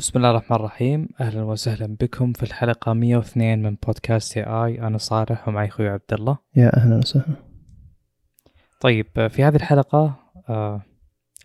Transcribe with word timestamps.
بسم 0.00 0.18
الله 0.18 0.30
الرحمن 0.30 0.56
الرحيم. 0.56 1.08
أهلا 1.20 1.42
وسهلا 1.42 1.96
بكم 2.00 2.32
في 2.32 2.42
الحلقة 2.42 2.92
102 2.92 3.62
من 3.62 3.76
بودكاست 3.86 4.36
اي 4.38 4.44
اي 4.44 4.80
أنا 4.80 4.98
صالح 4.98 5.48
ومعي 5.48 5.68
أخوي 5.68 5.88
عبد 5.88 6.12
الله 6.12 6.38
يا 6.56 6.76
أهلا 6.76 6.96
وسهلا. 6.96 7.36
طيب 8.80 9.28
في 9.28 9.44
هذه 9.44 9.56
الحلقة 9.56 10.16
آه 10.48 10.82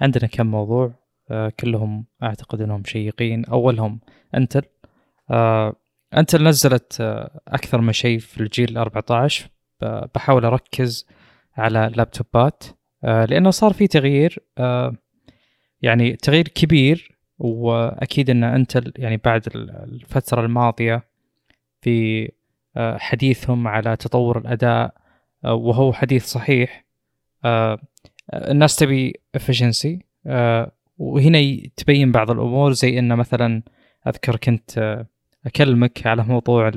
عندنا 0.02 0.28
كم 0.28 0.47
موضوع 0.47 0.94
آه 1.31 1.54
كلهم 1.60 2.05
أعتقد 2.23 2.62
إنهم 2.62 2.83
شيقين. 2.83 3.46
أولهم 3.46 4.00
انتل 4.36 4.62
آه 5.32 5.76
انتل 6.18 6.44
نزلت 6.44 6.98
آه 7.02 7.42
أكثر 7.48 7.82
من 7.82 7.94
شيء 7.94 8.20
في 8.20 8.42
الجيل 8.42 8.78
14 8.78 9.50
بحاول 10.16 10.46
أركز 10.46 11.08
على 11.58 11.92
لابتوبات 11.96 12.64
آه 13.04 13.26
لأنه 13.26 13.50
صار 13.50 13.74
في 13.74 13.88
تغيير 13.88 14.40
آه 14.58 14.96
يعني 15.82 16.16
تغيير 16.16 16.48
كبير 16.48 17.14
وأكيد 17.39 18.29
إن 18.29 18.43
انتل 18.43 18.93
يعني 18.97 19.17
بعد 19.17 19.47
الفترة 19.55 20.41
الماضية 20.45 21.03
في 21.81 22.30
آه، 22.77 22.98
حديثهم 22.98 23.67
على 23.67 23.95
تطور 23.95 24.38
الأداء 24.38 24.93
آه، 25.45 25.53
وهو 25.53 25.93
حديث 25.93 26.26
صحيح 26.26 26.85
آه، 27.45 27.79
الناس 28.34 28.76
تبي 28.76 29.13
efficiency 29.38 29.99
وهنا 30.98 31.62
تبين 31.77 32.12
بعض 32.12 32.31
الأمور 32.31 32.71
زي 32.71 32.99
إن 32.99 33.16
مثلا 33.16 33.63
أذكر 34.07 34.35
كنت 34.35 35.04
أكلمك 35.45 36.07
على 36.07 36.23
موضوع 36.23 36.71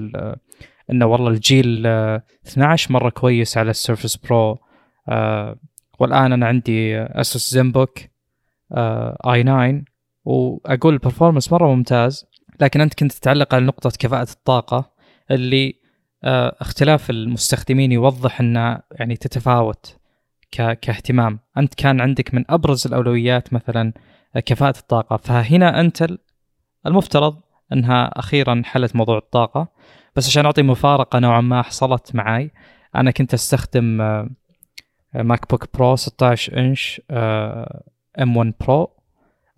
إنه 0.90 1.06
والله 1.06 1.28
الجيل 1.28 1.86
12 1.86 2.92
مرة 2.92 3.10
كويس 3.10 3.58
على 3.58 3.70
ال 3.70 3.76
Surface 3.76 4.16
Pro 4.16 4.58
والآن 5.98 6.32
أنا 6.32 6.46
عندي 6.46 6.98
أسوس 6.98 7.50
زنبوك 7.50 7.98
آي 9.26 9.42
9 9.42 9.82
وأقول 10.28 10.94
البرفورمانس 10.94 11.52
مرة 11.52 11.74
ممتاز 11.74 12.26
لكن 12.60 12.80
أنت 12.80 12.94
كنت 12.94 13.12
تتعلق 13.12 13.54
على 13.54 13.64
نقطة 13.64 13.90
كفاءة 13.98 14.32
الطاقة 14.32 14.90
اللي 15.30 15.74
آه، 16.24 16.56
اختلاف 16.60 17.10
المستخدمين 17.10 17.92
يوضح 17.92 18.40
انها 18.40 18.82
يعني 18.92 19.16
تتفاوت 19.16 19.96
كاهتمام. 20.52 21.38
أنت 21.56 21.74
كان 21.74 22.00
عندك 22.00 22.34
من 22.34 22.44
أبرز 22.50 22.86
الأولويات 22.86 23.52
مثلا 23.52 23.92
كفاءة 24.46 24.78
الطاقة. 24.78 25.16
فهنا 25.16 25.80
أنت 25.80 26.06
المفترض 26.86 27.40
إنها 27.72 28.18
أخيرا 28.18 28.62
حلت 28.64 28.96
موضوع 28.96 29.18
الطاقة. 29.18 29.68
بس 30.16 30.26
عشان 30.26 30.44
أعطي 30.44 30.62
مفارقة 30.62 31.18
نوعا 31.18 31.40
ما 31.40 31.62
حصلت 31.62 32.14
معي 32.14 32.50
أنا 32.96 33.10
كنت 33.10 33.34
أستخدم 33.34 33.84
MacBook 35.14 35.64
Pro 35.74 35.96
16 35.96 36.58
inch 36.58 37.00
M1 37.10 38.36
Pro 38.36 38.97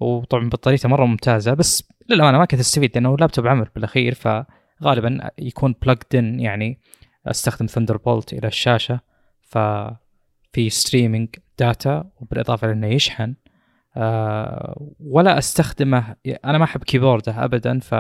وطبعا 0.01 0.49
بطاريته 0.49 0.89
مرة 0.89 1.05
ممتازة 1.05 1.55
بس 1.55 1.89
للأمانة 2.09 2.39
ما 2.39 2.45
كنت 2.45 2.61
أستفيد 2.61 2.91
لأنه 2.95 3.17
لابتوب 3.17 3.47
عمل 3.47 3.69
بالاخير 3.75 4.15
فغالبا 4.15 5.31
يكون 5.39 5.75
plugged 5.83 6.15
in 6.15 6.41
يعني 6.41 6.81
أستخدم 7.27 7.67
Thunderbolt 7.67 8.33
إلى 8.33 8.49
الشاشة 8.49 9.01
ففي 9.43 10.71
streaming 10.71 11.29
data 11.59 12.11
وبالإضافة 12.17 12.67
لأنه 12.67 12.87
يشحن. 12.87 13.35
أه 13.97 14.91
ولا 15.01 15.39
أستخدمه 15.39 16.17
أنا 16.45 16.59
ما 16.59 16.65
أحب 16.65 16.85
keyboard 16.85 17.38
ه 17.38 17.45
ابدا 17.45 17.79
ف 17.79 17.95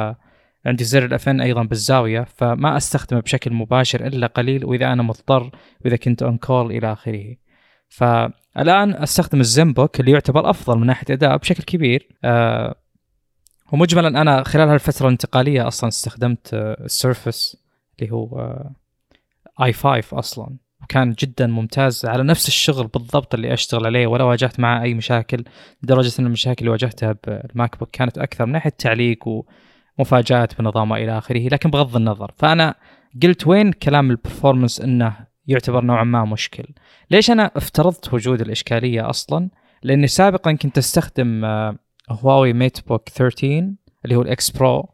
عندي 0.66 0.84
زر 0.84 1.04
ال 1.04 1.16
Fn 1.16 1.40
أيضا 1.40 1.62
بالزاوية 1.62 2.20
فما 2.20 2.76
أستخدمه 2.76 3.20
بشكل 3.20 3.52
مباشر 3.52 4.06
إلا 4.06 4.26
قليل 4.26 4.64
وإذا 4.64 4.92
أنا 4.92 5.02
مضطر 5.02 5.50
وإذا 5.84 5.96
كنت 5.96 6.22
on 6.22 6.38
call 6.38 6.72
إلى 6.72 6.92
آخره. 6.92 7.36
فالان 8.54 8.94
أستخدم 8.94 9.40
ال 9.40 9.48
Zenbook 9.48 10.00
اللي 10.00 10.10
يعتبر 10.10 10.50
أفضل 10.50 10.78
من 10.78 10.86
ناحية 10.86 11.14
اداء 11.14 11.36
بشكل 11.36 11.62
كبير. 11.62 12.08
آه 12.24 12.74
ومجملا 13.72 14.08
أنا 14.08 14.42
خلال 14.42 14.68
هالفترة 14.68 15.06
الانتقالية 15.06 15.68
أصلا 15.68 15.88
استخدمت 15.88 16.50
ال 16.54 16.67
Surface 16.67 17.56
اللي 18.00 18.12
هو 18.12 18.58
i5 19.62 20.18
أصلا. 20.18 20.56
وكان 20.82 21.12
جدا 21.12 21.46
ممتاز 21.46 22.06
على 22.06 22.22
نفس 22.22 22.48
الشغل 22.48 22.86
بالضبط 22.86 23.34
اللي 23.34 23.52
أشتغل 23.52 23.86
عليه 23.86 24.06
ولا 24.06 24.24
واجهت 24.24 24.60
معه 24.60 24.82
أي 24.82 24.94
مشاكل 24.94 25.44
لدرجة 25.82 26.12
أن 26.20 26.26
المشاكل 26.26 26.58
اللي 26.60 26.70
واجهتها 26.70 27.16
بال 27.26 27.78
MacBook 27.78 27.90
كانت 27.90 28.18
أكثر 28.18 28.46
من 28.46 28.52
ناحية 28.52 28.70
تعليق 28.70 29.44
ومفاجآت 29.98 30.58
بنظامه 30.60 30.96
إلى 30.96 31.18
آخره 31.18 31.48
لكن 31.48 31.70
بغض 31.70 31.96
النظر. 31.96 32.32
فأنا 32.38 32.74
قلت 33.22 33.46
وين 33.46 33.72
كلام 33.72 34.10
ال 34.10 34.16
performance 34.16 34.80
إنه 34.80 35.29
يعتبر 35.50 35.84
نوعا 35.84 36.04
ما 36.04 36.24
مشكل. 36.24 36.64
ليش 37.10 37.30
أنا 37.30 37.50
افترضت 37.56 38.14
وجود 38.14 38.40
الإشكالية 38.40 39.10
أصلا؟ 39.10 39.50
لأني 39.82 40.06
سابقا 40.06 40.52
كنت 40.52 40.78
أستخدم 40.78 41.44
آه، 41.44 41.78
Huawei 42.10 42.52
MateBook 42.52 43.08
13 43.08 43.72
اللي 44.04 44.16
هو 44.16 44.22
ال 44.22 44.36
X 44.36 44.50
Pro 44.50 44.88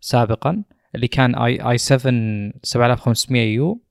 سابقا 0.00 0.62
اللي 0.94 1.08
كان 1.08 1.34
i 1.34 1.70
i7 1.70 1.78
7500U. 1.78 3.82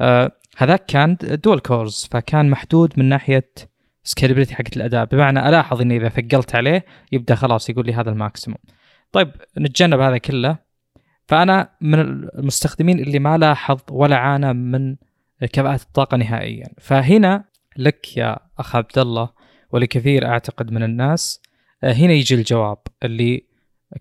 آه 0.00 0.32
هذاك 0.56 0.86
كان 0.86 1.16
dual 1.20 1.60
cores 1.60 2.08
فكان 2.10 2.50
محدود 2.50 2.92
من 2.96 3.04
ناحية 3.04 3.50
scalability 4.04 4.54
حقت 4.54 4.76
الاداء 4.76 5.04
بمعنى 5.04 5.48
ألاحظ 5.48 5.80
إني 5.80 5.96
إذا 5.96 6.08
ثقلت 6.08 6.54
عليه 6.54 6.84
يبدأ 7.12 7.34
خلاص 7.34 7.70
يقول 7.70 7.86
لي 7.86 7.94
هذا 7.94 8.10
ال 8.10 8.15
maximum. 8.15 8.58
طيب 9.12 9.30
نتجنب 9.58 10.00
هذا 10.00 10.18
كله. 10.18 10.58
فأنا 11.26 11.70
من 11.80 12.00
المستخدمين 12.00 12.98
اللي 12.98 13.18
ما 13.18 13.38
لاحظ 13.38 13.80
ولا 13.90 14.16
عانى 14.16 14.52
من 14.52 14.96
كفاءة 15.46 15.74
الطاقة 15.82 16.16
نهائيا. 16.16 16.66
فهنا 16.78 17.44
لك 17.76 18.16
يا 18.16 18.38
أخ 18.58 18.76
عبد 18.76 18.98
الله 18.98 19.30
ولكثير 19.72 20.26
أعتقد 20.26 20.70
من 20.70 20.82
الناس 20.82 21.42
آه، 21.84 21.92
هنا 21.92 22.12
يجي 22.12 22.34
الجواب 22.34 22.78
اللي 23.04 23.46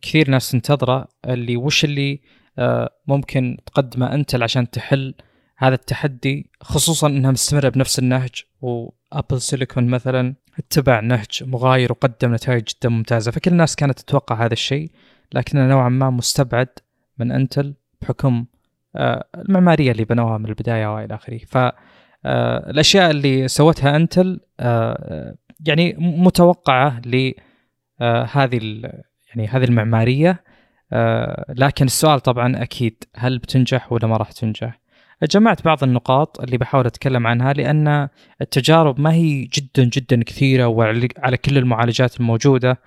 كثير 0.01 0.29
ناس 0.29 0.51
تنتظره 0.51 1.07
اللي 1.25 1.57
وش 1.57 1.85
اللي 1.85 2.21
آه، 2.59 2.89
ممكن 3.07 3.57
تقدمه 3.65 4.13
أنت 4.13 4.35
عشان 4.35 4.69
تحل 4.69 5.15
هذا 5.57 5.75
التحدي 5.75 6.49
خصوصا 6.61 7.07
إنها 7.07 7.31
مستمرة 7.31 7.69
بنفس 7.69 7.99
النهج 7.99 8.43
وأبل 8.61 9.41
سيليكون 9.41 9.87
مثلا 9.87 10.35
اتبع 10.57 10.99
نهج 10.99 11.43
مغاير 11.43 11.91
وقدم 11.91 12.33
نتائج 12.33 12.63
جدا 12.63 12.89
ممتازة. 12.89 13.31
فكل 13.31 13.51
الناس 13.51 13.75
كانت 13.75 13.99
تتوقع 13.99 14.45
هذا 14.45 14.53
الشيء 14.53 14.91
لكنه 15.33 15.67
نوعا 15.67 15.89
ما 15.89 16.09
مستبعد 16.09 16.69
من 17.17 17.31
أنتل 17.31 17.75
بحكم 18.01 18.45
المعمارية 18.95 19.91
اللي 19.91 20.05
بنوها 20.05 20.37
من 20.37 20.45
البداية 20.45 20.95
وإلى 20.95 21.15
آخره. 21.15 21.37
ف 21.37 21.57
آه، 22.25 22.69
الأشياء 22.69 23.11
اللي 23.11 23.47
سوتها 23.47 23.95
أنتل 23.95 24.39
آه، 24.59 25.35
يعني 25.67 25.95
متوقعة 25.99 27.01
لهذه 27.05 28.81
يعني 29.29 29.47
هذه 29.47 29.63
المعمارية. 29.63 30.43
لكن 31.49 31.85
السؤال 31.85 32.19
طبعا 32.19 32.63
أكيد 32.63 33.03
هل 33.15 33.39
بتنجح 33.39 33.91
ولا 33.91 34.07
ما 34.07 34.17
راح 34.17 34.31
تنجح؟ 34.31 34.79
جمعت 35.23 35.65
بعض 35.65 35.83
النقاط 35.83 36.41
اللي 36.41 36.57
بحاول 36.57 36.85
أتكلم 36.85 37.27
عنها 37.27 37.53
لأن 37.53 38.09
التجارب 38.41 38.99
ما 38.99 39.13
هي 39.13 39.41
جدا 39.41 39.83
جدا 39.83 40.23
كثيرة 40.23 40.67
وعلى 40.67 41.37
كل 41.37 41.57
المعالجات 41.57 42.19
الموجودة. 42.19 42.81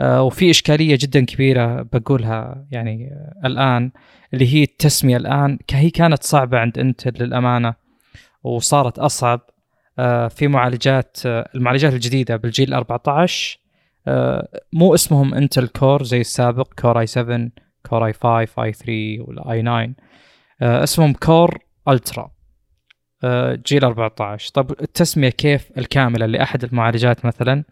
وفي 0.00 0.50
إشكالية 0.50 0.98
جدا 1.00 1.24
كبيرة 1.24 1.82
بقولها 1.82 2.66
يعني 2.70 3.10
الآن 3.44 3.90
اللي 4.34 4.54
هي 4.54 4.62
التسمية 4.62 5.16
الآن 5.16 5.58
هي 5.70 5.90
كانت 5.90 6.22
صعبة 6.22 6.58
عند 6.58 6.78
إنتل 6.78 7.24
للأمانة 7.24 7.74
وصارت 8.44 8.98
أصعب 8.98 9.40
آه، 9.98 10.28
في 10.28 10.48
معالجات 10.48 11.16
آه، 11.26 11.50
المعالجات 11.54 11.92
الجديدة 11.92 12.36
بالجيل 12.36 12.74
14 12.74 13.58
آه، 14.06 14.48
مو 14.72 14.94
اسمهم 14.94 15.34
إنتل 15.34 15.68
Core 15.68 16.02
زي 16.02 16.20
السابق 16.20 16.72
Core 16.74 17.00
i7 17.00 17.06
Core 17.06 18.06
i5 18.06 18.12
i3 18.12 18.62
وال 18.62 19.62
i9 19.62 19.94
اسمهم 20.82 21.12
Core 21.12 21.58
Ultra 21.88 22.30
جيل 23.66 23.84
14 23.84 24.50
طب 24.54 24.70
التسمية 24.70 25.28
كيف 25.28 25.70
الكاملة 25.78 26.26
لأحد 26.26 26.64
المعالجات 26.64 27.26
مثلا؟ 27.26 27.64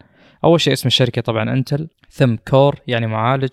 أول 0.43 0.61
شيء 0.61 0.73
اسم 0.73 0.87
الشركة 0.87 1.21
طبعا 1.21 1.53
انتل 1.53 1.89
ثم 2.09 2.35
Core 2.35 2.79
يعني 2.87 3.07
معالج 3.07 3.49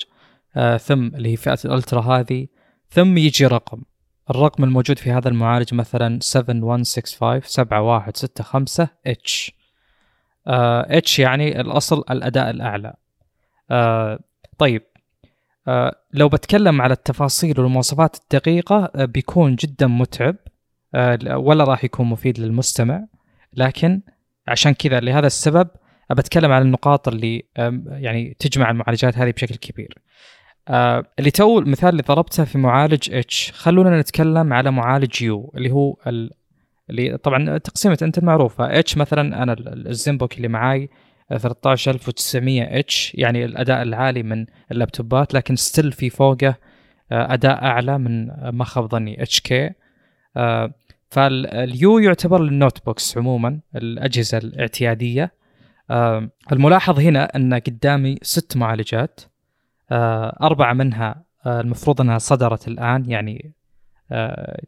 ثم 0.79 1.07
اللي 1.07 1.33
هي 1.33 1.37
فئة 1.37 1.59
ال 1.65 1.71
Ultra 1.71 2.01
هذه 2.01 2.47
ثم 2.91 3.19
يجي 3.19 3.47
رقم. 3.47 3.83
الرقم 4.31 4.65
الموجود 4.65 4.99
في 4.99 5.11
هذا 5.11 5.29
المعالج 5.29 5.75
مثلا 5.75 6.19
7165 6.23 7.41
7165 7.41 8.89
H 9.07 9.53
H 10.47 11.19
يعني 11.19 11.61
الأصل 11.61 12.05
الأداء 12.11 12.51
الأعلى. 12.51 12.95
uh, 13.73 14.23
طيب. 14.59 14.83
uh, 15.69 15.95
لو 16.13 16.29
بتكلم 16.29 16.83
على 16.83 16.93
التفاصيل 16.93 17.61
والمواصفات 17.61 18.17
الدقيقة 18.17 18.87
uh, 18.87 19.01
بيكون 19.01 19.57
جدا 19.57 19.87
متعب. 19.87 20.37
ولا 21.31 21.65
راح 21.65 21.85
يكون 21.85 22.07
مفيد 22.07 22.39
للمستمع. 22.39 23.07
لكن 23.53 24.01
عشان 24.49 24.75
كذا 24.75 25.01
لهذا 25.01 25.27
السبب 25.27 25.69
بتكلم 26.11 26.53
عن 26.53 26.63
النقاط 26.63 27.09
اللي 27.09 27.45
يعني 27.87 28.37
تجمع 28.39 28.71
المعالجات 28.71 29.19
هذه 29.19 29.31
بشكل 29.31 29.55
كبير. 29.55 29.99
آه 30.69 31.05
اللي 31.19 31.31
تو 31.31 31.59
المثال 31.59 31.89
اللي 31.89 32.03
ضربته 32.03 32.45
في 32.45 32.59
معالج 32.59 33.15
H 33.15 33.53
خلونا 33.55 34.01
نتكلم 34.01 34.53
على 34.53 34.71
معالج 34.71 35.23
U 35.23 35.53
اللي 35.57 35.71
هو 35.71 35.97
ال... 36.07 36.31
اللي 36.91 37.17
طبعا 37.17 37.59
تقسيمة 37.59 37.99
أنت 38.03 38.19
معروفه 38.25 38.79
اتش 38.79 38.97
مثلا 38.97 39.43
أنا 39.43 39.57
الزنبوك 39.59 40.37
اللي 40.37 40.49
معاي 40.49 40.89
13900 41.37 42.79
اتش 42.79 43.13
يعني 43.15 43.45
الأداء 43.45 43.83
العالي 43.83 44.23
من 44.23 44.47
اللابتوبات 44.73 45.35
لكن 45.35 45.57
ستيل 45.57 45.93
في 45.93 46.11
فوقه 46.11 46.55
أداء 47.13 47.65
أعلى 47.65 47.99
من 47.99 48.27
ما 48.51 48.65
خاب 48.65 48.91
ظني 48.91 49.23
اتش 49.23 49.41
كي 49.41 49.71
فاليو 51.11 51.99
يعتبر 51.99 52.43
للنوت 52.43 52.85
بوكس 52.87 53.19
عموما 53.19 53.61
الأجهزة 53.77 54.39
الاعتيادية. 54.39 55.33
الملاحظ 56.53 57.01
هنا 57.01 57.37
أن 57.37 57.55
قدامي 57.55 58.19
ست 58.23 58.57
معالجات 58.57 59.21
أربعة 60.43 60.73
منها 60.73 61.25
المفروض 61.47 62.01
أنها 62.01 62.19
صدرت 62.19 62.69
الآن 62.69 63.11
يعني 63.11 63.53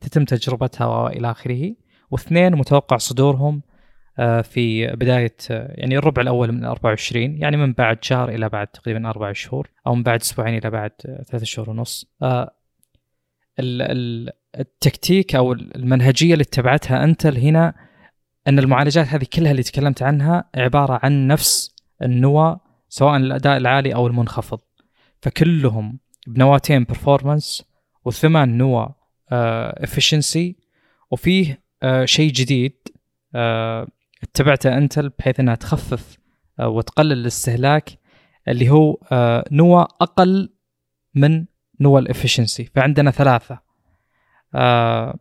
تتم 0.00 0.24
تجربتها 0.24 0.86
والى 0.86 1.30
آخره 1.30 1.74
واثنين 2.10 2.56
متوقع 2.56 2.96
صدورهم 2.96 3.62
في 4.42 4.86
بداية 4.86 5.36
يعني 5.50 5.98
الربع 5.98 6.22
الأول 6.22 6.52
من 6.52 6.64
24 6.64 7.36
يعني 7.36 7.56
من 7.56 7.72
بعد 7.72 8.04
شهر 8.04 8.28
إلى 8.28 8.48
بعد 8.48 8.66
تقريبا 8.66 9.08
أربع 9.08 9.32
شهور 9.32 9.70
أو 9.86 9.94
من 9.94 10.02
بعد 10.02 10.20
أسبوعين 10.20 10.58
إلى 10.58 10.70
بعد 10.70 10.90
ثلاثة 11.02 11.44
شهور 11.44 11.70
ونص. 11.70 12.12
التكتيك 14.58 15.34
أو 15.34 15.52
المنهجية 15.52 16.32
اللي 16.32 16.42
اتبعتها 16.42 17.04
أنتل 17.04 17.38
هنا 17.38 17.74
أن 18.49 18.59
المعالجات 18.59 19.06
هذه 19.06 19.27
كلها 19.33 19.50
اللي 19.50 19.62
تكلمت 19.62 20.03
عنها 20.03 20.44
عبارة 20.55 21.00
عن 21.03 21.27
نفس 21.27 21.77
النواه 22.03 22.61
سواء 22.89 23.17
الأداء 23.17 23.56
العالي 23.56 23.94
أو 23.94 24.06
المنخفض. 24.06 24.61
فكلهم 25.23 25.99
بنواتين 26.27 26.85
performance 26.84 27.64
وثمان 28.05 28.59
نواه 28.59 28.94
efficiency 29.32 30.56
وفيه 31.11 31.62
آه 31.83 32.05
شيء 32.05 32.33
جديد 32.33 32.77
آه 33.35 33.87
اتبعته 34.23 34.79
انتل 34.79 35.09
بحيث 35.09 35.41
إنها 35.41 35.55
تخفف 35.55 36.19
آه 36.61 36.69
وتقلل 36.69 37.12
الاستهلاك 37.12 37.91
اللي 38.49 38.71
هو 38.71 38.99
آه 39.12 39.44
نواه 39.53 39.89
أقل 40.00 40.53
من 41.15 41.44
نوى 41.81 42.00
ال 42.00 42.06
efficiency 42.06 42.64
فعندنا 42.75 43.11
ثلاثة 43.11 43.59
آه 44.55 45.19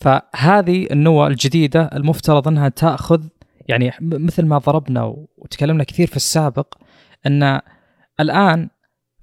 فهذه 0.00 0.86
النوى 0.90 1.26
الجديدة 1.26 1.90
المفترض 1.94 2.48
أنها 2.48 2.68
تأخذ 2.68 3.22
يعني 3.68 3.92
مثل 4.00 4.46
ما 4.46 4.58
ضربنا 4.58 5.14
وتكلمنا 5.36 5.84
كثير 5.84 6.06
في 6.06 6.16
السابق 6.16 6.74
أن 7.26 7.60
الآن 8.20 8.68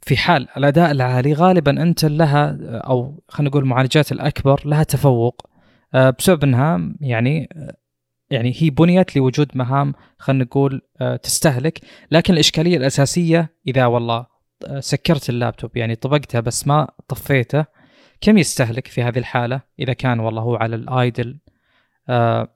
في 0.02 0.18
حال 0.18 0.48
الأداء 0.58 0.92
العالي 0.92 1.34
غالبا 1.34 1.82
انت 1.82 2.06
لها 2.06 2.58
أو 2.72 3.24
خلينا 3.28 3.50
نقول 3.50 3.64
المعالجات 3.64 4.12
الأكبر 4.12 4.62
لها 4.66 4.84
تفوق 4.84 5.50
آه 5.94 6.10
بسبب 6.10 6.44
أنها 6.44 6.80
يعني 7.02 7.50
يعني 8.30 8.54
هي 8.58 8.70
بنيت 8.70 9.16
لوجود 9.16 9.52
مهام 9.56 9.94
خلينا 10.18 10.44
نقول 10.44 10.82
آه 11.02 11.16
تستهلك. 11.16 11.80
لكن 12.12 12.34
الإشكالية 12.34 12.78
الأساسية 12.78 13.50
إذا 13.68 13.86
والله 13.86 14.26
سكرت 14.80 15.30
اللابتوب 15.30 15.78
يعني 15.78 15.96
طبقته 15.96 16.40
بس 16.40 16.68
ما 16.68 16.88
طفيته 17.08 17.66
كم 18.22 18.38
يستهلك 18.38 18.88
في 18.88 19.04
هذه 19.04 19.20
الحالة 19.20 19.62
إذا 19.80 19.94
كان 19.94 20.20
والله 20.20 20.42
هو 20.42 20.56
على 20.56 20.76
الآيدل؟ 20.76 21.38
آه 22.10 22.48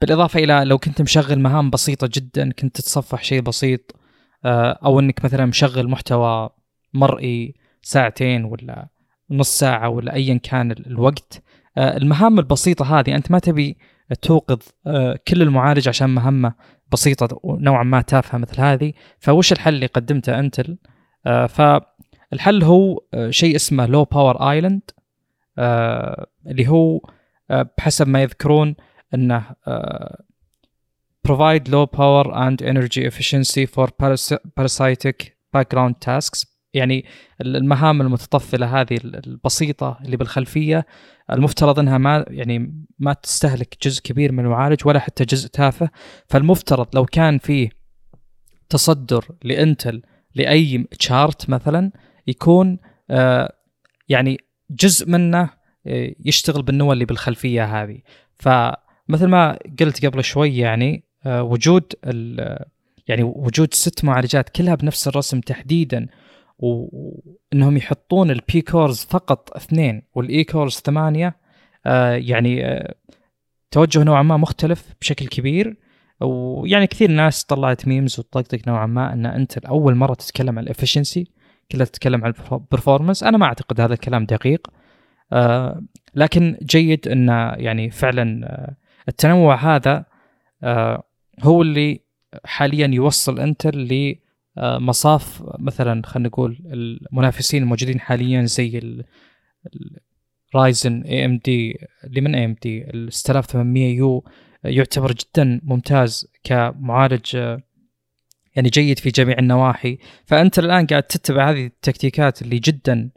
بالإضافة 0.00 0.44
إلى 0.44 0.64
لو 0.64 0.78
كنت 0.78 1.02
مشغل 1.02 1.38
مهام 1.38 1.70
بسيطة 1.70 2.08
جدا 2.12 2.52
كنت 2.52 2.76
تتصفح 2.76 3.24
شيء 3.24 3.40
بسيط 3.40 3.96
آه 4.44 4.78
أو 4.84 5.00
أنك 5.00 5.24
مثلا 5.24 5.46
مشغل 5.46 5.88
محتوى 5.88 6.50
مرئي 6.94 7.54
ساعتين 7.82 8.44
ولا 8.44 8.88
نص 9.30 9.58
ساعة 9.58 9.88
ولا 9.88 10.14
أيا 10.14 10.40
كان 10.42 10.70
الوقت 10.70 11.42
آه 11.78 11.96
المهام 11.96 12.38
البسيطة 12.38 13.00
هذه 13.00 13.14
أنت 13.14 13.30
ما 13.30 13.38
تبي 13.38 13.76
توقظ 14.22 14.58
كل 15.28 15.42
المعالج 15.42 15.88
عشان 15.88 16.10
مهمة 16.10 16.54
بسيطة 16.92 17.40
نوعا 17.44 17.82
ما 17.82 18.00
تافهة 18.00 18.38
مثل 18.38 18.60
هذه 18.60 18.92
فوش 19.18 19.52
الحل 19.52 19.74
اللي 19.74 19.86
قدمته 19.86 20.38
أنتل؟ 20.38 20.78
آه 21.26 21.46
فالحل 22.34 22.64
هو 22.64 23.00
آه 23.14 23.30
شيء 23.30 23.56
اسمه 23.56 23.86
low 23.86 24.04
power 24.04 24.50
island 24.50 24.90
اللي 26.46 26.68
هو 26.68 27.00
آه 27.50 27.70
بحسب 27.78 28.08
ما 28.08 28.22
يذكرون 28.22 28.76
إنه 29.14 29.44
provide 31.28 31.68
low 31.68 31.86
power 31.86 32.26
and 32.26 32.62
energy 32.62 33.02
efficiency 33.10 33.66
for 33.66 33.88
parasitic 34.60 35.18
background 35.56 35.94
tasks. 36.00 36.46
يعني 36.74 37.04
المهام 37.40 38.00
المتطفلة 38.00 38.80
هذه 38.80 38.98
البسيطة 39.04 39.98
اللي 40.04 40.16
بالخلفية 40.16 40.86
المفترض 41.32 41.78
إنها 41.78 41.98
ما 41.98 42.24
يعني 42.28 42.84
ما 42.98 43.12
تستهلك 43.12 43.76
جزء 43.82 44.02
كبير 44.02 44.32
من 44.32 44.44
المعالج 44.44 44.86
ولا 44.86 44.98
حتى 44.98 45.24
جزء 45.24 45.48
تافه. 45.48 45.90
فالمفترض 46.26 46.86
لو 46.94 47.04
كان 47.04 47.38
فيه 47.38 47.70
تصدر 48.68 49.24
لإنتل 49.42 50.02
لأي 50.34 50.86
تشارت 50.98 51.50
مثلا 51.50 51.92
يكون 52.26 52.78
آه 53.10 53.52
يعني 54.08 54.38
جزء 54.70 55.10
منه 55.10 55.50
يشتغل 56.24 56.62
بالنوى 56.62 56.92
اللي 56.92 57.04
بالخلفية 57.04 57.82
هذه. 57.82 57.98
فمثل 58.38 59.26
ما 59.26 59.58
قلت 59.80 60.06
قبل 60.06 60.24
شوي 60.24 60.56
يعني 60.56 61.04
آه 61.26 61.42
وجود 61.42 61.92
يعني 63.08 63.22
وجود 63.22 63.74
ست 63.74 64.04
معالجات 64.04 64.48
كلها 64.48 64.74
بنفس 64.74 65.08
الرسم 65.08 65.40
تحديدا 65.40 66.06
وإنهم 66.58 67.76
يحطون 67.76 68.30
ال 68.30 68.45
P 68.45 68.60
cores 68.60 69.06
فقط 69.10 69.56
اثنين 69.56 70.02
وال 70.14 70.44
E 70.44 70.49
cores 70.49 70.72
ثمانية 70.72 71.36
آه 71.86 72.14
يعني 72.14 72.66
آه 72.66 72.94
توجه 73.70 74.02
نوعا 74.02 74.22
ما 74.22 74.36
مختلف 74.36 74.94
بشكل 75.00 75.26
كبير. 75.26 75.76
ويعني 76.20 76.86
كثير 76.86 77.10
ناس 77.10 77.44
طلعت 77.44 77.88
memes 77.88 78.18
وتطقطق 78.18 78.68
نوعا 78.68 78.86
ما 78.86 79.12
إن 79.12 79.26
أنت 79.26 79.58
اول 79.58 79.94
مرة 79.94 80.14
تتكلم 80.14 80.58
عن 80.58 80.64
ال 80.64 80.70
efficiency 80.70 81.26
كلها 81.72 81.84
تتكلم 81.86 82.24
عن 82.24 82.34
ال 82.52 82.58
performance 82.58 83.22
أنا 83.22 83.38
ما 83.38 83.46
أعتقد 83.46 83.80
هذا 83.80 83.94
الكلام 83.94 84.24
دقيق. 84.24 84.66
آه 85.32 85.82
لكن 86.14 86.58
جيد 86.62 87.08
إن 87.08 87.28
يعني 87.56 87.90
فعلا 87.90 88.46
آه 88.46 88.76
التنوع 89.08 89.76
هذا 89.76 90.04
آه 90.62 91.02
هو 91.42 91.62
اللي 91.62 92.00
حاليا 92.44 92.86
يوصل 92.86 93.40
إنتل 93.40 94.16
لمصاف 94.56 95.42
مثلا 95.58 96.02
خلينا 96.06 96.28
نقول 96.28 96.58
المنافسين 96.66 97.62
الموجودين 97.62 98.00
حاليا 98.00 98.44
زي 98.44 99.02
Ryzen 100.54 101.02
AMD 101.02 101.78
اللي 102.04 102.20
من 102.20 102.34
AMD 102.34 102.90
ال 102.90 103.12
6800 103.12 103.96
U 103.96 104.24
يعتبر 104.64 105.12
جدا 105.12 105.60
ممتاز 105.64 106.32
كمعالج 106.44 107.36
يعني 108.54 108.68
جيد 108.68 108.98
في 108.98 109.10
جميع 109.10 109.38
النواحي. 109.38 109.98
فإنتل 110.26 110.58
الآن 110.58 110.86
قاعد 110.86 111.02
تتبع 111.02 111.50
هذه 111.50 111.66
التكتيكات 111.66 112.42
اللي 112.42 112.58
جدا 112.58 113.10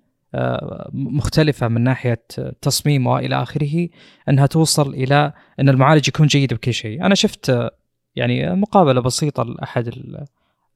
مختلفة 0.93 1.67
من 1.67 1.81
ناحية 1.81 2.23
تصميم 2.61 3.07
والى 3.07 3.43
آخره 3.43 3.89
إنها 4.29 4.45
توصل 4.45 4.93
إلى 4.93 5.33
إن 5.59 5.69
المعالج 5.69 6.07
يكون 6.07 6.27
جيد 6.27 6.53
بكل 6.53 6.73
شيء، 6.73 7.05
أنا 7.05 7.15
شفت 7.15 7.71
يعني 8.15 8.55
مقابلة 8.55 9.01
بسيطة 9.01 9.43
لأحد 9.43 9.87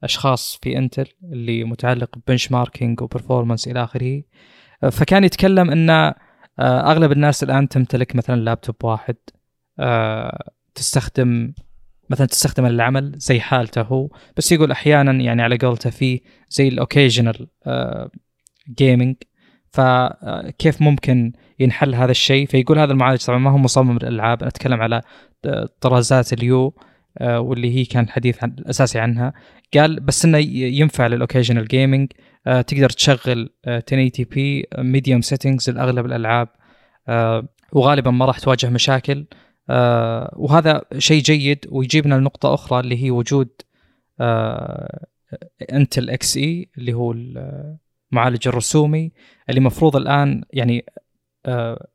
الأشخاص 0.02 0.58
في 0.62 0.78
انتل 0.78 1.06
اللي 1.32 1.64
متعلق 1.64 2.18
ب 2.18 2.52
benchmarking 2.52 3.02
و 3.02 3.08
performance 3.08 3.68
إلى 3.68 3.84
آخره. 3.84 4.22
فكان 4.90 5.24
يتكلم 5.24 5.70
إن 5.70 6.14
أغلب 6.60 7.12
الناس 7.12 7.42
الآن 7.42 7.68
تمتلك 7.68 8.16
مثلا 8.16 8.40
لابتوب 8.40 8.76
واحد 8.84 9.16
تستخدم 10.74 11.52
مثلا 12.12 12.26
تستخدم 12.26 12.66
للعمل 12.66 13.12
زي 13.16 13.40
حالته 13.40 13.82
هو 13.82 14.08
بس 14.36 14.52
يقول 14.52 14.70
أحيانا 14.70 15.12
يعني 15.12 15.42
على 15.42 15.56
قولته 15.56 15.90
في 15.90 16.20
زي 16.48 16.68
ال 16.68 16.75
occasional 16.75 17.48
gaming 18.78 19.16
فكيف 19.70 20.82
ممكن 20.82 21.32
ينحل 21.58 21.94
هذا 21.94 22.10
الشيء؟ 22.10 22.46
فيقول 22.46 22.78
هذا 22.78 22.92
المعالج 22.92 23.24
طبعا 23.24 23.38
ما 23.38 23.50
هو 23.50 23.58
مصمم 23.58 23.98
للألعاب 23.98 24.42
أتكلم 24.42 24.82
على 24.82 25.02
طرازات 25.80 26.32
ال 26.32 26.53
U 26.53 26.74
واللي 27.20 27.76
هي 27.76 27.84
كان 27.84 28.04
الحديث 28.04 28.44
عن 28.44 28.56
الاساسي 28.58 28.98
عنها. 28.98 29.32
قال 29.74 30.00
بس 30.00 30.24
إنه 30.24 30.38
ينفع 30.38 31.06
لل 31.06 31.16
occasional 31.16 31.68
gaming 31.68 32.12
تقدر 32.44 32.90
تشغل 32.90 33.50
1080 33.68 34.10
p 34.30 34.66
medium 34.78 35.20
settings 35.20 35.70
لأغلب 35.70 36.06
الألعاب 36.06 36.48
وغالبا 37.72 38.10
ما 38.10 38.24
راح 38.24 38.38
تواجه 38.38 38.70
مشاكل. 38.70 39.26
آه 39.32 39.41
وهذا 40.36 40.82
شيء 40.98 41.22
جيد 41.22 41.66
ويجيبنا 41.70 42.14
لنقطة 42.14 42.54
أخرى 42.54 42.80
اللي 42.80 43.04
هي 43.04 43.10
وجود 43.10 43.48
آه 44.20 45.06
انتل 45.72 46.10
Xe 46.10 46.68
اللي 46.78 46.92
هو 46.92 47.12
المعالج 47.12 48.48
الرسومي 48.48 49.12
اللي 49.48 49.60
مفروض 49.60 49.96
الآن 49.96 50.44
يعني 50.52 50.84
آه 51.46 51.86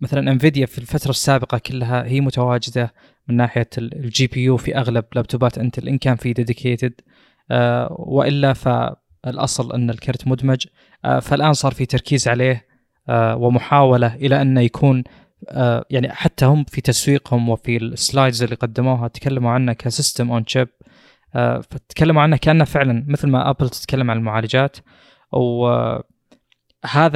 مثلا 0.00 0.32
انفيديا 0.32 0.66
في 0.66 0.78
الفترة 0.78 1.10
السابقة 1.10 1.58
كلها 1.58 2.04
هي 2.04 2.20
متواجدة 2.20 2.94
من 3.28 3.36
ناحية 3.36 3.68
ال 3.78 4.26
GPU 4.26 4.56
في 4.56 4.76
أغلب 4.76 5.04
لابتوبات 5.14 5.58
انتل 5.58 5.88
إن 5.88 5.98
كان 5.98 6.16
في 6.16 6.32
dedicated 6.32 7.00
آه 7.50 7.96
وإلا 7.98 8.52
فالأصل 8.52 9.72
أن 9.72 9.90
الكرت 9.90 10.28
مدمج. 10.28 10.66
آه 11.04 11.18
فالآن 11.20 11.52
صار 11.52 11.72
في 11.74 11.86
تركيز 11.86 12.28
عليه 12.28 12.66
آه 13.08 13.36
ومحاولة 13.36 14.14
إلى 14.14 14.42
أنه 14.42 14.60
يكون 14.60 14.98
آه 14.98 15.23
يعني 15.90 16.12
حتى 16.12 16.44
هم 16.44 16.64
في 16.64 16.80
تسويقهم 16.80 17.48
وفي 17.48 17.76
ال 17.76 17.85
slides 17.85 18.42
اللي 18.42 18.54
قدموها 18.54 19.08
تكلموا 19.08 19.50
عنه 19.50 19.72
ك 19.72 19.80
system 19.80 20.30
on 20.30 20.46
chip 20.46 20.68
آه، 21.34 21.60
فتكلموا 21.60 22.22
عنه 22.22 22.36
كانه 22.36 22.64
فعلا 22.64 23.04
مثل 23.08 23.28
ما 23.28 23.50
ابل 23.50 23.68
تتكلم 23.68 24.10
عن 24.10 24.16
المعالجات. 24.16 24.76
وهذا 25.32 26.04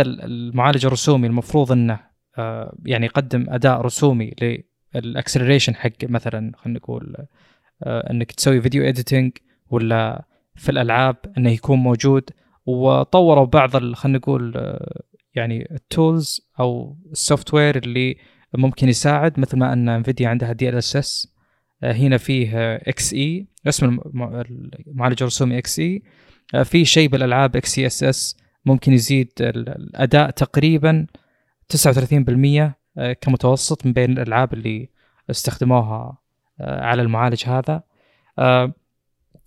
المعالج 0.03 0.87
الرسومي 0.87 1.27
المفروض 1.27 1.73
إنه 1.73 2.01
آه، 2.39 2.77
يعني 2.87 3.07
يقدم 3.07 3.47
أداء 3.49 3.81
رسومي 3.81 4.35
لل 4.95 5.06
acceleration 5.06 5.75
حق 5.75 5.91
مثلا 6.03 6.53
خلينا 6.57 6.79
نقول 6.79 7.17
آه، 7.83 8.11
إنك 8.11 8.33
تسوي 8.33 8.61
video 8.61 8.89
editing 8.89 9.33
ولا 9.71 10.25
في 10.55 10.69
الألعاب 10.69 11.17
إنه 11.39 11.51
يكون 11.51 11.79
موجود. 11.79 12.31
وطوروا 12.67 13.45
بعض 13.45 13.77
خلينا 13.95 14.19
نقول 14.19 14.53
يعني 15.39 15.69
ال 15.71 15.83
tools 15.83 16.41
أو 16.61 16.97
ال 17.13 17.55
software 17.55 17.79
اللي 17.79 18.17
ممكن 18.55 18.89
يساعد 18.89 19.41
مثل 19.41 19.59
ما 19.59 19.73
أن 19.73 19.89
انفيديا 19.89 20.29
عندها 20.29 20.53
DLSS 20.53 21.35
هنا 21.83 22.17
فيه 22.17 22.75
Xe 22.75 23.47
اسم 23.69 23.99
المعالج 24.87 25.23
الرسومي 25.23 25.59
Xe 25.59 26.03
آه، 26.55 26.63
في 26.63 26.85
شيء 26.85 27.09
بالألعاب 27.09 27.57
XeSS 27.57 28.37
ممكن 28.65 28.93
يزيد 28.93 29.33
الأداء 29.41 30.31
تقريبا 30.31 31.07
39% 31.69 32.77
آه، 32.99 33.13
كمتوسط 33.13 33.87
من 33.87 33.93
بين 33.93 34.11
الألعاب 34.13 34.53
اللي 34.53 34.89
استخدموها 35.31 36.19
آه، 36.61 36.85
على 36.85 37.03
المعالج 37.03 37.45
هذا. 37.47 37.83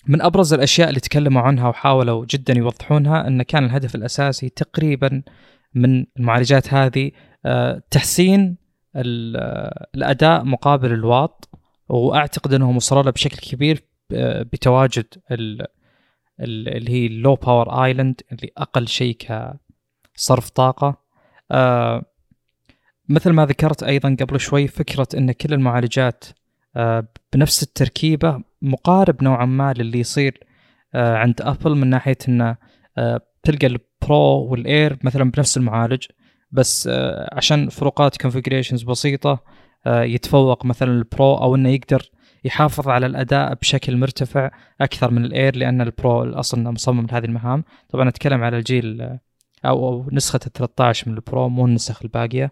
من 0.08 0.22
أبرز 0.22 0.54
الأشياء 0.54 0.90
اللي 0.90 1.00
تكلموا 1.00 1.42
عنها 1.42 1.68
وحاولوا 1.68 2.26
جدا 2.30 2.54
يوضحونها 2.54 3.28
أن 3.28 3.42
كان 3.42 3.66
الهدف 3.66 3.96
الأساسي 3.96 4.50
تقريبا 4.50 5.24
من 5.74 6.06
المعالجات 6.20 6.74
هذه 6.74 7.12
تحسين 7.92 8.58
الأداء 9.96 10.44
مقابل 10.44 10.94
الواط 10.94 11.50
وأعتقد 11.90 12.54
انهم 12.54 12.76
وصلوا 12.76 13.04
له 13.04 13.12
بشكل 13.12 13.38
كبير 13.38 13.84
بتواجد 14.52 15.06
اللي 16.40 16.92
هي 16.92 17.06
ال 17.06 17.13
low 17.13 17.36
power 17.36 17.86
island 17.86 18.22
اللي 18.32 18.52
أقل 18.58 18.88
شيء 18.88 19.18
كصرف 20.16 20.50
طاقة. 20.50 21.02
آه 21.52 22.06
مثل 23.10 23.30
ما 23.30 23.46
ذكرت 23.46 23.84
أيضا 23.84 24.18
قبل 24.20 24.40
شوي 24.40 24.68
فكرة 24.68 25.08
إن 25.18 25.32
كل 25.32 25.54
المعالجات 25.54 26.26
آه 26.76 27.08
بنفس 27.34 27.64
التركيبة 27.64 28.44
مقارب 28.62 29.24
نوعا 29.24 29.46
ما 29.46 29.74
للي 29.74 30.00
يصير 30.00 30.40
آه 30.96 31.18
عند 31.18 31.42
أبل 31.42 31.76
من 31.76 31.88
ناحية 31.88 32.18
إنه 32.28 32.58
آه 32.98 33.22
تلقى 33.44 33.78
ال 34.02 34.13
Pro 34.13 34.46
وال 34.52 34.70
Air 34.70 34.98
مثلا 35.04 35.32
بنفس 35.32 35.58
المعالج 35.58 36.06
بس 36.52 36.88
آه 36.92 37.30
عشان 37.34 37.70
فروقات 37.70 38.18
configurations 38.18 38.84
بسيطة 38.84 39.44
آه 39.86 40.04
يتفوق 40.04 40.66
مثلا 40.66 40.92
ال 40.92 41.03
Pro 41.03 41.36
أو 41.36 41.56
إنه 41.56 41.70
يقدر 41.70 42.12
يحافظ 42.44 42.90
على 42.90 43.06
الأداء 43.06 43.54
بشكل 43.54 43.98
مرتفع 43.98 44.52
أكثر 44.82 45.12
من 45.12 45.26
ال 45.26 45.33
Air 45.33 45.56
لأن 45.56 45.82
ال 45.82 45.95
Pro 45.95 46.34
أصلا 46.34 46.72
مصمم 46.72 47.08
لهذه 47.12 47.26
المهام. 47.26 47.64
طبعا 47.90 48.10
أتكلم 48.10 48.44
على 48.44 48.58
الجيل 48.58 49.02
أو, 49.66 49.88
أو 49.88 50.10
نسخة 50.12 50.40
ال 50.48 50.54
13 50.54 51.10
من 51.10 51.16
ال 51.16 51.24
Pro 51.24 51.50
مو 51.50 51.66
النسخ 51.66 52.02
الباقية. 52.04 52.52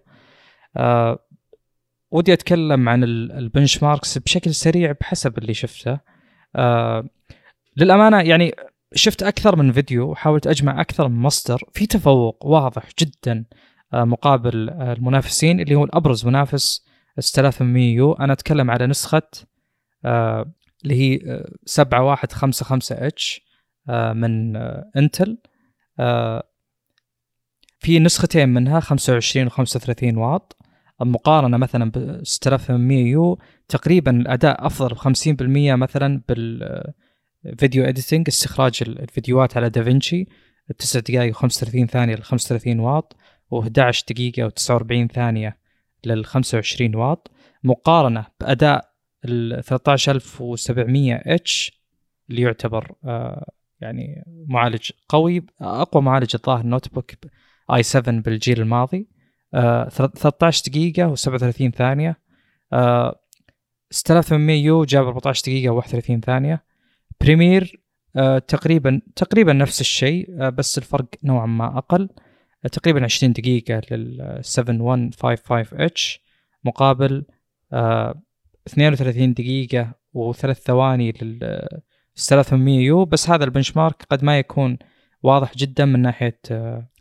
ودي 2.11 2.33
أتكلم 2.33 2.89
عن 2.89 3.03
ال 3.03 3.83
benchmarks 3.83 4.17
بشكل 4.17 4.53
سريع 4.53 4.91
بحسب 5.01 5.37
اللي 5.37 5.53
شفته. 5.53 5.99
للأمانة 7.77 8.21
يعني 8.21 8.55
شفت 8.95 9.23
أكثر 9.23 9.55
من 9.55 9.71
فيديو 9.71 10.11
وحاولت 10.11 10.47
أجمع 10.47 10.81
أكثر 10.81 11.07
من 11.07 11.21
مصدر. 11.21 11.63
في 11.73 11.85
تفوق 11.85 12.45
واضح 12.45 12.89
جدا 12.99 13.45
آه، 13.93 14.03
مقابل 14.03 14.69
المنافسين 14.69 15.59
اللي 15.59 15.75
هو 15.75 15.83
الأبرز 15.83 16.25
منافس 16.25 16.89
6800U. 17.19 18.13
أنا 18.13 18.33
أتكلم 18.33 18.71
على 18.71 18.87
نسخة 18.87 19.21
آه، 20.05 20.53
اللي 20.83 20.95
هي 20.95 21.43
7155 21.65 22.97
آه، 22.97 23.07
H 23.07 23.41
آه، 23.89 24.13
من 24.13 24.55
إنتل. 24.97 25.37
في 27.79 27.99
نسختين 27.99 28.49
منها 28.49 28.79
25 28.79 29.47
و 29.47 29.49
35 29.49 30.17
واط. 30.17 30.55
مقارنه 31.01 31.57
مثلا 31.57 31.91
ب 31.91 32.23
6800U 32.23 33.39
تقريبا 33.67 34.11
الأداء 34.11 34.65
أفضل 34.65 34.95
ب 34.95 34.97
50% 34.97 35.75
مثلا 35.75 36.21
بال 37.43 37.55
video 37.55 37.83
editing 37.83 38.27
استخراج 38.27 38.79
الفيديوهات 38.81 39.57
على 39.57 39.69
دافنشي 39.69 40.27
9 40.77 41.01
دقائق 41.01 41.37
و35 41.37 41.85
ثانية 41.85 42.15
ل 42.15 42.23
35 42.23 42.79
واط. 42.79 43.15
و11 43.53 44.03
دقيقة 44.09 44.49
و49 44.49 45.13
ثانية 45.13 45.57
لل 46.05 46.25
25 46.25 46.95
واط. 46.95 47.31
مقارنة 47.63 48.25
بأداء 48.39 48.89
ال 49.25 49.63
13700 49.63 51.21
إتش 51.25 51.81
اللي 52.29 52.41
يعتبر 52.41 52.95
آه 53.05 53.51
يعني 53.81 54.23
معالج 54.47 54.91
قوي. 55.09 55.45
أقوى 55.61 56.03
معالج 56.03 56.31
الظاهر 56.35 56.65
notebook 56.65 57.11
i7 57.73 58.21
بالجيل 58.21 58.61
الماضي. 58.61 59.09
آه 59.53 59.89
13 59.89 60.63
دقيقة 60.67 61.15
و37 61.15 61.69
ثانية. 61.75 62.19
آه 62.73 63.19
6800U 63.91 64.83
جاب 64.83 65.07
14 65.07 65.43
دقيقة 65.43 65.81
و31 65.81 66.19
ثانية. 66.25 66.68
Premiere 67.21 67.81
آه 68.15 68.39
تقريبا 68.39 69.01
تقريبا 69.15 69.53
نفس 69.53 69.81
الشيء 69.81 70.29
آه 70.41 70.49
بس 70.49 70.77
الفرق 70.77 71.07
نوعا 71.23 71.45
ما 71.45 71.77
أقل. 71.77 72.09
آه 72.65 72.67
تقريبا 72.67 73.03
20 73.03 73.33
دقيقة 73.33 73.81
لل 73.91 74.39
7155H 74.41 76.21
مقابل 76.63 77.25
آه 77.73 78.21
32 78.67 79.33
دقيقة 79.33 79.93
وثلاث 80.13 80.59
ثواني 80.59 81.13
لل 81.21 81.67
300U. 82.15 83.05
بس 83.05 83.29
هذا 83.29 83.43
ال 83.43 83.77
benchmark 83.77 84.03
قد 84.09 84.23
ما 84.23 84.39
يكون 84.39 84.77
واضح 85.23 85.55
جدا 85.57 85.85
من 85.85 85.99
ناحية 86.01 86.39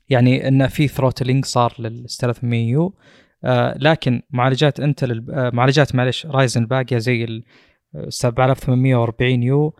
يعني 0.08 0.48
انه 0.48 0.66
في 0.66 0.88
throttling 0.88 1.44
صار 1.44 1.74
لل 1.78 2.06
300U 2.08 2.94
لكن 3.76 4.22
معالجات 4.30 4.80
انتل 4.80 5.24
معالجات 5.52 5.94
معلش 5.94 6.26
Ryzen 6.26 6.62
الباقية 6.62 6.98
زي 6.98 7.24
ال 7.24 7.44
7840U. 8.08 9.74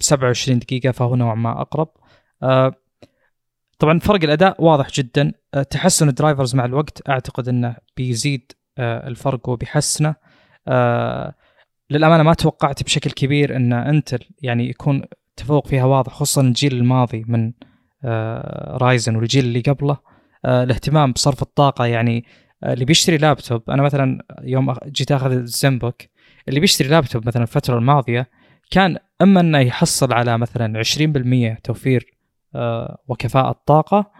27 0.00 0.58
دقيقة 0.58 0.90
فهو 0.90 1.16
نوعا 1.16 1.34
ما 1.34 1.60
أقرب. 1.60 1.88
طبعا 3.78 3.98
فرق 3.98 4.24
الأداء 4.24 4.64
واضح 4.64 4.90
جدا. 4.90 5.32
تحسن 5.70 6.08
ال 6.08 6.14
drivers 6.14 6.54
مع 6.54 6.64
الوقت 6.64 7.08
أعتقد 7.08 7.48
إنه 7.48 7.76
بيزيد 7.96 8.52
الفرق 8.78 9.48
وبيحسنه. 9.48 10.14
آه 10.68 11.34
للأمانة 11.90 12.22
ما 12.22 12.34
توقعت 12.34 12.82
بشكل 12.82 13.10
كبير 13.10 13.56
إن 13.56 13.72
إنتل 13.72 14.18
يعني 14.42 14.68
يكون 14.68 15.02
تفوق 15.36 15.66
فيها 15.66 15.84
واضح 15.84 16.12
خصوصا 16.12 16.40
الجيل 16.40 16.72
الماضي 16.74 17.24
من 17.28 17.52
آه 18.04 18.76
Ryzen 18.76 19.16
والجيل 19.16 19.44
اللي 19.44 19.60
قبله. 19.60 19.96
آه 20.44 20.62
الاهتمام 20.62 21.12
بصرف 21.12 21.42
الطاقة 21.42 21.86
يعني 21.86 22.24
آه 22.62 22.72
اللي 22.72 22.84
بيشتري 22.84 23.16
لابتوب 23.16 23.70
أنا 23.70 23.82
مثلا 23.82 24.24
يوم 24.42 24.74
جيت 24.86 25.12
أخذ 25.12 25.32
ال 25.32 25.41
Zenbook 25.41 26.02
اللي 26.48 26.60
بيشتري 26.60 26.88
لابتوب 26.88 27.26
مثلا 27.26 27.42
الفترة 27.42 27.78
الماضية 27.78 28.30
كان 28.70 28.96
إما 29.22 29.40
أنه 29.40 29.58
يحصل 29.58 30.12
على 30.12 30.38
مثلا 30.38 30.82
20% 31.56 31.60
توفير 31.64 32.14
آه 32.54 32.98
وكفاءة 33.08 33.62
طاقه 33.66 34.10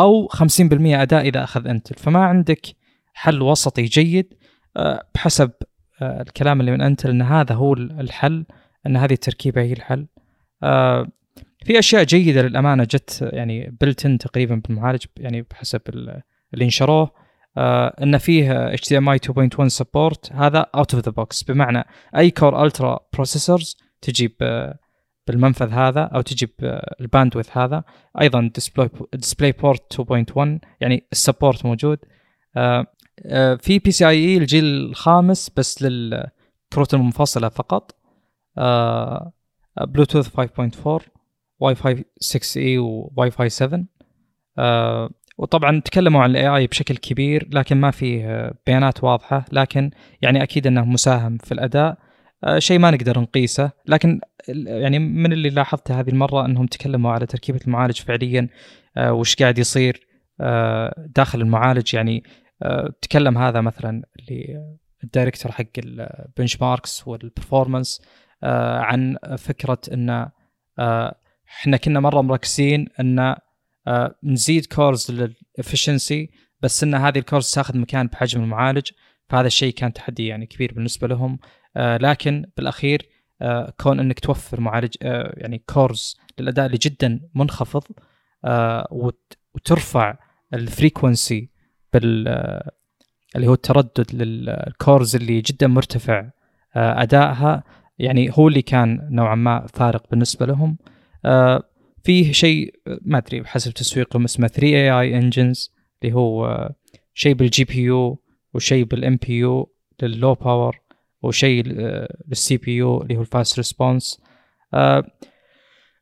أو 0.00 0.28
50% 0.28 0.36
أداء 0.72 1.28
إذا 1.28 1.44
أخذ 1.44 1.66
إنتل. 1.68 1.94
فما 1.94 2.24
عندك 2.24 2.66
حل 3.14 3.42
وسطي 3.42 3.82
جيد 3.82 4.34
آه، 4.76 5.04
بحسب 5.14 5.50
آه، 6.02 6.22
الكلام 6.22 6.60
اللي 6.60 6.70
من 6.72 6.80
إنتل 6.80 7.10
إن 7.10 7.22
هذا 7.22 7.54
هو 7.54 7.72
الحل 7.72 8.46
إن 8.86 8.96
هذه 8.96 9.12
التركيبة 9.12 9.62
هي 9.62 9.72
الحل. 9.72 10.06
في 11.64 11.78
أشياء 11.78 12.04
جيدة 12.04 12.42
للأمانة 12.42 12.84
جت 12.84 13.28
يعني 13.32 13.76
built-in 13.80 14.18
تقريبا 14.18 14.54
بالمعالج 14.54 15.04
يعني 15.16 15.42
بحسب 15.42 15.80
اللي 16.54 16.66
نشروه 16.66 17.10
إن 18.02 18.18
فيه 18.18 18.76
HDMI 18.76 19.18
2.1 19.58 19.66
support 19.66 20.32
هذا 20.32 20.66
out 20.74 20.94
of 20.94 21.04
the 21.04 21.12
box 21.12 21.42
بمعنى 21.42 21.84
أي 22.16 22.30
Core 22.30 22.64
Ultra 22.64 23.00
processors 23.12 23.76
تجي 24.04 24.36
بالمنفذ 25.26 25.70
هذا 25.70 26.00
أو 26.02 26.20
تجي 26.20 26.54
بال 26.58 26.76
bandwidth 26.76 27.56
هذا. 27.56 27.84
أيضا 28.20 28.50
display 28.54 28.88
DisplayPort 29.14 30.00
2.1 30.00 30.58
يعني 30.80 31.06
ال 31.12 31.19
support 31.19 31.66
موجود. 31.66 31.98
آه 32.56 32.86
آه، 33.26 33.54
في 33.54 33.78
PCIe 33.78 34.36
الجيل 34.36 34.64
الخامس 34.64 35.50
بس 35.56 35.82
للكروت 35.82 36.94
المنفصله 36.94 37.48
فقط. 37.48 37.96
بلوتوث 39.86 40.28
5.4 40.28 41.00
Wi-Fi 41.60 42.04
6E 42.20 42.60
و 42.60 42.78
Wi-Fi 42.78 43.48
7 43.48 43.84
وطبعا 45.38 45.80
تكلموا 45.80 46.22
عن 46.22 46.30
ال 46.30 46.48
AI 46.48 46.66
بشكل 46.66 46.96
كبير 46.96 47.48
لكن 47.52 47.76
ما 47.76 47.90
في 47.90 48.52
بيانات 48.66 49.04
واضحة. 49.04 49.44
لكن 49.52 49.90
يعني 50.22 50.42
أكيد 50.42 50.66
إنه 50.66 50.84
مساهم 50.84 51.38
في 51.38 51.52
الأداء. 51.52 51.90
آه، 51.90 51.96
شيء 52.58 52.78
ما 52.78 52.90
نقدر 52.90 53.20
نقيسه. 53.20 53.70
لكن 53.86 54.20
يعني 54.66 54.98
من 54.98 55.32
اللي 55.32 55.50
لاحظته 55.50 56.00
هذه 56.00 56.08
المرة 56.08 56.44
أنهم 56.44 56.66
تكلموا 56.66 57.12
على 57.12 57.26
تركيبة 57.26 57.60
المعالج 57.66 58.00
فعليا. 58.00 58.48
آه، 58.96 59.12
وش 59.12 59.36
قاعد 59.36 59.58
يصير؟ 59.58 60.06
داخل 61.06 61.40
المعالج 61.40 61.94
يعني 61.94 62.24
تكلم 63.02 63.38
هذا 63.38 63.60
مثلا 63.60 64.02
اللي 64.18 64.64
ال 65.04 65.09
director 65.09 65.52
حق 65.52 65.64
ال 65.78 66.60
benchmarks 66.60 67.08
وال 67.08 67.23
performance 67.23 68.02
آه 68.42 68.78
عن 68.78 69.16
فكرة 69.38 69.78
إن 69.92 70.30
آه 70.78 71.14
إحنا 71.48 71.76
كنا 71.76 72.00
مرة 72.00 72.20
مركزين 72.20 72.88
إن 73.00 73.36
آه 73.86 74.14
نزيد 74.24 74.66
cores 74.66 75.10
لل 75.10 75.30
efficiency 75.30 76.30
بس 76.60 76.82
إن 76.82 76.94
هذه 76.94 77.18
ال 77.18 77.23
cores 77.23 77.50
تاخذ 77.52 77.78
مكان 77.78 78.06
بحجم 78.06 78.42
المعالج. 78.42 78.90
فهذا 79.28 79.46
الشيء 79.46 79.74
كان 79.74 79.92
تحدي 79.92 80.26
يعني 80.26 80.46
كبير 80.46 80.72
بالنسبة 80.74 81.08
لهم. 81.08 81.32
آه 81.32 81.38
لكن 81.76 82.46
بالأخير 82.56 83.08
آه 83.42 83.72
كون 83.80 84.00
إنك 84.00 84.20
توفر 84.20 84.60
معالج 84.60 84.94
آه 85.02 85.34
يعني 85.36 85.58
cores 85.58 86.16
للأداء 86.38 86.66
اللي 86.66 86.78
جدا 86.78 87.20
منخفض 87.34 87.82
آه 88.44 88.88
وترفع 89.54 90.16
ال 90.54 90.64
frequency 90.64 91.50
بال 91.92 92.28
آه، 92.28 92.70
اللي 93.36 93.46
هو 93.46 93.54
التردد 93.54 94.14
لل 94.14 94.43
cores 94.43 95.16
اللي 95.16 95.40
جدا 95.40 95.66
مرتفع 95.66 96.30
آه، 96.76 97.02
أدائها 97.02 97.64
يعني 97.98 98.30
هو 98.32 98.48
اللي 98.48 98.62
كان 98.62 99.08
نوعا 99.10 99.34
ما 99.34 99.66
فارق 99.66 100.10
بالنسبة 100.10 100.46
لهم. 100.46 100.78
آه، 101.24 101.62
فيه 102.04 102.32
شيء 102.32 102.74
ما 103.02 103.18
أدري 103.18 103.40
بحسب 103.40 103.72
تسويقهم 103.72 104.24
اسمه 104.24 104.46
3 104.46 104.66
AI 104.66 105.00
engines 105.00 105.72
اللي 106.02 106.14
هو 106.14 106.68
شيء 107.14 107.34
بال 107.34 107.64
GPU 107.64 108.22
وشيء 108.54 108.84
بال 108.84 109.16
NPU 109.16 109.34
لل 109.34 109.72
low 110.02 110.34
power 110.34 110.80
وشيء 111.24 111.64
لل 112.28 112.56
CPU 112.56 113.02
اللي 113.02 113.16
هو 113.16 113.20
ال 113.20 113.27
fast 113.27 113.56
response 113.56 114.20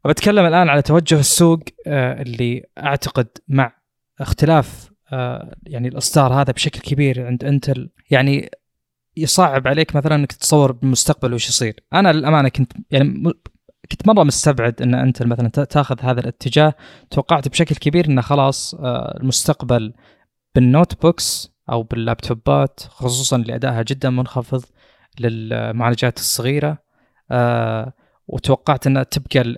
بتكلم 0.05 0.47
الآن 0.47 0.69
على 0.69 0.83
توجه 0.83 1.21
السوق 1.21 1.61
اللي 1.87 2.65
أعتقد 2.79 3.29
مع 3.49 3.73
اختلاف 4.21 4.93
آه، 5.13 5.55
يعني 5.63 5.89
الإصدار 5.89 6.33
هذا 6.33 6.53
بشكل 6.53 6.81
كبير 6.81 7.27
عند 7.27 7.45
انتل 7.45 7.91
يعني 8.11 8.51
يصعب 9.17 9.69
عليك 9.69 9.97
مثلا 9.97 10.15
إنك 10.15 10.33
تتصور 10.33 10.73
بالمستقبل 10.73 11.35
وش 11.35 11.49
يصير. 11.49 11.81
أنا 11.93 12.13
للأمانة 12.13 12.49
كنت 12.49 12.73
يعني 12.91 13.33
كنت 13.91 14.09
مرة 14.09 14.23
مستبعد 14.23 14.83
إن 14.83 14.95
انتل 14.95 15.27
مثلا 15.29 15.49
تأخذ 15.49 15.97
هذا 16.01 16.21
الاتجاه. 16.21 16.75
توقعت 17.11 17.49
بشكل 17.49 17.75
كبير 17.75 18.07
إنه 18.07 18.21
خلاص 18.21 18.75
آه، 18.75 19.19
المستقبل 19.21 19.93
بال 20.55 21.03
notebooks 21.03 21.53
أو 21.71 21.83
باللابتوبات 21.83 22.81
خصوصا 22.81 23.37
اللي 23.37 23.55
ادائها 23.55 23.83
جدا 23.83 24.11
منخفض. 24.11 24.65
للمعالجات 25.21 26.19
الصغيرة. 26.19 26.79
آه، 27.31 27.93
وتوقعت 28.27 28.87
إنها 28.87 29.03
تبقى 29.03 29.57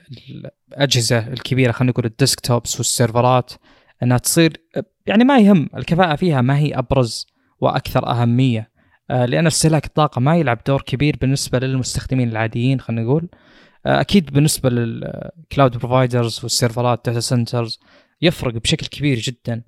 الأجهزة 0.73 1.19
الكبيرة 1.19 1.73
خلينا 1.73 1.93
نقول 1.93 2.05
ال 2.05 2.13
desktops 2.13 2.77
والسيرفرات 2.77 3.53
إنها 4.03 4.19
تصير 4.19 4.57
يعني 5.07 5.25
ما 5.25 5.39
يهم 5.39 5.71
الكفاءة 5.77 6.17
فيها 6.17 6.41
ما 6.41 6.59
هي 6.59 6.75
أبرز 6.75 7.27
وأكثر 7.61 8.07
أهمية. 8.07 8.71
آه، 9.11 9.25
لأن 9.25 9.47
استهلاك 9.47 9.87
الطاقة 9.87 10.21
ما 10.21 10.37
يلعب 10.37 10.59
دور 10.67 10.83
كبير 10.83 11.17
بالنسبة 11.21 11.59
للمستخدمين 11.59 12.29
العاديين 12.29 12.81
خلينا 12.81 13.03
نقول. 13.03 13.29
آه، 13.87 14.01
أكيد 14.01 14.31
بالنسبة 14.33 14.71
لل 14.71 15.01
cloud 15.01 15.77
providers 15.77 16.41
والسيرفرات 16.43 17.01
data 17.07 17.21
centers 17.21 17.81
يفرق 18.23 18.55
بشكل 18.55 18.87
كبير 18.87 19.19
جدا. 19.19 19.63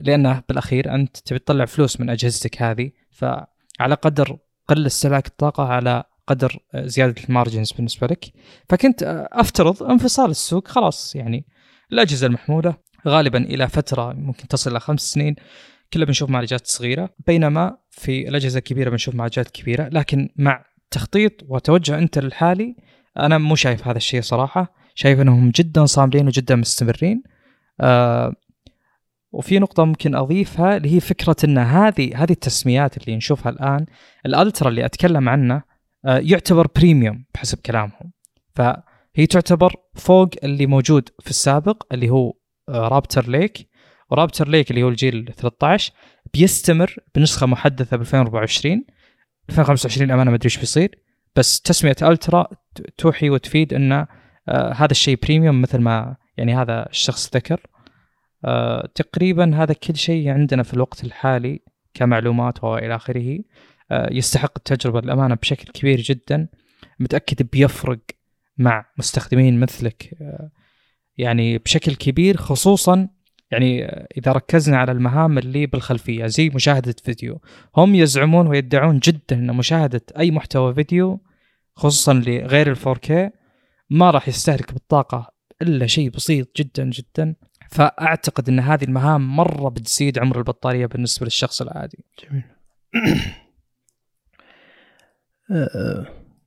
لأنه 0.00 0.42
بالأخير 0.48 0.94
أنت 0.94 1.16
تبي 1.16 1.38
تطلع 1.38 1.64
فلوس 1.64 2.00
من 2.00 2.10
أجهزتك 2.10 2.62
هذه 2.62 2.90
فعلى 3.10 3.94
قدر 4.02 4.38
قل 4.68 4.86
استهلاك 4.86 5.26
الطاقة 5.26 5.64
على 5.64 6.04
قدر 6.26 6.58
زيادة 6.76 7.22
ال 7.28 7.34
margins 7.34 7.72
بالنسبة 7.72 8.06
لك. 8.06 8.24
فكنت 8.68 9.28
أفترض 9.32 9.82
انفصال 9.82 10.30
السوق 10.30 10.68
خلاص 10.68 11.16
يعني 11.16 11.46
الأجهزة 11.92 12.26
المحمولة 12.26 12.74
غالبا 13.06 13.38
إلى 13.38 13.68
فترة 13.68 14.12
ممكن 14.12 14.48
تصل 14.48 14.70
إلى 14.70 14.80
خمس 14.80 15.00
سنين. 15.00 15.36
كلها 15.92 16.06
بنشوف 16.06 16.30
معالجات 16.30 16.66
صغيرة 16.66 17.10
بينما 17.26 17.76
في 17.90 18.28
الأجهزة 18.28 18.58
الكبيرة 18.58 18.90
بنشوف 18.90 19.14
معالجات 19.14 19.50
كبيرة. 19.50 19.88
لكن 19.88 20.28
مع 20.36 20.64
تخطيط 20.90 21.32
وتوجه 21.48 21.98
أنت 21.98 22.18
الحالي 22.18 22.76
أنا 23.18 23.38
مو 23.38 23.54
شايف 23.54 23.88
هذا 23.88 23.96
الشيء 23.96 24.20
صراحة. 24.20 24.74
شايف 24.94 25.20
إنهم 25.20 25.50
جدا 25.50 25.86
صاملين 25.86 26.26
وجدا 26.26 26.56
مستمرين. 26.56 27.22
آه 27.80 28.32
وفي 29.32 29.58
نقطة 29.58 29.84
ممكن 29.84 30.14
أضيفها 30.14 30.76
اللي 30.76 30.94
هي 30.94 31.00
فكرة 31.00 31.36
أن 31.44 31.58
هذه 31.58 32.22
هذه 32.22 32.30
التسميات 32.30 32.96
اللي 32.96 33.16
نشوفها 33.16 33.52
الآن 33.52 33.86
الألترا 34.26 34.68
اللي 34.68 34.84
أتكلم 34.84 35.28
عنه 35.28 35.62
آه 36.04 36.18
يعتبر 36.18 36.66
بريميوم 36.76 37.24
بحسب 37.34 37.58
كلامهم. 37.58 38.12
فهي 38.54 39.26
تعتبر 39.30 39.74
فوق 39.94 40.28
اللي 40.44 40.66
موجود 40.66 41.08
في 41.20 41.30
السابق 41.30 41.82
اللي 41.92 42.10
هو 42.10 42.32
رابتر 42.68 43.28
ليك 43.28 43.68
ورابتر 44.10 44.48
ليك 44.48 44.70
اللي 44.70 44.82
هو 44.82 44.88
الجيل 44.88 45.32
13 45.36 45.92
بيستمر 46.34 46.96
بنسخة 47.14 47.46
محدثة 47.46 47.96
ب 47.96 48.00
2024 48.00 48.84
2025 49.48 50.10
أمانة 50.10 50.30
ما 50.30 50.36
أدري 50.36 50.46
إيش 50.46 50.58
بيصير. 50.58 50.98
بس 51.36 51.60
تسمية 51.60 51.96
ألترا 52.02 52.46
توحي 52.98 53.30
وتفيد 53.30 53.74
إن 53.74 53.92
آه 53.92 54.06
هذا 54.72 54.90
الشيء 54.90 55.18
بريميوم 55.22 55.62
مثل 55.62 55.78
ما 55.78 56.16
يعني 56.36 56.54
هذا 56.56 56.88
الشخص 56.90 57.36
ذكر. 57.36 57.60
آه 58.44 58.88
تقريبا 58.94 59.62
هذا 59.62 59.72
كل 59.72 59.96
شيء 59.96 60.28
عندنا 60.28 60.62
في 60.62 60.74
الوقت 60.74 61.04
الحالي 61.04 61.60
كمعلومات 61.94 62.64
وإلى 62.64 62.96
آخره 62.96 63.38
آه 63.90 64.12
يستحق 64.12 64.52
التجربة 64.56 65.00
للأمانة 65.00 65.34
بشكل 65.34 65.72
كبير 65.72 66.00
جدا. 66.00 66.48
متأكد 67.00 67.48
بيفرق 67.52 67.98
مع 68.58 68.86
مستخدمين 68.98 69.60
مثلك 69.60 70.14
آه 70.22 70.50
يعني 71.18 71.58
بشكل 71.58 71.94
كبير 71.94 72.36
خصوصا 72.36 73.08
يعني 73.50 73.84
إذا 74.18 74.32
ركزنا 74.32 74.78
على 74.78 74.92
المهام 74.92 75.38
اللي 75.38 75.66
بالخلفية 75.66 76.26
زي 76.26 76.48
مشاهدة 76.48 76.94
فيديو. 77.04 77.40
هم 77.76 77.94
يزعمون 77.94 78.46
ويدعون 78.46 78.98
جدا 78.98 79.36
إن 79.36 79.56
مشاهدة 79.56 80.00
أي 80.18 80.30
محتوى 80.30 80.74
فيديو 80.74 81.20
خصوصا 81.76 82.14
لغير 82.14 82.72
ال 82.72 82.76
4K 82.76 83.32
ما 83.90 84.10
راح 84.10 84.28
يستهلك 84.28 84.72
بالطاقة 84.72 85.32
إلا 85.62 85.86
شيء 85.86 86.10
بسيط 86.10 86.56
جدا 86.56 86.90
جدا. 86.90 87.34
فأعتقد 87.70 88.48
إن 88.48 88.60
هذه 88.60 88.84
المهام 88.84 89.36
مرة 89.36 89.68
بتزيد 89.68 90.18
عمر 90.18 90.38
البطارية 90.38 90.86
بالنسبة 90.86 91.24
للشخص 91.24 91.62
العادي. 91.62 92.04
جميل. 92.24 92.44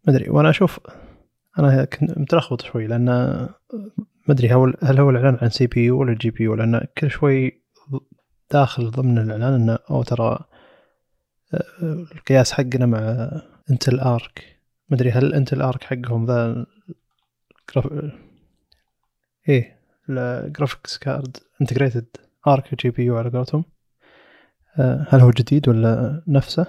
ما 0.07 0.13
ادري 0.13 0.29
وأنا 0.29 0.49
أشوف 0.49 0.79
أنا 1.60 1.86
كنت 1.86 2.17
متلخبط 2.17 2.62
شوي 2.62 2.88
لأن 2.88 3.05
ما 4.27 4.29
ادري 4.29 4.49
هل 4.84 4.99
هو 4.99 5.10
الإعلان 5.10 5.38
عن 5.41 5.49
سي 5.49 5.67
بي 5.67 5.86
يو 5.86 5.99
ولا 5.99 6.13
جي 6.13 6.29
بي 6.29 6.43
يو 6.43 6.55
لأن 6.55 6.88
كل 6.97 7.12
شوي 7.12 7.62
داخل 8.51 8.91
ضمن 8.91 9.17
الإعلان 9.17 9.53
إنه 9.53 9.77
أو 9.89 10.03
ترى 10.03 10.39
آه، 11.53 12.05
القياس 12.15 12.51
حقنا 12.51 12.86
مع 12.86 13.31
Intel 13.71 13.99
Arc 13.99 14.60
ما 14.89 14.97
ادري 14.97 15.12
هل 15.12 15.34
Intel 15.34 15.62
Arc 15.62 15.84
حقهم 15.84 16.25
ذا. 16.25 16.65
إيه 19.49 19.81
ال 20.10 20.19
graphics 20.19 20.97
card 20.97 21.38
integrated 21.62 22.06
Arc 22.47 22.75
GPU 22.75 23.17
على 23.17 23.29
قولتهم. 23.29 23.63
آه، 24.79 25.07
هل 25.09 25.19
هو 25.19 25.31
جديد 25.31 25.69
ولا 25.69 26.23
نفسه؟ 26.27 26.65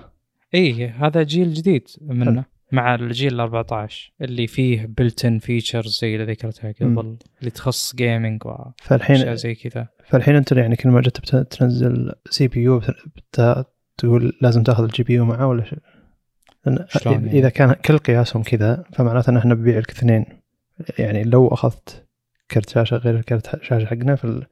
إيه 0.54 1.06
هذا 1.06 1.22
جيل 1.22 1.54
جديد 1.54 1.88
منه 2.00 2.44
مع 2.72 2.94
الجيل 2.94 3.34
ال 3.34 3.40
14 3.40 4.12
اللي 4.20 4.46
فيه 4.46 4.86
built-in 4.86 5.38
features 5.38 5.98
زي 6.00 6.16
اللي 6.16 6.32
ذكرتها 6.32 6.72
قبل 6.72 7.16
اللي 7.40 7.50
تخص 7.50 7.96
gaming 7.96 8.42
فالحين 8.82 9.36
زي 9.36 9.54
كذا. 9.54 9.88
فالحين 10.04 10.36
أنت 10.36 10.52
يعني 10.52 10.76
كل 10.76 10.88
ما 10.88 11.00
جيت 11.00 11.18
تنزل 11.36 12.12
CPU 12.30 12.82
تقول 13.98 14.38
لازم 14.40 14.62
تأخذ 14.62 14.84
ال 14.84 15.02
GPU 15.02 15.24
معه 15.24 15.46
ولا 15.46 15.64
شيء 15.64 15.78
يعني؟ 17.06 17.38
إذا 17.38 17.48
كان 17.48 17.72
كل 17.72 17.98
قياسهم 17.98 18.42
كذا 18.42 18.84
فمعناته 18.92 19.30
إن 19.30 19.36
إحنا 19.36 19.54
بنبيع 19.54 19.78
لك 19.78 19.90
اثنين 19.90 20.24
يعني 20.98 21.24
لو 21.24 21.48
أخذت 21.48 22.01
كرت 22.52 22.68
شاشة 22.68 22.96
غير 22.96 23.16
الكرت 23.16 23.62
شاشة 23.64 23.86
حقنا 23.86 24.16
في 24.16 24.44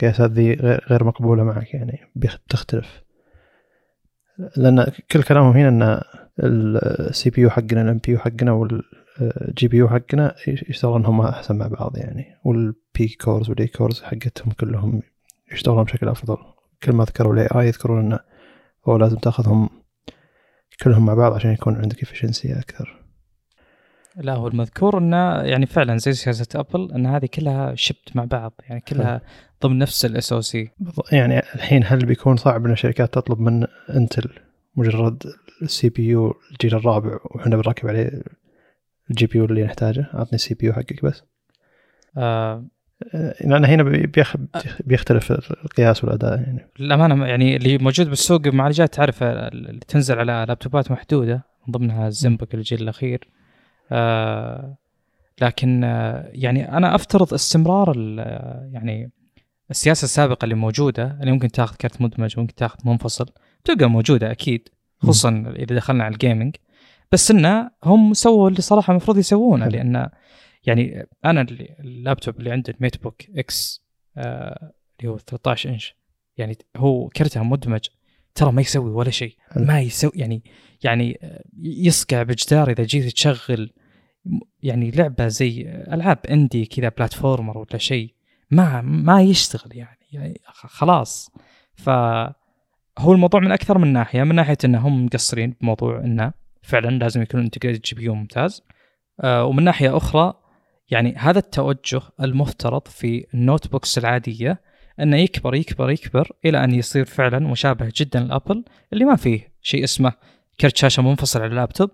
القياسات 0.00 0.30
ذي 0.30 0.54
غير 0.90 1.04
مقبولة 1.04 1.44
معك 1.44 1.74
يعني 1.74 2.00
بتختلف. 2.16 3.02
لأن 4.56 4.86
كل 5.10 5.22
كلامهم 5.22 5.56
هنا 5.56 5.68
إن 5.68 6.00
ال 7.08 7.30
CPU 7.30 7.50
حقنا 7.50 7.82
ال 7.82 8.00
NPU 8.06 8.18
حقنا 8.18 8.52
وال 8.52 9.68
GPU 9.68 9.88
حقنا 9.88 10.34
يشتغلون 10.46 11.06
هم 11.06 11.20
أحسن 11.20 11.56
مع 11.56 11.66
بعض 11.66 11.96
يعني. 11.96 12.24
وال 12.44 13.08
P-cores 13.20 13.50
وال 13.50 13.66
E-cores 13.66 14.02
حقتهم 14.02 14.52
كلهم 14.60 15.02
يشتغلون 15.52 15.84
بشكل 15.84 16.08
أفضل. 16.08 16.36
كل 16.82 16.92
ما 16.92 17.04
ذكروا 17.04 17.34
ال 17.34 17.46
AI 17.46 17.66
يذكرون 17.66 18.00
انه 18.00 18.18
هو 18.88 18.96
لازم 18.96 19.16
تأخذهم 19.16 19.70
كلهم 20.82 21.06
مع 21.06 21.14
بعض 21.14 21.32
عشان 21.32 21.52
يكون 21.52 21.76
عندك 21.76 22.02
efficiency 22.02 22.58
أكثر. 22.58 23.01
لا 24.16 24.34
هو 24.34 24.48
المذكور 24.48 24.98
إنه 24.98 25.40
يعني 25.40 25.66
فعلا 25.66 25.96
زي 25.96 26.12
سياسة 26.12 26.46
أبل 26.54 26.92
إن 26.92 27.06
هذه 27.06 27.26
كلها 27.34 27.74
chipset 27.74 28.16
مع 28.16 28.24
بعض 28.24 28.52
يعني 28.68 28.80
كلها 28.80 29.20
ضمن 29.62 29.78
نفس 29.78 30.04
ال 30.04 30.32
SoC 30.32 30.70
يعني 31.12 31.38
الحين 31.38 31.82
هل 31.86 32.06
بيكون 32.06 32.36
صعب 32.36 32.66
إن 32.66 32.72
الشركات 32.72 33.14
تطلب 33.14 33.40
من 33.40 33.66
انتل 33.90 34.30
مجرد 34.76 35.22
ال 35.62 35.88
CPU 35.88 36.34
الجيل 36.52 36.74
الرابع 36.74 37.18
وحنا 37.24 37.56
بنركب 37.56 37.88
عليه 37.88 38.22
ال 39.10 39.26
GPU 39.26 39.44
اللي 39.44 39.64
نحتاجه؟ 39.64 40.06
اعطني 40.14 40.34
ال 40.34 40.54
CPU 40.54 40.72
حقك 40.72 41.04
بس. 41.04 41.24
آه. 42.16 42.64
لأن 43.40 43.64
هنا 43.64 43.82
بيخ... 43.82 44.36
بيختلف 44.84 45.32
القياس 45.64 46.04
والأداء 46.04 46.40
يعني. 46.40 46.68
للأمانة 46.78 47.26
يعني 47.26 47.56
اللي 47.56 47.78
موجود 47.78 48.08
بالسوق 48.08 48.46
معالجات 48.46 48.94
تعرف 48.94 49.22
اللي 49.22 49.80
تنزل 49.88 50.18
على 50.18 50.44
لابتوبات 50.48 50.90
محدودة 50.90 51.34
من 51.66 51.72
ضمنها 51.72 52.08
ال 52.08 52.14
Zenbook 52.14 52.54
الجيل 52.54 52.82
الأخير. 52.82 53.28
آه 53.28 53.41
لكن 55.40 55.84
آه 55.84 56.30
يعني 56.32 56.76
أنا 56.76 56.94
أفترض 56.94 57.34
استمرار 57.34 57.96
يعني 58.72 59.10
السياسة 59.70 60.04
السابقة 60.04 60.44
اللي 60.44 60.54
موجودة 60.54 61.18
اللي 61.20 61.32
ممكن 61.32 61.48
تاخذ 61.48 61.76
كرت 61.76 62.00
مدمج 62.02 62.38
ممكن 62.38 62.54
تاخذ 62.54 62.78
منفصل 62.84 63.26
تبقى 63.64 63.90
موجودة 63.90 64.30
أكيد 64.30 64.68
خصوصا 64.98 65.52
إذا 65.56 65.76
دخلنا 65.76 66.04
على 66.04 66.12
ال 66.12 66.18
gaming 66.18 66.56
بس 67.12 67.30
انه 67.30 67.70
هم 67.84 68.14
سووا 68.14 68.48
اللي 68.50 68.60
صراحة 68.62 68.90
المفروض 68.90 69.18
يسوونه 69.18 69.68
لأن 69.68 70.08
يعني 70.66 71.06
أنا 71.24 71.40
اللابتوب 71.80 72.38
اللي 72.38 72.50
عندي 72.52 72.72
ال 72.72 73.02
MateBook 73.02 73.22
X 73.36 73.82
آه 74.16 74.72
اللي 75.00 75.12
هو 75.12 75.18
13 75.18 75.70
إنش 75.70 75.96
يعني 76.36 76.58
هو 76.76 77.08
كرتها 77.08 77.42
مدمج. 77.42 77.80
ترى 78.34 78.52
ما 78.52 78.60
يسوي 78.60 78.90
ولا 78.90 79.10
شيء. 79.10 79.36
ما 79.56 79.80
يسوي 79.80 80.12
يعني 80.14 80.42
يعني 80.84 81.18
يصقع 81.62 82.22
بجدار 82.22 82.70
إذا 82.70 82.84
جيت 82.84 83.12
تشغل 83.12 83.72
يعني 84.62 84.90
لعبة 84.90 85.28
زي 85.28 85.62
ألعاب 85.68 86.18
indie 86.30 86.66
كذا 86.66 86.88
platformer 86.88 87.58
ولا 87.58 87.78
شيء 87.78 88.14
ما 88.50 88.80
ما 88.80 89.22
يشتغل 89.22 89.76
يعني, 89.76 89.98
يعني 90.12 90.40
خلاص. 90.46 91.30
فهو 91.74 93.12
الموضوع 93.12 93.40
من 93.40 93.52
أكثر 93.52 93.78
من 93.78 93.92
ناحية 93.92 94.22
من 94.22 94.34
ناحية 94.34 94.58
انهم 94.64 95.04
مقصرين 95.04 95.54
بموضوع 95.60 96.00
انه 96.00 96.32
فعلا 96.62 96.98
لازم 96.98 97.22
يكون 97.22 97.40
integrated 97.40 97.82
GPU 97.82 98.14
ممتاز. 98.14 98.62
آه 99.20 99.44
ومن 99.44 99.64
ناحية 99.64 99.96
أخرى 99.96 100.34
يعني 100.90 101.14
هذا 101.16 101.38
التوجه 101.38 102.00
المفترض 102.20 102.88
في 102.88 103.26
ال 103.34 103.68
notebooks 103.68 103.98
العادية 103.98 104.60
أنه 105.00 105.16
يكبر 105.16 105.54
يكبر 105.54 105.90
يكبر 105.90 106.32
إلى 106.44 106.64
أن 106.64 106.74
يصير 106.74 107.04
فعلا 107.04 107.38
مشابه 107.38 107.92
جدا 107.96 108.20
لأبل 108.20 108.64
اللي 108.92 109.04
ما 109.04 109.16
فيه 109.16 109.52
شيء 109.62 109.84
اسمه 109.84 110.12
كرت 110.60 110.76
شاشة 110.76 111.02
منفصل 111.02 111.40
على 111.40 111.50
اللابتوب. 111.50 111.90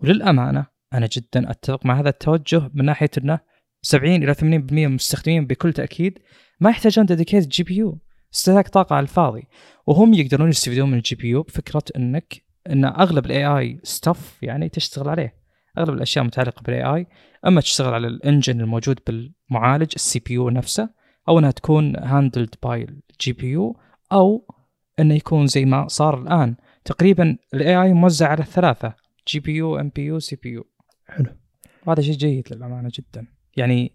وللأمانة 0.00 0.66
أنا 0.94 1.08
جدا 1.12 1.50
أتفق 1.50 1.86
مع 1.86 2.00
هذا 2.00 2.08
التوجه 2.08 2.70
من 2.74 2.84
ناحية 2.84 3.10
إنه 3.18 3.38
70 3.82 4.22
إلى 4.22 4.34
80% 4.34 4.42
من 4.44 4.84
المستخدمين 4.84 5.46
بكل 5.46 5.72
تأكيد 5.72 6.18
ما 6.60 6.70
يحتاجون 6.70 7.06
dedicated 7.06 7.48
GPU. 7.48 7.98
استهلاك 8.34 8.68
طاقة 8.68 8.96
على 8.96 9.02
الفاضي. 9.02 9.42
وهم 9.86 10.14
يقدرون 10.14 10.48
يستفيدون 10.48 10.90
من 10.90 10.96
ال 10.96 11.16
GPU 11.16 11.42
بفكرة 11.42 11.82
إنك 11.96 12.42
إن 12.70 12.84
أغلب 12.84 13.26
ال 13.26 13.46
AI 13.46 13.80
stuff 13.82 14.42
يعني 14.42 14.68
تشتغل 14.68 15.08
عليه. 15.08 15.34
أغلب 15.78 15.96
الأشياء 15.96 16.22
المتعلقه 16.22 16.62
بال 16.62 16.84
AI 16.84 17.06
أما 17.46 17.60
تشتغل 17.60 17.94
على 17.94 18.06
ال 18.06 18.14
engine 18.14 18.60
الموجود 18.60 19.00
بالمعالج 19.06 19.92
ال 19.94 20.18
CPU 20.18 20.50
نفسه 20.50 20.88
أو 21.28 21.38
أنها 21.38 21.50
تكون 21.50 21.96
handled 21.96 22.54
by 22.62 22.86
ال 23.12 23.32
GPU 23.32 23.76
أو 24.12 24.54
انه 25.00 25.14
يكون 25.14 25.46
زي 25.46 25.64
ما 25.64 25.88
صار 25.88 26.22
الآن. 26.22 26.56
تقريبا 26.84 27.36
ال 27.54 27.82
AI 27.82 27.92
موزع 27.92 28.28
على 28.28 28.40
الثلاثة 28.40 28.94
جي 29.28 29.40
بي 29.40 29.52
يو 29.52 29.78
ام 29.78 29.88
بي 29.88 30.02
يو 30.02 30.18
سي 30.18 30.36
بي 30.36 30.50
يو. 30.50 30.66
حلو. 31.06 31.36
وهذا 31.86 32.02
شيء 32.02 32.14
جيد 32.14 32.52
للأمانة 32.52 32.90
جدا. 32.94 33.26
يعني 33.56 33.92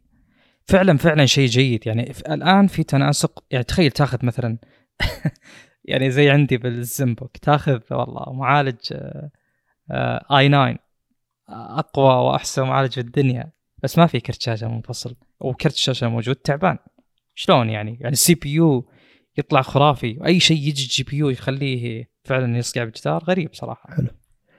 فعلا 0.65 0.97
فعلا 0.97 1.25
شيء 1.25 1.47
جيد. 1.47 1.87
يعني 1.87 2.11
الآن 2.29 2.67
في 2.67 2.83
تناسق 2.83 3.43
يعني 3.51 3.63
تخيل 3.63 3.91
تاخذ 3.91 4.25
مثلا 4.25 4.57
يعني 5.85 6.11
زي 6.11 6.29
عندي 6.29 6.57
بال 6.58 6.75
Zenbook 6.75 7.38
تاخذ 7.37 7.81
والله 7.91 8.33
معالج 8.33 8.93
i9 10.32 10.80
أقوى 11.49 12.27
وأحسن 12.27 12.63
معالج 12.63 12.91
في 12.91 12.99
الدنيا. 12.99 13.51
بس 13.83 13.97
ما 13.97 14.07
في 14.07 14.19
كرت 14.19 14.41
شاشة 14.41 14.67
منفصل 14.67 15.15
وكرت 15.39 15.73
الشاشه 15.73 16.07
موجود 16.07 16.35
تعبان. 16.35 16.77
شلون 17.39 17.69
يعني؟ 17.69 17.97
يعني 18.02 18.13
ال 18.13 18.36
CPU 18.36 18.89
يطلع 19.38 19.62
خرافي 19.62 20.17
واي 20.19 20.39
شيء 20.39 20.58
يجي 20.58 20.88
GPU 20.88 21.30
يخليه 21.30 22.10
فعلا 22.23 22.58
يصقع 22.58 22.84
بجدار 22.84 23.23
غريب 23.23 23.50
صراحة. 23.54 23.95
حلو. 23.95 24.08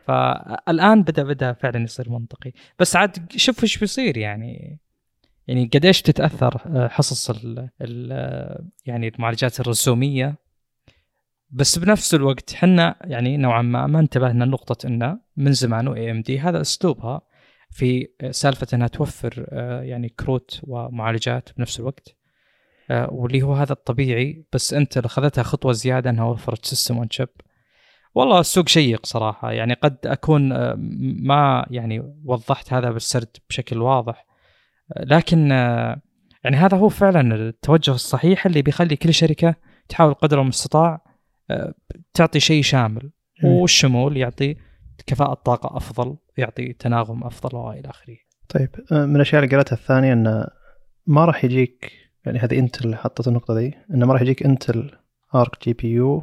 فالآن 0.07 1.03
بدا 1.03 1.23
بدأ 1.23 1.53
فعلا 1.53 1.85
يصير 1.85 2.11
منطقي. 2.11 2.53
بس 2.79 2.97
عاد 2.97 3.33
شوف 3.37 3.63
إيش 3.63 3.79
بيصير 3.79 4.17
يعني. 4.17 4.81
يعني 5.47 5.71
قد 5.75 5.85
إيش 5.85 6.03
بتتاثر 6.03 6.61
آه، 6.67 6.89
حصص 6.89 7.31
ال 7.31 7.71
ال 7.81 8.69
يعني 8.87 9.09
المعالجات 9.09 9.61
الرسومية. 9.61 10.37
بس 11.51 11.79
بنفس 11.79 12.15
الوقت 12.15 12.55
حنا 12.55 12.97
يعني 13.05 13.37
نوعا 13.37 13.63
ما 13.63 13.87
ما 13.87 14.01
انتبهنا 14.01 14.45
لنقطة 14.45 14.87
إنه 14.87 15.21
من 15.37 15.53
زمان 15.53 15.89
و 15.89 16.11
AMD 16.11 16.41
هذا 16.41 16.61
أسلوبها 16.61 17.21
في 17.71 18.09
سالفة 18.31 18.67
إنها 18.75 18.89
توفر 18.89 19.47
آه، 19.49 19.83
يعني 19.83 20.09
كروت 20.09 20.61
ومعالجات 20.63 21.49
بنفس 21.57 21.81
الوقت. 21.81 22.18
واللي 22.91 23.43
هو 23.43 23.55
هذا 23.55 23.73
الطبيعي 23.73 24.45
بس 24.53 24.75
أنت 24.75 24.97
اللي 24.97 25.07
اخذتها 25.07 25.43
خطوة 25.43 25.73
زيادة 25.73 26.11
إنها 26.11 26.25
وفرت 26.25 26.67
system 26.67 26.97
on 26.97 27.11
chip 27.11 27.29
والله 28.15 28.41
السوق 28.41 28.69
شيق 28.69 29.07
صراحة 29.07 29.53
يعني 29.53 29.75
قد 29.75 29.97
أكون 30.05 30.53
آه، 30.53 30.75
ما 31.23 31.67
يعني 31.71 32.15
وضحت 32.25 32.73
هذا 32.73 32.91
بالسرد 32.91 33.37
بشكل 33.51 33.79
واضح. 33.79 34.27
لكن 35.01 35.51
يعني 36.45 36.57
هذا 36.57 36.77
هو 36.77 36.89
فعلا 36.89 37.35
التوجه 37.35 37.91
الصحيح 37.91 38.47
اللي 38.47 38.63
بيخلي 38.63 38.97
كل 38.97 39.15
شركة 39.15 39.55
تحاول 39.89 40.15
قدر 40.15 40.41
المستطاع 40.41 41.01
تعطي 42.15 42.41
شيء 42.41 42.63
شامل. 42.63 43.11
والشمول 43.45 44.17
يعطي 44.17 44.57
كفاءة 45.07 45.35
طاقة 45.35 45.77
أفضل 45.77 46.17
يعطي 46.37 46.73
تناغم 46.73 47.25
أفضل 47.25 47.57
وإلى 47.57 47.91
آخره. 47.91 48.17
طيب 48.49 48.71
آه، 48.93 49.07
من 49.07 49.17
الأشياء 49.17 49.45
اللي 49.45 49.55
قرأتها 49.57 49.77
الثانية 49.77 50.13
أنه 50.13 50.47
ما 51.07 51.25
راح 51.25 51.45
يجيك 51.45 51.93
يعني 52.29 52.39
هذه 52.39 52.59
انتل 52.59 52.97
حطت 52.97 53.29
النقطة 53.29 53.55
دي 53.55 53.75
أنه 53.95 54.07
ما 54.07 54.13
راح 54.13 54.23
يجيك 54.23 54.43
انتل 54.43 54.91
ارك 55.35 55.65
GPU 55.65 56.23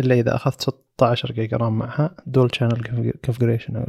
إلا 0.00 0.14
إذا 0.14 0.34
أخذت 0.34 0.60
16 0.60 1.32
جيجا 1.32 1.56
رام 1.56 1.78
معها 1.78 2.16
dual 2.26 2.50
channel 2.54 3.12
configuration 3.24 3.84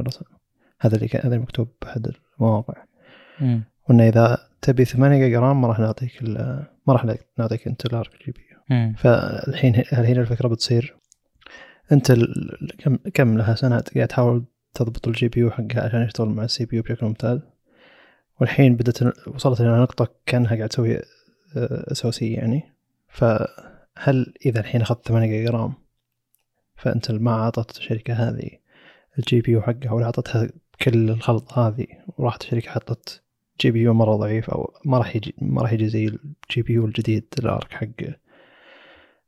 هذا 0.80 0.96
اللي 0.96 1.08
هذا 1.24 1.34
المكتوب 1.36 1.68
بأحد 1.82 2.12
المواقع. 2.40 2.84
وأنه 3.88 4.08
إذا 4.08 4.38
تبي 4.62 4.84
8 4.84 5.18
جيجا 5.18 5.40
رام 5.40 5.60
ما 5.60 5.68
راح 5.68 5.78
نعطيك 5.78 6.22
ما 6.86 6.92
راح 6.92 7.06
نعطيك 7.38 7.66
انتل 7.66 7.96
ارك 7.96 8.10
GPU 8.26 8.58
فالحين 8.96 9.82
هل 9.88 10.06
هنا 10.06 10.20
الفكرة 10.20 10.48
بتصير 10.48 10.96
انت 11.92 12.12
كم 12.78 12.96
كم 12.96 13.38
لها 13.38 13.54
سنه 13.54 13.82
قاعد 13.94 14.08
تحاول 14.08 14.44
تضبط 14.74 15.08
ال 15.08 15.28
GPU 15.28 15.50
حقها 15.50 15.84
عشان 15.84 16.02
يشتغل 16.02 16.28
مع 16.28 16.44
ال 16.44 16.64
CPU 16.64 16.82
بشكل 16.82 17.06
ممتاز. 17.06 17.40
والحين 18.40 18.76
بدأت 18.76 18.98
وصلت 19.28 19.60
إلى 19.60 19.82
نقطة 19.82 20.08
كأنها 20.26 20.56
قاعد 20.56 20.68
تسوي 20.68 21.00
آه، 21.56 21.92
أساسية 21.92 22.36
يعني. 22.36 22.62
فهل 23.08 24.34
إذا 24.46 24.60
الحين 24.60 24.80
أخذت 24.80 25.08
8 25.08 25.26
جيجا 25.26 25.50
رام 25.50 25.74
فأنت 26.76 27.10
ما 27.10 27.30
أعطت 27.30 27.78
الشركة 27.78 28.14
هذه 28.14 28.50
ال 29.18 29.40
GPU 29.40 29.62
حقها 29.62 29.92
ولا 29.92 30.04
أعطتها 30.04 30.48
كل 30.82 31.10
الخلطه 31.10 31.68
هذه 31.68 31.86
وراحت 32.18 32.42
الشركة 32.42 32.70
حطت 32.70 33.22
GPU 33.60 33.94
مرة 33.94 34.16
ضعيف 34.16 34.50
أو 34.50 34.74
ما 34.84 34.98
راح 34.98 35.16
يجي 35.16 35.34
ما 35.38 35.62
راح 35.62 35.72
يجي 35.72 35.88
زي 35.88 36.06
ال 36.06 36.62
GPU 36.62 36.86
الجديد 36.86 37.34
الارك 37.38 37.72
حق 37.72 37.86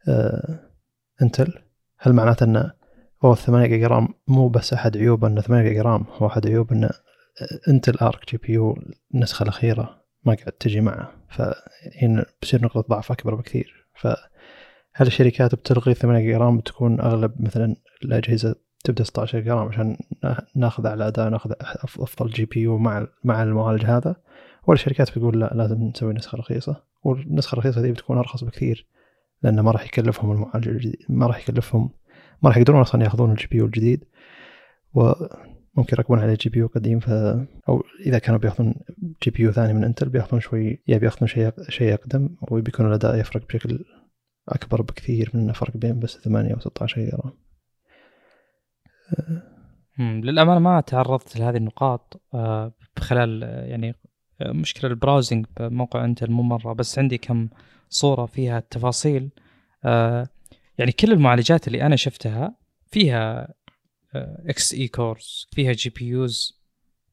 آه 0.08 0.60
إنتل. 1.22 1.62
هل 1.98 2.12
معناته 2.12 2.44
انه 2.44 2.72
هو 3.24 3.34
8 3.34 3.66
جيجا 3.66 3.86
رام 3.86 4.08
مو 4.28 4.48
بس 4.48 4.72
أحد 4.72 4.96
عيوبه 4.96 5.28
انه 5.28 5.40
8 5.40 5.68
جيجا 5.68 5.82
رام 5.82 6.04
هو 6.08 6.26
أحد 6.26 6.46
عيوب 6.46 6.72
انه 6.72 6.90
إنتل 7.68 7.94
أرك 7.98 8.30
GPU 8.30 8.78
النسخة 9.14 9.42
الأخيرة 9.42 10.05
ما 10.26 10.34
قاعد 10.34 10.52
تجي 10.52 10.80
معه 10.80 11.12
فهنا 11.28 12.26
بتصير 12.38 12.64
نقطة 12.64 12.80
ضعف 12.80 13.12
أكبر 13.12 13.34
بكثير. 13.34 13.86
فهل 13.94 15.06
الشركات 15.06 15.54
بتلغي 15.54 15.94
8 15.94 16.20
جيجا 16.20 16.38
رام 16.38 16.58
بتكون 16.58 17.00
أغلب 17.00 17.42
مثلا 17.42 17.76
الأجهزة 18.04 18.54
تبدأ 18.84 19.04
16 19.04 19.38
جيجا 19.38 19.54
رام 19.54 19.68
عشان 19.68 19.96
نأخذ 20.54 20.86
على 20.86 21.08
أداء 21.08 21.28
نأخذ 21.28 21.52
أفضل 21.98 22.30
GPU 22.30 22.78
مع 22.78 23.06
مع 23.24 23.42
المعالج 23.42 23.84
هذا؟ 23.84 24.16
ولا 24.66 24.74
الشركات 24.74 25.10
بتقول 25.10 25.40
لا 25.40 25.52
لازم 25.54 25.82
نسوي 25.82 26.14
نسخة 26.14 26.38
رخيصة؟ 26.38 26.82
والنسخة 27.04 27.52
الرخيصة 27.52 27.80
دي 27.80 27.92
بتكون 27.92 28.18
أرخص 28.18 28.44
بكثير 28.44 28.86
لأنه 29.42 29.62
ما 29.62 29.70
راح 29.70 29.84
يكلفهم 29.84 30.32
المعالج 30.32 30.68
الجديد 30.68 30.96
ما 31.08 31.26
راح 31.26 31.38
يكلفهم 31.38 31.90
ما 32.42 32.48
راح 32.48 32.56
يقدرون 32.56 32.80
أصلا 32.80 33.04
يأخذون 33.04 33.30
ال 33.30 33.46
GPU 33.50 33.66
الجديد. 33.66 34.04
وممكن 35.76 35.96
يركبون 35.98 36.18
عليه 36.18 36.34
GPU 36.34 36.66
قديم 36.66 37.00
ف 37.00 37.10
أو 37.68 37.82
إذا 38.06 38.18
كانوا 38.18 38.40
بياخذون 38.40 38.74
GPU 39.22 39.52
ثاني 39.52 39.72
من 39.72 39.84
إنتل 39.84 40.08
بياخذون 40.08 40.40
شوي 40.40 40.82
يا 40.88 40.98
بياخذون 40.98 41.28
شيء 41.28 41.52
شيء 41.68 41.94
أقدم 41.94 42.36
وبيكون 42.42 42.86
الأداء 42.86 43.20
يفرق 43.20 43.46
بشكل 43.46 43.84
أكبر 44.48 44.82
بكثير 44.82 45.30
من 45.34 45.50
الفرق 45.50 45.76
بين 45.76 46.00
بس 46.00 46.18
8 46.18 46.54
و 46.54 46.58
16 46.58 47.00
جيجا 47.00 47.18
للأمانة 49.98 50.60
ما 50.60 50.80
تعرضت 50.80 51.36
لهذه 51.36 51.56
النقاط 51.56 52.22
آه، 52.34 52.72
خلال 52.98 53.42
يعني 53.42 53.94
مشكلة 54.40 54.90
ال 54.90 54.96
browsing 54.96 55.46
بموقع 55.60 56.04
إنتل 56.04 56.30
مو 56.30 56.42
مرة 56.42 56.72
بس 56.72 56.98
عندي 56.98 57.18
كم 57.18 57.48
صورة 57.88 58.26
فيها 58.26 58.58
التفاصيل. 58.58 59.30
آه 59.84 60.28
يعني 60.78 60.92
كل 60.92 61.12
المعالجات 61.12 61.66
اللي 61.66 61.82
أنا 61.82 61.96
شفتها 61.96 62.54
فيها 62.86 63.54
Xe 64.48 64.74
cores 64.74 65.46
فيها 65.52 65.72
GPUs 65.72 66.62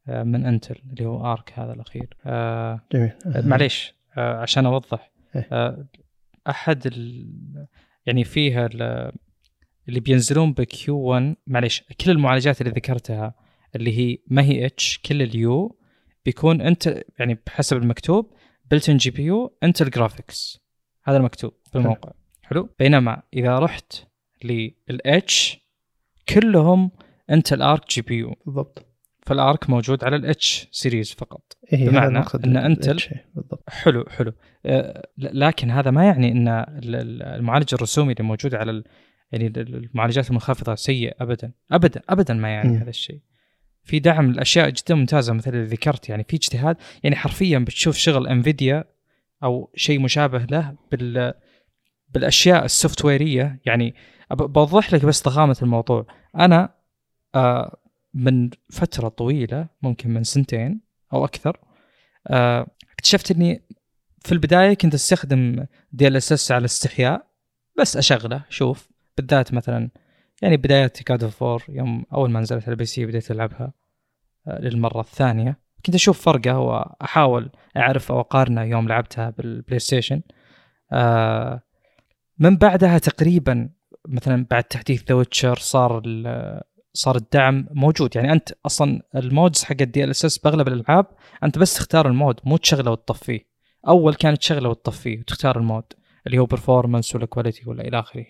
من 0.08 0.46
انتل 0.46 0.76
اللي 0.92 1.06
هو 1.06 1.34
ارك 1.34 1.54
هذا 1.56 1.74
الأخير. 1.74 2.18
آه 2.26 2.82
جميل. 2.92 3.12
معليش 3.26 3.94
آه 4.18 4.38
عشان 4.38 4.66
أوضح. 4.66 5.12
إيه. 5.36 5.48
آه 5.52 5.86
أحد 6.50 6.94
يعني 8.06 8.24
فيها 8.24 8.66
اللي 9.88 10.00
بينزلون 10.00 10.54
ب 10.54 10.98
Q1 10.98 11.36
معليش 11.48 11.84
كل 12.02 12.12
المعالجات 12.12 12.62
اللي 12.62 12.72
ذكرتها 12.72 13.36
اللي 13.76 13.98
هي 13.98 14.18
ما 14.28 14.42
هي 14.42 14.66
H 14.66 15.00
كل 15.06 15.22
ال 15.22 15.51
U 15.51 15.80
بيكون 16.26 16.62
انت 16.62 17.04
يعني 17.20 17.38
بحسب 17.48 17.78
المكتوب 17.78 18.34
built-in 18.72 18.98
GPU 18.98 19.58
انتل 19.64 19.90
graphics 19.90 20.60
هذا 21.04 21.18
المكتوب 21.18 21.54
في 21.72 21.78
الموقع. 21.78 22.12
حلو؟ 22.42 22.70
بينما 22.80 23.24
إذا 23.34 23.60
رحت 23.60 23.94
لل 24.44 25.23
H 25.23 25.63
كلهم 26.30 26.92
انتل 27.30 27.62
ارك 27.62 27.90
GPU 27.90 28.36
بالضبط. 28.46 28.86
فالارك 29.26 29.70
موجود 29.70 30.04
على 30.04 30.16
ال 30.16 30.68
H 30.72 30.77
series 30.77 31.12
فقط. 31.14 31.58
إيه 31.74 31.90
بمعنى 31.90 32.24
إن 32.46 32.58
انتل 32.58 32.98
بالضبط. 33.36 33.64
حلو 33.70 34.06
حلو. 34.10 34.34
آه، 34.66 35.08
لكن 35.18 35.72
هذا 35.72 35.92
ما 35.92 36.06
يعني 36.06 36.32
إن 36.32 36.48
ال- 36.48 36.96
ال- 36.96 37.24
المعالج 37.24 37.74
الرسومي 37.74 38.14
اللي 38.14 38.24
موجود 38.24 38.56
على 38.56 38.84
يعني 39.32 39.48
ال- 39.48 39.76
المعالجات 39.76 40.28
المنخفضة 40.30 40.76
سيء 40.76 41.16
ابدا. 41.22 41.52
ابدا 41.72 42.02
ابدا 42.10 42.34
ما 42.34 42.50
يعني 42.50 42.70
مم. 42.70 42.76
هذا 42.78 42.90
الشيء. 42.90 43.20
في 43.84 44.00
دعم 44.00 44.30
الاشياء 44.30 44.70
جدا 44.70 44.96
ممتازة 44.96 45.34
مثل 45.34 45.54
اللي 45.54 45.66
ذكرت. 45.66 46.10
يعني 46.10 46.24
في 46.30 46.36
اجتهاد. 46.36 46.78
يعني 47.04 47.16
حرفيا 47.16 47.60
بتشوف 47.60 47.98
شغل 47.98 48.28
انفيديا 48.28 48.84
أو 49.44 49.72
شيء 49.76 50.00
مشابه 50.02 50.46
له 50.52 50.76
بال 50.92 51.34
بالأشياء 52.10 52.66
ال 52.66 52.70
software 52.70 53.06
يه 53.06 53.60
يعني 53.66 53.96
بوضح 54.36 54.94
لك 54.94 55.06
بس 55.06 55.24
ضخامة 55.24 55.58
الموضوع. 55.62 56.06
أنا 56.36 56.70
آه 57.36 57.78
من 58.14 58.50
فترة 58.70 59.08
طويلة 59.08 59.68
ممكن 59.82 60.10
من 60.10 60.24
سنتين 60.24 60.82
أو 61.14 61.26
أكثر 61.26 61.58
آه 62.28 62.68
اكتشفت 62.94 63.32
إني 63.32 63.64
في 64.20 64.32
البداية 64.32 64.74
كنت 64.74 64.94
أستخدم 64.94 65.66
DLSS 65.92 66.52
على 66.52 66.66
استحياء 66.66 67.28
بس 67.80 67.98
أشغله 67.98 68.44
شوف. 68.50 68.90
بالذات 69.18 69.54
مثلا 69.54 69.90
يعني 70.42 70.58
بداية 70.58 70.88
God 70.88 71.24
of 71.24 71.44
War 71.44 71.60
يوم 71.70 72.06
أول 72.14 72.32
ما 72.32 72.40
نزلت 72.40 72.64
على 72.64 72.72
ال 72.72 72.86
PC 72.86 73.06
بديت 73.06 73.32
ألعبها 73.32 73.74
آه، 74.48 74.60
للمرة 74.62 75.00
الثانية. 75.00 75.60
كنت 75.86 75.96
أشوف 75.96 76.22
فرقه 76.22 76.60
واحاول 76.60 77.52
أعرف 77.78 78.12
أو 78.12 78.20
أقارنه 78.20 78.64
يوم 78.64 78.88
لعبتها 78.88 79.30
بالبلاي 79.30 79.80
ستيشن 79.80 80.22
آه، 80.92 81.62
من 82.40 82.58
بعدها 82.58 82.98
تقريبا 82.98 83.70
مثلا 84.08 84.46
بعد 84.52 84.64
تحديث 84.64 85.04
ذا 85.10 85.16
ويتشر 85.16 85.56
صار 85.56 86.02
صار 86.94 87.16
الدعم 87.16 87.68
موجود. 87.72 88.16
يعني 88.16 88.32
أنت 88.32 88.50
أصلا 88.66 89.02
ال 89.16 89.24
modes 89.24 89.64
حق 89.64 89.76
ال 89.82 90.10
DLSS 90.10 90.38
بأغلب 90.38 90.68
الألعاب 90.68 91.06
أنت 91.44 91.58
بس 91.58 91.74
تختار 91.74 92.08
ال 92.08 92.14
mode 92.14 92.40
مو 92.44 92.58
تشغله 92.58 92.92
وتطفيه. 92.92 93.54
أول 93.88 94.16
كانت 94.16 94.38
تشغله 94.38 94.70
وتطفيه 94.70 95.20
وتختار 95.20 95.58
المود 95.58 95.84
اللي 96.28 96.38
هو 96.38 96.46
performance 96.46 97.16
ولا 97.16 97.26
quality 97.26 97.70
ولا 97.70 97.88
إلى 97.88 98.00
آخره. 98.00 98.26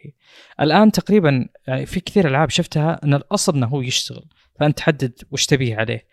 الآن 0.62 0.92
تقريبا 0.92 1.50
يعني 1.68 1.86
في 1.86 2.00
كثير 2.00 2.28
ألعاب 2.28 2.50
شفتها 2.50 3.00
إن 3.04 3.14
الأصل 3.14 3.56
إنه 3.56 3.68
هو 3.68 3.82
يشتغل 3.82 4.26
فأنت 4.60 4.78
تحدد 4.78 5.14
وش 5.32 5.46
تبيه 5.46 5.76
عليه. 5.76 6.08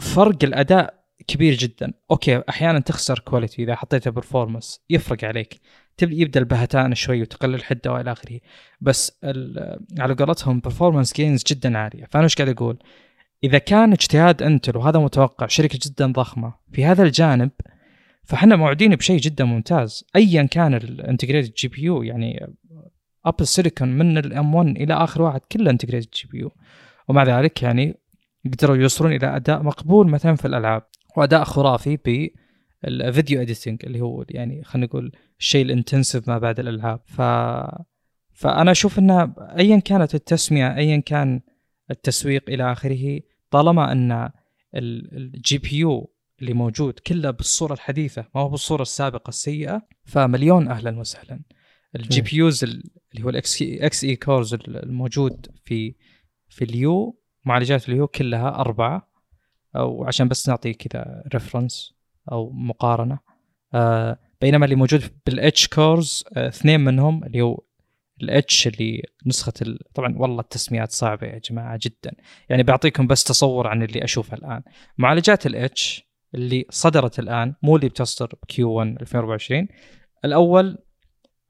فرق 0.00 0.44
الأداء 0.44 1.04
كبير 1.26 1.54
جدا. 1.54 1.92
أوكي 2.10 2.42
أحيانا 2.48 2.78
تخسر 2.78 3.18
quality 3.18 3.62
إذا 3.62 3.74
حطيته 3.74 4.10
performance 4.10 4.80
يفرق 4.90 5.24
عليك. 5.24 5.60
يبدأ 6.02 6.40
البهتان 6.40 6.94
شوي 6.94 7.22
وتقلل 7.22 7.64
حده 7.64 7.92
وإلى 7.92 8.12
آخره. 8.12 8.40
بس 8.80 9.18
على 9.98 10.14
قولتهم 10.14 10.60
performance 10.60 11.14
gains 11.14 11.44
جدا 11.46 11.78
عالية. 11.78 12.04
فأنا 12.10 12.24
إيش 12.24 12.34
قاعد 12.34 12.48
أقول؟ 12.48 12.78
إذا 13.44 13.58
كان 13.58 13.92
اجتهاد 13.92 14.42
أنتل 14.42 14.76
وهذا 14.76 14.98
متوقع 14.98 15.46
شركة 15.46 15.78
جدا 15.82 16.12
ضخمة 16.12 16.54
في 16.72 16.84
هذا 16.84 17.02
الجانب 17.02 17.50
فإحنا 18.24 18.56
موعودين 18.56 18.94
بشيء 18.94 19.20
جدا 19.20 19.44
ممتاز. 19.44 20.04
ايا 20.16 20.42
كان 20.42 20.74
ال 20.74 20.81
integrated 20.81 21.54
GPU 21.54 22.02
يعني 22.02 22.54
ابل 23.24 23.46
سيليكون 23.46 23.88
من 23.88 24.18
ال 24.18 24.54
M1 24.54 24.68
إلى 24.68 24.94
آخر 24.94 25.22
واحد 25.22 25.40
كله 25.52 25.70
integrated 25.70 26.10
GPU 26.14 26.50
ومع 27.08 27.22
ذلك 27.22 27.62
يعني 27.62 27.94
قدروا 28.44 28.76
يوصلون 28.76 29.12
إلى 29.12 29.36
أداء 29.36 29.62
مقبول 29.62 30.08
مثلا 30.08 30.36
في 30.36 30.44
الألعاب. 30.44 30.82
وأداء 31.16 31.44
خرافي 31.44 31.98
بال 32.84 33.01
video 33.01 33.42
editing 33.42 33.84
اللي 33.84 34.00
هو 34.00 34.24
يعني 34.30 34.64
خلينا 34.64 34.86
نقول 34.86 35.12
الشيء 35.40 35.64
ال 35.64 35.70
intensive 35.70 36.28
ما 36.28 36.38
بعد 36.38 36.60
الالعاب 36.60 37.00
ف 37.06 37.20
فأنا 38.32 38.70
أشوف 38.70 38.98
انها 38.98 39.34
ايا 39.58 39.78
كانت 39.78 40.14
التسمية 40.14 40.76
ايا 40.76 41.00
كان 41.00 41.40
التسويق 41.90 42.44
إلى 42.48 42.72
آخره 42.72 43.20
طالما 43.50 43.92
أن 43.92 44.30
ال 44.74 45.58
GPU 45.58 46.10
اللي 46.40 46.52
موجود 46.52 46.98
كله 46.98 47.30
بالصورة 47.30 47.72
الحديثة 47.72 48.24
ما 48.34 48.40
هو 48.40 48.48
بالصورة 48.48 48.82
السابقة 48.82 49.28
السيئة 49.28 49.82
فمليون 50.04 50.68
أهلا 50.68 50.98
وسهلا. 50.98 51.40
ال 51.96 52.20
GPUs 52.20 52.64
اللي 52.64 53.24
هو 53.24 53.28
ال 53.30 53.62
X 53.62 54.04
Xe 54.04 54.16
cores 54.16 54.54
الموجود 54.54 55.46
في 55.64 55.94
في 56.48 56.64
ال 56.64 56.91
U 56.91 57.18
معالجات 57.44 57.88
ال 57.88 57.97
U 57.97 58.06
كلها 58.06 58.48
أربعة 58.48 59.08
أو 59.76 60.04
عشان 60.04 60.28
بس 60.28 60.48
نعطي 60.48 60.72
كذا 60.72 61.24
reference 61.34 61.94
أو 62.32 62.50
مقارنة. 62.50 63.18
آه 63.74 64.18
بينما 64.40 64.64
اللي 64.64 64.76
موجود 64.76 65.02
بال 65.26 65.68
H 65.68 65.77
cores 65.77 66.24
آه 66.36 66.48
اثنين 66.48 66.80
منهم 66.80 67.24
اللي 67.24 67.40
هو 67.40 67.62
ال 68.22 68.44
H 68.44 68.66
اللي 68.66 69.02
نسخة 69.26 69.52
ال... 69.62 69.78
طبعا 69.94 70.14
والله 70.16 70.40
التسميات 70.40 70.90
صعبة 70.92 71.26
يا 71.26 71.40
جماعة 71.50 71.78
جدا. 71.82 72.12
يعني 72.48 72.62
بعطيكم 72.62 73.06
بس 73.06 73.24
تصور 73.24 73.66
عن 73.66 73.82
اللي 73.82 74.04
أشوفه 74.04 74.36
الآن. 74.36 74.62
معالجات 74.98 75.46
ال 75.46 75.77
H 75.77 76.08
اللي 76.34 76.64
صدرت 76.70 77.18
الآن 77.18 77.54
مو 77.62 77.76
اللي 77.76 77.88
بتصدر 77.88 78.32
ب 78.42 78.70
Q1 78.72 78.96
2024 79.00 79.68
الأول 80.24 80.78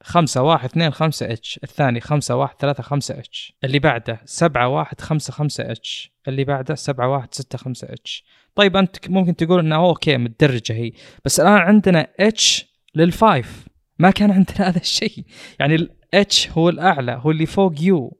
5 0.03 0.41
1 0.43 0.65
2 0.65 0.91
5 0.91 1.31
H 1.33 1.59
الثاني 1.63 1.99
5 2.01 2.35
1 2.35 2.55
3 2.59 2.83
5 2.83 3.19
H 3.19 3.53
اللي 3.63 3.79
بعده 3.79 4.21
7 4.25 4.67
1 4.67 5.01
5 5.01 5.33
5 5.33 5.71
H 5.71 6.13
اللي 6.27 6.43
بعده 6.43 6.75
7 6.75 7.07
1 7.07 7.33
6 7.33 7.57
5 7.57 7.87
H 7.93 8.23
طيب 8.55 8.77
أنت 8.77 9.09
ممكن 9.09 9.35
تقول 9.35 9.59
إنه 9.59 9.75
okay 9.75 10.17
متدرجة 10.17 10.73
هي. 10.73 10.91
بس 11.25 11.39
الآن 11.39 11.53
عندنا 11.53 12.07
اتش 12.19 12.68
للفايف. 12.95 13.67
ما 13.99 14.11
كان 14.11 14.31
عندنا 14.31 14.57
هذا 14.69 14.77
الشيء. 14.79 15.25
يعني 15.59 15.75
ال 15.75 16.12
H 16.12 16.49
هو 16.49 16.69
الأعلى 16.69 17.21
هو 17.23 17.31
اللي 17.31 17.45
فوق 17.45 17.73
U 17.81 18.17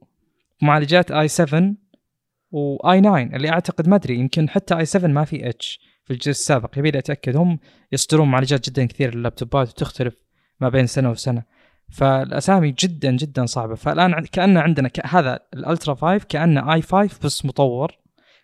معالجات 0.61 1.11
i7 1.11 1.27
و 1.27 1.73
i9 2.51 3.21
اللي 3.21 3.49
أعتقد 3.49 3.89
ما 3.89 3.95
أدري 3.95 4.15
يمكن 4.15 4.49
حتى 4.49 4.77
اي 4.77 4.85
7 4.85 5.07
ما 5.07 5.25
في 5.25 5.49
اتش 5.49 5.79
في 6.05 6.13
الجزء 6.13 6.29
السابق. 6.29 6.77
يبي 6.77 6.89
أتأكد. 6.89 7.35
هم 7.35 7.59
يصدرون 7.91 8.27
معالجات 8.27 8.69
جدا 8.69 8.85
كثير 8.85 9.15
لل 9.15 9.29
لابتوبات 9.29 9.69
وتختلف 9.69 10.15
ما 10.59 10.69
بين 10.69 10.87
سنة 10.87 11.11
وسنة. 11.11 11.43
فالأسامي 11.91 12.71
جدا 12.79 13.11
جدا 13.11 13.45
صعبة. 13.45 13.75
فالآن 13.75 14.25
كأن 14.25 14.57
عندنا. 14.57 14.89
هذا 15.05 15.39
ال 15.53 15.60
Ultra 15.60 15.95
5 15.95 16.25
كأنه 16.29 16.73
i5 16.73 17.19
بس 17.23 17.45
مطور. 17.45 17.97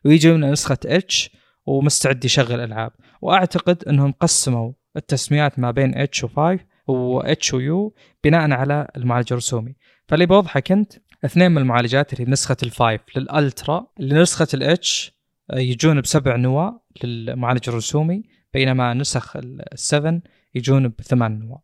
ويجي 0.06 0.32
لنا 0.32 0.52
نسخة 0.52 0.78
H 0.86 1.30
ومستعد 1.66 2.26
يشغل 2.26 2.60
ألعاب. 2.60 2.92
وأعتقد 3.22 3.84
إنهم 3.88 4.12
قسموا 4.12 4.74
التسميات 4.98 5.60
ما 5.60 5.72
بين 5.72 5.98
اتش 5.98 6.26
و5 6.26 6.40
واتش 6.88 7.54
ويو 7.54 7.96
بناء 8.24 8.52
على 8.52 8.88
المعالج 8.98 9.34
الرسومي. 9.34 9.76
فاللي 10.08 10.26
بوضحك 10.26 10.72
أنت 10.72 10.94
اثنين 11.26 11.52
من 11.52 11.58
المعالجات 11.58 12.14
اللي 12.14 12.32
نسخة 12.32 12.58
ال 12.64 12.71
five 12.71 13.02
لل 13.18 13.38
Ultra 13.38 13.88
اللي 14.00 14.22
نسخة 14.22 14.48
ال 14.54 14.85
H 14.85 15.16
يجون 15.54 16.02
بسبع 16.02 16.36
نواة 16.36 16.82
للمعالج 17.04 17.70
الرسومي 17.70 18.24
بينما 18.54 18.94
نسخ 18.94 19.38
ال 19.74 19.82
seven 19.82 20.22
يجون 20.56 20.88
بثمان 20.88 21.40
نواة. 21.40 21.62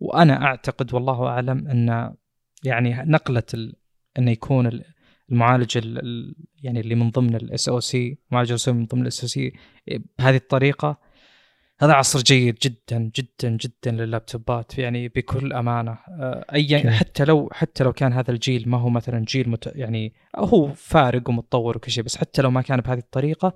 وأنا 0.00 0.44
أعتقد 0.44 0.94
والله 0.94 1.26
أعلم 1.26 1.68
أن 1.68 2.14
يعني 2.64 3.02
نقلة 3.06 3.42
ال... 3.54 3.74
انه 4.18 4.30
يكون 4.30 4.80
المعالج 5.30 5.78
ال... 5.78 6.34
يعني 6.62 6.80
اللي 6.80 6.94
من 6.94 7.10
ضمن 7.10 7.34
ال 7.34 7.68
SoC 7.68 8.18
معالج 8.30 8.48
الرسومي 8.48 8.78
من 8.78 8.86
ضمن 8.86 9.02
ال 9.02 9.20
SoC 9.20 9.52
بهذه 10.18 10.36
الطريقة 10.36 10.98
هذا 11.80 11.92
عصر 11.92 12.18
جيد 12.18 12.58
جدا 12.62 13.10
جدا 13.16 13.56
جدا 13.56 13.90
لللابتوبات 13.90 14.78
يعني 14.78 15.08
بكل 15.08 15.52
أمانة. 15.52 15.98
أي 16.54 16.90
حتى 16.90 17.24
لو 17.24 17.50
حتى 17.52 17.84
لو 17.84 17.92
كان 17.92 18.12
هذا 18.12 18.30
الجيل 18.30 18.68
ما 18.68 18.78
هو 18.78 18.88
مثلا 18.88 19.24
جيل 19.24 19.50
مت 19.50 19.72
يعني 19.74 20.12
هو 20.36 20.72
فارق 20.74 21.28
ومتطور 21.28 21.76
وكل 21.76 21.90
شيء 21.90 22.04
بس 22.04 22.16
حتى 22.16 22.42
لو 22.42 22.50
ما 22.50 22.62
كان 22.62 22.80
بهذه 22.80 22.98
الطريقة 22.98 23.54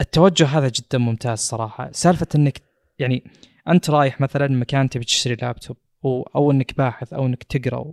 التوجه 0.00 0.46
هذا 0.46 0.68
جدا 0.68 0.98
ممتاز 0.98 1.38
صراحة. 1.38 1.90
سالفة 1.92 2.26
إنك 2.34 2.62
يعني 2.98 3.24
أنت 3.68 3.90
رايح 3.90 4.20
مثلا 4.20 4.48
مكان 4.48 4.88
تبي 4.88 5.04
تشتري 5.04 5.34
لابتوب 5.34 5.76
أو 6.04 6.50
إنك 6.50 6.76
باحث 6.76 7.12
أو 7.12 7.26
إنك 7.26 7.42
تقرأ 7.42 7.84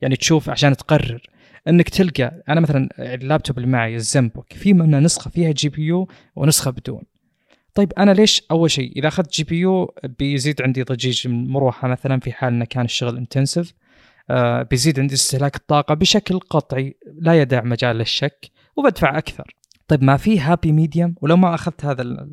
يعني 0.00 0.16
تشوف 0.16 0.50
عشان 0.50 0.76
تقرر 0.76 1.22
إنك 1.68 1.88
تلقى 1.88 2.42
أنا 2.48 2.60
مثلا 2.60 2.88
اللابتوب 2.98 3.58
اللي 3.58 3.68
معي 3.68 3.94
ال 3.94 4.01
Zenbook 4.01 4.52
في 4.52 4.72
منه 4.72 4.98
نسخة 4.98 5.30
فيها 5.30 5.52
GPU 5.52 6.08
ونسخة 6.36 6.70
بدون. 6.70 7.02
طيب 7.74 7.92
أنا 7.98 8.10
ليش 8.10 8.42
أول 8.50 8.70
شيء 8.70 8.92
إذا 8.96 9.08
أخذت 9.08 9.34
GPU 9.34 9.94
بيزيد 10.18 10.62
عندي 10.62 10.82
ضجيج 10.82 11.28
من 11.28 11.48
مروحة 11.48 11.88
مثلا 11.88 12.20
في 12.20 12.32
حال 12.32 12.52
إنه 12.54 12.64
كان 12.64 12.84
الشغل 12.84 13.16
intensive 13.16 13.74
آه 14.30 14.62
بيزيد 14.62 15.00
عندي 15.00 15.14
استهلاك 15.14 15.56
الطاقة 15.56 15.94
بشكل 15.94 16.38
قطعي 16.38 16.96
لا 17.20 17.40
يدع 17.40 17.62
مجال 17.62 17.96
للشك 17.96 18.50
وبدفع 18.76 19.18
أكثر. 19.18 19.56
طيب 19.88 20.04
ما 20.04 20.16
في 20.16 20.40
happy 20.40 20.72
medium 20.72 21.14
ولو 21.22 21.36
ما 21.36 21.54
أخذت 21.54 21.84
هذا 21.84 22.28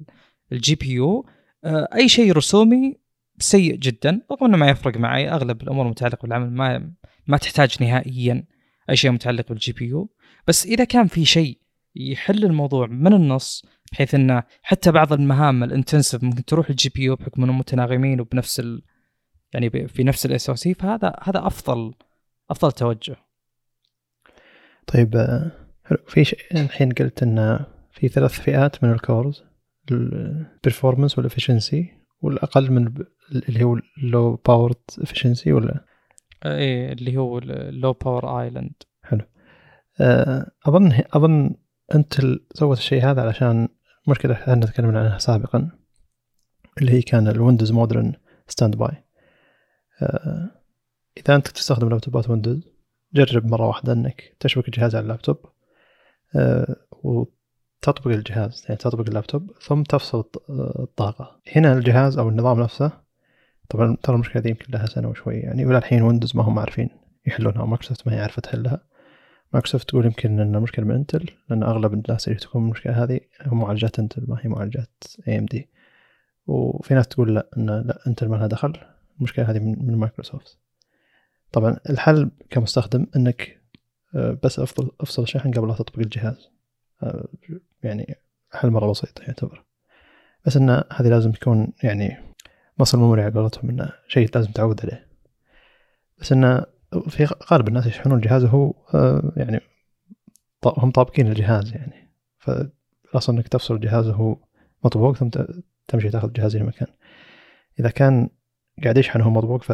ال 0.51 0.75
GPU 0.75 1.25
آه 1.63 1.87
أي 1.95 2.09
شيء 2.09 2.31
رسومي 2.31 2.97
سيء 3.39 3.75
جدا 3.75 4.21
رغم 4.31 4.45
انه 4.47 4.57
ما 4.57 4.69
يفرق 4.69 4.97
معي 4.97 5.29
أغلب 5.29 5.61
الأمور 5.61 5.85
المتعلقه 5.85 6.25
بالعمل 6.25 6.51
ما 6.51 6.91
ما 7.27 7.37
تحتاج 7.37 7.83
نهائيا 7.83 8.45
أي 8.89 8.95
شيء 8.95 9.11
متعلق 9.11 9.49
بال 9.49 9.71
GPU. 9.71 10.09
بس 10.47 10.65
إذا 10.65 10.83
كان 10.83 11.07
في 11.07 11.25
شيء 11.25 11.57
يحل 11.95 12.45
الموضوع 12.45 12.87
من 12.87 13.13
النص 13.13 13.65
بحيث 13.91 14.15
انه 14.15 14.43
حتى 14.61 14.91
بعض 14.91 15.13
المهام 15.13 15.63
ال 15.63 15.69
intensive 15.69 16.23
ممكن 16.23 16.45
تروح 16.45 16.69
ال 16.69 16.89
GPU 16.89 17.15
بحكم 17.15 17.43
إنهم 17.43 17.57
متناغمين 17.59 18.21
وبنفس 18.21 18.59
ال... 18.59 18.81
يعني 19.53 19.87
في 19.87 20.03
نفس 20.03 20.25
ال 20.25 20.49
SoC 20.49 20.73
فهذا 20.73 21.13
هذا 21.23 21.47
أفضل 21.47 21.93
أفضل 22.49 22.71
توجه. 22.71 23.15
طيب 24.87 25.15
حلو. 25.85 25.97
في 26.07 26.23
شيء 26.23 26.39
الحين 26.51 26.91
قلت 26.91 27.23
إن 27.23 27.65
في 27.91 28.07
ثلاث 28.07 28.39
فئات 28.39 28.83
من 28.83 28.91
ال 28.91 29.00
cores 29.00 29.43
ال 29.91 30.02
performance 30.02 31.17
وال 31.17 31.30
efficiency 31.30 31.93
والأقل 32.21 32.71
من 32.71 32.93
اللي 33.49 33.63
هو 33.63 33.79
ال 33.97 34.07
low 34.07 34.35
power 34.35 34.73
efficiency 35.01 35.53
ولا؟ 35.53 35.85
إيه 36.45 36.93
اللي 36.93 37.17
هو 37.17 37.37
ال 37.37 37.51
low 37.51 37.93
power 37.93 38.41
island 38.41 38.73
حلو. 39.03 39.21
آه، 40.01 40.51
أظن 40.65 41.03
أظن 41.13 41.55
إنتل 41.95 42.13
سوت 42.53 42.77
الشيء 42.77 43.03
هذا 43.05 43.21
علشان 43.21 43.67
مشكلة 44.07 44.33
إحنا 44.33 44.65
تكلمنا 44.65 44.99
عنها 44.99 45.17
سابقا 45.17 45.69
اللي 46.77 46.91
هي 46.91 47.01
كان 47.01 47.27
ال 47.27 47.71
Windows 47.71 48.13
modern 48.47 48.75
standby 48.75 49.03
إذا 51.17 51.35
أنت 51.35 51.47
تستخدم 51.47 51.89
لابتوبات 51.89 52.29
Windows 52.29 52.71
جرب 53.13 53.45
مرة 53.45 53.67
واحدة 53.67 53.93
إنك 53.93 54.35
تشبك 54.39 54.67
الجهاز 54.67 54.95
على 54.95 55.03
اللابتوب 55.03 55.37
آه، 56.35 56.75
وتطبق 56.91 58.07
الجهاز 58.07 58.63
يعني 58.65 58.77
تطبق 58.77 59.07
اللابتوب 59.07 59.51
ثم 59.61 59.83
تفصل 59.83 60.25
الطاقة. 60.79 61.41
هنا 61.55 61.73
الجهاز 61.73 62.17
أو 62.17 62.29
النظام 62.29 62.59
نفسه 62.59 62.91
طبعا 63.69 63.97
ترى 64.03 64.15
المشكلة 64.15 64.41
دي 64.41 64.49
يمكن 64.49 64.73
لها 64.73 64.85
سنة 64.85 65.09
وشوي 65.09 65.35
يعني 65.35 65.65
ولا 65.65 65.77
الحين 65.77 66.01
Windows 66.01 66.35
ما 66.35 66.43
هم 66.43 66.59
عارفين 66.59 66.89
يحلونها 67.25 67.61
ومايكروسوفت 67.61 68.07
ما 68.07 68.13
هي 68.15 68.19
عارفة 68.19 68.41
تحلها. 68.41 68.79
مايكروسوفت 69.53 69.89
تقول 69.89 70.05
يمكن 70.05 70.39
إن 70.39 70.55
المشكلة 70.55 70.85
من 70.85 70.95
إنتل 70.95 71.29
لأن 71.49 71.63
أغلب 71.63 71.93
الناس 71.93 72.27
اللي 72.27 72.39
تكون 72.39 72.63
المشكلة 72.63 73.03
هذه 73.03 73.19
هم 73.45 73.59
معالجات 73.59 73.99
إنتل 73.99 74.25
ما 74.27 74.37
هي 74.41 74.49
معالجات 74.49 75.03
AMD 75.27 75.69
وفي 76.47 76.93
ناس 76.93 77.07
تقول 77.07 77.35
لا 77.35 77.49
إن 77.57 77.65
لا 77.69 77.99
إنتل 78.07 78.27
ما 78.27 78.35
لها 78.35 78.47
دخل 78.47 78.73
المشكلة 79.17 79.51
هذه 79.51 79.59
من, 79.59 79.95
مايكروسوفت. 79.95 80.57
طبعا 81.51 81.77
الحل 81.89 82.31
كمستخدم 82.49 83.07
إنك 83.15 83.61
آه، 84.15 84.37
بس 84.43 84.59
أفصل 84.59 84.91
افصل 85.01 85.23
الشحن 85.23 85.51
قبل 85.51 85.67
لا 85.67 85.73
تطبق 85.73 85.99
الجهاز. 85.99 86.49
آه، 87.03 87.27
يعني 87.83 88.15
حل 88.51 88.69
مرة 88.69 88.91
بسيط 88.91 89.19
يعتبر. 89.19 89.65
بس 90.45 90.57
إن 90.57 90.69
هذه 90.69 91.09
لازم 91.09 91.31
تكون 91.31 91.73
يعني 91.83 92.17
مصر 92.79 92.97
الميموري 92.97 93.21
على 93.21 93.33
قولتهم 93.33 93.69
انه 93.69 93.91
شيء 94.07 94.29
لازم 94.35 94.51
تعود 94.51 94.81
عليه. 94.81 95.07
بس 96.19 96.31
انه 96.31 96.65
في 97.09 97.27
غالب 97.51 97.67
الناس 97.67 97.85
يشحنون 97.85 98.17
الجهاز 98.17 98.43
وهو 98.43 98.73
آه، 98.93 99.33
يعني 99.37 99.61
هم 100.65 100.91
طابقين 100.91 101.27
الجهاز 101.27 101.73
يعني. 101.73 102.13
فالأصل 102.37 103.33
إنك 103.33 103.47
تفصل 103.47 103.75
الجهاز 103.75 104.07
وهو 104.07 104.37
مطبوق 104.85 105.15
ثم 105.15 105.29
تمشي 105.87 106.09
تاخذ 106.09 106.27
الجهاز 106.27 106.55
إلى 106.55 106.65
مكان. 106.65 106.87
إذا 107.79 107.89
كان 107.89 108.29
قاعد 108.83 108.97
يشحن 108.97 109.21
وهو 109.21 109.29
مطبوق 109.29 109.63
ف 109.63 109.71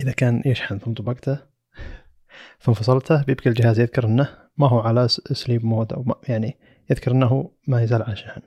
إذا 0.00 0.12
كان 0.16 0.42
يشحن 0.46 0.78
ثم 0.78 0.92
طبقته 0.92 1.38
ثم 2.60 2.72
فصلته 2.72 3.22
بيبقى 3.22 3.50
الجهاز 3.50 3.80
يذكر 3.80 4.06
إنه 4.06 4.28
ما 4.56 4.68
هو 4.68 4.80
على 4.80 5.08
sleep 5.08 5.64
mode 5.64 5.92
أو 5.92 6.04
يعني 6.28 6.58
يذكر 6.90 7.10
إنه 7.10 7.50
ما 7.68 7.82
يزال 7.82 8.02
على 8.02 8.16
شحن. 8.16 8.40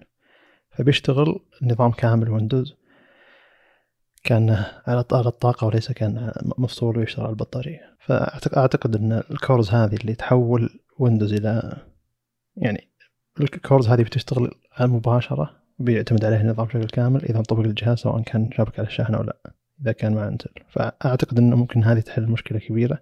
فبيشتغل 0.69 1.39
نظام 1.61 1.91
كامل 1.91 2.29
Windows 2.29 2.75
كأن 4.23 4.65
على 4.87 4.99
الطاقة 5.11 5.67
وليس 5.67 5.91
كأن 5.91 6.31
مفصول 6.57 6.97
ويشتغل 6.97 7.25
على 7.25 7.31
البطارية. 7.31 7.93
فأعتقد 7.99 8.95
أن 8.95 9.23
ال 9.31 9.38
cores 9.38 9.69
هذه 9.69 9.95
اللي 9.95 10.15
تحول 10.15 10.79
Windows 10.99 11.33
إلى 11.33 11.77
يعني 12.57 12.87
ال 13.41 13.49
cores 13.49 13.87
هذه 13.87 14.03
بتشتغل 14.03 14.51
مباشرة 14.79 15.63
بيعتمد 15.79 16.25
عليها 16.25 16.41
النظام 16.41 16.65
بشكل 16.65 16.85
كامل 16.85 17.25
إذا 17.25 17.37
انطبق 17.37 17.59
الجهاز 17.59 17.97
سواء 17.97 18.21
كان 18.21 18.49
شابك 18.51 18.79
على 18.79 18.87
الشاحن 18.87 19.15
أو 19.15 19.23
لا 19.23 19.37
إذا 19.81 19.91
كان 19.91 20.13
مع 20.13 20.27
انتل 20.27 20.49
فأعتقد 20.69 21.37
أنه 21.37 21.55
ممكن 21.55 21.83
هذه 21.83 21.99
تحل 21.99 22.27
مشكلة 22.27 22.59
كبيرة 22.59 22.99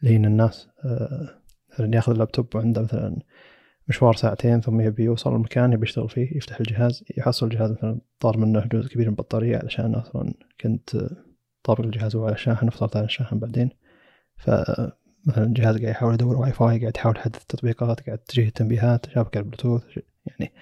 هي 0.00 0.16
الناس 0.16 0.68
آه، 0.84 1.28
مثلا 1.72 1.94
ياخذ 1.94 2.12
اللابتوب 2.12 2.56
وعنده 2.56 2.82
مثلا 2.82 3.16
مشوار 3.88 4.14
ساعتين 4.14 4.60
ثم 4.60 4.80
يبي 4.80 5.04
يوصل 5.04 5.34
المكان 5.34 5.72
يبي 5.72 5.82
يشتغل 5.82 6.08
فيه 6.08 6.36
يفتح 6.36 6.60
الجهاز 6.60 7.04
يحصل 7.18 7.46
الجهاز 7.46 7.70
مثلا 7.70 8.00
طار 8.20 8.38
منه 8.38 8.66
جزء 8.66 8.88
كبير 8.88 9.06
من 9.06 9.12
البطارية 9.12 9.58
علشان 9.58 9.94
أصلا 9.94 10.34
كنت 10.60 11.06
طابق 11.64 11.80
الجهاز 11.80 12.16
على 12.16 12.32
الشاحن 12.32 12.66
وفصلت 12.66 12.96
على 12.96 13.04
الشاحن 13.04 13.38
بعدين. 13.38 13.70
فمثلا 14.36 15.44
الجهاز 15.44 15.76
قاعد 15.76 15.90
يحاول 15.90 16.14
يدور 16.14 16.36
واي 16.36 16.52
فاي 16.52 16.80
قاعد 16.80 16.96
يحاول 16.96 17.16
يحدث 17.16 17.42
التطبيقات 17.42 18.00
قاعد 18.00 18.18
تجيه 18.18 18.48
التنبيهات 18.48 19.10
شابك 19.10 19.36
البلوتوث 19.36 19.82
يعني 20.26 20.52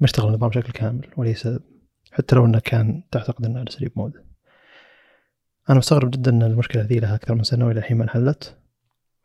ما 0.00 0.04
اشتغل 0.04 0.28
النظام 0.28 0.48
بشكل 0.48 0.72
كامل 0.72 1.10
وليس 1.16 1.48
حتى 2.12 2.36
لو 2.36 2.46
إنه 2.46 2.58
كان 2.58 3.02
تعتقد 3.10 3.44
إنه 3.44 3.58
على 3.58 3.70
sleep 3.70 3.92
mode. 3.96 4.12
أنا 5.70 5.78
مستغرب 5.78 6.10
جدا 6.10 6.30
إن 6.30 6.42
المشكلة 6.42 6.82
ذي 6.82 6.98
لها 6.98 7.14
أكثر 7.14 7.34
من 7.34 7.42
سنة 7.42 7.66
وإلى 7.66 7.78
الحين 7.78 7.96
ما 7.96 8.04
انحلت. 8.04 8.58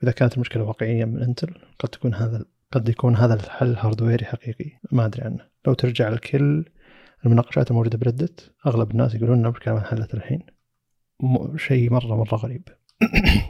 وإذا 0.02 0.12
كانت 0.12 0.36
المشكلة 0.36 0.64
واقعية 0.64 1.06
من 1.06 1.24
إنتل 1.24 1.54
قد 1.80 1.90
تكون 1.90 2.14
هذا 2.14 2.46
قد 2.72 2.90
يكون 2.90 3.16
هذا 3.16 3.34
الحل 3.34 3.76
hardware 3.76 4.20
ي 4.20 4.26
حقيقي 4.26 4.80
ما 4.92 5.06
أدري 5.06 5.24
عنه. 5.24 5.48
لو 5.68 5.74
ترجع 5.74 6.10
لكل 6.10 6.66
المناقشات 7.26 7.72
الموجودة 7.72 7.98
ب 7.98 8.05
Reddit 8.05 8.52
أغلب 8.68 8.92
الناس 8.92 9.16
يقولون 9.16 9.46
المشكلة 9.46 9.74
ما 9.74 9.80
انحلت 9.80 10.14
الحين 10.14 10.42
شيء 11.56 11.94
مرة 11.94 12.16
مرة 12.16 12.36
غريب. 12.36 12.68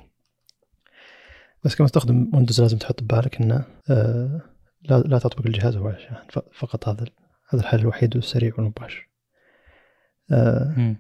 بس 1.64 1.76
كمستخدم 1.76 2.32
Windows 2.34 2.62
لازم 2.62 2.78
تحط 2.78 3.04
ببالك 3.04 3.42
إنه 3.42 3.66
آه 3.90 4.42
لا 4.82 5.00
لا 5.00 5.20
تطبق 5.20 5.46
الجهاز 5.46 5.76
هو 5.76 5.90
الشاحن 5.90 6.28
فقط 6.54 6.88
هذا 6.88 7.06
هذا 7.50 7.62
الحل 7.62 7.80
الوحيد 7.80 8.16
والسريع 8.16 8.54
والمباشر. 8.58 9.10
آه 10.32 10.96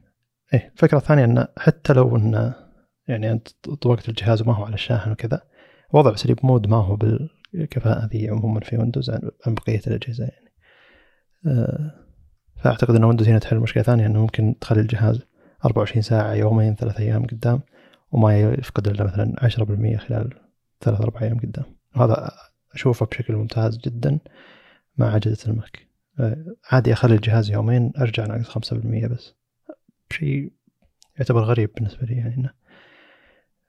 إيه 0.53 0.71
الفكرة 0.75 0.97
الثانية 0.97 1.25
إنه 1.25 1.47
حتى 1.57 1.93
لو 1.93 2.15
إنه 2.15 2.55
يعني 3.07 3.31
أنت 3.31 3.47
طبقت 3.81 4.09
الجهاز 4.09 4.41
وما 4.41 4.53
هو 4.53 4.65
على 4.65 4.73
الشاحن 4.73 5.11
وكذا 5.11 5.41
وضع 5.93 6.15
sleep 6.15 6.39
mode 6.43 6.67
ما 6.67 6.77
هو 6.77 6.95
بال 6.95 7.29
الكفاءة 7.55 8.05
ذي 8.05 8.29
عموما 8.29 8.59
في 8.59 8.77
Windows 8.77 9.09
عن 9.45 9.53
بقية 9.55 9.81
الأجهزة 9.87 10.23
يعني. 10.23 10.53
آه، 11.45 12.05
فأعتقد 12.57 12.95
أن 12.95 13.03
Windows 13.03 13.27
هنا 13.27 13.39
تحل 13.39 13.57
مشكلة 13.57 13.83
ثانية 13.83 14.05
أنه 14.05 14.21
ممكن 14.21 14.55
تخلي 14.61 14.81
الجهاز 14.81 15.21
24 15.65 16.01
ساعة 16.01 16.33
يومين 16.33 16.75
ثلاث 16.75 16.99
أيام 16.99 17.25
قدام 17.25 17.61
وما 18.11 18.39
يفقد 18.39 18.87
إلا 18.87 19.03
مثلا 19.03 19.35
10% 19.41 19.97
خلال 19.97 20.29
ثلاث 20.81 21.01
أربع 21.01 21.21
أيام 21.21 21.39
قدام. 21.39 21.65
وهذا 21.95 22.31
أشوفه 22.73 23.05
بشكل 23.05 23.35
ممتاز 23.35 23.77
جدا 23.77 24.19
مع 24.97 25.15
أجهزة 25.15 25.51
الماك 25.51 25.87
آه، 26.19 26.55
عادي 26.71 26.93
أخلي 26.93 27.15
الجهاز 27.15 27.51
يومين 27.51 27.91
أرجع 27.97 28.25
ناقص 28.25 28.49
5% 28.49 29.07
بس. 29.07 29.35
شيء 30.11 30.51
يعتبر 31.19 31.43
غريب 31.43 31.69
بالنسبة 31.75 32.05
لي 32.07 32.15
يعني 32.15 32.49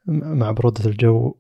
مع 0.07 0.51
برودة 0.51 0.85
الجو 0.85 1.35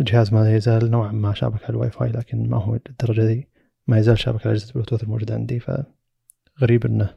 الجهاز 0.00 0.34
ما 0.34 0.56
يزال 0.56 0.90
نوعا 0.90 1.12
ما 1.12 1.34
شابك 1.34 1.62
على 1.62 1.70
الواي 1.70 1.90
فاي 1.90 2.08
لكن 2.08 2.48
ما 2.48 2.56
هو 2.56 2.78
للدرجة 2.88 3.20
ذي 3.20 3.48
ما 3.86 3.98
يزال 3.98 4.18
شابك 4.18 4.46
على 4.46 4.52
أجهزة 4.52 4.68
البلوتوث 4.68 5.02
الموجودة 5.02 5.34
عندي 5.34 5.60
فغريب 5.60 6.86
أنه 6.86 7.14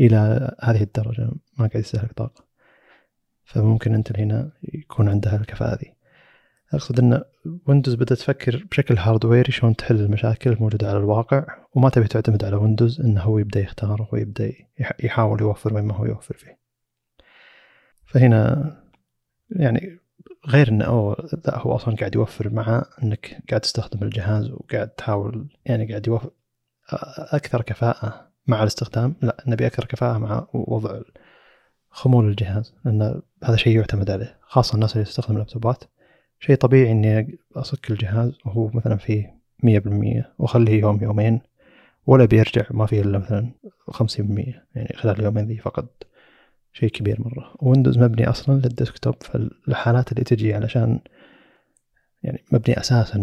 إلى 0.00 0.50
هذه 0.62 0.82
الدرجة 0.82 1.30
ما 1.58 1.66
قاعد 1.66 1.76
يستهلك 1.76 2.12
طاقة. 2.12 2.44
فممكن 3.44 3.94
إنتل 3.94 4.18
هنا 4.20 4.50
يكون 4.62 5.08
عندها 5.08 5.36
الكفاءة 5.36 5.78
ذي. 5.78 5.94
أقصد 6.72 7.00
أن 7.00 7.22
ويندوز 7.66 7.94
بدأت 7.94 8.18
تفكر 8.18 8.66
بشكل 8.70 8.98
هاردويري 8.98 9.52
شلون 9.52 9.76
تحل 9.76 10.00
المشاكل 10.00 10.52
الموجودة 10.52 10.88
على 10.88 10.98
الواقع 10.98 11.46
وما 11.74 11.88
تبي 11.88 12.08
تعتمد 12.08 12.44
على 12.44 12.56
ويندوز 12.56 13.00
أنه 13.00 13.20
هو 13.20 13.38
يبدأ 13.38 13.60
يختار 13.60 14.08
ويبدأ 14.12 14.52
يحاول 15.04 15.40
يوفر 15.40 15.74
وين 15.74 15.84
ما 15.84 15.94
هو 15.94 16.04
يوفر 16.04 16.36
فيه. 16.36 16.58
فهنا 18.04 18.72
يعني 19.50 19.98
غير 20.48 20.68
إنه 20.68 20.84
أوه 20.84 21.28
لا 21.46 21.58
هو 21.58 21.76
أصلا 21.76 21.96
قاعد 21.96 22.14
يوفر 22.14 22.48
مع 22.48 22.84
إنك 23.02 23.42
قاعد 23.48 23.60
تستخدم 23.60 24.02
الجهاز 24.02 24.50
وقاعد 24.50 24.88
تحاول 24.88 25.46
يعني 25.64 25.88
قاعد 25.88 26.06
يوفر 26.06 26.30
أكثر 27.32 27.62
كفاءة 27.62 28.30
مع 28.46 28.62
الاستخدام 28.62 29.14
لا 29.22 29.44
نبي 29.46 29.66
أكثر 29.66 29.84
كفاءة 29.84 30.18
مع 30.18 30.46
وضع 30.52 31.00
خمول 31.90 32.28
الجهاز 32.28 32.74
لأن 32.84 33.22
هذا 33.44 33.56
شيء 33.56 33.76
يعتمد 33.76 34.10
عليه 34.10 34.38
خاصة 34.42 34.74
الناس 34.74 34.92
اللي 34.92 35.04
تستخدم 35.04 35.34
اللابتوبات. 35.34 35.84
شيء 36.40 36.56
طبيعي 36.56 36.92
إني 36.92 37.38
أصك 37.56 37.90
الجهاز 37.90 38.32
وهو 38.44 38.70
مثلا 38.74 38.96
فيه 38.96 39.36
مية 39.62 39.78
بالمية 39.78 40.32
وأخليه 40.38 40.80
يوم 40.80 41.02
يومين 41.02 41.40
ولا 42.06 42.24
بيرجع 42.24 42.64
ما 42.70 42.86
فيه 42.86 43.00
إلا 43.00 43.18
مثلا 43.18 43.50
خمسين 43.88 44.26
بالمية 44.26 44.66
يعني 44.74 44.96
خلال 44.96 45.18
اليومين 45.18 45.46
ذي 45.46 45.58
فقد 45.58 45.86
شيء 46.78 46.88
كبير 46.88 47.20
مرة. 47.20 47.54
ويندوز 47.58 47.98
مبني 47.98 48.28
أصلا 48.28 48.54
لل 48.54 48.67
desktop 48.67 49.14
فالحالات 49.22 50.12
اللي 50.12 50.24
تجي 50.24 50.54
علشان 50.54 51.00
يعني 52.22 52.44
مبني 52.52 52.80
أساسا 52.80 53.18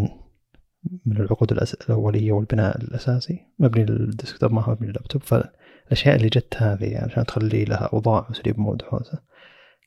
من 1.05 1.17
العقود 1.17 1.51
الأولية 1.51 2.31
والبناء 2.31 2.77
الأساسي 2.77 3.45
مبني 3.59 3.85
لل 3.85 4.00
desktop 4.00 4.53
ما 4.53 4.61
هو 4.61 4.71
مبني 4.71 4.87
لللابتوب. 4.87 5.23
فالأشياء 5.23 6.15
اللي 6.15 6.27
جت 6.27 6.55
هذه 6.57 6.97
عشان 6.97 7.25
تخلي 7.25 7.65
لها 7.65 7.89
أوضاع 7.93 8.27
وأساليب 8.29 8.59
mode 8.59 8.81
حوسة 8.81 9.19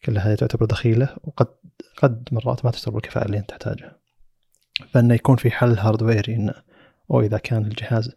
كلها 0.04 0.34
تعتبر 0.34 0.66
دخيلة 0.66 1.16
وقد 1.24 1.46
قد 1.96 2.28
مرات 2.32 2.64
ما 2.64 2.70
تشتغل 2.70 2.94
بالكفاءة 2.94 3.26
اللي 3.26 3.38
أنت 3.38 3.50
تحتاجها. 3.50 3.98
فإنه 4.90 5.14
يكون 5.14 5.36
في 5.36 5.50
حل 5.50 5.78
هاردويري 5.78 6.34
إنه 6.34 6.54
أو 7.10 7.20
إذا 7.20 7.38
كان 7.38 7.64
الجهاز 7.64 8.12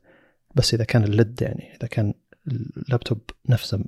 بس 0.56 0.74
إذا 0.74 0.84
كان 0.84 1.04
ال 1.04 1.13
lid 1.13 1.42
يعني 1.42 1.76
إذا 1.76 1.88
كان 1.88 2.14
اللابتوب 2.48 3.22
نفسه 3.50 3.80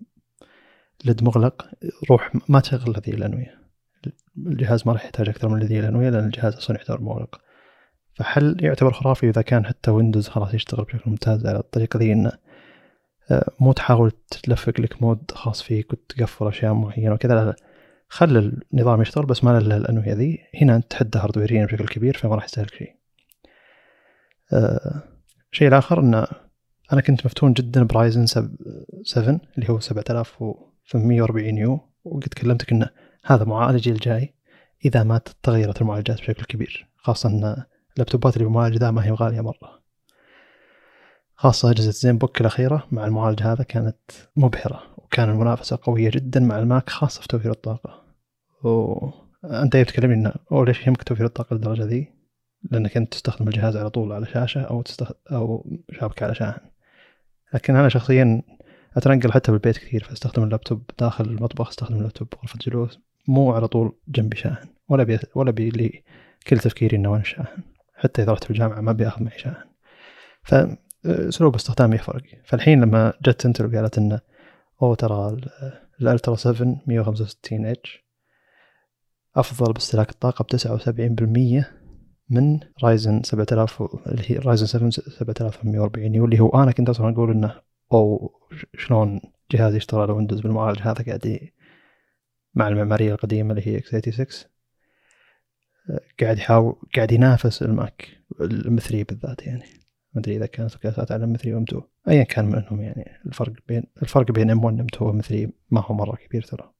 lid 1.05 1.23
مغلق 1.23 1.69
روح 2.09 2.31
ما 2.49 2.59
تشغل 2.59 2.95
هذه 2.95 3.15
الأنوية. 3.15 3.61
الجهاز 4.37 4.87
ما 4.87 4.93
راح 4.93 5.05
يحتاج 5.05 5.29
أكثر 5.29 5.49
من 5.49 5.63
هذه 5.63 5.79
الأنوية 5.79 6.09
لأن 6.09 6.25
الجهاز 6.25 6.55
أصلا 6.55 6.77
يعتبر 6.77 7.01
مغلق. 7.01 7.41
فحل 8.13 8.57
يعتبر 8.59 8.91
خرافي 8.91 9.29
إذا 9.29 9.41
كان 9.41 9.65
حتى 9.65 9.91
ويندوز 9.91 10.27
خلاص 10.27 10.53
يشتغل 10.53 10.85
بشكل 10.85 11.09
ممتاز 11.09 11.45
على 11.45 11.59
الطريقة 11.59 11.97
ذي 11.97 12.13
إنه 12.13 12.31
آه، 13.31 13.51
مو 13.59 13.71
تحاول 13.71 14.11
تلفق 14.11 14.81
لك 14.81 15.01
mode 15.01 15.31
خاص 15.31 15.61
فيك 15.61 15.93
وتقفل 15.93 16.47
أشياء 16.47 16.73
معينة 16.73 17.13
وكذا. 17.13 17.45
لا 17.45 17.55
خل 18.07 18.61
النظام 18.73 19.01
يشتغل 19.01 19.25
بس 19.25 19.43
ما 19.43 19.59
له 19.59 19.77
الأنوية 19.77 20.13
ذي. 20.13 20.39
هنا 20.61 20.75
أنت 20.75 20.91
تحدى 20.91 21.19
هاردويريا 21.19 21.65
بشكل 21.65 21.87
كبير 21.87 22.17
فما 22.17 22.35
راح 22.35 22.45
يستهلك 22.45 22.73
شيء. 22.73 22.95
أه 24.53 25.03
الشيء 25.51 25.67
الآخر 25.67 25.99
إنه 25.99 26.27
أنا 26.93 27.01
كنت 27.01 27.25
مفتون 27.25 27.53
جدا 27.53 27.83
برايزن 27.83 28.25
7 28.25 29.41
اللي 29.57 29.69
هو 29.69 29.79
7840 30.91 31.57
U 31.57 31.79
وقد 32.03 32.33
كلمتك 32.33 32.71
انه 32.71 32.89
هذا 33.25 33.45
معالجي 33.45 33.91
الجاي 33.91 34.33
إذا 34.85 35.03
ما 35.03 35.21
تغيرت 35.43 35.81
المعالجات 35.81 36.17
بشكل 36.17 36.43
كبير 36.43 36.87
خاصة 36.97 37.29
إن 37.29 37.63
اللابتوبات 37.93 38.37
اللي 38.37 38.47
بمعالج 38.47 38.77
ذا 38.77 38.91
ما 38.91 39.05
هي 39.05 39.11
غالية 39.11 39.41
مرة. 39.41 39.81
خاصة 41.35 41.71
أجهزة 41.71 41.91
زين 41.91 42.17
بوك 42.17 42.41
الأخيرة 42.41 42.87
مع 42.91 43.05
المعالج 43.05 43.43
هذا 43.43 43.63
كانت 43.63 43.97
مبهرة 44.35 44.83
وكان 44.97 45.29
المنافسة 45.29 45.79
قوية 45.83 46.09
جدا 46.09 46.39
مع 46.39 46.59
الماك 46.59 46.89
خاصة 46.89 47.21
في 47.21 47.27
توفير 47.27 47.51
الطاقة. 47.51 48.03
وأنت 48.63 49.77
تكلمني 49.77 50.13
إنه 50.13 50.33
أو 50.51 50.63
ليش 50.63 50.87
يهمك 50.87 51.03
توفير 51.03 51.25
الطاقة 51.25 51.53
للدرجة 51.53 51.83
ذي؟ 51.83 52.13
لأنك 52.71 52.97
أنت 52.97 53.13
تستخدم 53.13 53.47
الجهاز 53.47 53.77
على 53.77 53.89
طول 53.89 54.11
على 54.11 54.25
شاشة 54.25 54.61
أو 54.61 54.81
تستخدم 54.81 55.15
أو 55.31 55.69
شابك 55.91 56.23
على 56.23 56.35
شاحن. 56.35 56.61
لكن 57.53 57.75
أنا 57.75 57.89
شخصيا 57.89 58.41
أتنقل 58.97 59.31
حتى 59.31 59.51
بالبيت 59.51 59.77
كثير 59.77 60.03
فأستخدم 60.03 60.43
اللابتوب 60.43 60.89
داخل 60.99 61.25
المطبخ 61.25 61.67
أستخدم 61.67 61.97
اللابتوب 61.97 62.33
غرفة 62.35 62.59
جلوس 62.61 62.99
مو 63.27 63.51
على 63.51 63.67
طول 63.67 63.97
جنبي 64.07 64.37
شاحن 64.37 64.67
ولا 64.89 65.03
بي 65.03 65.19
ولا 65.35 65.51
بي 65.51 65.69
لي 65.69 66.03
كل 66.47 66.59
تفكيري 66.59 66.97
إنه 66.97 67.11
وين 67.11 67.21
الشاحن 67.21 67.63
حتى 67.95 68.23
إذا 68.23 68.31
رحت 68.31 68.43
في 68.43 68.49
الجامعة 68.49 68.81
ما 68.81 68.91
بياخذ 68.91 69.23
معي 69.23 69.39
شاحن. 69.39 69.69
فأسلوب 70.43 71.55
استخدامي 71.55 71.95
يفرق. 71.95 72.23
فالحين 72.45 72.81
لما 72.81 73.13
جت 73.25 73.45
انتل 73.45 73.65
وقالت 73.65 73.97
إنه 73.97 74.19
أو 74.81 74.93
ترى 74.93 75.37
ال 76.01 76.07
Ultra 76.07 76.35
7 76.35 76.81
165 76.87 77.65
H 77.65 78.05
أفضل 79.35 79.73
باستهلاك 79.73 80.41
بتسعة 80.41 80.73
وسبعين 80.73 81.15
بالمية 81.15 81.71
من 82.29 82.59
رايزن 82.83 83.23
7000 83.23 83.81
اللي 83.81 84.31
هي 84.31 84.37
رايزن 84.37 84.65
7 84.65 84.89
7140 84.89 86.15
U 86.15 86.25
اللي 86.25 86.39
هو 86.39 86.49
أنا 86.63 86.71
كنت 86.71 86.89
أصلا 86.89 87.09
أقول 87.09 87.31
إنه 87.31 87.61
أو 87.93 88.31
شلون 88.77 89.21
جهاز 89.51 89.75
يشتغل 89.75 90.01
على 90.01 90.11
ويندوز 90.11 90.41
بالمعالج 90.41 90.79
هذا 90.79 91.05
قاعد 91.05 91.49
مع 92.55 92.67
المعمارية 92.67 93.13
القديمة 93.13 93.51
اللي 93.51 93.67
هي 93.67 93.77
x86 93.77 94.51
قاعد 96.21 96.37
يحاول 96.37 96.75
قاعد 96.95 97.11
ينافس 97.11 97.63
الماك 97.63 98.07
ال 98.41 98.77
M3 98.77 99.03
بالذات 99.03 99.47
يعني. 99.47 99.63
ما 100.13 100.21
أدري 100.21 100.35
إذا 100.35 100.45
كانت 100.45 100.75
قياسات 100.75 101.11
على 101.11 101.23
M3 101.23 101.35
و 101.35 101.53
M2 101.53 101.81
ايا 102.07 102.23
كان 102.23 102.45
منهم 102.45 102.81
يعني 102.81 103.05
الفرق 103.25 103.53
بين 103.67 103.83
الفرق 104.01 104.31
بين 104.31 104.49
M1 104.51 104.65
M2 104.65 104.85
و 104.93 105.07
M3 105.09 105.51
ما 105.71 105.81
هو 105.85 105.95
مرة 105.95 106.15
كبير 106.15 106.41
ترى. 106.41 106.73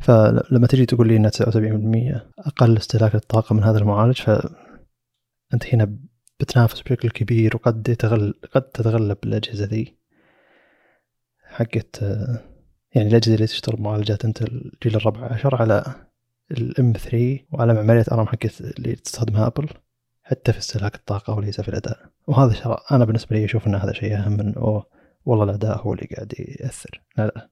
فلما 0.00 0.66
تجي 0.66 0.86
تقول 0.86 1.08
لي 1.08 1.16
ان 1.16 1.30
79% 1.30 2.20
أقل 2.38 2.76
استهلاك 2.76 3.14
للطاقة 3.14 3.54
من 3.54 3.62
هذا 3.62 3.78
المعالج 3.78 4.20
فأنت 4.20 5.74
هنا 5.74 5.98
بتنافس 6.40 6.80
بشكل 6.80 7.10
كبير 7.10 7.56
وقد 7.56 7.88
يتغل 7.88 8.34
قد 8.52 8.62
تتغلب 8.62 9.18
الأجهزة 9.24 9.64
ذي 9.64 9.98
حقت 11.44 12.02
يعني 12.94 13.08
الأجهزة 13.08 13.34
اللي 13.34 13.46
تشتغل 13.46 13.76
بمعالجات 13.76 14.24
إنتل 14.24 14.42
الجيل 14.42 14.96
الرابع 14.96 15.32
عشر 15.32 15.54
على 15.54 15.84
ال 16.50 16.92
M3 16.92 17.38
وعلى 17.52 17.74
معماريه 17.74 18.04
ARM 18.12 18.26
حقت 18.26 18.60
اللي 18.60 18.94
تستخدمها 18.96 19.46
أبل 19.46 19.68
حتى 20.22 20.52
في 20.52 20.58
استهلاك 20.58 20.94
الطاقة 20.94 21.34
وليس 21.34 21.60
في 21.60 21.68
الأداء. 21.68 22.10
وهذا 22.26 22.52
شرع 22.52 22.84
أنا 22.90 23.04
بالنسبة 23.04 23.36
لي 23.36 23.44
أشوف 23.44 23.66
إن 23.66 23.74
هذا 23.74 23.92
شيء 23.92 24.16
أهم 24.16 24.32
من 24.32 24.54
أوه 24.54 24.86
والله 25.24 25.44
الأداء 25.44 25.78
هو 25.78 25.92
اللي 25.92 26.06
قاعد 26.14 26.34
يأثر. 26.38 27.02
لا 27.16 27.26
لا 27.26 27.50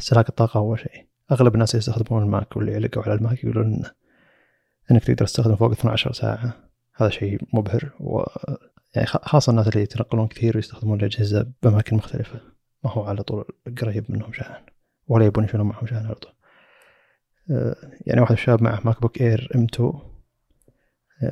استهلاك 0.00 0.28
الطاقة 0.28 0.58
هو 0.60 0.76
شيء. 0.76 1.06
أغلب 1.32 1.54
الناس 1.54 1.70
اللي 1.74 1.78
يستخدمون 1.78 2.22
الماك 2.22 2.56
واللي 2.56 2.74
علقوا 2.74 3.02
على 3.02 3.14
الماك 3.14 3.44
يقولون 3.44 3.82
إنك 4.90 5.04
تقدر 5.04 5.26
تستخدم 5.26 5.56
فوق 5.56 5.70
12 5.70 6.12
ساعة. 6.12 6.71
هذا 7.02 7.10
شيء 7.10 7.40
مبهر 7.52 7.90
و 8.00 8.22
يعني 8.94 9.06
خاصة 9.06 9.50
الناس 9.50 9.68
اللي 9.68 9.82
يتنقلون 9.82 10.28
كثير 10.28 10.56
ويستخدمون 10.56 11.00
الأجهزة 11.00 11.52
بأماكن 11.62 11.96
مختلفة. 11.96 12.40
ما 12.84 12.90
هو 12.90 13.04
على 13.04 13.22
طول 13.22 13.44
قريب 13.80 14.04
منهم 14.08 14.32
شاحن 14.32 14.64
ولا 15.06 15.26
يبون 15.26 15.44
يشيلون 15.44 15.66
معهم 15.66 15.86
شاحن 15.86 16.06
على 16.06 16.14
طول. 16.14 16.32
آه، 17.50 17.76
يعني 18.06 18.20
واحد 18.20 18.32
الشباب 18.32 18.62
معه 18.62 18.80
MacBook 18.84 19.20
Air 19.20 19.50
M2 19.54 19.92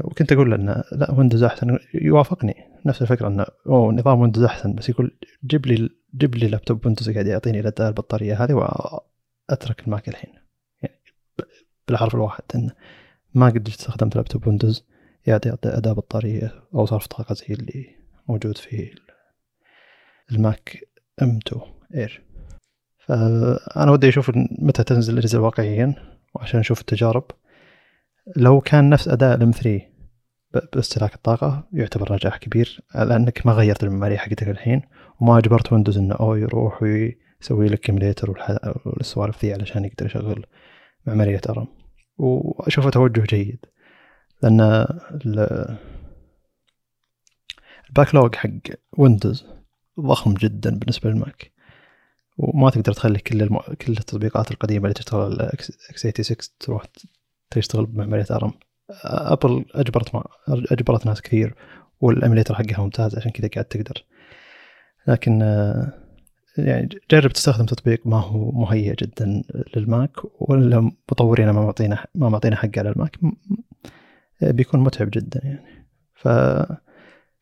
وكنت 0.05 0.33
أقول 0.33 0.51
له 0.51 0.57
إنه 0.57 0.85
لا 0.93 1.11
ويندوز 1.11 1.43
أحسن 1.43 1.79
يوافقني. 1.95 2.55
نفس 2.87 3.03
الفكرة 3.03 3.29
إنه 3.29 3.47
أوه 3.67 3.93
نظام 3.93 4.21
ويندوز 4.21 4.45
أحسن 4.45 4.75
بس 4.75 4.89
يقول 4.89 5.19
جيب 5.45 5.67
لي 5.67 5.89
جيب 6.15 6.35
لي 6.35 6.49
لابتوب 6.49 6.87
ويندوز 6.87 7.11
قاعد 7.11 7.27
يعطيني 7.27 7.61
الاداء 7.61 7.89
البطارية 7.89 8.45
هذه 8.45 8.53
وأترك 8.53 9.81
الماك 9.81 10.09
الحين. 10.09 10.33
يعني 10.83 11.01
بالحرف 11.89 12.15
الواحد 12.15 12.43
انه 12.55 12.73
ما 13.35 13.47
قد 13.47 13.69
استخدمت 13.69 14.17
لابتوب 14.17 14.47
ويندوز 14.47 14.87
يعطي 15.31 15.57
اداء 15.65 15.95
بطاريه 15.95 16.55
أو 16.75 16.87
صرف 16.87 17.07
طاقة 17.07 17.35
زي 17.35 17.47
اللي 17.51 17.97
موجود 18.29 18.59
في 18.59 18.91
الماك 20.33 20.89
M2 21.23 21.39
Air 21.47 22.23
فأنا 23.07 23.91
ودي 23.91 24.09
أشوف 24.09 24.31
متى 24.59 24.85
تنزل 24.85 25.13
الأجهزة 25.13 25.41
واقعيا 25.41 25.95
وعشان 26.35 26.61
نشوف 26.61 26.81
التجارب. 26.81 27.25
لو 28.37 28.61
كان 28.61 28.91
نفس 28.91 29.09
أداء 29.09 29.37
ال 29.37 29.51
M3 29.51 29.81
باستهلاك 30.73 31.15
الطاقة 31.15 31.69
يعتبر 31.73 32.13
نجاح 32.13 32.37
كبير 32.37 32.81
لأنك 32.95 33.47
ما 33.47 33.53
غيرت 33.53 33.85
المعماريه 33.85 34.17
حقتك 34.17 34.49
الحين 34.49 34.83
وما 35.21 35.39
أجبرت 35.39 35.73
ويندوز 35.73 35.99
إنه 35.99 36.15
أو 36.15 36.35
يروح 36.35 36.83
ويسوي 36.83 37.67
لك 37.69 37.89
emulator 37.89 38.31
والسوالف 38.87 39.45
ذي 39.45 39.53
علشان 39.53 39.85
يقدر 39.85 40.07
يشغل 40.07 40.47
معمارية 41.07 41.41
ARM. 41.49 41.67
وأشوفه 42.19 42.91
توجه 42.91 43.21
جيد. 43.21 43.67
لأن 44.43 44.87
ال 47.89 48.15
backlog 48.15 48.35
حق 48.35 48.49
ويندوز 48.93 49.47
ضخم 50.01 50.35
جدا 50.35 50.79
بالنسبة 50.79 51.11
للماك. 51.11 51.53
وما 52.39 52.71
تقدر 52.71 52.93
تخلي 52.93 53.19
كل 53.19 53.43
الم... 53.43 53.59
كل 53.59 53.93
التطبيقات 53.93 54.51
القديمة 54.51 54.85
اللي 54.85 54.95
تشتغل 54.95 55.21
على 55.21 55.51
x86 55.53 56.37
تروح 56.61 56.83
تشتغل 57.51 57.87
بمعماريه 57.87 58.27
ARM. 58.31 58.53
ابل 59.05 59.65
أجبرت 59.75 60.15
ما 60.15 60.25
أجبرت 60.49 61.07
ناس 61.07 61.23
كثير 61.23 61.55
وال 62.01 62.12
emulator 62.12 62.55
حقها 62.55 62.81
ممتاز 62.81 63.17
عشان 63.17 63.31
كذا 63.31 63.49
قاعد 63.49 63.65
تقدر. 63.65 64.05
لكن 65.07 65.41
يعني 66.59 66.89
جرب 67.11 67.31
تستخدم 67.31 67.67
تطبيق 67.67 68.07
ما 68.07 68.17
هو 68.17 68.51
مهيئ 68.51 68.95
جدا 68.95 69.43
لل 69.77 69.90
Mac 69.90 70.11
ولا 70.41 70.81
مطورين 71.13 71.51
ما 71.51 71.63
معطينا 71.63 72.07
ما 72.15 72.29
معطينا 72.29 72.57
حق 72.57 72.79
على 72.79 72.91
ال 72.91 72.96
Mac. 72.96 73.19
بيكون 74.43 74.81
متعب 74.81 75.11
جدا 75.11 75.41
يعني. 75.45 75.87
ف 76.15 76.29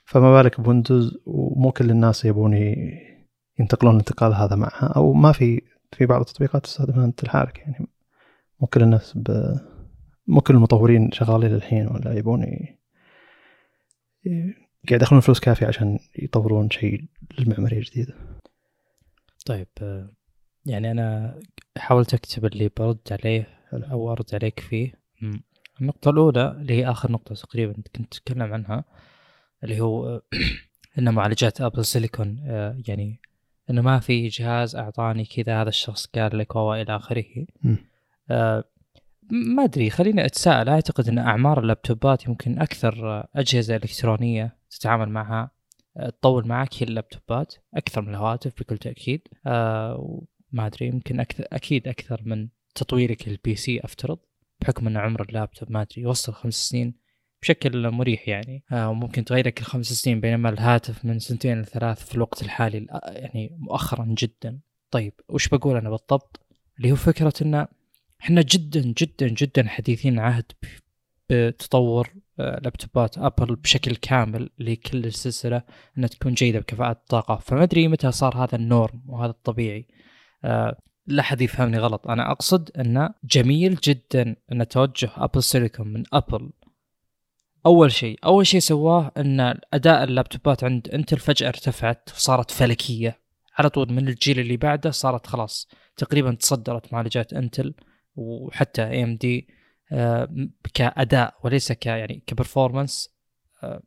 فما 0.04 0.32
بالك 0.32 0.60
ب 0.60 0.67
Windows 0.68 1.18
ومو 1.26 1.72
كل 1.72 1.90
الناس 1.90 2.24
يبون 2.24 2.54
ينتقلون 3.58 3.94
الانتقال 3.94 4.34
هذا 4.34 4.56
معها 4.56 4.92
أو 4.96 5.12
ما 5.12 5.32
في 5.32 5.62
في 5.92 6.06
بعض 6.06 6.20
التطبيقات 6.20 6.62
تستخدمها 6.62 7.04
انت 7.04 7.24
لحالك 7.24 7.58
يعني. 7.58 7.86
مو 8.60 8.66
كل 8.66 8.82
الناس 8.82 9.12
ب... 9.16 9.56
مو 10.26 10.40
كل 10.40 10.54
المطورين 10.54 11.12
شغالين 11.12 11.50
للحين 11.50 11.86
ولا 11.86 12.12
يبون 12.12 12.42
ي... 12.42 12.78
قاعد 14.88 15.00
يدخلون 15.00 15.20
فلوس 15.20 15.40
كافية 15.40 15.66
عشان 15.66 15.98
يطورون 16.18 16.70
شيء 16.70 17.04
للمعمارية 17.38 17.78
الجديدة. 17.78 18.14
طيب 19.46 19.68
يعني 20.66 20.90
أنا 20.90 21.38
حاولت 21.78 22.14
أكتب 22.14 22.44
اللي 22.44 22.70
برد 22.76 22.98
عليه 23.10 23.46
أو 23.72 24.12
أرد 24.12 24.34
عليك 24.34 24.60
فيه. 24.60 24.92
النقطة 25.80 26.10
الأولى 26.10 26.50
اللي 26.50 26.74
هي 26.74 26.90
آخر 26.90 27.12
نقطة 27.12 27.34
تقريبا 27.34 27.74
كنت 27.96 28.16
أتكلم 28.16 28.52
عنها 28.52 28.84
اللي 29.64 29.80
هو 29.80 30.22
أن 30.98 31.14
معالجات 31.14 31.60
أبل 31.60 31.84
سيليكون 31.84 32.38
يعني 32.88 33.20
إنه 33.70 33.82
ما 33.82 33.98
في 33.98 34.28
جهاز 34.28 34.76
أعطاني 34.76 35.24
كذا 35.24 35.62
هذا 35.62 35.68
الشخص 35.68 36.06
قال 36.06 36.38
لك 36.38 36.56
والى 36.56 36.96
آخره. 36.96 37.46
آه 38.30 38.64
ما 39.30 39.64
أدري 39.64 39.90
خليني 39.90 40.26
أتساءل. 40.26 40.68
أعتقد 40.68 41.08
إن 41.08 41.18
أعمار 41.18 41.60
اللابتوبات 41.60 42.26
يمكن 42.26 42.58
أكثر 42.58 43.26
أجهزة 43.36 43.76
إلكترونية 43.76 44.56
تتعامل 44.70 45.08
معها 45.08 45.50
آه، 45.96 46.10
تطول 46.10 46.48
معك 46.48 46.74
هي 46.74 46.86
اللابتوبات 46.86 47.54
أكثر 47.74 48.02
من 48.02 48.08
الهواتف 48.08 48.60
بكل 48.60 48.78
تأكيد. 48.78 49.20
آه 49.46 50.22
ما 50.52 50.66
أدري 50.66 50.86
يمكن 50.86 51.20
أكثر 51.20 51.44
أكيد 51.52 51.88
أكثر 51.88 52.22
من 52.24 52.48
تطويرك 52.74 53.28
للبي 53.28 53.56
سي 53.56 53.80
أفترض. 53.80 54.18
بحكم 54.60 54.86
إن 54.86 54.96
عمر 54.96 55.22
اللابتوب 55.22 55.72
ما 55.72 55.82
أدري 55.82 56.02
يوصل 56.02 56.32
خمس 56.32 56.54
سنين 56.54 56.94
بشكل 57.42 57.90
مريح 57.90 58.28
يعني. 58.28 58.64
آه 58.72 58.88
وممكن 58.90 59.24
تغيره 59.24 59.50
كل 59.50 59.64
خمس 59.64 59.86
سنين 59.92 60.20
بينما 60.20 60.48
الهاتف 60.48 61.04
من 61.04 61.18
سنتين 61.18 61.60
لثلاث 61.60 62.04
في 62.08 62.14
الوقت 62.14 62.42
الحالي 62.42 62.86
يعني 63.06 63.56
مؤخرا 63.58 64.14
جدا. 64.18 64.58
طيب 64.90 65.12
وش 65.28 65.48
بقول 65.48 65.76
أنا 65.76 65.90
بالضبط؟ 65.90 66.40
اللي 66.78 66.92
هو 66.92 66.96
فكرة 66.96 67.32
إن 67.42 67.66
إحنا 68.20 68.42
جدا 68.42 68.80
جدا 68.80 69.28
جدا 69.28 69.68
حديثين 69.68 70.18
عهد 70.18 70.52
بتطور 71.30 72.08
آه، 72.40 72.60
لابتوبات 72.62 73.18
Apple 73.18 73.56
بشكل 73.56 73.96
كامل 73.96 74.50
لكل 74.58 75.04
السلسلة 75.04 75.62
إنها 75.98 76.08
تكون 76.08 76.34
جيدة 76.34 76.58
بكفاءة 76.58 76.90
الطاقة. 76.90 77.36
فما 77.36 77.62
أدري 77.62 77.88
متى 77.88 78.12
صار 78.12 78.44
هذا 78.44 78.56
ال 78.56 78.65
norm 78.65 79.02
وهذا 79.06 79.30
الطبيعي. 79.30 79.86
آه، 80.44 80.78
لا 81.08 81.22
حد 81.22 81.40
يفهمني 81.40 81.78
غلط. 81.78 82.08
أنا 82.08 82.30
أقصد 82.30 82.70
انه 82.76 83.10
جميل 83.24 83.74
جدا 83.74 84.36
أن 84.52 84.68
توجه 84.68 85.10
Apple 85.16 85.42
Silicon 85.42 85.88
من 85.88 86.04
Apple 86.12 86.50
أول 87.66 87.92
شيء. 87.92 88.18
أول 88.24 88.46
شيء 88.46 88.60
سواه 88.60 89.12
أن 89.16 89.58
أداء 89.72 90.04
اللابتوبات 90.04 90.64
عند 90.64 90.88
Intel 90.88 91.18
فجأة 91.18 91.48
ارتفعت 91.48 92.10
وصارت 92.14 92.50
فلكية. 92.50 93.18
على 93.58 93.70
طول 93.70 93.92
من 93.92 94.08
الجيل 94.08 94.40
اللي 94.40 94.56
بعده 94.56 94.90
صارت 94.90 95.26
خلاص. 95.26 95.68
تقريبا 95.96 96.34
تصدرت 96.34 96.92
معالجات 96.92 97.32
Intel 97.32 97.74
وحتى 98.16 98.82
AMD 98.82 99.48
كأداء 100.74 101.34
وليس 101.44 101.72
ك 101.72 101.86
يعني 101.86 102.22
ك 102.26 102.33
performance 102.33 103.08
آه، 103.62 103.82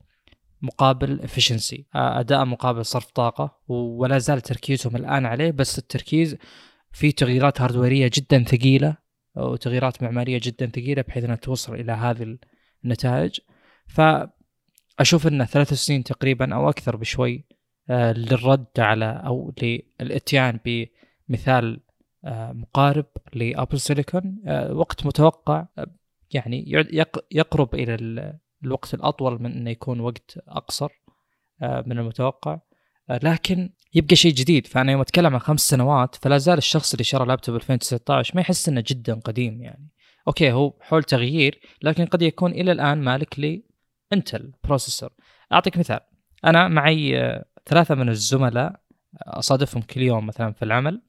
مقابل 0.61 1.22
efficiency 1.22 1.86
آه، 1.95 2.19
أداء 2.19 2.45
مقابل 2.45 2.86
صرف 2.86 3.11
طاقة 3.11 3.57
ولا 3.67 4.17
زال 4.17 4.41
تركيزهم 4.41 4.95
الآن 4.95 5.26
عليه 5.26 5.51
بس 5.51 5.78
التركيز 5.78 6.38
في 6.91 7.11
تغييرات 7.11 7.61
hardware 7.61 8.01
يه 8.01 8.11
جدا 8.13 8.43
ثقيلة 8.43 8.97
وتغييرات 9.35 10.03
معمارية 10.03 10.39
جدا 10.43 10.65
ثقيلة 10.65 11.01
بحيث 11.01 11.23
إنها 11.23 11.35
توصل 11.35 11.75
إلى 11.75 11.91
هذه 11.91 12.37
النتائج. 12.85 13.39
فأشوف 13.87 15.27
انه 15.27 15.45
ثلاث 15.45 15.73
سنين 15.73 16.03
تقريبا 16.03 16.55
أو 16.55 16.69
أكثر 16.69 16.95
بشوي 16.95 17.45
آه، 17.89 18.13
للرد 18.13 18.67
على 18.77 19.21
أو 19.25 19.53
للإتيان 19.99 20.59
بمثال 20.65 21.79
آه، 22.25 22.51
مقارب 22.51 23.05
ل 23.34 23.41
Apple 23.41 23.80
Silicon. 23.80 24.41
آه، 24.45 24.73
وقت 24.73 25.05
متوقع 25.05 25.67
يعني 26.31 26.71
يقرب 27.31 27.75
إلى 27.75 27.95
الوقت 28.63 28.93
الأطول 28.93 29.41
من 29.41 29.51
إنه 29.51 29.69
يكون 29.69 29.99
وقت 29.99 30.37
أقصر 30.47 30.91
من 31.61 31.99
المتوقع. 31.99 32.59
لكن 33.24 33.70
يبقى 33.93 34.16
شيء 34.16 34.34
جديد. 34.34 34.68
فأنا 34.68 34.91
يوم 34.91 35.01
أتكلم 35.01 35.34
عن 35.34 35.39
خمس 35.39 35.62
سنوات 35.62 36.16
فلا 36.16 36.38
زال 36.38 36.57
الشخص 36.57 36.93
اللي 36.93 37.03
شرى 37.03 37.26
لابتوب 37.26 37.55
2019 37.55 38.36
ما 38.36 38.41
يحس 38.41 38.70
إنه 38.70 38.84
جدا 38.88 39.14
قديم 39.14 39.62
يعني. 39.62 39.89
أوكي 40.28 40.51
هو 40.51 40.74
حول 40.82 41.03
تغيير 41.03 41.59
لكن 41.82 42.05
قد 42.05 42.22
يكون 42.22 42.51
إلى 42.51 42.72
الآن 42.72 43.01
مالك 43.01 43.62
ل 44.11 44.18
Intel 44.18 44.51
processor. 44.63 45.09
أعطيك 45.53 45.78
مثال. 45.78 45.99
أنا 46.45 46.68
معي 46.68 47.41
ثلاثة 47.66 47.95
من 47.95 48.09
الزملاء 48.09 48.82
أصادفهم 49.18 49.82
كل 49.82 50.01
يوم 50.01 50.26
مثلا 50.26 50.53
في 50.53 50.66
العمل. 50.66 51.01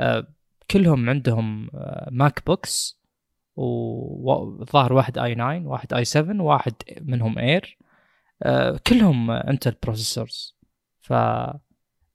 آه، 0.00 0.26
كلهم 0.70 1.10
عندهم 1.10 1.70
Mac 2.10 2.38
آه، 2.38 2.42
Books 2.46 3.00
وظاهر 3.56 4.92
واحد 4.92 5.18
i9 5.18 5.66
واحد 5.66 5.94
i7 5.94 6.42
واحد 6.42 6.74
منهم 7.00 7.38
Air. 7.38 7.78
آه، 8.42 8.80
كلهم 8.86 9.30
Intel 9.30 9.74
processors. 9.82 10.59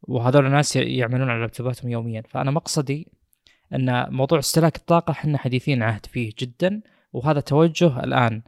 وهذول 0.01 0.45
الناس 0.45 0.75
يعملون 0.75 1.29
على 1.29 1.39
لابتوباتهم 1.39 1.91
يوميا. 1.91 2.23
فأنا 2.29 2.51
مقصدي 2.51 3.11
أن 3.73 4.13
موضوع 4.13 4.39
استهلاك 4.39 4.75
الطاقة 4.75 5.11
إحنا 5.11 5.37
حديثين 5.37 5.83
عهد 5.83 6.05
فيه 6.05 6.31
جدا 6.39 6.81
وهذا 7.13 7.39
توجه 7.39 8.03
الآن 8.03 8.41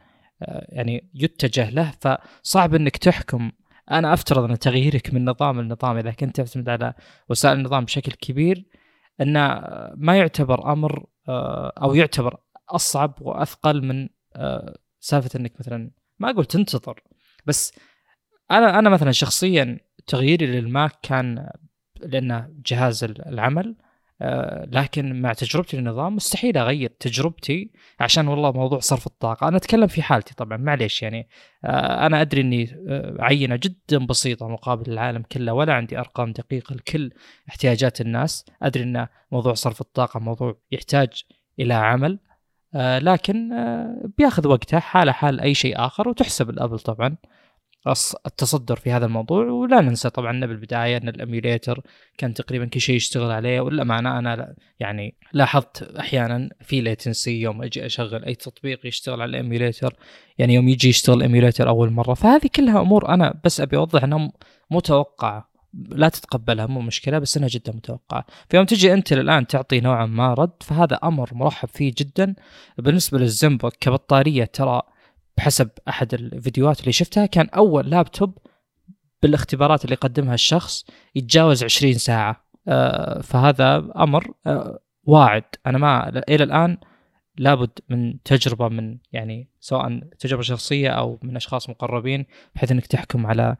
يعني 0.68 1.10
يتجه 1.14 1.70
له. 1.70 1.92
فصعب 2.00 2.74
أنك 2.74 2.96
تحكم. 2.96 3.50
أنا 3.90 4.12
أفترض 4.14 4.50
أن 4.50 4.58
تغييرك 4.58 5.14
من 5.14 5.24
نظام 5.24 5.60
لنظام 5.60 5.96
إذا 5.96 6.10
كنت 6.10 6.36
تعتمد 6.36 6.68
على 6.68 6.94
وسائل 7.28 7.58
النظام 7.58 7.84
بشكل 7.84 8.12
كبير 8.12 8.64
انه 9.20 9.62
ما 9.96 10.18
يعتبر 10.18 10.72
أمر 10.72 11.06
آه، 11.28 11.72
أو 11.82 11.94
يعتبر 11.94 12.36
أصعب 12.68 13.14
وأثقل 13.20 13.84
من 13.84 14.08
آه، 14.36 14.78
سالفة 15.00 15.40
أنك 15.40 15.52
مثلا 15.60 15.90
ما 16.18 16.30
أقول 16.30 16.44
تنتظر 16.44 17.02
بس 17.46 17.72
أنا 18.50 18.78
أنا 18.78 18.90
مثلا 18.90 19.12
شخصيا 19.12 19.78
تغييري 20.08 20.46
للماك 20.46 20.92
كان 21.02 21.48
لأنه 22.00 22.50
جهاز 22.66 23.04
العمل. 23.04 23.76
آه، 24.22 24.68
لكن 24.72 25.22
مع 25.22 25.32
تجربتي 25.32 25.76
للنظام 25.76 26.16
مستحيل 26.16 26.56
أغير 26.56 26.90
تجربتي 27.00 27.70
عشان 28.00 28.28
والله 28.28 28.52
موضوع 28.52 28.78
صرف 28.78 29.06
الطاقة. 29.06 29.48
أنا 29.48 29.56
أتكلم 29.56 29.86
في 29.86 30.02
حالتي 30.02 30.34
طبعا 30.34 30.56
معليش 30.56 31.02
يعني. 31.02 31.28
آه، 31.64 32.06
أنا 32.06 32.20
أدري 32.20 32.40
إني 32.40 32.76
آه، 32.88 33.16
عينة 33.20 33.56
جدا 33.56 34.06
بسيطة 34.06 34.48
مقابل 34.48 34.92
العالم 34.92 35.22
كله 35.22 35.52
ولا 35.52 35.74
عندي 35.74 35.98
أرقام 35.98 36.32
دقيقة 36.32 36.74
لكل 36.74 37.10
احتياجات 37.48 38.00
الناس. 38.00 38.44
أدري 38.62 38.82
إن 38.82 39.06
موضوع 39.32 39.54
صرف 39.54 39.80
الطاقة 39.80 40.20
موضوع 40.20 40.56
يحتاج 40.72 41.22
إلى 41.60 41.74
عمل. 41.74 42.18
لكن 42.74 43.50
بياخذ 44.18 44.48
وقته 44.48 44.78
حاله 44.78 45.12
حال 45.12 45.40
أي 45.40 45.54
شيء 45.54 45.86
آخر 45.86 46.08
وتحسب 46.08 46.50
الأبل 46.50 46.78
طبعا. 46.78 47.16
التصدر 48.26 48.76
في 48.76 48.92
هذا 48.92 49.06
الموضوع 49.06 49.44
ولا 49.44 49.80
ننسى 49.80 50.10
طبعا 50.10 50.46
بالبداية 50.46 50.96
إن 50.96 51.08
الاميوليتر 51.08 51.80
كان 52.18 52.34
تقريبا 52.34 52.66
كل 52.66 52.80
شيء 52.80 52.96
يشتغل 52.96 53.30
عليه 53.30 53.60
والامانه 53.60 54.18
أنا 54.18 54.54
يعني 54.80 55.14
لاحظت 55.32 55.82
أحيانا 55.82 56.50
في 56.60 56.80
latency 56.80 57.40
يوم 57.40 57.62
أجي 57.62 57.86
أشغل 57.86 58.24
أي 58.24 58.34
تطبيق 58.34 58.86
يشتغل 58.86 59.22
على 59.22 59.30
ال 59.30 59.37
emulator 59.37 59.94
يعني 60.38 60.54
يوم 60.54 60.68
يجي 60.68 60.88
يشتغل 60.88 61.16
ال 61.16 61.22
emulator 61.22 61.68
أول 61.68 61.90
مرة 61.90 62.14
فهذه 62.14 62.50
كلها 62.56 62.80
أمور 62.80 63.08
أنا 63.08 63.40
بس 63.44 63.60
أبي 63.60 63.76
أوضح 63.76 64.02
إنها 64.04 64.30
متوقعة. 64.70 65.48
لا 65.74 66.08
تتقبلها 66.08 66.66
مو 66.66 66.80
مشكلة 66.80 67.18
بس 67.18 67.36
إنها 67.36 67.48
جدا 67.48 67.72
متوقعة. 67.72 68.26
فيوم 68.50 68.64
تجي 68.64 68.92
أنت 68.92 69.12
الان 69.12 69.46
تعطي 69.46 69.80
نوعا 69.80 70.06
ما 70.06 70.34
رد 70.34 70.62
فهذا 70.62 70.98
أمر 71.04 71.34
مرحب 71.34 71.68
فيه 71.68 71.92
جدا. 71.98 72.34
بالنسبة 72.78 73.18
لل 73.18 73.31
Zenbook 73.31 73.76
كبطارية 73.76 74.44
ترى 74.44 74.82
بحسب 75.38 75.70
أحد 75.88 76.14
الفيديوهات 76.14 76.80
اللي 76.80 76.92
شفتها 76.92 77.26
كان 77.26 77.48
أول 77.48 77.90
لابتوب 77.90 78.38
بالاختبارات 79.22 79.84
اللي 79.84 79.96
قدمها 79.96 80.34
الشخص 80.34 80.84
يتجاوز 81.14 81.64
20 81.64 81.94
ساعة. 81.94 82.48
آه، 82.68 83.20
فهذا 83.20 83.92
أمر 83.96 84.34
آه، 84.46 84.78
واعد. 85.04 85.42
أنا 85.66 85.78
ما 85.78 86.08
إلى 86.28 86.44
الآن 86.44 86.78
لابد 87.38 87.78
من 87.88 88.22
تجربة 88.22 88.68
من 88.68 88.98
يعني 89.12 89.50
سواء 89.60 90.00
تجربة 90.18 90.42
شخصية 90.42 90.90
أو 90.90 91.18
من 91.22 91.36
أشخاص 91.36 91.70
مقربين 91.70 92.26
بحيث 92.54 92.72
إنك 92.72 92.86
تحكم 92.86 93.26
على 93.26 93.56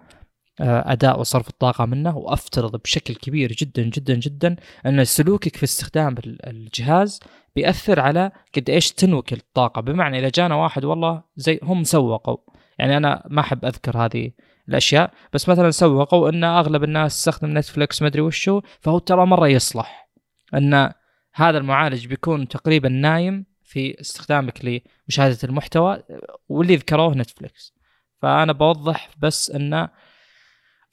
أداء 0.61 1.21
وصرف 1.21 1.49
الطاقة 1.49 1.87
منه 1.87 2.17
وأفترض 2.17 2.77
بشكل 2.77 3.15
كبير 3.15 3.53
جدا 3.53 3.83
جدا 3.83 4.15
جدا 4.15 4.57
أن 4.87 5.05
سلوكك 5.05 5.57
في 5.57 5.65
استخدام 5.65 6.15
الجهاز 6.47 7.21
بيأثر 7.57 8.01
على 8.01 8.31
قد 8.57 8.71
إيش 8.71 8.93
تنوك 8.93 9.33
الطاقة. 9.33 9.81
بمعنى 9.81 10.19
إذا 10.19 10.31
جانا 10.35 10.55
واحد 10.55 10.85
والله 10.85 11.23
زي 11.37 11.61
هم 11.63 11.85
سوقوا. 11.85 12.37
يعني 12.79 12.97
أنا 12.97 13.23
ما 13.31 13.41
أحب 13.41 13.65
أذكر 13.65 13.99
هذه 13.99 14.31
الأشياء 14.69 15.13
بس 15.33 15.49
مثلا 15.49 15.71
سوقوا 15.71 16.29
أن 16.29 16.45
أغلب 16.45 16.85
الناس 16.85 17.17
تستخدم 17.17 17.59
Netflix 17.59 18.03
مدري 18.03 18.23
وشو 18.23 18.61
فهو 18.81 18.99
ترى 18.99 19.27
مرة 19.27 19.49
يصلح 19.49 20.11
أن 20.55 20.93
هذا 21.35 21.59
المعالج 21.59 22.07
بيكون 22.07 22.49
تقريبا 22.49 22.89
نايم 22.89 23.47
في 23.63 24.01
استخدامك 24.01 24.65
لمشاهدة 24.65 25.39
المحتوى 25.45 26.03
واللي 26.49 26.77
ذكروه 26.77 27.15
Netflix 27.15 27.75
فأنا 28.23 28.53
بوضح 28.53 29.11
بس 29.19 29.51
انه 29.51 29.89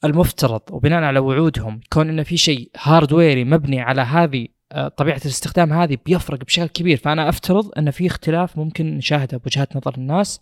المفترض 0.06 0.62
وبناء 0.72 1.04
على 1.04 1.20
وعودهم 1.20 1.80
كون 1.94 2.10
انه 2.10 2.24
في 2.24 2.38
شيء 2.38 2.72
hardware 2.78 3.36
ي 3.36 3.44
مبني 3.44 3.82
على 3.82 4.02
هذه 4.02 4.48
آه، 4.72 4.88
طبيعة 4.88 5.22
الاستخدام 5.26 5.74
هذه 5.74 5.98
بيفرق 6.06 6.44
بشكل 6.44 6.68
كبير. 6.68 6.98
فأنا 6.98 7.30
أفترض 7.30 7.72
إن 7.78 7.92
في 7.92 8.08
اختلاف 8.08 8.58
ممكن 8.58 8.98
نشاهده 8.98 9.38
بوجهات 9.38 9.76
نظر 9.76 9.94
الناس 9.98 10.42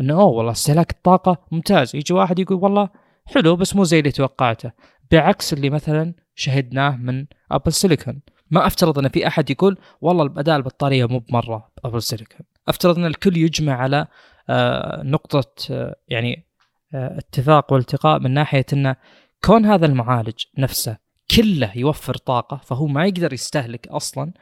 انه 0.00 0.14
أوه 0.14 0.24
والله 0.24 0.52
استهلاك 0.52 0.90
الطاقة 0.90 1.38
ممتاز. 1.52 1.96
يجي 1.96 2.14
واحد 2.14 2.38
يقول 2.38 2.58
والله 2.62 2.88
حلو 3.26 3.56
بس 3.56 3.76
مو 3.76 3.84
زي 3.84 3.98
اللي 3.98 4.10
توقعته. 4.10 4.70
بعكس 5.10 5.52
اللي 5.52 5.70
مثلا 5.70 6.14
شهدناه 6.34 6.96
من 6.96 7.26
Apple 7.52 7.72
Silicon 7.72 8.20
ما 8.50 8.66
أفترض 8.66 8.98
إن 8.98 9.08
في 9.08 9.26
أحد 9.26 9.50
يقول 9.50 9.78
والله 10.00 10.24
الاداء 10.24 10.56
البطارية 10.56 11.06
مو 11.06 11.18
بمرة 11.18 11.68
Apple 11.84 12.02
Silicon 12.02 12.46
أفترض 12.68 12.98
إن 12.98 13.04
الكل 13.04 13.36
يجمع 13.36 13.72
على 13.72 14.06
آه، 14.50 15.02
نقطة 15.02 15.52
آه، 15.70 15.96
يعني 16.08 16.46
اتفاق 16.94 17.72
والتقاء 17.72 18.18
من 18.20 18.30
ناحية 18.30 18.66
انه 18.72 18.96
كون 19.44 19.66
هذا 19.66 19.86
المعالج 19.86 20.44
نفسه 20.58 20.96
كله 21.36 21.72
يوفر 21.76 22.14
طاقة 22.14 22.56
فهو 22.56 22.86
ما 22.86 23.06
يقدر 23.06 23.32
يستهلك 23.32 23.88
أصلا 23.88 24.32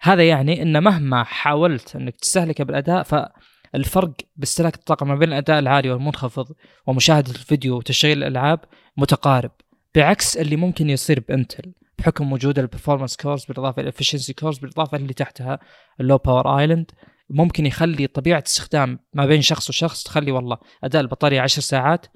هذا 0.00 0.28
يعني 0.28 0.62
إن 0.62 0.82
مهما 0.82 1.24
حاولت 1.24 1.96
إنك 1.96 2.16
تستهلكه 2.16 2.64
بالأداء 2.64 3.02
فالفرق 3.02 4.12
باستهلاك 4.36 4.74
الطاقة 4.74 5.06
ما 5.06 5.14
بين 5.14 5.28
الأداء 5.28 5.58
العالي 5.58 5.90
والمنخفض 5.90 6.52
ومشاهدة 6.86 7.30
الفيديو 7.30 7.76
وتشغيل 7.76 8.18
الألعاب 8.18 8.60
متقارب 8.96 9.50
بعكس 9.94 10.36
اللي 10.36 10.56
ممكن 10.56 10.90
يصير 10.90 11.24
ب 11.28 11.35
Intel 11.35 11.72
بحكم 11.98 12.32
وجود 12.32 12.58
ال 12.58 12.63
performance 12.63 13.16
cores 13.16 13.44
بالإضافة 13.44 13.82
ال 13.82 13.87
efficiency 13.87 14.32
cores 14.32 14.58
بالإضافة 14.58 14.96
اللي 14.96 15.14
تحتها 15.14 15.58
ال 16.00 16.05
low 16.05 16.18
power 16.18 16.58
island 16.58 16.90
ممكن 17.32 17.66
يخلي 17.66 18.06
طبيعة 18.06 18.44
استخدام 18.46 18.98
ما 19.14 19.26
بين 19.26 19.40
شخص 19.42 19.68
وشخص 19.68 20.02
تخلي 20.02 20.32
والله 20.32 20.58
أداء 20.84 21.02
البطارية 21.02 21.40
10 21.40 21.62
ساعات 21.62 22.06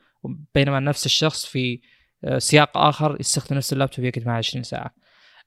بينما 0.55 0.81
نفس 0.81 1.07
الشخص 1.07 1.47
في 1.47 1.81
آه، 2.25 2.39
سياق 2.39 2.79
آخر 2.79 3.17
يستخدم 3.21 3.57
نفس 3.57 3.73
اللابتوب 3.73 4.05
يقعد 4.05 4.27
معه 4.27 4.37
20 4.37 4.62
ساعة. 4.62 4.95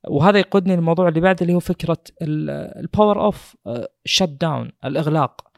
وهذا 0.07 0.39
يقودني 0.39 0.75
للموضوع 0.75 1.07
اللي 1.07 1.19
بعده 1.19 1.37
اللي 1.41 1.53
هو 1.53 1.59
فكرة 1.59 1.97
ال 2.21 2.38
power 2.38 3.21
off 3.21 3.55
shut 4.05 4.37
down 4.41 4.71
الإغلاق. 4.85 5.49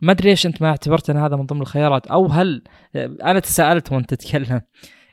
ما 0.00 0.12
أدري 0.12 0.30
ليش 0.30 0.46
أنت 0.46 0.62
ما 0.62 0.68
اعتبرت 0.68 1.10
أن 1.10 1.16
هذا 1.16 1.36
من 1.36 1.46
ضمن 1.46 1.60
الخيارات 1.60 2.06
أو 2.06 2.26
هل 2.26 2.64
آه، 2.96 3.16
أنا 3.22 3.40
تساءلت 3.40 3.92
وأنت 3.92 4.14
تتكلم. 4.14 4.60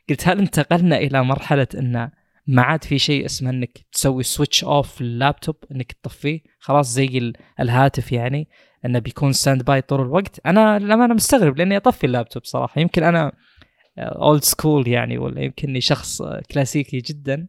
قلت 0.09 0.27
هل 0.27 0.39
انتقلنا 0.39 0.97
إلى 0.97 1.23
مرحلة 1.23 1.67
أن 1.75 2.11
ما 2.47 2.61
عاد 2.61 2.83
في 2.83 2.99
شيء 2.99 3.25
اسمه 3.25 3.49
إنك 3.49 3.85
تسوي 3.91 4.23
switch 4.23 4.63
off 4.63 5.01
لللابتوب 5.01 5.55
إنك 5.71 5.91
تطفيه. 5.91 6.39
خلاص 6.59 6.93
زي 6.93 7.33
الهاتف 7.59 8.11
يعني 8.11 8.47
إنه 8.85 8.99
بيكون 8.99 9.33
standby 9.33 9.81
طول 9.81 10.01
الوقت. 10.01 10.41
أنا 10.45 10.79
للأمانة 10.79 11.13
مستغرب 11.13 11.57
لأني 11.57 11.77
أطفي 11.77 12.03
اللابتوب 12.03 12.45
صراحة. 12.45 12.81
يمكن 12.81 13.03
أنا 13.03 13.31
old 13.99 14.43
school 14.43 14.87
يعني 14.87 15.17
ولا 15.17 15.41
يمكنني 15.41 15.81
شخص 15.81 16.21
كلاسيكي 16.51 16.97
جدا. 16.97 17.47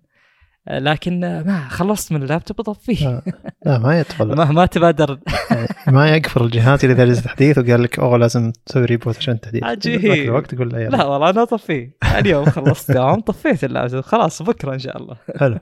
لكن 0.70 1.20
ما 1.20 1.68
خلصت 1.68 2.12
من 2.12 2.22
اللابتوب 2.22 2.60
اطفيه 2.60 3.22
لا 3.66 3.78
ما 3.78 4.00
يدخل. 4.00 4.26
ما, 4.26 4.44
ما 4.44 4.66
تبادر. 4.66 5.18
يعني 5.50 5.68
ما 5.96 6.08
يقفل 6.08 6.42
الجهاز 6.42 6.84
إذا 6.84 7.04
نزل 7.04 7.22
تحديث 7.22 7.58
وقال 7.58 7.82
لك 7.82 7.98
أوه 7.98 8.18
لازم 8.18 8.52
تسوي 8.66 8.84
reboot 8.84 9.16
عشان 9.16 9.34
التحديث. 9.34 9.64
عجيب. 9.64 10.04
الوقت 10.04 10.54
تقول 10.54 10.70
له 10.72 10.88
لا 10.88 11.04
والله 11.04 11.30
أنا 11.30 11.42
اطفيه 11.42 11.96
اليوم 12.18 12.44
خلصت 12.44 12.90
دوام 12.90 13.20
طفيت 13.20 13.64
اللابتوب. 13.64 14.00
خلاص 14.00 14.42
بكرة 14.42 14.74
إن 14.74 14.78
شاء 14.78 14.96
الله. 14.96 15.16
حلو. 15.36 15.58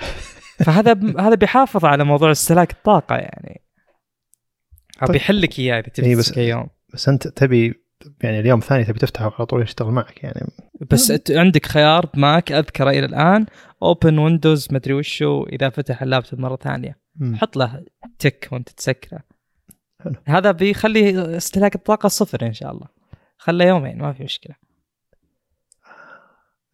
فهذا 0.64 0.92
هذا 1.18 1.34
بيحافظ 1.34 1.84
على 1.84 2.04
موضوع 2.04 2.30
استهلاك 2.30 2.72
الطاقة 2.72 3.16
يعني. 3.16 3.62
طيب. 5.00 5.10
بيحل 5.12 5.42
لك 5.42 5.58
إياه 5.58 5.80
إذا 5.80 5.88
تبي 5.88 6.06
إيه، 6.06 6.16
بس 6.16 6.36
يوم. 6.36 6.68
بس 6.94 7.08
أنت 7.08 7.28
تبي 7.28 7.74
يعني 8.22 8.40
اليوم 8.40 8.58
الثاني 8.58 8.84
تبي 8.84 8.98
تفتحه 8.98 9.34
على 9.38 9.46
طول 9.46 9.62
يشتغل 9.62 9.90
معك 9.90 10.24
يعني. 10.24 10.46
بس 10.90 11.30
عندك 11.30 11.66
خيار 11.66 12.10
Mac 12.14 12.52
أذكره 12.52 12.90
إلى 12.90 13.04
الآن. 13.04 13.46
open 13.82 14.18
windows 14.18 14.68
مدري 14.70 14.94
وشو 14.94 15.42
إذا 15.42 15.70
فتح 15.70 16.02
اللابتوب 16.02 16.40
مرة 16.40 16.56
ثانية. 16.56 16.98
مم. 17.16 17.36
حط 17.36 17.56
له 17.56 17.84
tick 18.18 18.48
وأنت 18.52 18.68
تسكره. 18.68 19.20
حلو. 20.00 20.14
هذا 20.26 20.50
بيخلي 20.50 21.36
استهلاك 21.36 21.74
الطاقة 21.74 22.08
صفر 22.08 22.46
إن 22.46 22.52
شاء 22.52 22.72
الله. 22.72 22.86
خله 23.38 23.64
يومين 23.64 23.98
ما 23.98 24.12
في 24.12 24.24
مشكلة. 24.24 24.54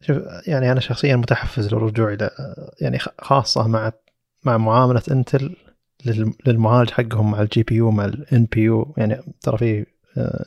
شوف 0.01 0.17
يعني 0.47 0.71
أنا 0.71 0.79
شخصيا 0.79 1.15
متحفز 1.15 1.73
للرجوع 1.73 2.13
إلى 2.13 2.29
يعني 2.81 2.99
خاصة 3.21 3.67
مع 3.67 3.91
مع 4.43 4.57
معاملة 4.57 5.01
Intel 5.11 5.55
للمعالج 6.45 6.89
حقهم 6.89 7.31
مع 7.31 7.41
ال 7.41 7.63
GPU 7.63 7.91
مع 7.91 8.05
ال 8.05 8.45
NPU 8.45 8.93
يعني 8.97 9.21
ترى 9.41 9.57
في 9.57 9.85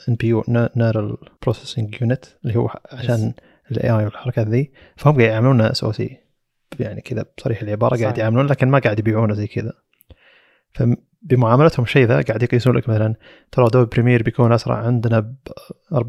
NPU 0.08 0.26
neural 0.28 1.16
processing 1.42 2.02
unit 2.02 2.24
اللي 2.44 2.56
هو 2.56 2.70
عشان 2.92 3.32
الـ 3.70 3.90
AI 3.90 4.04
والحركات 4.04 4.48
ذي. 4.48 4.72
فهم 4.96 5.14
قاعد 5.16 5.30
يعاملونه 5.30 5.70
SoC 5.70 6.16
يعني 6.80 7.00
كذا 7.00 7.24
بصريح 7.38 7.62
العبارة 7.62 8.00
قاعد 8.00 8.18
يعاملون 8.18 8.46
لكن 8.46 8.68
ما 8.68 8.78
قاعد 8.78 8.98
يبيعونه 8.98 9.34
زي 9.34 9.46
كذا. 9.46 9.72
فبمعاملتهم 10.72 11.84
الشيء 11.84 12.06
ذا 12.06 12.22
قاعد 12.22 12.42
يقيسون 12.42 12.76
لك 12.76 12.88
مثلا 12.88 13.14
ترى 13.52 13.68
دوب 13.72 13.88
Premiere 13.90 14.22
بيكون 14.22 14.52
أسرع 14.52 14.76
عندنا 14.76 15.20
ب 15.20 15.36
40% 15.94 16.02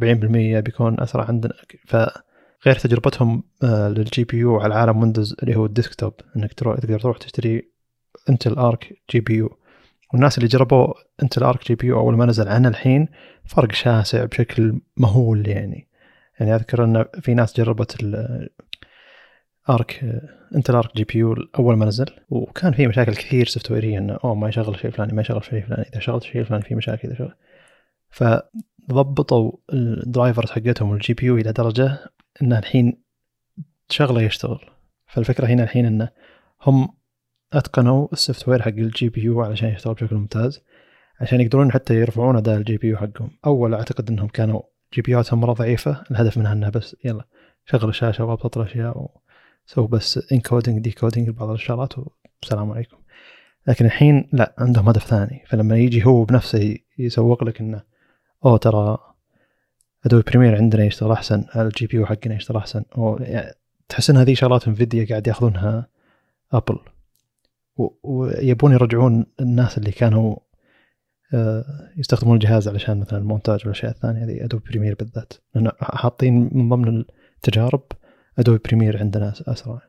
بيكون 0.60 1.00
أسرع 1.00 1.26
عندنا 1.26 1.54
فغير 1.88 2.76
تجربتهم 2.80 3.44
آه، 3.64 3.90
لل 3.90 4.24
GPU 4.24 4.60
على 4.60 4.74
العالم 4.74 5.02
Windows 5.02 5.36
اللي 5.44 5.56
هو 5.56 5.66
ال 5.66 5.71
desktop. 5.71 6.14
إنك 6.38 6.54
تروح 6.54 6.80
تقدر 6.80 7.00
تروح 7.00 7.18
تشتري 7.18 7.72
Intel 8.30 8.54
Arc 8.54 8.94
GPU. 9.12 9.58
والناس 10.14 10.38
اللي 10.38 10.48
جربوا 10.48 10.94
Intel 11.24 11.44
Arc 11.44 11.68
GPU 11.68 12.00
أول 12.00 12.18
ما 12.18 12.26
نزل 12.26 12.48
عنه 12.48 12.68
الحين 12.68 13.08
فرق 13.46 13.72
شاسع 13.72 14.26
بشكل 14.26 14.82
مهول 14.98 15.48
يعني. 15.48 15.88
يعني 16.40 16.56
أذكر 16.56 16.84
إن 16.84 17.06
في 17.22 17.34
ناس 17.34 17.58
جربت 17.58 17.98
Arc 19.70 20.20
Intel 20.56 20.76
Arc 20.76 20.96
GPU 20.96 21.36
أول 21.60 21.78
ما 21.78 21.86
نزل 21.86 22.06
وكان 22.30 22.72
في 22.72 22.88
مشاكل 22.88 23.14
كثير 23.14 23.48
software 23.48 23.72
ية 23.72 23.98
إنه 23.98 24.18
أوه 24.24 24.36
ما 24.36 24.50
يشغل 24.50 24.80
شيء 24.80 24.92
فلاني 24.92 25.14
ما 25.14 25.22
يشغل 25.22 25.44
شيء 25.44 25.62
فلاني 25.62 25.86
إذا 25.94 26.00
شغلت 26.00 26.24
شيء 26.24 26.44
فلاني 26.44 26.64
في 26.64 26.76
مشاكل 26.76 27.08
إذا 27.08 27.18
شغل. 27.18 27.36
فضبطوا 28.10 29.52
ال 29.74 29.84
drivers 29.84 30.52
حقتهم 30.52 30.94
ال 30.94 31.14
GPU 31.14 31.38
إلى 31.38 31.52
درجة 31.52 32.00
انه 32.42 32.60
الحين 32.60 33.04
شغله 33.90 34.22
يشتغل. 34.22 34.60
فالفكرة 35.08 35.48
هنا 35.48 35.64
الحين 35.64 35.86
إنه 35.86 36.10
هم 36.62 36.90
أتقنوا 37.54 38.08
ال 38.14 38.48
software 38.48 38.62
حق 38.62 38.68
ال 38.68 39.10
GPU 39.10 39.42
علشان 39.42 39.70
يشتغل 39.70 39.94
بشكل 39.94 40.16
ممتاز 40.16 40.62
عشان 41.22 41.42
يقدرون 41.42 41.72
حتى 41.72 41.96
يرفعون 41.96 42.36
أداء 42.38 42.58
ال 42.58 42.78
GPU 42.78 42.98
حقهم. 42.98 43.32
أول 43.46 43.74
أعتقد 43.74 44.10
إنهم 44.10 44.28
كانوا 44.28 44.62
GPU 44.94 45.12
اتهم 45.12 45.42
مرة 45.42 45.54
ضعيفة 45.54 46.04
الهدف 46.12 46.38
منها 46.38 46.54
انها 46.54 46.70
بس 46.70 46.96
يلا 47.06 47.24
شغل 47.66 47.90
الشاشة 47.90 48.24
وابسط 48.26 48.58
الأشياء 48.58 49.10
وسووا 49.68 49.88
بس 49.88 50.32
encoding 50.32 50.80
decoding 50.80 51.30
لبعض 51.30 51.50
الشغلات 51.50 51.94
والسلام 51.98 52.72
عليكم. 52.72 52.98
لكن 53.68 53.86
الحين 53.86 54.30
لا 54.34 54.56
عندهم 54.58 54.90
هدف 54.90 55.06
ثاني. 55.06 55.44
فلما 55.48 55.78
يجي 55.78 56.06
هو 56.06 56.24
بنفسه 56.24 56.78
يسوق 56.98 57.44
لك 57.44 57.62
إنه 57.62 57.82
أوه 58.46 58.58
ترى 58.58 58.98
Adobe 60.06 60.24
Premiere 60.32 60.56
عندنا 60.56 60.84
يشتغل 60.84 61.12
أحسن 61.12 61.46
ال 61.56 61.88
GPU 61.88 62.06
حقنا 62.06 62.36
يشتغل 62.36 62.58
أحسن. 62.58 62.84
يعني 63.20 63.54
تحس 63.90 64.10
إن 64.10 64.18
هذه 64.18 64.34
شغلات 64.34 64.68
Nvidia 64.68 65.06
قاعد 65.10 65.28
ياخذونها 65.28 65.88
Apple 66.54 66.80
ويبون 68.04 68.72
يرجعون 68.72 69.26
الناس 69.40 69.78
اللي 69.78 69.92
كانوا 69.92 70.36
آه، 71.34 71.66
يستخدمون 71.98 72.36
الجهاز 72.36 72.68
علشان 72.68 73.00
مثلا 73.00 73.20
المونتاج 73.20 73.60
والاشياء 73.64 73.92
الثانية 73.92 74.26
هذه 74.26 74.46
Adobe 74.46 74.70
Premiere 74.70 74.96
بالذات. 75.00 75.34
لأن 75.56 75.72
حاطين 75.80 76.50
من 76.52 76.70
ضمن 76.70 77.04
التجارب 77.38 77.84
Adobe 78.40 78.60
Premiere 78.66 79.00
عندنا 79.00 79.34
أسرع. 79.48 79.82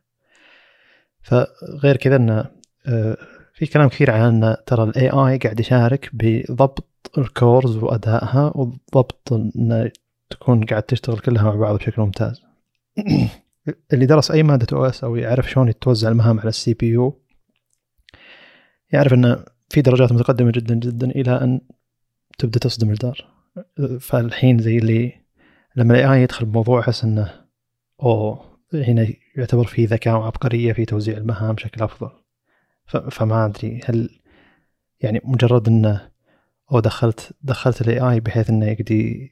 فغير 1.22 1.96
كذا 1.96 2.16
انه 2.16 2.46
آه، 2.86 3.16
في 3.54 3.66
كلام 3.66 3.88
كثير 3.88 4.10
عن 4.10 4.44
إن 4.44 4.56
ترى 4.66 4.84
ال 4.84 5.10
AI 5.10 5.38
قاعد 5.38 5.60
يشارك 5.60 6.10
بضبط 6.12 7.10
ال 7.18 7.28
cores 7.28 7.76
وأدائها 7.76 8.52
وضبط 8.54 9.32
انه 9.32 9.90
تكون 10.30 10.64
قاعد 10.64 10.82
تشتغل 10.82 11.18
كلها 11.18 11.42
مع 11.42 11.54
بعض 11.54 11.76
بشكل 11.76 12.02
ممتاز. 12.02 12.42
اللي 13.92 14.06
درس 14.06 14.30
أي 14.30 14.42
مادة 14.42 14.66
أو 14.76 14.84
OS 14.84 15.04
أو 15.04 15.16
يعرف 15.16 15.50
شلون 15.50 15.68
يتوزع 15.68 16.08
المهام 16.08 16.40
على 16.40 16.48
ال 16.48 16.74
CPU 16.74 17.22
يعرف 18.92 19.12
أن 19.12 19.44
في 19.70 19.82
درجات 19.82 20.12
متقدمة 20.12 20.50
جدا 20.50 20.74
جدا 20.74 21.10
إلى 21.10 21.30
أن 21.30 21.60
تبدأ 22.38 22.58
تصدم 22.58 22.90
الجدار 22.90 23.26
فالحين 24.00 24.58
زي 24.58 24.78
اللي 24.78 25.12
لما 25.76 25.94
ال 25.94 26.12
AI 26.12 26.22
يدخل 26.22 26.46
بموضوع 26.46 26.80
أحس 26.80 27.04
إنه 27.04 27.44
أوه 28.02 28.58
هنا 28.74 29.06
يعتبر 29.36 29.64
في 29.64 29.84
ذكاء 29.84 30.16
وعبقريه 30.16 30.72
في 30.72 30.84
توزيع 30.84 31.16
المهام 31.16 31.54
بشكل 31.54 31.82
أفضل. 31.82 32.10
فما 33.10 33.44
أدري 33.46 33.80
هل 33.84 34.10
يعني 35.00 35.20
مجرد 35.24 35.68
إنه 35.68 36.10
أو 36.72 36.80
دخلت 36.80 37.32
دخلت 37.42 37.80
ال 37.80 38.00
AI 38.00 38.20
بحيث 38.20 38.50
إنه 38.50 38.66
يقدر 38.66 39.28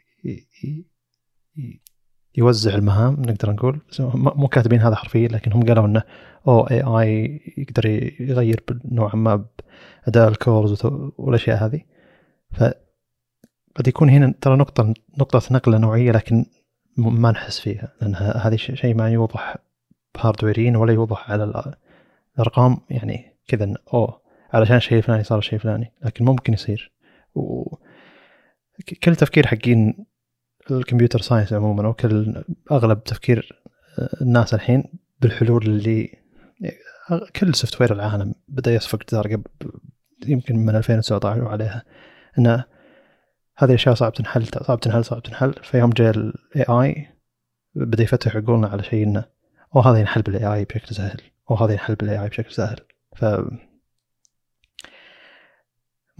يوزع 2.36 2.74
المهام 2.74 3.12
نقدر 3.12 3.50
نقول. 3.50 3.80
مو 4.14 4.48
كاتبين 4.48 4.80
هذا 4.80 4.94
حرفيا 4.94 5.28
لكن 5.28 5.52
هم 5.52 5.62
قالوا 5.62 5.86
إنه 5.86 6.02
أو 6.48 6.60
إي 6.60 6.82
آي 6.82 7.40
يقدر 7.58 7.86
يغير 8.20 8.64
نوعا 8.84 9.16
ما 9.16 9.44
باداء 10.06 10.28
الكورز 10.28 10.86
والأشياء 11.18 11.64
هذه. 11.64 11.80
فقد 12.52 13.88
يكون 13.88 14.10
هنا 14.10 14.34
ترى 14.40 14.56
نقطة 14.56 14.94
نقطة 15.18 15.42
نقلة 15.50 15.78
نوعية 15.78 16.12
لكن 16.12 16.46
ما 16.96 17.30
نحس 17.30 17.60
فيها. 17.60 17.92
لأن 18.00 18.14
هذا 18.14 18.56
شيء 18.56 18.94
ما 18.94 19.10
يوضح 19.10 19.56
بهاردويرين 20.14 20.76
ولا 20.76 20.92
يوضح 20.92 21.30
على 21.30 21.74
الأرقام. 22.36 22.78
يعني 22.90 23.36
كذا 23.48 23.74
أوه 23.94 24.20
علشان 24.52 24.76
الشيء 24.76 24.98
الفلاني 24.98 25.24
صار 25.24 25.38
الشيء 25.38 25.54
الفلاني 25.54 25.92
لكن 26.04 26.24
ممكن 26.24 26.52
يصير. 26.52 26.92
و 27.34 27.76
كل 29.04 29.16
تفكير 29.16 29.46
حقين 29.46 30.06
ال 30.70 30.76
computer 30.76 31.20
science 31.20 31.52
عموما 31.52 31.86
أو 31.86 31.92
كل 31.92 32.44
أغلب 32.72 33.04
تفكير 33.04 33.62
الناس 34.22 34.54
الحين 34.54 34.84
بالحلول 35.20 35.66
اللي 35.66 36.20
كل 37.36 37.54
software 37.54 37.92
العالم 37.92 38.34
بدأ 38.48 38.74
يصفق 38.74 38.98
جدار 39.08 39.26
قبل 39.26 39.44
يمكن 40.26 40.56
من 40.56 40.76
2019 40.76 41.44
وعليها 41.44 41.82
إن 42.38 42.46
هذه 43.56 43.68
الأشياء 43.70 43.94
صعب 43.94 44.12
تنحل 44.12 44.46
صعب 44.46 44.80
تنحل 44.80 45.04
صعب 45.04 45.22
تنحل. 45.22 45.54
فيوم 45.62 45.90
جاء 45.90 46.10
ال 46.10 46.64
AI 46.68 47.06
بدأ 47.74 48.02
يفتح 48.02 48.36
عقولنا 48.36 48.68
على 48.68 48.82
شيء 48.82 49.04
إنه 49.04 49.24
أو 49.76 49.80
هذا 49.80 49.98
ينحل 49.98 50.22
بال 50.22 50.54
AI 50.54 50.64
بشكل 50.64 50.94
سهل 50.94 51.20
أو 51.50 51.56
هذا 51.56 51.72
ينحل 51.72 51.94
بال 51.94 52.22
AI 52.22 52.28
بشكل 52.28 52.52
سهل. 52.52 52.76
ف 53.16 53.24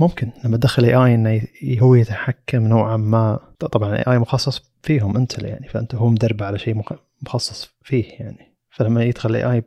ممكن 0.01 0.33
لما 0.45 0.57
تدخل 0.57 0.85
AI 0.85 1.15
إنه 1.15 1.43
هو 1.81 1.95
يتحكم 1.95 2.67
نوعا 2.67 2.97
ما. 2.97 3.39
طبعا 3.59 3.91
ال 3.91 4.13
AI 4.13 4.19
مخصص 4.19 4.73
فيهم 4.83 5.17
انت 5.17 5.39
يعني 5.39 5.69
فأنت 5.69 5.95
هو 5.95 6.09
مدرب 6.09 6.43
على 6.43 6.59
شيء 6.59 6.83
مخصص 7.23 7.77
فيه 7.83 8.05
يعني. 8.05 8.57
فلما 8.71 9.05
يدخل 9.05 9.31
ال 9.31 9.53
AI 9.53 9.63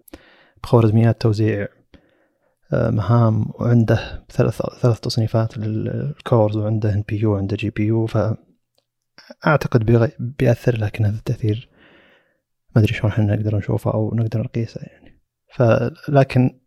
بخوارزميات 0.64 1.22
توزيع 1.22 1.68
آه، 2.74 2.90
مهام 2.90 3.46
وعنده 3.60 4.26
ثلاث 4.30 4.62
ثلاث 4.82 5.00
تصنيفات 5.00 5.58
لل 5.58 5.86
cores 5.86 6.58
وعنده 6.58 6.94
NPU 6.94 7.34
وعنده 7.34 7.56
GPU 7.56 8.06
فاعتقد 8.06 9.86
بيأثر 10.20 10.78
لكن 10.78 11.06
هذا 11.06 11.16
التأثير 11.18 11.70
ما 12.76 12.82
أدري 12.82 12.94
شلون 12.94 13.12
إحنا 13.12 13.36
نقدر 13.36 13.56
نشوفه 13.58 13.94
أو 13.94 14.16
نقدر 14.16 14.42
نقيسه 14.42 14.82
يعني. 14.82 15.22
فلكن 15.54 16.60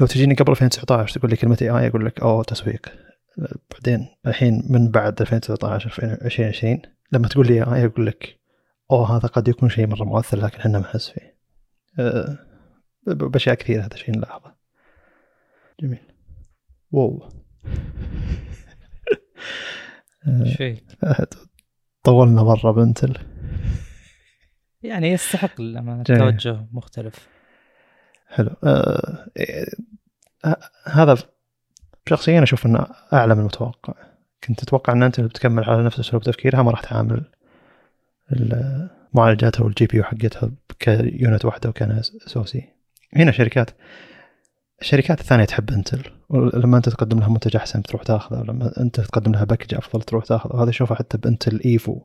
لو 0.00 0.06
تجيني 0.06 0.34
قبل 0.34 0.50
2019 0.50 1.18
تقول 1.18 1.30
لي 1.30 1.36
كلمة 1.36 1.58
اي 1.62 1.70
اي 1.70 1.86
أقول 1.86 2.06
لك 2.06 2.20
أوه 2.20 2.42
تسويق. 2.42 2.86
بعدين 3.70 4.08
الحين 4.26 4.62
من 4.68 4.90
بعد 4.90 5.20
2019 5.20 6.02
2020 6.02 6.82
لما 7.12 7.28
تقول 7.28 7.46
لي 7.46 7.62
اي 7.62 7.84
أقول 7.84 8.06
لك 8.06 8.40
أوه 8.90 9.16
هذا 9.16 9.28
قد 9.28 9.48
يكون 9.48 9.68
شيء 9.68 9.86
مرة 9.86 10.04
مؤثر 10.04 10.38
لكن 10.38 10.58
إحنا 10.58 10.78
ما 10.78 10.78
نحس 10.78 11.08
فيه. 11.08 11.38
أه 11.98 12.38
بأشياء 13.06 13.54
كثيرة 13.54 13.80
هذا 13.80 13.94
الشيء 13.94 14.16
نلاحظه. 14.16 14.54
جميل. 15.80 16.00
واو. 16.90 17.28
شيء. 20.58 20.82
طولنا 22.04 22.42
مرة 22.42 22.72
بنتل. 22.72 23.18
يعني 24.82 25.08
يستحق 25.12 25.60
للامانه 25.60 26.02
توجه 26.02 26.66
مختلف. 26.72 27.28
حلو. 28.32 28.50
آه 28.64 29.26
هذا 30.84 31.16
شخصيا 32.08 32.42
أشوف 32.42 32.66
إنه 32.66 32.86
أعلى 33.12 33.34
من 33.34 33.40
المتوقع. 33.40 33.94
كنت 34.44 34.62
أتوقع 34.62 34.92
إن 34.92 35.02
أنت 35.02 35.20
بتكمل 35.20 35.64
على 35.64 35.84
نفس 35.84 35.98
أسلوب 35.98 36.22
تفكيرها 36.22 36.62
ما 36.62 36.70
راح 36.70 36.80
تعامل 36.80 37.24
معالجاتها 39.14 39.64
وال 39.64 39.86
GPU 39.86 40.04
حقتها 40.04 40.50
ك 40.78 40.91
unit 40.91 41.44
واحدة 41.44 41.68
وكان 41.68 41.90
SoC 42.26 42.68
هنا 43.16 43.32
شركات 43.32 43.70
الشركات 44.80 45.20
الثانية 45.20 45.44
تحب 45.44 45.70
Intel. 45.70 46.02
ولما 46.28 46.76
أنت 46.76 46.88
تقدم 46.88 47.18
لها 47.18 47.28
منتج 47.28 47.56
أحسن 47.56 47.82
تروح 47.82 48.02
تاخذه 48.02 48.40
ولما 48.40 48.80
أنت 48.80 49.00
تقدم 49.00 49.32
لها 49.32 49.44
package 49.44 49.74
أفضل 49.74 50.02
تروح 50.02 50.24
تاخذه. 50.24 50.56
وهذا 50.56 50.70
اشوفه 50.70 50.94
حتى 50.94 51.18
ب 51.18 51.25
Intel 51.25 51.60
Evo. 51.64 52.00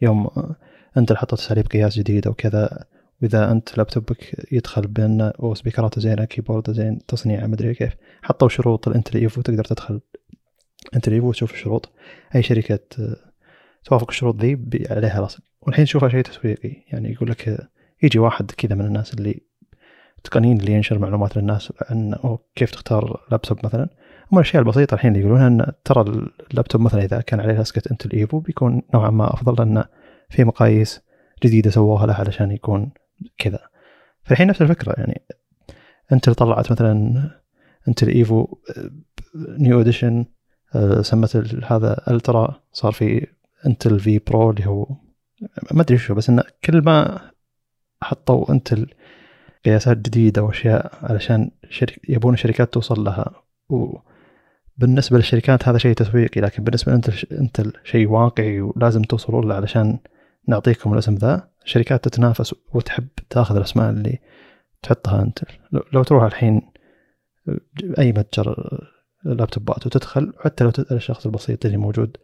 يوم 0.00 0.30
Intel 0.96 1.16
حطت 1.16 1.32
اساليب 1.32 1.66
قياس 1.66 1.98
جديدة 1.98 2.30
وكذا 2.30 2.84
واذا 3.22 3.52
أنت 3.52 3.78
لابتوبك 3.78 4.46
يدخل 4.52 4.86
بين 4.86 5.30
و 5.38 5.44
speaker 5.44 5.88
اته 5.88 6.00
زينه 6.00 6.24
keyboard 6.24 6.70
زين 6.70 6.98
تصنيعه 7.06 7.46
مدري 7.46 7.74
كيف 7.74 7.96
حطوا 8.22 8.48
شروط 8.48 8.88
ال 8.88 8.93
Intel 8.93 9.18
Evo 9.18 9.42
تقدر 9.42 9.64
تدخل 9.64 10.00
Intel 10.94 11.12
Evo 11.12 11.28
وتشوف 11.28 11.52
الشروط. 11.52 11.92
أي 12.34 12.42
شركة 12.42 12.78
توافق 13.84 14.10
الشروط 14.10 14.40
ذي 14.40 14.58
عليها 14.90 15.20
راسك 15.20 15.42
والحين 15.62 15.84
تشوفها 15.84 16.08
شيء 16.08 16.20
تسويقي 16.20 16.72
يعني 16.92 17.12
يقول 17.12 17.30
لك 17.30 17.68
يجي 18.02 18.18
واحد 18.18 18.50
كذا 18.50 18.74
من 18.74 18.86
الناس 18.86 19.14
اللي 19.14 19.40
تقنين 20.24 20.60
اللي 20.60 20.72
ينشر 20.72 20.98
معلومات 20.98 21.36
للناس 21.36 21.72
عن 21.90 22.14
كيف 22.54 22.70
تختار 22.70 23.20
لابتوب 23.30 23.58
مثلا. 23.64 23.88
هم 24.32 24.38
الأشياء 24.38 24.62
البسيطة 24.62 24.94
الحين 24.94 25.10
اللي 25.10 25.20
يقولونها 25.20 25.46
إن 25.46 25.72
ترى 25.84 26.00
اللابتوب 26.50 26.80
مثلا 26.80 27.04
إذا 27.04 27.20
كان 27.20 27.40
عليه 27.40 27.54
لاسكه 27.54 27.82
Intel 27.90 28.12
Evo 28.12 28.38
بيكون 28.38 28.82
نوعا 28.94 29.10
ما 29.10 29.34
أفضل 29.34 29.54
لأن 29.54 29.84
في 30.30 30.44
مقاييس 30.44 31.00
جديدة 31.44 31.70
سووها 31.70 32.06
له 32.06 32.14
علشان 32.14 32.50
يكون 32.50 32.92
كذا. 33.38 33.58
فالحين 34.24 34.46
نفس 34.46 34.62
الفكرة 34.62 34.94
يعني 34.98 35.22
Intel 36.12 36.34
طلعت 36.34 36.72
مثلا 36.72 37.22
Intel 37.88 38.08
Evo 38.08 38.58
new 39.36 39.80
edition 39.80 40.24
سمت 41.00 41.36
هذا 41.64 42.02
Ultra 42.10 42.60
صار 42.72 42.92
في 42.92 43.26
Intel 43.66 44.00
vPro 44.00 44.50
اللي 44.50 44.66
هو 44.66 44.86
ما 45.72 45.82
أدري 45.82 45.98
شو 45.98 46.14
بس 46.14 46.30
انه 46.30 46.42
كل 46.64 46.82
ما 46.82 47.20
حطوا 48.02 48.52
Intel 48.52 48.90
قياسات 49.64 49.96
جديدة 49.96 50.42
وأشياء 50.42 50.98
علشان 51.02 51.50
شرك 51.70 52.00
يبون 52.08 52.34
الشركات 52.34 52.74
توصل 52.74 53.04
لها. 53.04 53.42
وبالنسبة 53.68 55.16
للشركات 55.16 55.68
هذا 55.68 55.78
شيء 55.78 55.94
تسويقي 55.94 56.40
لكن 56.40 56.64
بالنسبة 56.64 56.92
لإنتل 56.92 57.26
إنتل 57.32 57.72
شيء 57.84 58.08
واقعي 58.08 58.60
ولازم 58.60 59.02
توصلوا 59.02 59.42
له 59.42 59.54
علشان 59.54 59.98
نعطيكم 60.48 60.92
الاسم 60.92 61.14
ذا. 61.14 61.48
الشركات 61.64 62.04
تتنافس 62.04 62.54
وتحب 62.74 63.08
تاخذ 63.30 63.56
الأسماء 63.56 63.90
اللي 63.90 64.18
تحطها 64.82 65.22
انتل 65.22 65.46
لو 65.92 66.02
تروح 66.02 66.24
الحين 66.24 66.62
أي 67.98 68.12
متجر 68.12 68.78
لابتوبات 69.24 69.86
وتدخل 69.86 70.32
حتى 70.40 70.64
لو 70.64 70.70
تسأل 70.70 70.96
الشخص 70.96 71.26
البسيط 71.26 71.64
اللي 71.64 71.76
موجود 71.76 72.16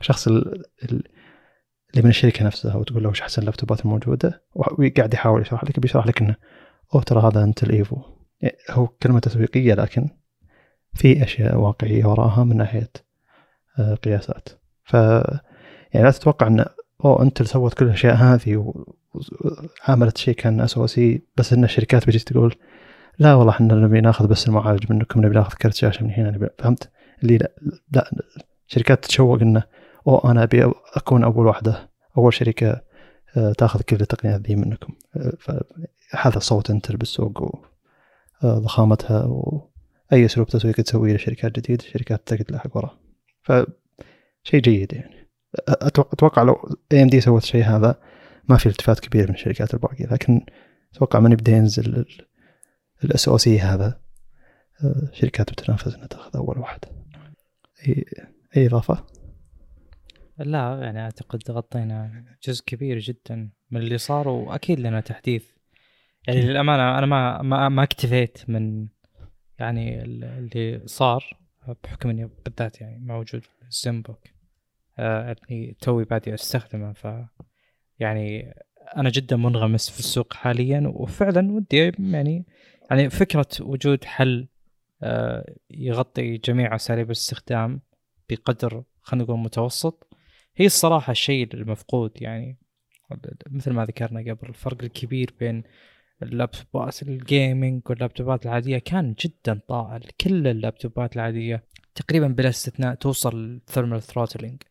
الشخص 0.00 0.28
اللي 0.28 1.02
من 1.96 2.08
الشركة 2.08 2.46
نفسها 2.46 2.76
وتقول 2.76 3.02
له 3.02 3.08
وش 3.08 3.22
أحسن 3.22 3.42
اللابتوبات 3.42 3.80
الموجوده 3.80 4.42
وقاعد 4.54 5.14
يحاول 5.14 5.40
يشرح 5.40 5.64
لك 5.64 5.80
بيشرح 5.80 6.06
لك 6.06 6.22
إنه 6.22 6.36
أوه 6.94 7.02
ترى 7.02 7.20
هذا 7.20 7.44
انت 7.44 7.62
الايفو 7.62 8.02
يعني 8.40 8.56
هو 8.70 8.86
كلمة 8.86 9.18
تسويقية 9.18 9.74
لكن 9.74 10.08
في 10.94 11.22
أشياء 11.24 11.56
واقعية 11.56 12.04
وراها 12.04 12.44
من 12.44 12.56
ناحية 12.56 12.90
آه، 13.78 13.94
قياسات. 13.94 14.48
ف 14.84 14.94
يعني 14.94 16.06
لا 16.06 16.10
تتوقع 16.10 16.46
ان 16.46 16.64
اوه 17.04 17.22
أنت 17.22 17.40
اللي 17.40 17.48
سوت 17.48 17.74
كل 17.74 17.84
الأشياء 17.84 18.14
هذه 18.14 18.74
وعملت 19.88 20.18
شيء 20.18 20.34
كان 20.34 20.60
اسوسي 20.60 21.22
بس 21.36 21.52
إن 21.52 21.64
الشركات 21.64 22.06
بتجي 22.06 22.18
تقول 22.18 22.54
لا 23.18 23.34
والله 23.34 23.52
إحنا 23.52 23.74
نبي 23.74 24.00
ناخذ 24.00 24.26
بس 24.26 24.48
المعالج 24.48 24.92
منكم 24.92 25.24
نبي 25.24 25.34
ناخذ 25.34 25.54
كرت 25.54 25.74
شاشة 25.74 26.04
من 26.04 26.10
هنا 26.10 26.50
فهمت؟ 26.58 26.90
اللي 27.22 27.38
لا, 27.38 27.50
لا 27.92 28.10
شركات 28.66 29.04
تتشوق 29.04 29.40
إنه 29.40 29.62
أو 30.08 30.30
أنا 30.30 30.42
أبي 30.42 30.72
أكون 30.96 31.24
أول 31.24 31.46
واحدة 31.46 31.90
أول 32.18 32.34
شركة 32.34 32.82
آه، 33.36 33.52
تاخذ 33.52 33.80
كل 33.80 33.96
التقنيات 33.96 34.40
ذي 34.40 34.56
منكم. 34.56 34.92
آه، 35.16 35.32
فهذا 35.40 36.38
صوت 36.38 36.70
Intel 36.70 36.96
بالسوق 36.96 37.60
وضخامتها 38.42 39.22
آه، 39.22 39.70
واي 40.12 40.24
أسلوب 40.24 40.46
تسويق 40.46 40.74
تسويه 40.74 41.14
لشركات 41.14 41.58
جديده 41.58 41.84
الشركات 41.84 42.22
تقدر 42.26 42.44
تلاحق 42.44 42.76
وراه. 42.76 42.98
فشيء 43.42 44.60
جيد 44.60 44.92
يعني. 44.92 45.15
أتوقع 45.68 46.42
لو 46.42 46.76
AMD 46.92 47.20
سوت 47.20 47.42
شيء 47.42 47.64
هذا 47.64 48.00
ما 48.48 48.56
في 48.56 48.66
التفات 48.66 49.00
كبير 49.00 49.28
من 49.28 49.34
الشركات 49.34 49.74
الباقية 49.74 50.06
لكن 50.06 50.46
أتوقع 50.94 51.20
من 51.20 51.32
يبدا 51.32 51.52
ينزل 51.52 52.04
ال 53.04 53.28
SoC 53.28 53.60
هذا 53.60 54.00
شركات 55.12 55.52
بتنافس 55.52 55.94
إنها 55.94 56.06
تاخذ 56.06 56.36
أول 56.36 56.58
واحد. 56.58 56.80
اي 57.88 58.04
أي 58.56 58.66
إضافة؟ 58.66 59.06
لا 60.38 60.78
يعني 60.82 61.00
أعتقد 61.00 61.50
غطينا 61.50 62.24
جزء 62.42 62.64
كبير 62.66 62.98
جدا 62.98 63.50
من 63.70 63.80
اللي 63.80 63.98
صار 63.98 64.28
وأكيد 64.28 64.80
لنا 64.80 65.00
تحديث. 65.00 65.44
يعني 66.28 66.42
للأمانة 66.42 66.98
أنا 66.98 67.06
ما 67.06 67.42
ما, 67.42 67.68
ما 67.68 67.82
اكتفيت 67.82 68.38
من 68.48 68.88
يعني 69.58 70.02
اللي 70.02 70.82
صار 70.86 71.38
بحكم 71.84 72.10
إني 72.10 72.30
بالذات 72.44 72.80
يعني 72.80 72.98
موجود 72.98 73.42
في 73.42 73.62
ال 73.68 73.76
Zenbook 73.76 74.35
آه 74.98 75.36
يعني 75.50 75.76
توي 75.80 76.04
بادي 76.04 76.34
أستخدمه. 76.34 76.92
ف 76.92 77.08
يعني 77.98 78.54
أنا 78.96 79.10
جدا 79.10 79.36
منغمس 79.36 79.90
في 79.90 79.98
السوق 79.98 80.34
حاليا 80.34 80.82
وفعلا 80.94 81.52
ودي 81.52 81.92
يعني 81.98 82.46
يعني 82.90 83.10
فكرة 83.10 83.46
وجود 83.60 84.04
حل 84.04 84.48
آه 85.02 85.54
يغطي 85.70 86.36
جميع 86.36 86.74
أساليب 86.74 87.06
الاستخدام 87.06 87.80
بقدر 88.30 88.84
خلينا 89.00 89.24
نقول 89.24 89.38
متوسط 89.38 90.08
هي 90.56 90.66
الصراحة 90.66 91.10
الشيء 91.10 91.54
المفقود. 91.54 92.22
يعني 92.22 92.58
مثل 93.50 93.72
ما 93.72 93.84
ذكرنا 93.84 94.20
قبل 94.20 94.48
الفرق 94.48 94.82
الكبير 94.82 95.34
بين 95.40 95.62
اللابتوبات 96.22 97.02
ال 97.02 97.13
gaming 97.13 97.82
واللابتوبات 97.90 98.46
العادية 98.46 98.78
كان 98.78 99.14
جدا 99.20 99.60
طائل 99.68 100.02
كل 100.20 100.46
اللابتوبات 100.46 101.16
العادية 101.16 101.64
تقريبا 101.94 102.26
بلا 102.26 102.48
استثناء 102.48 102.94
توصل 102.94 103.60
thermal 103.66 104.02
throttling 104.02 104.62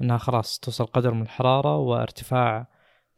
إنها 0.00 0.18
خلاص 0.18 0.58
توصل 0.58 0.86
قدر 0.86 1.14
من 1.14 1.22
الحرارة 1.22 1.76
وارتفاع 1.76 2.66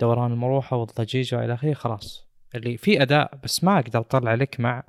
دوران 0.01 0.33
المروحة 0.33 0.77
والضجيج 0.77 1.35
وإلى 1.35 1.55
آخره 1.55 1.75
خلاص. 1.75 2.27
اللي 2.55 2.77
في 2.77 3.03
أداء 3.03 3.41
بس 3.45 3.65
ما 3.65 3.79
أقدر 3.79 4.01
أطلع 4.01 4.35
لك 4.35 4.61
مع 4.61 4.83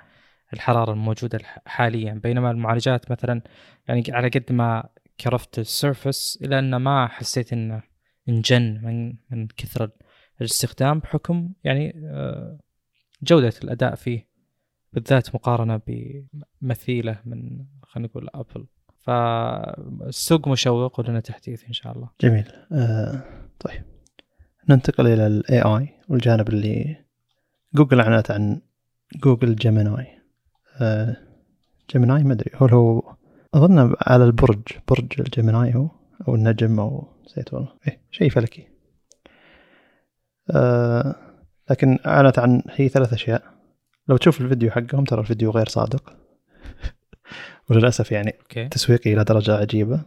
الحرارة 0.54 0.92
الموجودة 0.92 1.40
حاليا. 1.66 2.14
بينما 2.24 2.52
المعالجات 2.52 3.12
مثلا 3.12 3.42
يعني 3.88 4.04
على 4.10 4.30
قد 4.30 4.52
ما 4.52 4.90
كرفت 5.20 5.60
السيرفس 5.60 6.40
إلى 6.42 6.60
أن 6.60 6.76
ما 6.76 7.08
حسيت 7.08 7.54
إنه 7.54 7.84
انجن 8.30 8.82
من 8.84 9.16
من 9.32 9.48
كثر 9.48 9.90
الاستخدام 10.42 11.00
بحكم 11.00 11.54
يعني 11.64 11.94
آه، 12.06 12.60
جودة 13.22 13.54
الأداء 13.64 13.96
فيه 13.96 14.30
بالذات 14.94 15.36
مقارنة 15.36 15.82
بمثيلة 15.88 17.22
من 17.26 17.66
خلينا 17.84 18.10
نقول 18.10 18.30
أبل 18.34 18.68
فالسوق 19.08 20.48
مشوق 20.48 21.00
ولنا 21.00 21.20
تحديث 21.20 21.64
إن 21.68 21.74
شاء 21.74 21.94
الله. 21.94 22.10
جميل. 22.22 22.52
آه 22.72 23.24
طيب. 23.60 23.84
ننتقل 24.70 25.08
إلى 25.08 25.28
ال 25.28 25.62
AI 25.62 25.90
والجانب 26.10 26.50
اللي 26.50 26.98
جوجل 27.74 28.00
أعلنت 28.00 28.32
عن 28.32 28.62
جوجل 29.24 29.56
جيميناي 29.56 30.08
آه 30.82 31.18
جيميناي 31.92 32.24
ما 32.24 32.34
أدري. 32.34 32.52
هو 32.56 32.68
هو 32.68 33.16
أظن 33.54 33.96
على 34.02 34.24
البرج 34.24 34.62
برج 34.88 35.14
الجيميناي 35.20 35.76
هو 35.76 35.90
أو 36.28 36.36
النجم 36.36 36.80
أو 36.80 37.08
نسيت 37.26 37.54
والله. 37.54 37.74
إيه 37.88 38.02
شيء 38.12 38.30
فلكي. 38.30 38.68
آه 40.52 41.16
لكن 41.70 42.00
أعلنت 42.06 42.40
عن 42.40 42.62
هي 42.70 42.90
ثلاث 42.90 43.14
أشياء. 43.14 43.44
لو 44.08 44.18
تشوف 44.18 44.42
الفيديو 44.42 44.72
حقهم 44.72 45.04
ترى 45.04 45.22
الفيديو 45.22 45.52
غير 45.52 45.68
صادق. 45.68 46.27
وللأسف 47.70 48.12
يعني 48.12 48.36
أوكي. 48.42 48.68
تسويقي 48.68 49.14
إلى 49.14 49.24
درجة 49.24 49.58
عجيبة. 49.58 50.02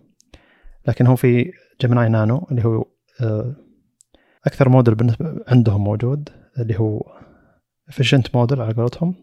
لكن 0.88 1.06
هو 1.06 1.16
في 1.16 1.52
جيميناي 1.80 2.08
نانو 2.08 2.46
اللي 2.50 2.64
هو 2.64 2.84
آه، 3.20 3.56
أكثر 4.46 4.68
موديل 4.68 4.94
بالنسبة 4.94 5.44
عندهم 5.48 5.84
موجود 5.84 6.28
اللي 6.58 6.78
هو 6.78 7.00
efficient 7.90 8.34
موديل 8.34 8.62
على 8.62 8.74
قولتهم 8.74 9.14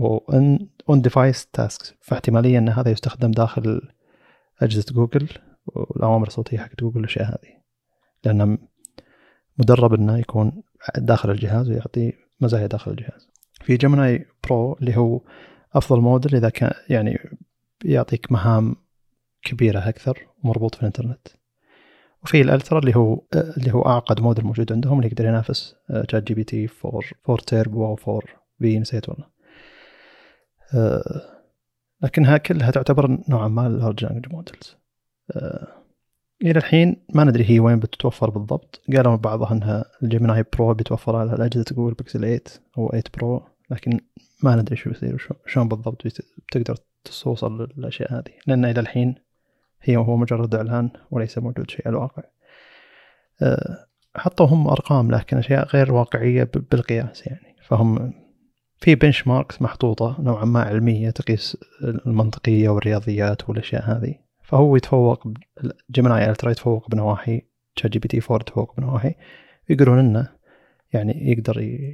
on 0.00 1.02
device 1.02 1.46
tasks 1.46 1.94
فاحتمالية 2.00 2.58
إن 2.58 2.68
هذا 2.68 2.90
يستخدم 2.90 3.30
داخل 3.30 3.80
أجهزة 4.62 4.94
جوجل 4.94 5.28
والأوامر 5.66 6.26
الصوتية 6.26 6.58
حقت 6.58 6.80
جوجل 6.80 6.96
والأشياء 6.96 7.26
هذه. 7.28 7.56
لأنه 8.24 8.58
مدرب 9.58 9.94
إنه 9.94 10.18
يكون 10.18 10.62
داخل 10.96 11.30
الجهاز 11.30 11.70
ويعطي 11.70 12.12
مزايا 12.40 12.66
داخل 12.66 12.90
الجهاز. 12.90 13.28
في 13.52 13.76
جيميناي 13.76 14.26
برو 14.44 14.72
اللي 14.72 14.96
هو 14.96 15.20
أفضل 15.74 16.00
موديل 16.00 16.34
إذا 16.34 16.48
كان 16.48 16.72
يعني 16.88 17.18
يعطيك 17.84 18.32
مهام 18.32 18.76
كبيرة 19.42 19.88
أكثر 19.88 20.26
ومربوط 20.42 20.74
في 20.74 20.80
الإنترنت. 20.80 21.28
وفي 22.22 22.40
الألترا 22.40 22.78
اللي 22.78 22.96
هو 22.96 23.22
اللي 23.34 23.74
هو 23.74 23.82
أعقد 23.82 24.20
موديل 24.20 24.44
موجود 24.44 24.72
عندهم 24.72 24.98
اللي 24.98 25.08
يقدر 25.08 25.24
ينافس 25.26 25.76
شات 26.10 26.22
جي 26.22 26.34
بي 26.34 26.44
تي 26.44 26.68
4 26.84 27.00
4 27.28 27.44
تيربو 27.46 27.86
أو 27.86 27.96
4 28.08 28.22
في 28.58 28.78
نسيت 28.78 29.08
والله. 29.08 29.26
أه 30.74 31.32
لكنها 32.02 32.36
كلها 32.36 32.70
تعتبر 32.70 33.18
نوعا 33.28 33.48
ما 33.48 33.68
large 33.68 34.04
language 34.04 34.32
models 34.32 34.76
إلى 36.42 36.58
الحين 36.58 37.06
ما 37.14 37.24
ندري 37.24 37.50
هي 37.50 37.60
وين 37.60 37.78
بتتوفر 37.78 38.30
بالضبط. 38.30 38.82
قالوا 38.96 39.16
بعضها 39.16 39.52
إنها 39.52 39.84
الجيميناي 40.02 40.44
برو 40.52 40.74
بيتوفر 40.74 41.16
على 41.16 41.46
اجهزه 41.46 41.64
جوجل 41.72 41.94
بيكسل 41.94 42.20
8 42.20 42.40
أو 42.78 42.88
8 42.88 43.02
برو 43.14 43.42
لكن 43.70 44.00
ما 44.42 44.56
ندري 44.56 44.76
شو 44.76 44.90
بيصير 44.90 45.28
شلون 45.46 45.68
بالضبط 45.68 46.02
بتقدر 46.48 46.76
توصل 47.06 47.68
للأشياء 47.76 48.12
هذه. 48.12 48.32
لأن 48.46 48.64
إلى 48.64 48.80
الحين 48.80 49.14
هي 49.82 49.96
هو 49.96 50.16
مجرد 50.16 50.54
إعلان 50.54 50.90
وليس 51.10 51.38
موجود 51.38 51.70
شيء 51.70 51.88
على 51.88 51.96
الواقع. 51.96 52.22
أه 53.42 53.86
حطوا 54.16 54.46
هم 54.46 54.68
أرقام 54.68 55.10
لكن 55.10 55.36
أشياء 55.36 55.66
غير 55.66 55.92
واقعية 55.92 56.50
بالقياس 56.70 57.26
يعني. 57.26 57.56
فهم 57.62 58.12
في 58.80 58.94
benchmarks 58.94 59.62
محطوطة 59.62 60.16
نوعا 60.20 60.44
ما 60.44 60.62
علمية 60.62 61.10
تقيس 61.10 61.56
المنطقية 61.82 62.68
والرياضيات 62.68 63.48
والأشياء 63.48 63.82
هذه. 63.82 64.14
فهو 64.42 64.76
يتفوق 64.76 65.28
جيميناي 65.90 66.30
الترا 66.30 66.50
يتفوق 66.50 66.90
بنواحي 66.90 67.42
تشات 67.76 67.90
جي 67.90 67.98
بي 67.98 68.08
تي 68.08 68.20
4 68.30 68.36
يتفوق 68.40 68.76
بنواحي. 68.76 69.14
يقولون 69.68 69.98
إنه 69.98 70.28
يعني 70.92 71.30
يقدر 71.32 71.86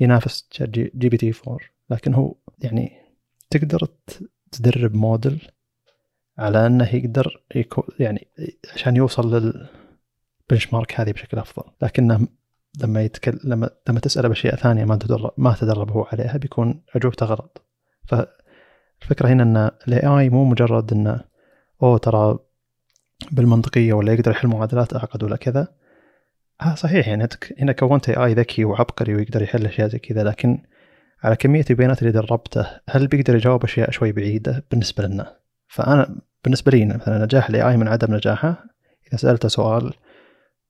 ينافس 0.00 0.48
تشات 0.48 0.68
جي 0.68 1.08
بي 1.08 1.16
تي 1.16 1.32
4 1.48 1.58
لكن 1.90 2.14
هو 2.14 2.34
يعني 2.58 3.03
تقدر 3.58 3.88
تدرب 4.52 4.94
موديل 4.94 5.48
على 6.38 6.66
أنه 6.66 6.94
يقدر 6.94 7.42
يكون 7.54 7.84
يعني 7.98 8.28
عشان 8.74 8.96
يوصل 8.96 9.34
لل 9.34 10.72
benchmark 10.72 11.00
هذه 11.00 11.12
بشكل 11.12 11.38
أفضل. 11.38 11.70
لكنه 11.82 12.28
لما 12.82 13.02
يتكلم 13.02 13.38
لما 13.44 13.70
لما 13.88 14.00
تسأله 14.00 14.28
بأشياء 14.28 14.56
ثانية 14.56 14.84
ما 14.84 14.96
تدرب 14.96 15.32
ما 15.36 15.54
تدرب 15.60 15.90
هو 15.90 16.02
عليها 16.02 16.36
بيكون 16.36 16.82
اجوبته 16.94 17.26
غلط. 17.26 17.66
فالفكرة 18.06 19.28
هنا 19.28 19.42
إن 19.42 19.70
ال 19.88 20.06
AI 20.06 20.30
مو 20.30 20.44
مجرد 20.44 20.92
إنه 20.92 21.24
أوه 21.82 21.98
ترى 21.98 22.38
بالمنطقية 23.32 23.92
ولا 23.92 24.12
يقدر 24.12 24.30
يحل 24.30 24.48
معادلات 24.48 24.94
أعقد 24.94 25.22
ولا 25.22 25.36
كذا. 25.36 25.68
ها 26.60 26.74
صحيح 26.74 27.08
يعني 27.08 27.28
هنا 27.58 27.72
كونت 27.72 28.08
AI 28.08 28.34
ذكي 28.34 28.64
وعبقري 28.64 29.14
ويقدر 29.14 29.42
يحل 29.42 29.66
أشياء 29.66 29.88
زي 29.88 29.98
كذا 29.98 30.24
لكن 30.24 30.62
على 31.24 31.36
كمية 31.36 31.64
البيانات 31.70 32.02
اللي 32.02 32.12
دربته 32.12 32.66
هل 32.90 33.06
بيقدر 33.06 33.36
يجاوب 33.36 33.64
أشياء 33.64 33.90
شوي 33.90 34.12
بعيدة 34.12 34.64
بالنسبة 34.70 35.06
لنا؟ 35.06 35.36
فأنا 35.68 36.16
بالنسبة 36.44 36.72
لي 36.72 36.84
مثلا 36.84 37.24
نجاح 37.24 37.48
ال 37.48 37.62
AI 37.68 37.76
من 37.76 37.88
عدم 37.88 38.14
نجاحه 38.14 38.64
إذا 39.08 39.16
سألته 39.16 39.48
سؤال 39.48 39.94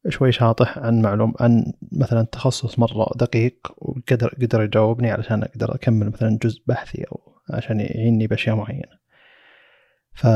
شوي 0.09 0.33
شاطح 0.33 0.79
عن 0.79 1.03
معلوم 1.03 1.35
عن 1.41 1.73
مثلا 1.93 2.23
تخصص 2.23 2.79
مرة 2.79 3.13
دقيق 3.17 3.73
وقدر 3.77 4.35
قدر 4.43 4.63
يجاوبني 4.63 5.11
علشان 5.11 5.43
أقدر 5.43 5.75
أكمل 5.75 6.07
مثلا 6.07 6.39
جزء 6.43 6.63
بحثي 6.67 7.05
أو 7.05 7.39
عشان 7.51 7.81
يعيني 7.81 8.27
بأشياء 8.27 8.57
معينة. 8.57 8.99
ف 10.13 10.27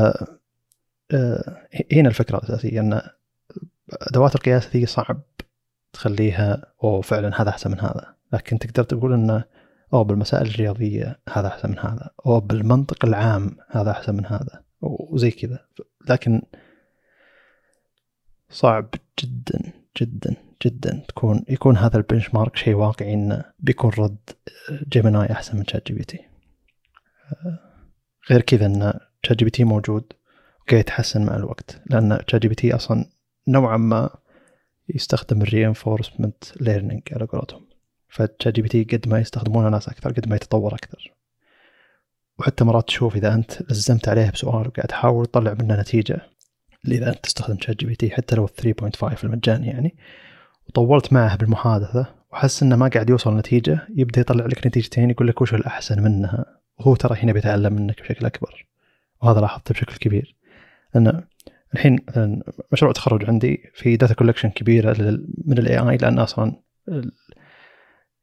هنا 1.93 2.09
الفكرة 2.09 2.37
الأساسية 2.37 2.79
إن 2.79 3.01
أدوات 3.91 4.35
القياس 4.35 4.69
ذي 4.75 4.85
صعب 4.85 5.21
تخليها 5.93 6.73
أو 6.83 7.01
فعلا 7.01 7.41
هذا 7.41 7.49
أحسن 7.49 7.71
من 7.71 7.79
هذا. 7.79 8.15
لكن 8.33 8.59
تقدر 8.59 8.83
تقول 8.83 9.13
انه 9.13 9.43
أو 9.93 10.03
بالمسائل 10.03 10.47
الرياضية 10.47 11.19
هذا 11.29 11.47
أحسن 11.47 11.69
من 11.69 11.79
هذا. 11.79 12.09
أو 12.25 12.39
بالمنطق 12.39 13.05
العام 13.05 13.57
هذا 13.69 13.91
أحسن 13.91 14.15
من 14.15 14.25
هذا. 14.25 14.63
وزي 14.81 15.31
كذا. 15.31 15.59
لكن 16.09 16.41
صعب 18.49 18.89
جدا 19.19 19.73
جدا 20.01 20.35
جدا 20.65 21.03
تكون 21.07 21.45
يكون 21.49 21.77
هذا 21.77 21.97
البنش 21.97 22.33
مارك 22.33 22.55
شيء 22.55 22.73
واقعي 22.73 23.13
إنه 23.13 23.45
بيكون 23.59 23.91
رد 23.97 24.17
جيميناي 24.89 25.31
أحسن 25.31 25.57
من 25.57 25.65
شات 25.65 25.87
جي 25.87 25.93
بي 25.93 26.03
تي 26.03 26.19
غير 28.31 28.41
كذا 28.41 28.65
إن 28.65 28.93
شات 29.23 29.37
جي 29.37 29.45
بي 29.45 29.51
تي 29.51 29.63
موجود 29.63 30.13
وقاعد 30.61 30.79
يتحسن 30.79 31.25
مع 31.25 31.35
الوقت. 31.35 31.81
لأن 31.85 32.19
شات 32.27 32.41
جي 32.41 32.47
بي 32.47 32.55
تي 32.55 32.75
أصلا 32.75 33.05
نوعا 33.47 33.77
ما 33.77 34.09
يستخدم 34.89 35.41
ال 35.41 35.48
reinforcement 35.48 36.43
learning 36.61 37.01
على 37.11 37.25
قولتهم. 37.25 37.68
فشات 38.09 38.55
جي 38.55 38.61
بي 38.61 38.69
تي 38.69 38.83
قد 38.83 39.07
ما 39.07 39.19
يستخدمونه 39.19 39.69
ناس 39.69 39.89
أكثر 39.89 40.11
قد 40.11 40.29
ما 40.29 40.35
يتطور 40.35 40.75
أكثر. 40.75 41.13
وحتى 42.39 42.63
مرات 42.63 42.87
تشوف 42.87 43.15
إذا 43.15 43.33
أنت 43.33 43.71
لزمت 43.71 44.09
عليه 44.09 44.29
بسؤال 44.29 44.67
وقاعد 44.67 44.87
تحاول 44.87 45.25
تطلع 45.25 45.53
منه 45.53 45.81
نتيجة 45.81 46.21
اذا 46.87 47.09
أنت 47.09 47.19
تستخدم 47.23 47.57
شات 47.61 47.75
جي 47.79 47.85
بي 47.85 47.95
تي 47.95 48.09
حتى 48.09 48.35
لو 48.35 48.47
3.5 48.47 49.23
المجاني 49.23 49.67
يعني. 49.67 49.95
وطولت 50.69 51.13
معه 51.13 51.37
بالمحادثة 51.37 52.05
وحس 52.31 52.63
إنه 52.63 52.75
ما 52.75 52.87
قاعد 52.87 53.09
يوصل 53.09 53.37
نتيجة 53.37 53.87
يبدأ 53.95 54.21
يطلع 54.21 54.45
لك 54.45 54.67
نتيجتين 54.67 55.09
يقول 55.09 55.27
لك 55.27 55.41
وش 55.41 55.53
الأحسن 55.53 56.03
منها؟ 56.03 56.45
وهو 56.79 56.95
ترى 56.95 57.19
هنا 57.19 57.33
بيتعلم 57.33 57.73
منك 57.73 58.01
بشكل 58.01 58.25
أكبر. 58.25 58.67
وهذا 59.21 59.41
لاحظته 59.41 59.73
بشكل 59.73 59.95
كبير. 59.95 60.35
لأن 60.95 61.23
الحين 61.73 61.99
مثلا 62.07 62.43
مشروع 62.71 62.91
تخرج 62.91 63.25
عندي 63.25 63.71
في 63.73 63.97
data 63.97 64.13
collection 64.13 64.49
كبيرة 64.49 64.93
من 65.45 65.57
ال 65.57 65.79
AI 65.89 65.97
لأن 65.97 66.19
أصلا 66.19 66.55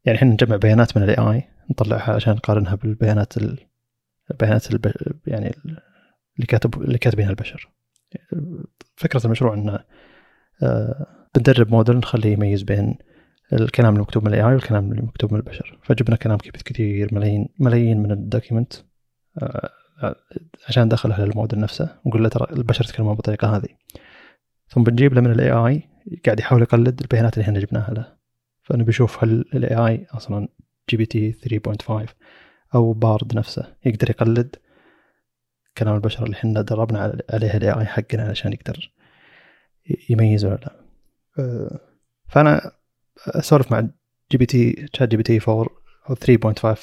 يعني 0.07 0.19
إحنا 0.19 0.31
نجمع 0.31 0.57
بيانات 0.57 0.97
من 0.97 1.03
ال 1.03 1.19
AI 1.19 1.45
نطلعها 1.71 2.15
عشان 2.15 2.33
نقارنها 2.33 2.75
بالبيانات 2.75 3.35
البيانات 4.31 4.71
الب... 4.71 4.93
يعني 5.27 5.55
اللي 6.37 6.47
كاتب 6.49 6.83
اللي 6.83 6.99
كاتبينها 6.99 7.31
البشر. 7.31 7.71
فكرة 8.97 9.27
المشروع 9.27 9.55
إنه 9.55 9.79
آه 10.63 11.07
بندرب 11.35 11.71
موديل 11.71 11.97
نخليه 11.97 12.33
يميز 12.33 12.63
بين 12.63 12.99
الكلام 13.53 13.97
المكتوب 13.97 14.25
من 14.25 14.35
ال 14.35 14.41
AI 14.49 14.55
والكلام 14.55 14.93
اللي 14.93 15.03
مكتوب 15.03 15.33
من 15.33 15.39
البشر. 15.39 15.79
فجبنا 15.83 16.17
كلام 16.17 16.39
كثير 16.39 17.15
ملايين 17.15 17.49
ملايين 17.59 18.03
من 18.03 18.11
ال 18.11 18.17
document 18.17 18.73
آه 19.43 19.71
عشان 20.69 20.85
ندخله 20.85 21.25
للموديل 21.25 21.59
نفسه 21.61 21.97
ونقول 22.05 22.23
له 22.23 22.29
ترى 22.29 22.47
البشر 22.57 22.85
يتكلمون 22.85 23.15
بالطريقة 23.15 23.57
هذه. 23.57 23.69
ثم 24.69 24.83
بنجيب 24.83 25.15
له 25.15 25.21
من 25.21 25.31
ال 25.31 25.51
AI 25.51 25.83
قاعد 26.27 26.41
يحاول 26.41 26.63
يقلد 26.63 27.01
البيانات 27.01 27.35
اللي 27.35 27.43
إحنا 27.45 27.61
جبناها 27.61 27.95
له. 27.95 28.16
فأنا 28.67 28.83
بشوف 28.83 29.25
هل 29.25 29.45
ال 29.55 29.77
AI 29.77 30.07
أصلا 30.11 30.49
جي 30.91 30.97
بي 30.97 31.07
تي 31.07 31.33
3.5 31.33 32.14
أو 32.75 32.93
بارد 32.93 33.37
نفسه 33.37 33.75
يقدر 33.85 34.11
يقلد 34.11 34.57
كلام 35.79 35.95
البشر 35.95 36.25
اللي 36.25 36.37
إحنا 36.37 36.62
دربنا 36.62 37.21
عليه 37.31 37.57
ال 37.57 37.71
AI 37.81 37.87
حقنا 37.87 38.23
علشان 38.23 38.53
يقدر 38.53 38.93
يميز 40.11 40.45
ولا 40.45 40.55
لا. 40.55 40.81
فأنا 42.29 42.73
أسولف 43.27 43.73
مع 43.73 43.89
جي 44.33 44.39
بي 44.39 44.47
تي 44.47 44.87
شات 44.95 45.09
جي 45.09 45.17
بي 45.17 45.23
تي 45.23 45.41
4 45.49 45.67
أو 46.11 46.14
3.5 46.14 46.79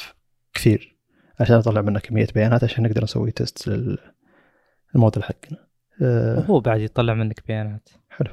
كثير 0.53 0.97
عشان 1.39 1.55
أطلع 1.55 1.81
منه 1.81 1.99
كمية 1.99 2.27
بيانات 2.35 2.63
عشان 2.63 2.83
نقدر 2.83 3.03
نسوي 3.03 3.31
test 3.31 3.67
للموديل 3.67 5.23
حقنا. 5.23 5.67
وهو 6.01 6.59
بعد 6.59 6.81
يطلع 6.81 7.13
منك 7.13 7.47
بيانات. 7.47 7.89
حلو. 8.09 8.31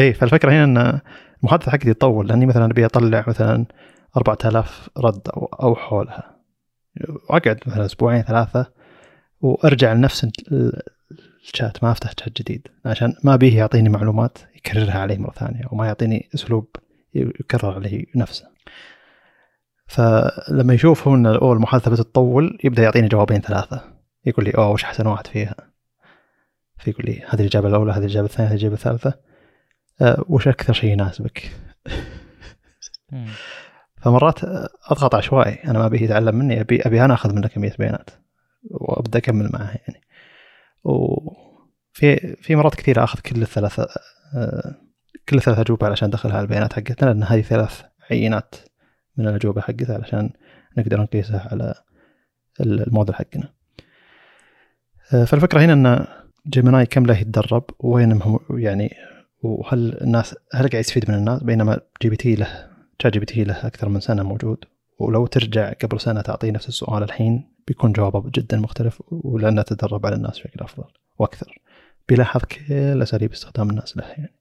اي 0.00 0.12
فالفكرة 0.12 0.50
هنا 0.52 0.64
إن 0.64 1.00
المحادثة 1.40 1.70
حقتي 1.70 1.94
تطول 1.94 2.28
لأني 2.28 2.46
مثلا 2.46 2.64
أبي 2.64 2.86
أطلع 2.86 3.24
مثلا 3.28 3.66
4000 4.16 4.88
رد 4.98 5.28
أو 5.28 5.44
أو 5.44 5.74
حولها. 5.76 6.36
وأقعد 7.30 7.60
مثلا 7.66 7.84
أسبوعين 7.84 8.22
ثلاثة 8.22 8.66
وأرجع 9.40 9.92
لنفس 9.92 10.26
الشات 11.42 11.84
ما 11.84 11.90
أفتح 11.90 12.10
شات 12.10 12.42
جديد 12.42 12.68
عشان 12.84 13.14
ما 13.24 13.36
بيه 13.36 13.58
يعطيني 13.58 13.88
معلومات 13.88 14.38
يكررها 14.56 14.98
علي 14.98 15.18
مرة 15.18 15.32
ثانية 15.32 15.62
أو 15.72 15.76
ما 15.76 15.86
يعطيني 15.86 16.28
أسلوب 16.34 16.66
يكرر 17.14 17.74
عليه 17.74 18.04
نفسه. 18.16 18.44
فلما 19.86 20.74
يشوف 20.74 21.08
هو 21.08 21.14
إن 21.14 21.26
أوه 21.26 21.52
المحادثة 21.52 21.90
بتطول 21.90 22.58
يبدأ 22.64 22.82
يعطيني 22.82 23.08
جوابين 23.08 23.40
ثلاثة. 23.40 23.82
يقول 24.26 24.44
لي 24.44 24.50
أوه 24.50 24.70
وش 24.70 24.84
أحسن 24.84 25.06
واحد 25.06 25.26
فيها؟ 25.26 25.54
فيقول 26.78 27.06
لي 27.06 27.22
هذه 27.28 27.40
الإجابة 27.40 27.68
الأولى 27.68 27.92
هذه 27.92 27.98
الإجابة 27.98 28.26
الثانية 28.26 28.48
هذه 28.48 28.54
الإجابة 28.54 28.74
الثالثة. 28.74 29.29
وش 30.28 30.48
أكثر 30.48 30.72
شيء 30.72 30.92
يناسبك؟ 30.92 31.50
فمرات 33.96 34.44
أضغط 34.90 35.14
عشوائي 35.14 35.54
أنا 35.64 35.78
ما 35.78 35.86
أبيه 35.86 36.02
يتعلم 36.02 36.34
مني 36.34 36.60
أبي 36.60 36.82
أبي 36.82 37.04
أنا 37.04 37.14
أخذ 37.14 37.34
منه 37.34 37.48
كميه 37.48 37.72
بيانات 37.78 38.10
وأبدأ 38.70 39.18
أكمل 39.18 39.50
معه 39.52 39.70
يعني. 39.70 40.00
وفي 40.84 42.36
في 42.36 42.56
مرات 42.56 42.74
كثيره 42.74 43.04
أخذ 43.04 43.20
كل 43.20 43.42
الثلاث 43.42 43.80
آه، 44.34 44.74
كل 45.28 45.36
الثلاث 45.36 45.58
أجوبة 45.58 45.86
علشان 45.86 46.08
ادخلها 46.08 46.40
البيانات 46.40 46.72
حقتنا 46.72 47.08
لأن 47.08 47.22
هذه 47.22 47.42
ثلاث 47.42 47.82
عينات 48.10 48.54
من 49.16 49.28
الأجوبة 49.28 49.60
حقتها 49.60 49.94
علشان 49.94 50.30
نقدر 50.78 51.00
نقيسها 51.00 51.48
على 51.50 51.74
الموديل 52.60 53.14
حقنا. 53.14 53.52
آه، 55.14 55.24
فالفكرة 55.24 55.60
هنا 55.60 55.72
إن 55.72 56.06
جيميناي 56.46 56.86
كم 56.86 57.06
له 57.06 57.18
يتدرب 57.18 57.64
وين 57.78 58.20
يعني 58.50 58.96
وهل 59.42 60.02
الناس 60.02 60.34
هل 60.54 60.68
قاعد 60.68 60.80
يستفيد 60.80 61.10
من 61.10 61.16
الناس؟ 61.16 61.42
بينما 61.42 61.80
جي 62.02 62.08
بي 62.10 62.16
تي 62.16 62.34
له 62.34 62.70
شات 63.02 63.12
جي 63.12 63.18
بي 63.18 63.26
تي 63.26 63.44
له 63.44 63.66
أكثر 63.66 63.88
من 63.88 64.00
سنة 64.00 64.22
موجود. 64.22 64.64
ولو 64.98 65.26
ترجع 65.26 65.72
قبل 65.72 66.00
سنة 66.00 66.20
تعطيه 66.20 66.50
نفس 66.50 66.68
السؤال 66.68 67.02
الحين 67.02 67.50
بيكون 67.66 67.92
جوابه 67.92 68.30
جدا 68.34 68.56
مختلف 68.56 69.02
ولأنه 69.10 69.62
تدرب 69.62 70.06
على 70.06 70.16
الناس 70.16 70.38
بشكل 70.38 70.60
أفضل 70.60 70.84
وأكثر. 71.18 71.58
بيلاحظ 72.08 72.40
كل 72.40 73.02
أساليب 73.02 73.32
استخدام 73.32 73.70
الناس 73.70 73.96
له 73.96 74.04
يعني. 74.04 74.34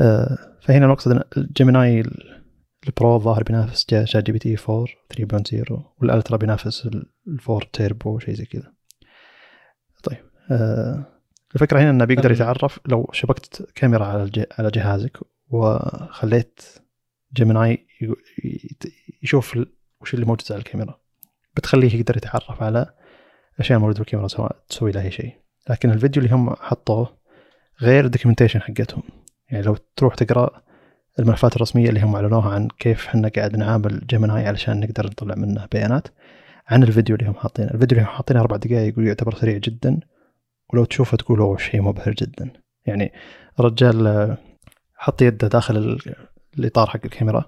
آه، 0.00 0.38
فهنا 0.60 0.86
المقصد 0.86 1.22
جيميناي 1.36 2.04
ال 2.86 2.93
Pro 2.93 3.16
الظاهر 3.16 3.42
بينافس 3.42 3.86
شات 4.04 4.24
جي 4.24 4.32
بي 4.32 4.38
تي 4.38 4.56
4 4.68 4.86
3.0 5.08 5.80
وال 6.00 6.10
Ultra 6.10 6.36
بينافس 6.36 6.88
الفور 7.26 7.62
تيربو 7.72 8.18
شيء 8.18 8.34
زي 8.34 8.44
كذا. 8.44 8.72
طيب 10.02 10.18
آه 10.50 11.15
الفكرة 11.54 11.80
هنا 11.80 11.90
انه 11.90 12.04
بيقدر 12.04 12.32
يتعرف 12.32 12.80
لو 12.86 13.10
شبكت 13.12 13.68
كاميرا 13.74 14.04
على 14.04 14.46
على 14.58 14.70
جهازك 14.70 15.18
وخليت 15.48 16.62
جيميناي 17.34 17.86
يشوف 19.22 19.58
وش 20.00 20.14
اللي 20.14 20.26
موجود 20.26 20.52
على 20.52 20.58
الكاميرا. 20.58 21.00
بتخليه 21.56 21.94
يقدر 22.00 22.16
يتعرف 22.16 22.62
على 22.62 22.86
الاشياء 23.54 23.76
الموجوده 23.76 23.98
بالكاميرا 23.98 24.28
سواء 24.28 24.56
تسوي 24.68 24.92
له 24.92 25.02
أي 25.02 25.10
شيء. 25.10 25.32
لكن 25.70 25.90
الفيديو 25.90 26.22
اللي 26.22 26.34
هم 26.34 26.50
حطوه 26.50 27.16
غير 27.82 28.04
ال 28.04 28.08
documentation 28.08 28.60
حقتهم. 28.62 29.02
يعني 29.50 29.64
لو 29.64 29.76
تروح 29.96 30.14
تقرأ 30.14 30.62
الملفات 31.18 31.56
الرسمية 31.56 31.88
اللي 31.88 32.00
هم 32.00 32.14
أعلنوها 32.14 32.50
عن 32.54 32.68
كيف 32.68 33.06
إحنا 33.06 33.28
قاعد 33.28 33.56
نعامل 33.56 34.06
جيميناي 34.06 34.46
علشان 34.46 34.80
نقدر 34.80 35.06
نطلع 35.06 35.34
منه 35.34 35.66
بيانات 35.72 36.08
عن 36.68 36.82
الفيديو 36.82 37.16
اللي 37.16 37.30
هم 37.30 37.34
حاطينه. 37.34 37.70
الفيديو 37.70 37.98
اللي 37.98 38.08
هم 38.08 38.14
حاطينه 38.14 38.40
أربع 38.40 38.56
دقائق 38.56 38.94
يعتبر 38.98 39.34
سريع 39.34 39.58
جدا. 39.58 40.00
ولو 40.72 40.84
تشوفه 40.84 41.16
تقول 41.16 41.40
أوه 41.40 41.56
شيء 41.56 41.82
مبهر 41.82 42.12
جدا. 42.12 42.50
يعني 42.86 43.12
الرجال 43.60 44.06
آه، 44.06 44.36
حط 44.94 45.22
يده 45.22 45.48
داخل 45.48 45.98
الإطار 46.58 46.86
حق 46.86 47.00
الكاميرا 47.04 47.44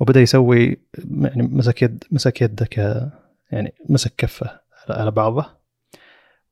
وبدأ 0.00 0.20
يسوي 0.20 0.76
يعني 1.08 1.42
مسك 1.42 1.82
يد 1.82 2.04
مسك 2.10 2.42
يده 2.42 2.66
ك 2.66 2.78
يعني 3.50 3.74
مسك 3.88 4.12
كفه 4.16 4.60
على 4.90 5.10
بعضه 5.10 5.46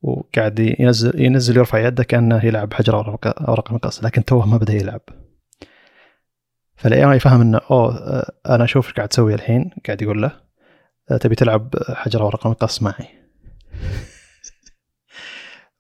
وقاعد 0.02 0.58
ينزل 0.78 1.20
ينزل 1.20 1.56
يرفع 1.56 1.86
يده 1.86 2.04
كأنه 2.04 2.44
يلعب 2.44 2.74
حجر 2.74 3.00
اوراق 3.26 3.68
المقص 3.68 4.04
لكن 4.04 4.24
توه 4.24 4.46
ما 4.46 4.56
بدأ 4.56 4.72
يلعب. 4.72 5.00
فالاي 6.76 7.12
اي 7.12 7.18
فهم 7.18 7.40
إنه 7.40 7.60
أوه 7.70 7.96
آه، 7.96 8.32
أنا 8.46 8.64
أشوف 8.64 8.86
إيش 8.86 8.94
قاعد 8.94 9.08
تسوي 9.08 9.34
الحين 9.34 9.70
قاعد 9.86 10.02
يقول 10.02 10.22
له 10.22 10.32
آه، 11.10 11.16
تبي 11.16 11.34
تلعب 11.34 11.74
حجر 11.88 12.22
ورقه 12.22 12.50
مقص 12.50 12.82
معي. 12.82 13.08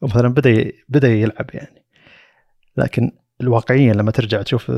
ومثلا 0.06 0.28
بدأ 0.28 0.72
بدأ 0.88 1.08
يلعب 1.08 1.46
يعني. 1.54 1.82
لكن 2.76 3.10
الواقعيا 3.40 3.92
لما 3.92 4.10
ترجع 4.10 4.42
تشوف 4.42 4.72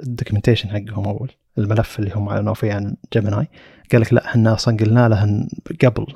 ال 0.00 0.05
documentation 0.05 0.68
حقهم 0.68 1.08
اول 1.08 1.30
الملف 1.58 1.98
اللي 1.98 2.10
هم 2.14 2.28
اعلنوا 2.28 2.54
فيه 2.54 2.72
عن 2.72 2.96
جيميناي 3.12 3.46
قال 3.92 4.00
لك 4.00 4.12
لا 4.12 4.26
إحنا 4.26 4.54
أصلا 4.54 4.76
قلنا 4.76 5.08
له 5.08 5.48
قبل. 5.84 6.06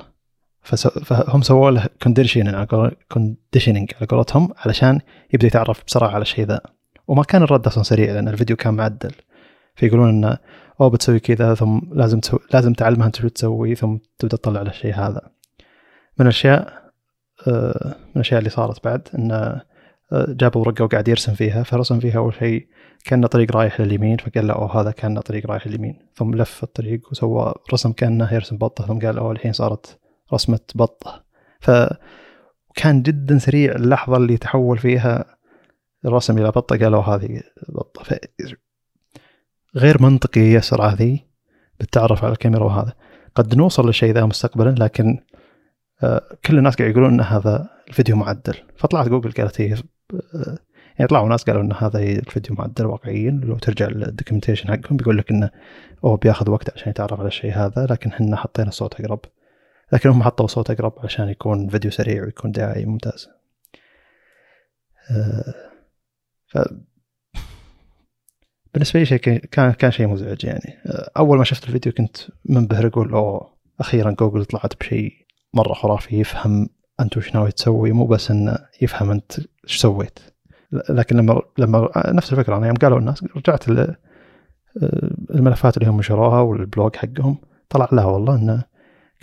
فهم 1.05 1.41
سووا 1.41 1.71
له 1.71 1.89
conditioning 2.03 3.91
على 3.95 4.07
قولتهم 4.09 4.49
علشان 4.57 4.99
يبدأ 5.33 5.47
يتعرف 5.47 5.83
بسرعة 5.87 6.09
على 6.09 6.21
الشيء 6.21 6.45
ذا. 6.45 6.61
وما 7.07 7.23
كان 7.23 7.43
الرد 7.43 7.67
أصلا 7.67 7.83
سريع 7.83 8.13
لأن 8.13 8.27
الفيديو 8.27 8.55
كان 8.55 8.73
معدل. 8.73 9.11
فيقولون 9.75 10.09
انه 10.09 10.37
أو 10.81 10.89
بتسوي 10.89 11.19
كذا 11.19 11.55
ثم 11.55 11.79
لازم 11.91 12.19
تسوي 12.19 12.39
لازم 12.53 12.73
تعلمها 12.73 13.07
أنت 13.07 13.15
شو 13.15 13.27
تسوي 13.27 13.75
ثم 13.75 13.97
تبدأ 14.19 14.37
تطلع 14.37 14.59
على 14.59 14.69
الشيء 14.69 14.93
هذا. 14.93 15.21
من 16.19 16.25
الأشياء 16.25 16.82
من 17.47 18.15
الأشياء 18.15 18.39
اللي 18.39 18.49
صارت 18.49 18.83
بعد 18.83 19.07
انه 19.15 19.61
آه، 20.13 20.25
جاب 20.29 20.55
ورقة 20.55 20.83
وقاعد 20.83 21.07
يرسم 21.07 21.33
فيها 21.33 21.63
فرسم 21.63 21.99
فيها 21.99 22.17
أول 22.17 22.33
شيء 22.33 22.67
كأنه 23.05 23.27
طريق 23.27 23.55
رايح 23.55 23.81
لليمين 23.81 24.17
فقال 24.17 24.47
له 24.47 24.53
أوه 24.53 24.81
هذا 24.81 24.91
كأنه 24.91 25.21
طريق 25.21 25.47
رايح 25.47 25.67
لليمين. 25.67 25.99
ثم 26.15 26.35
لف 26.35 26.63
الطريق 26.63 27.07
وسوى 27.11 27.53
رسم 27.73 27.91
كأنه 27.91 28.33
يرسم 28.33 28.57
بطه 28.57 28.85
ثم 28.85 28.99
قال 28.99 29.17
أوه 29.17 29.31
الحين 29.31 29.53
صارت 29.53 29.99
رسمة 30.33 30.59
بطه. 30.75 31.23
ف 31.59 31.71
كان 32.75 33.01
جدا 33.01 33.37
سريع 33.37 33.75
اللحظة 33.75 34.17
اللي 34.17 34.37
تحول 34.37 34.77
فيها 34.77 35.25
الرسم 36.05 36.37
إلى 36.37 36.51
بطة 36.51 36.77
قالوا 36.77 37.01
هذه 37.01 37.41
بطة. 37.69 38.03
ف... 38.03 38.13
غير 39.75 40.01
منطقي 40.01 40.57
السرعة 40.57 40.93
ذي 40.93 41.25
بالتعرف 41.79 42.23
على 42.23 42.31
الكاميرا 42.31 42.63
وهذا. 42.63 42.93
قد 43.35 43.55
نوصل 43.55 43.87
للشيء 43.87 44.13
ذا 44.13 44.25
مستقبلا 44.25 44.75
لكن 44.83 45.17
آه، 45.17 45.32
كل 46.45 46.57
الناس 46.57 46.75
قاعد 46.75 46.91
يقولون 46.91 47.13
إن 47.13 47.21
هذا 47.21 47.69
الفيديو 47.87 48.15
معدل. 48.15 48.55
فطلعت 48.77 49.07
جوجل 49.07 49.31
قالت 49.31 49.61
هي 49.61 49.67
يعني 50.99 51.07
طلعوا 51.09 51.29
ناس 51.29 51.43
قالوا 51.43 51.61
إن 51.61 51.73
هذا 51.73 51.99
الفيديو 51.99 52.55
معدل 52.55 52.85
واقعيا. 52.85 53.41
لو 53.43 53.57
ترجع 53.57 53.87
لل 53.87 53.98
documentation 53.98 54.69
حقهم 54.69 54.97
بيقول 54.97 55.17
لك 55.17 55.31
انه 55.31 55.49
هو 56.05 56.15
بياخذ 56.15 56.49
وقت 56.49 56.73
عشان 56.73 56.89
يتعرف 56.89 57.19
على 57.19 57.27
الشيء 57.27 57.53
هذا 57.53 57.87
لكن 57.89 58.09
إحنا 58.09 58.37
حطينا 58.37 58.71
صوت 58.71 59.01
أقرب. 59.01 59.19
لكن 59.93 60.09
هم 60.09 60.23
حطوا 60.23 60.47
صوت 60.47 60.71
أقرب 60.71 60.93
عشان 60.99 61.29
يكون 61.29 61.69
فيديو 61.69 61.91
سريع 61.91 62.23
ويكون 62.23 62.51
دعاية 62.51 62.85
ممتازة 62.85 63.29
آه، 65.11 65.53
ف 66.47 66.57
بالنسبة 68.73 68.99
لي 68.99 69.05
شيء 69.05 69.17
كان 69.17 69.71
كان 69.71 69.91
شيء 69.91 70.07
مزعج 70.07 70.45
يعني. 70.45 70.77
أول 71.17 71.37
ما 71.37 71.43
شفت 71.43 71.63
الفيديو 71.63 71.91
كنت 71.91 72.17
منبهر 72.45 72.87
أقول 72.87 73.13
أوه 73.13 73.57
أخيرا 73.79 74.11
جوجل 74.11 74.45
طلعت 74.45 74.79
بشيء 74.79 75.22
مرة 75.53 75.73
خرافي 75.73 76.19
يفهم 76.19 76.69
أنت 76.99 77.17
وش 77.17 77.35
ناوي 77.35 77.51
تسوي 77.51 77.91
مو 77.91 78.05
بس 78.05 78.31
إنه 78.31 78.57
يفهم 78.81 79.11
أنت 79.11 79.39
إيش 79.39 79.77
سويت. 79.77 80.19
لكن 80.89 81.17
لما 81.17 81.41
لما 81.57 81.91
نفس 82.07 82.33
الفكرة 82.33 82.57
أنا 82.57 82.67
يوم 82.67 82.75
قالوا 82.75 82.99
الناس 82.99 83.23
رجعت 83.35 83.65
الملفات 85.31 85.77
اللي 85.77 85.89
هم 85.89 85.99
نشروها 85.99 86.39
وال 86.39 86.58
blog 86.58 86.95
حقهم 86.95 87.37
طلع 87.69 87.87
لا 87.91 88.05
والله 88.05 88.35
إنه 88.35 88.63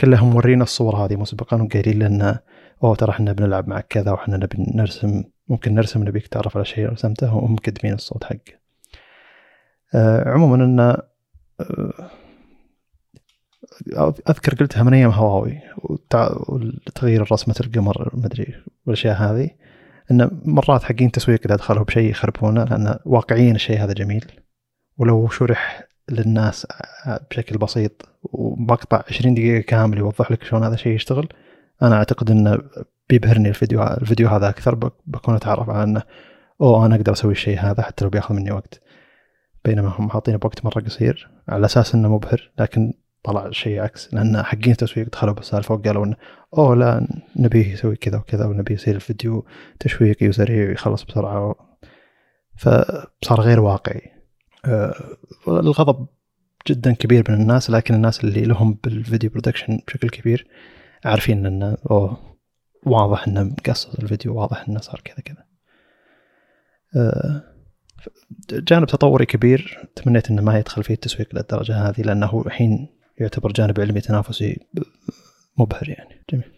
كلهم 0.01 0.31
مورينا 0.31 0.62
الصور 0.62 0.97
هذه 0.97 1.16
مسبقا 1.16 1.62
وقايلين 1.62 1.99
لنا 2.03 2.41
أوه 2.85 2.95
ترى 2.95 3.11
إحنا 3.11 3.33
بنلعب 3.33 3.68
معك 3.68 3.87
كذا 3.89 4.12
وإحنا 4.12 4.37
نبي 4.37 4.57
نرسم 4.74 5.24
ممكن 5.49 5.74
نرسم 5.74 6.09
نبيك 6.09 6.26
تعرف 6.26 6.57
على 6.57 6.64
شيء 6.64 6.89
رسمته 6.89 7.37
وهم 7.37 7.53
مقدمين 7.53 7.95
الصوت 7.95 8.24
حقه. 8.24 8.61
آه 9.95 10.28
عموما 10.28 10.64
إنه 10.64 10.97
آه 11.61 12.11
أذكر 14.28 14.55
قلتها 14.55 14.83
من 14.83 14.95
أيام 14.95 15.11
هواوي 15.11 15.61
وتغيير 15.85 17.33
رسمه 17.33 17.55
القمر 17.61 18.11
مدري 18.14 18.55
والأشياء 18.87 19.16
هذه 19.16 19.51
انه 20.11 20.31
مرات 20.45 20.83
حقين 20.83 21.11
تسويق 21.11 21.41
إذا 21.45 21.57
دخلوا 21.57 21.85
بشيء 21.85 22.11
يخربونه 22.11 22.64
لأن 22.64 22.99
واقعيا 23.05 23.53
الشيء 23.53 23.85
هذا 23.85 23.93
جميل. 23.93 24.24
ولو 24.99 25.28
شرح 25.28 25.89
للناس 26.11 26.66
بشكل 27.31 27.59
بسيط 27.59 28.09
ومقطع 28.22 29.03
20 29.09 29.35
دقيقة 29.35 29.61
كامل 29.61 29.99
يوضح 29.99 30.31
لك 30.31 30.45
شلون 30.45 30.64
هذا 30.64 30.74
الشيء 30.74 30.93
يشتغل 30.93 31.28
أنا 31.83 31.97
أعتقد 31.97 32.31
أنه 32.31 32.59
بيبهرني 33.09 33.49
الفيديو 33.49 33.83
الفيديو 33.83 34.28
هذا 34.28 34.49
أكثر 34.49 34.74
بكون 35.07 35.35
أتعرف 35.35 35.70
على 35.70 35.83
أنه 35.83 36.03
أوه 36.61 36.87
أنا 36.87 36.95
أقدر 36.95 37.12
أسوي 37.12 37.33
الشيء 37.33 37.59
هذا 37.59 37.83
حتى 37.83 38.05
لو 38.05 38.11
بياخذ 38.11 38.35
مني 38.35 38.53
وقت. 38.53 38.81
بينما 39.64 39.89
هم 39.89 40.11
حاطينه 40.11 40.39
بوقت 40.39 40.64
مرة 40.64 40.81
قصير 40.81 41.31
على 41.49 41.66
أساس 41.66 41.95
أنه 41.95 42.14
مبهر 42.14 42.51
لكن 42.59 42.93
طلع 43.23 43.51
شيء 43.51 43.81
عكس 43.81 44.14
لأن 44.14 44.43
حقين 44.43 44.73
التسويق 44.73 45.09
دخلوا 45.09 45.35
بالسالفة 45.35 45.75
وقالوا 45.75 46.05
أنه 46.05 46.16
أوه 46.59 46.75
لا 46.75 47.07
نبيه 47.37 47.73
يسوي 47.73 47.97
كذا 47.97 48.18
وكذا 48.18 48.47
ونبي 48.47 48.75
يصير 48.75 48.95
الفيديو 48.95 49.47
تشويقي 49.81 50.29
وسريع 50.29 50.68
ويخلص 50.68 51.05
بسرعة. 51.05 51.55
فصار 52.57 53.41
غير 53.41 53.61
واقعي. 53.61 54.01
آه، 54.64 54.95
الغضب 55.49 56.07
جدا 56.68 56.93
كبير 56.93 57.25
من 57.29 57.41
الناس 57.41 57.71
لكن 57.71 57.95
الناس 57.95 58.25
اللي 58.25 58.43
لهم 58.45 58.79
بالفيديو 58.85 59.31
برودكشن 59.31 59.79
بشكل 59.87 60.09
كبير 60.09 60.49
عارفين 61.05 61.47
إنه 61.47 61.77
أوه 61.91 62.37
واضح 62.87 63.29
إنه 63.29 63.43
مقصص 63.43 63.95
الفيديو 63.95 64.39
واضح 64.39 64.68
إنه 64.68 64.81
صار 64.81 65.01
كذا 65.05 65.21
كذا. 65.25 65.45
آه، 66.97 67.43
جانب 68.51 68.87
تطوري 68.87 69.27
كبير 69.27 69.89
تمنيت 69.97 70.31
إنه 70.31 70.43
ما 70.43 70.59
يدخل 70.59 70.83
فيه 70.83 70.95
التسويق 70.95 71.35
للدرجة 71.35 71.89
هذه 71.89 72.03
لأنه 72.03 72.43
الحين 72.47 72.99
يعتبر 73.21 73.53
جانب 73.53 73.81
علمي 73.81 74.01
تنافسي 74.01 74.59
مبهر 75.59 75.89
يعني 75.89 76.25
جميل 76.31 76.53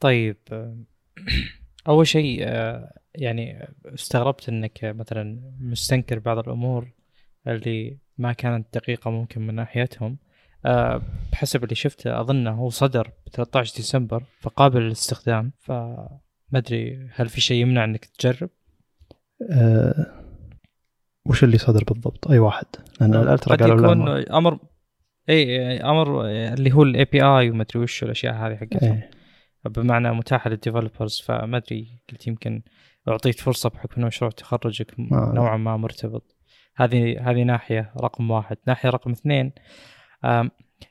طيب 0.00 0.36
أول 1.88 2.06
شيء 2.06 2.40
يعني 3.14 3.68
استغربت 3.94 4.48
إنك 4.48 4.78
مثلا 4.84 5.52
مستنكر 5.60 6.18
بعض 6.18 6.38
الأمور 6.38 6.92
اللي 7.46 7.98
ما 8.18 8.32
كانت 8.32 8.66
دقيقة 8.74 9.10
ممكن 9.10 9.46
من 9.46 9.54
ناحيتهم 9.54 10.18
بحسب 11.32 11.64
اللي 11.64 11.74
شفته 11.74 12.20
اظنه 12.20 12.50
هو 12.50 12.70
صدر 12.70 13.10
ب 13.26 13.28
13 13.28 13.76
ديسمبر 13.76 14.24
فقابل 14.40 14.80
للاستخدام 14.80 15.52
فما 15.58 16.20
أدري 16.54 17.08
هل 17.14 17.28
في 17.28 17.40
شيء 17.40 17.62
يمنع 17.62 17.84
إنك 17.84 18.04
تجرب؟ 18.04 18.50
أه 19.50 20.24
وش 21.26 21.44
اللي 21.44 21.58
صدر 21.58 21.84
بالضبط؟ 21.84 22.30
أي 22.30 22.38
واحد؟ 22.38 22.66
لأن 23.00 23.14
ال 23.14 23.21
Ultra 23.21 23.56
قالوا 23.56 23.92
يكون 23.92 24.08
أمر 24.08 24.58
اي 25.28 25.76
أمر 25.80 26.26
اللي 26.30 26.72
هو 26.72 26.82
ال 26.82 27.04
API 27.04 27.50
وما 27.50 27.62
أدري 27.62 27.82
وش 27.82 28.02
الاشياء 28.02 28.34
هذه 28.34 28.56
حقتهم. 28.56 28.92
إيه. 28.92 29.10
بمعنى 29.64 30.12
متاحة 30.12 30.50
لل 30.50 30.62
developers 30.62 31.20
فما 31.20 31.56
أدري 31.56 32.02
قلت 32.10 32.26
يمكن 32.26 32.62
اعطيت 33.08 33.40
فرصة 33.40 33.68
بحكم 33.68 33.94
إنه 33.96 34.06
مشروع 34.06 34.30
تخرجك 34.30 34.94
نوعا 35.10 35.56
ما 35.56 35.76
مرتبط. 35.76 36.36
هذه 36.76 37.30
هذه 37.30 37.42
ناحية 37.42 37.92
رقم 38.00 38.30
واحد. 38.30 38.56
ناحية 38.66 38.90
رقم 38.90 39.10
اثنين 39.10 39.52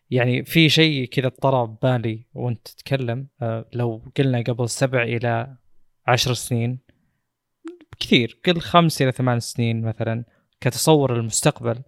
يعني 0.10 0.46
في 0.46 0.70
شيء 0.70 1.06
كذا 1.06 1.30
طرى 1.30 1.68
ببالي 1.68 2.26
وأنت 2.34 2.68
تتكلم 2.68 3.28
آه، 3.42 3.66
لو 3.74 4.12
قلنا 4.18 4.42
قبل 4.42 4.70
سبع 4.70 5.04
إلى 5.04 5.58
عشر 6.08 6.34
سنين 6.34 6.80
كثير 8.00 8.40
قل 8.46 8.60
خمس 8.60 9.02
إلى 9.02 9.12
ثمان 9.12 9.40
سنين 9.40 9.82
مثلا 9.82 10.26
كتصور 10.62 11.16
المستقبل 11.16 11.82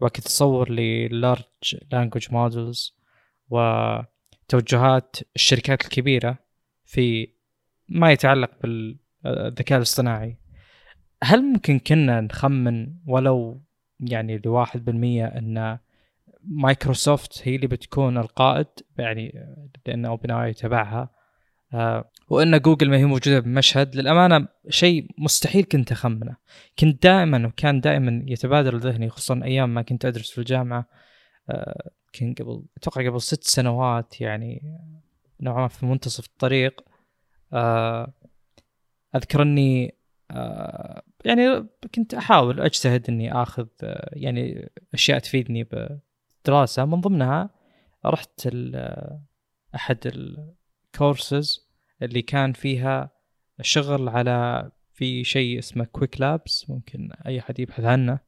وكتصور 0.00 0.70
لل 0.70 1.00
large 1.00 1.76
language 1.92 2.26
models 2.32 2.96
وتوجهات 3.50 5.16
الشركات 5.36 5.84
الكبيرة 5.84 6.38
في 6.84 7.28
ما 7.88 8.12
يتعلق 8.12 8.50
بالذكاء 8.62 9.78
الاصطناعي. 9.78 10.36
هل 11.22 11.42
ممكن 11.42 11.78
كنا 11.78 12.20
نخمن 12.20 12.94
ولو 13.06 13.62
يعني 14.00 14.38
لواحد 14.44 14.84
بالمية 14.84 15.26
أن 15.26 15.78
مايكروسوفت 16.42 17.48
هي 17.48 17.56
اللي 17.56 17.66
بتكون 17.66 18.18
القائد 18.18 18.66
يعني 18.98 19.46
لأن 19.86 20.04
OpenAI 20.04 20.52
تبعها 20.52 21.10
آه 21.74 22.10
وإن 22.30 22.58
جوجل 22.58 22.90
ما 22.90 22.96
هي 22.96 23.04
موجودة 23.04 23.40
بمشهد 23.40 23.96
للأمانة 23.96 24.48
شيء 24.68 25.06
مستحيل 25.18 25.64
كنت 25.64 25.92
أخمنه. 25.92 26.36
كنت 26.78 27.02
دائما 27.02 27.46
وكان 27.46 27.80
دائما 27.80 28.24
يتبادر 28.26 28.76
لذهني 28.76 29.10
خصوصا 29.10 29.40
أيام 29.44 29.74
ما 29.74 29.82
كنت 29.82 30.04
أدرس 30.04 30.30
في 30.30 30.38
الجامعة. 30.38 30.88
آه 31.50 31.90
كان 32.12 32.34
قبل 32.34 32.62
أتوقع 32.76 33.08
قبل 33.08 33.20
ست 33.20 33.44
سنوات 33.44 34.20
يعني 34.20 34.78
نوعا 35.40 35.60
ما 35.60 35.68
في 35.68 35.86
منتصف 35.86 36.26
الطريق. 36.26 36.80
آه 37.52 38.12
أذكر 39.16 39.42
إني 39.42 39.94
آه 40.30 41.02
يعني 41.24 41.66
كنت 41.94 42.14
أحاول 42.14 42.60
أجتهد 42.60 43.08
إني 43.08 43.32
آخذ 43.32 43.66
يعني 44.12 44.70
أشياء 44.94 45.18
تفيدني 45.18 45.64
بالدراسه 45.64 46.84
من 46.84 47.00
ضمنها 47.00 47.50
رحت 48.06 48.48
أحد 49.74 49.98
الكورسز. 50.06 51.69
اللي 52.02 52.22
كان 52.22 52.52
فيها 52.52 53.10
شغل 53.60 54.08
على 54.08 54.70
في 54.92 55.24
شيء 55.24 55.58
اسمه 55.58 55.84
Qwiklabs 55.84 56.70
ممكن 56.70 57.10
أي 57.26 57.40
أحد 57.40 57.60
يبحث 57.60 57.84
عنه. 57.84 58.18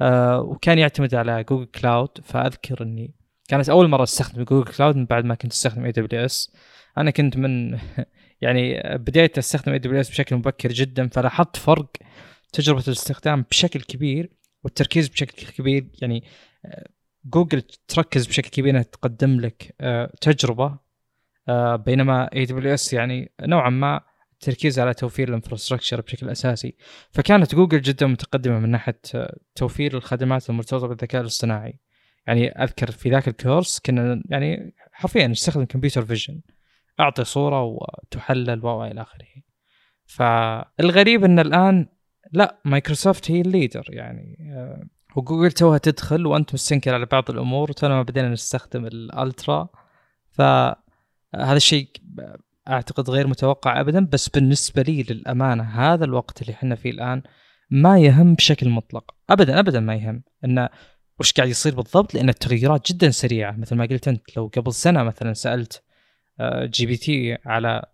آه 0.00 0.40
وكان 0.40 0.78
يعتمد 0.78 1.14
على 1.14 1.44
Google 1.44 1.66
Cloud 1.66 2.08
فأذكر 2.22 2.82
إني 2.82 3.14
كانت 3.48 3.68
أول 3.68 3.88
مرة 3.88 4.02
أستخدم 4.02 4.42
Google 4.42 4.72
Cloud 4.72 4.96
من 4.96 5.04
بعد 5.04 5.24
ما 5.24 5.34
كنت 5.34 5.52
أستخدم 5.52 5.84
AWS 5.84 6.52
أنا 6.98 7.10
كنت 7.10 7.36
من 7.36 7.78
يعني 8.42 8.80
بديت 8.98 9.38
أستخدم 9.38 9.72
AWS 9.72 10.10
بشكل 10.10 10.36
مبكر 10.36 10.72
جدا 10.72 11.08
فلاحظت 11.08 11.56
فرق 11.56 11.90
تجربة 12.52 12.84
الاستخدام 12.88 13.44
بشكل 13.50 13.80
كبير 13.80 14.30
والتركيز 14.64 15.08
بشكل 15.08 15.46
كبير. 15.46 15.88
يعني 16.02 16.24
آه، 16.64 16.88
جوجل 17.24 17.62
تركز 17.88 18.26
بشكل 18.26 18.48
كبير 18.48 18.70
إنها 18.70 18.82
تقدم 18.82 19.40
لك 19.40 19.74
آه، 19.80 20.12
تجربة 20.20 20.64
آه، 20.64 20.80
بينما 21.86 22.30
AWS 22.34 22.92
يعني 22.92 23.32
نوعا 23.40 23.70
ما 23.70 24.00
التركيز 24.32 24.78
على 24.78 24.94
توفير 24.94 25.28
ال 25.28 25.33
infrastructure 25.33 26.00
بشكل 26.00 26.28
أساسي. 26.28 26.76
فكانت 27.10 27.54
جوجل 27.54 27.80
جدا 27.80 28.06
متقدمة 28.06 28.58
من 28.58 28.70
ناحية 28.70 29.00
توفير 29.54 29.96
الخدمات 29.96 30.50
المرتبطة 30.50 30.86
بالذكاء 30.86 31.20
الاصطناعي. 31.20 31.80
يعني 32.26 32.48
أذكر 32.48 32.90
في 32.90 33.10
ذاك 33.10 33.28
ال 33.28 33.35
course 33.35 33.80
كنا 33.80 34.22
يعني 34.28 34.74
حرفيا 34.92 35.26
نستخدم 35.26 35.64
computer 35.64 36.04
vision. 36.04 36.40
أعطي 37.00 37.24
صورة 37.24 37.62
وتحلل 37.62 38.66
و 38.66 38.84
إلى 38.84 39.02
آخره. 39.02 39.26
فالغريب 40.06 41.24
إن 41.24 41.38
الآن 41.38 41.86
لا 42.32 42.60
مايكروسوفت 42.64 43.30
هي 43.30 43.40
ال 43.40 43.47
leader 43.47 43.86
يعني. 43.88 44.52
آه، 44.52 44.86
وجوجل 45.16 45.52
توها 45.52 45.78
تدخل 45.78 46.26
وانت 46.26 46.54
مستنكر 46.54 46.94
على 46.94 47.06
بعض 47.06 47.30
الأمور 47.30 47.70
وتونا 47.70 47.94
ما 47.94 48.02
بدينا 48.02 48.28
نستخدم 48.28 48.86
ال 48.86 48.98
Ultra. 48.98 49.68
فهذا 51.32 51.56
الشيء 51.56 51.88
أعتقد 52.68 53.10
غير 53.10 53.26
متوقع 53.26 53.80
ابدا 53.80 54.06
بس 54.12 54.28
بالنسبة 54.28 54.82
لي 54.82 55.02
للأمانة 55.02 55.62
هذا 55.62 56.04
الوقت 56.04 56.42
اللي 56.42 56.52
إحنا 56.52 56.74
فيه 56.74 56.90
الآن 56.90 57.22
ما 57.70 57.98
يهم 57.98 58.34
بشكل 58.34 58.68
مطلق. 58.68 59.14
ابدا 59.30 59.58
ابدا 59.58 59.80
ما 59.80 59.94
يهم. 59.94 60.22
انه 60.44 60.68
وش 61.20 61.32
قاعد 61.32 61.48
يصير 61.48 61.74
بالضبط؟ 61.74 62.14
لأن 62.14 62.28
التغيرات 62.28 62.92
جدا 62.92 63.10
سريعة. 63.10 63.52
مثل 63.52 63.76
ما 63.76 63.86
قلت 63.86 64.08
أنت 64.08 64.36
لو 64.36 64.50
قبل 64.56 64.72
سنة 64.72 65.02
مثلا 65.02 65.32
سألت 65.32 65.82
جي 66.62 66.86
بي 66.86 66.96
تي 66.96 67.38
على 67.46 67.84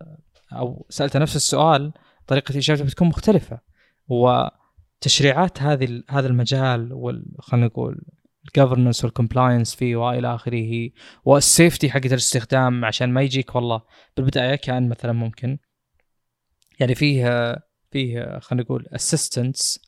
أو 0.52 0.86
سالته 0.90 1.18
نفس 1.18 1.36
السؤال 1.36 1.92
طريقة 2.26 2.58
اجابته 2.58 2.84
بتكون 2.84 3.08
مختلفة. 3.08 3.60
وتشريعات 4.08 5.62
هذه 5.62 6.02
هذا 6.10 6.26
المجال 6.26 6.92
وال 6.92 7.24
خلينا 7.38 7.66
نقول 7.66 8.04
ال 8.46 8.52
governance 8.52 9.04
وال 9.04 9.16
compliance 9.16 9.74
فيه 9.74 9.96
وإلى 9.96 10.34
آخره. 10.34 10.90
وال 11.24 11.41
safety 11.41 11.90
حقت 11.90 12.06
الاستخدام 12.06 12.84
عشان 12.84 13.12
ما 13.12 13.22
يجيك 13.22 13.54
والله 13.54 13.82
بالبداية 14.16 14.54
كان 14.54 14.88
مثلا 14.88 15.12
ممكن. 15.12 15.58
يعني 16.80 16.94
فيه 16.94 17.54
فيه 17.90 18.38
خلينا 18.38 18.64
نقول 18.64 18.86
assistants 18.92 19.80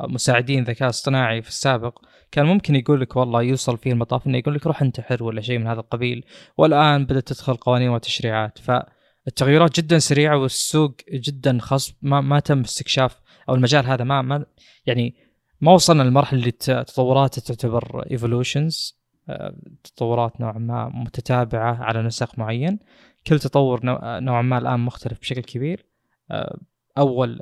مساعدين 0.00 0.64
ذكاء 0.64 0.88
اصطناعي 0.88 1.42
في 1.42 1.48
السابق. 1.48 1.98
كان 2.30 2.46
ممكن 2.46 2.76
يقول 2.76 3.00
لك 3.00 3.16
والله 3.16 3.42
يوصل 3.42 3.78
فيه 3.78 3.92
المطاف 3.92 4.26
إنه 4.26 4.38
يقول 4.38 4.54
لك 4.54 4.66
روح 4.66 4.82
انتحر 4.82 5.22
ولا 5.22 5.40
شيء 5.40 5.58
من 5.58 5.66
هذا 5.66 5.80
القبيل. 5.80 6.24
والآن 6.56 7.04
بدأت 7.04 7.28
تدخل 7.28 7.54
قوانين 7.54 7.88
وتشريعات. 7.88 8.58
فالتغيرات 8.58 9.80
جدا 9.80 9.98
سريعة 9.98 10.36
والسوق 10.36 10.96
جدا 11.12 11.58
خصب 11.60 11.94
ما, 12.02 12.20
ما 12.20 12.40
تم 12.40 12.60
استكشاف 12.60 13.20
أو 13.48 13.54
المجال 13.54 13.86
هذا 13.86 14.04
ما 14.04 14.22
ما 14.22 14.46
يعني 14.86 15.27
ما 15.60 15.72
وصلنا 15.72 16.02
للمرحله 16.02 16.38
اللي 16.40 16.50
تطورات 16.50 17.38
تعتبر 17.38 18.06
evolutions 18.10 18.98
آه، 19.28 19.54
تطورات 19.84 20.40
نوعا 20.40 20.58
ما 20.58 20.88
متتابعة 20.88 21.74
على 21.74 22.02
نسق 22.02 22.38
معين. 22.38 22.78
كل 23.26 23.38
تطور 23.38 23.80
نوعا 24.20 24.42
ما 24.42 24.58
الآن 24.58 24.80
مختلف 24.80 25.20
بشكل 25.20 25.40
كبير. 25.40 25.86
آه، 26.30 26.58
أول 26.98 27.40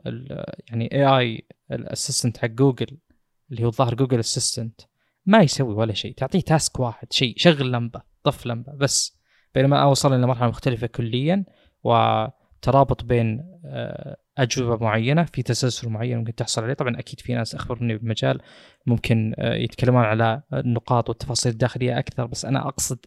يعني 0.68 0.92
اي 0.92 1.18
اي 1.18 1.46
ال 1.72 1.79
assistant 1.79 2.38
حق 2.38 2.48
جوجل 2.48 2.98
اللي 3.50 3.64
هو 3.64 3.68
الظاهر 3.68 3.94
جوجل 3.94 4.18
assistant 4.18 4.80
ما 5.26 5.42
يسوي 5.42 5.74
ولا 5.74 5.92
شيء. 5.92 6.14
تعطيه 6.14 6.40
task 6.40 6.80
واحد 6.80 7.12
شيء 7.12 7.34
شغل 7.36 7.72
لمبة 7.72 8.02
طف 8.22 8.46
لمبة 8.46 8.72
بس. 8.72 9.16
بينما 9.54 9.84
وصل 9.84 10.14
إلى 10.14 10.26
مرحله 10.26 10.48
مختلفة 10.48 10.86
كليا 10.86 11.44
وترابط 11.84 13.04
بين 13.04 13.58
آه، 13.64 14.16
أجوبة 14.38 14.84
معينة 14.84 15.24
في 15.24 15.42
تسلسل 15.42 15.88
معين 15.88 16.18
ممكن 16.18 16.34
تحصل 16.34 16.62
عليه. 16.62 16.74
طبعا 16.74 16.98
أكيد 16.98 17.20
في 17.20 17.34
ناس 17.34 17.54
اخبر 17.54 17.82
مني 17.82 17.96
بالمجال 17.96 18.40
ممكن 18.86 19.34
آه، 19.38 19.54
يتكلمون 19.54 20.02
على 20.04 20.42
النقاط 20.52 21.08
والتفاصيل 21.08 21.52
الداخلية 21.52 21.98
أكثر 21.98 22.26
بس 22.26 22.44
أنا 22.44 22.68
أقصد 22.68 22.98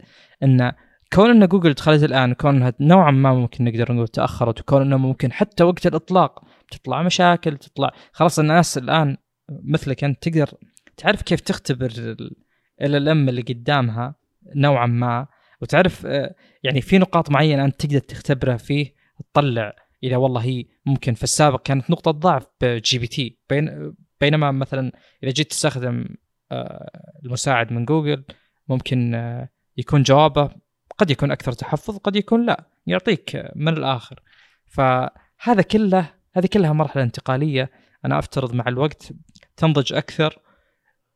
إن 0.43 0.71
كون 1.13 1.29
إن 1.29 1.47
جوجل 1.47 1.73
دخلت 1.73 2.03
الآن 2.03 2.33
كون 2.33 2.55
انها 2.55 2.73
نوعا 2.79 3.11
ما 3.11 3.33
ممكن 3.33 3.63
نقدر 3.63 3.91
نقول 3.93 4.07
تأخرت 4.07 4.59
وكون 4.59 4.81
إنه 4.81 4.97
ممكن 4.97 5.31
حتى 5.31 5.63
وقت 5.63 5.87
الإطلاق 5.87 6.43
تطلع 6.71 7.03
مشاكل 7.03 7.57
تطلع 7.57 7.91
خلاص 8.11 8.39
الناس 8.39 8.77
الآن 8.77 9.17
مثلك 9.49 10.03
أنت 10.03 10.27
تقدر 10.27 10.49
تعرف 10.97 11.21
كيف 11.21 11.39
تختبر 11.39 11.91
LLM 11.97 13.29
اللي 13.29 13.41
قدامها 13.41 14.15
نوعا 14.55 14.87
ما 14.87 15.27
وتعرف 15.61 16.05
آه، 16.05 16.35
يعني 16.63 16.81
في 16.81 16.97
نقاط 16.97 17.31
معينة 17.31 17.65
أنت 17.65 17.85
تقدر 17.85 17.99
تختبرها 17.99 18.57
فيه 18.57 18.93
تطلع 19.33 19.75
إذا 20.03 20.17
والله 20.17 20.41
هي 20.41 20.65
ممكن. 20.85 21.13
في 21.13 21.23
السابق 21.23 21.61
كانت 21.61 21.91
نقطة 21.91 22.11
ضعف 22.11 22.45
ب 22.61 22.99
GPT. 22.99 23.39
بين 23.49 23.93
بينما 24.21 24.51
مثلا 24.51 24.91
إذا 25.23 25.31
جيت 25.31 25.49
تستخدم 25.49 26.05
آه، 26.51 27.13
المساعد 27.25 27.73
من 27.73 27.85
جوجل 27.85 28.23
ممكن 28.67 29.15
آه، 29.15 29.49
يكون 29.77 30.03
جوابه 30.03 30.49
قد 30.97 31.11
يكون 31.11 31.31
أكثر 31.31 31.51
تحفظ 31.51 31.97
قد 31.97 32.15
يكون 32.15 32.45
لا 32.45 32.69
يعطيك 32.87 33.51
من 33.55 33.77
الآخر. 33.77 34.19
فهذا 34.65 35.61
كله 35.71 36.13
هذه 36.33 36.45
كلها 36.45 36.73
مرحلة 36.73 37.03
انتقالية. 37.03 37.71
أنا 38.05 38.19
أفترض 38.19 38.53
مع 38.53 38.67
الوقت 38.67 39.13
تنضج 39.57 39.93
أكثر. 39.93 40.39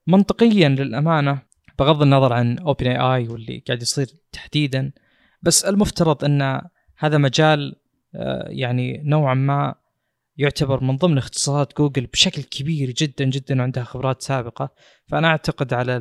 منطقيا 0.08 0.70
للأمانة 0.70 1.42
بغض 1.80 2.02
النظر 2.02 2.34
عن 2.34 2.60
OpenAI 2.60 3.28
واللي 3.28 3.64
قاعد 3.68 3.82
يصير 3.82 4.08
تحديدا 4.32 4.92
بس 5.42 5.66
المفترض 5.66 6.26
إن 6.26 6.62
هذا 6.98 7.18
مجال 7.18 7.76
آه، 7.76 7.83
يعني 8.50 9.02
نوعا 9.06 9.34
ما 9.34 9.76
يعتبر 10.38 10.84
من 10.84 10.98
ضمن 10.98 11.18
اختصاصات 11.18 11.78
جوجل 11.78 12.06
بشكل 12.06 12.44
كبير 12.44 12.92
جدا 12.92 13.26
جدا 13.26 13.60
وعندها 13.60 13.84
خبرات 13.84 14.22
سابقة. 14.22 14.74
فأنا 15.08 15.28
أعتقد 15.28 15.74
على 15.74 15.98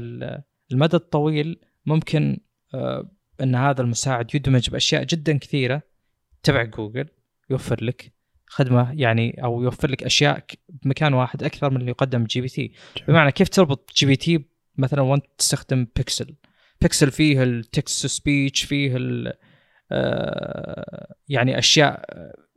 المدى 0.72 0.97
الطويل 0.97 1.60
ممكن 1.86 2.40
آه، 2.74 3.10
أن 3.40 3.55
هذا 3.55 3.82
المساعد 3.82 4.34
يدمج 4.34 4.70
بأشياء 4.70 5.05
جدا 5.05 5.39
كثيرة 5.39 5.82
تبع 6.43 6.62
جوجل 6.62 7.09
يوفر 7.51 7.84
لك 7.84 8.12
خدمة 8.47 8.93
يعني 8.93 9.44
أو 9.44 9.62
يوفر 9.62 9.90
لك 9.90 10.02
أشياء 10.02 10.44
بمكان 10.68 11.14
واحد 11.14 11.43
أكثر 11.43 11.70
من 11.70 11.76
اللي 11.76 11.90
يقدم 11.90 12.24
GPT. 12.24 12.72
بمعنى 13.09 13.32
كيف 13.32 13.48
تربط 13.48 13.93
GPT 13.97 14.44
مثلا 14.76 15.01
وأنت 15.01 15.24
تستخدم 15.39 15.86
Pixel؟ 15.97 16.34
Pixel 16.80 17.10
فيه 17.10 17.43
ال 17.43 17.55
text 17.55 18.06
speech 18.06 18.62
فيه 18.62 18.97
آه 18.97 19.32
يعني 21.28 21.59
أشياء 21.59 22.05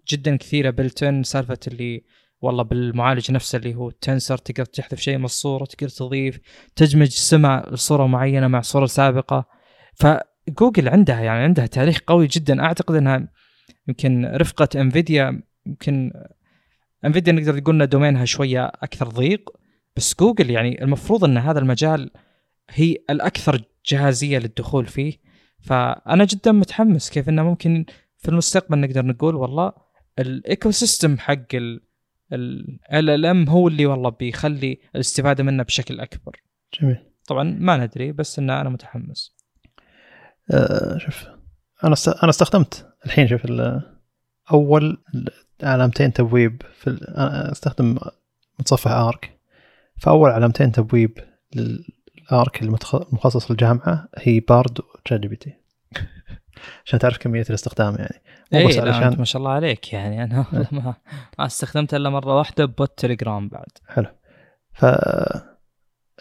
جدا 0.10 0.36
كثيرة 0.36 0.70
بلتن 0.70 1.24
سالفة 1.24 1.60
اللي 1.68 2.04
والله 2.42 2.64
بالمعالج 2.64 3.32
نفسه 3.32 3.58
اللي 3.58 3.76
هو 3.76 3.90
التنسر 3.90 4.38
تقدر 4.38 4.66
تحذف 4.66 5.00
شيء 5.00 5.18
من 5.18 5.26
الصورة 5.26 5.66
تقدر 5.66 5.90
تضيف 5.90 6.40
تدمج 6.76 7.08
سمع 7.08 7.66
صورة 7.74 8.08
معينة 8.08 8.48
مع 8.48 8.62
صورة 8.62 8.86
سابقة. 8.86 9.46
فجوجل 9.94 10.90
عندها 10.90 11.22
يعني 11.22 11.44
عندها 11.44 11.66
تاريخ 11.66 12.00
قوي 12.08 12.28
جدا. 12.28 12.64
أعتقد 12.64 12.96
إنها 12.96 13.28
يمكن 13.88 14.26
رفقة 14.26 14.82
انفيديا 14.82 15.42
يمكن 15.66 16.12
انفيديا 17.06 17.34
نقدر 17.34 17.56
نقول 17.56 17.88
دومينها 17.88 18.26
شوية 18.26 18.66
أكثر 18.66 19.08
ضيق. 19.08 19.50
بس 19.96 20.16
جوجل 20.20 20.50
يعني 20.50 20.84
المفروض 20.84 21.24
إن 21.24 21.38
هذا 21.38 21.60
المجال 21.60 22.12
هي 22.70 22.98
الأكثر 23.10 23.62
جاهزيه 23.86 24.38
للدخول 24.38 24.86
فيه. 24.86 25.25
فأنا 25.66 26.26
جدا 26.26 26.52
متحمس 26.52 27.10
كيف 27.10 27.30
إنه 27.30 27.44
ممكن 27.44 27.86
في 28.18 28.30
المستقبل 28.30 28.80
نقدر 28.80 29.06
نقول 29.06 29.36
والله 29.36 29.74
ال 30.20 30.72
ecosystem 30.72 31.18
حق 31.18 31.56
ال 31.56 31.82
LLM 32.94 33.50
هو 33.50 33.68
اللي 33.68 33.86
والله 33.86 34.10
بيخلي 34.10 34.80
الاستفادة 34.96 35.44
منه 35.44 35.64
بشكل 35.64 36.00
أكبر. 36.00 36.42
جميل. 36.82 36.98
طبعا 37.28 37.44
ما 37.60 37.78
ندري 37.78 38.12
بس 38.12 38.40
إن 38.40 38.50
أنا 38.50 38.70
متحمس. 38.70 39.36
أه 40.52 40.98
شوف 40.98 41.26
أنا 41.84 41.94
است... 41.94 42.08
أنا 42.08 42.30
استخدمت 42.30 42.88
الحين 43.06 43.28
شوف 43.28 43.48
أول 44.52 44.98
علامتين 45.64 46.14
تبويب 46.14 46.62
في 46.74 46.88
ال... 46.88 47.18
أستخدم 47.52 47.98
متصفح 48.60 48.92
Arc. 48.92 49.40
فأول 49.98 50.30
علامتين 50.30 50.72
تبويب 50.72 51.20
لل 52.32 52.45
Arc 52.45 52.64
المخصص 52.64 53.52
للجامعة 53.52 54.10
هي 54.18 54.40
Bard 54.40 54.72
و 54.72 54.80
ChatGPT 54.80 55.54
عشان 56.86 57.00
تعرف 57.00 57.18
كمية 57.18 57.46
الاستخدام 57.50 57.96
يعني. 57.96 58.22
مو 58.54 58.68
بس 58.68 58.78
علشان 58.78 59.20
ما 59.20 59.26
شاء 59.26 59.40
الله 59.40 59.52
عليك 59.52 59.94
يعني. 59.94 60.24
أنا 60.24 60.46
إيه. 60.54 60.68
ما, 60.80 60.96
ما 61.40 61.46
استخدمت 61.46 61.94
إلا 61.94 62.10
مرة 62.10 62.38
واحدة 62.38 62.66
bot 62.66 62.98
تليجرام 62.98 63.50
بعد. 63.50 63.68
حلو. 63.88 64.08
ف 64.74 64.86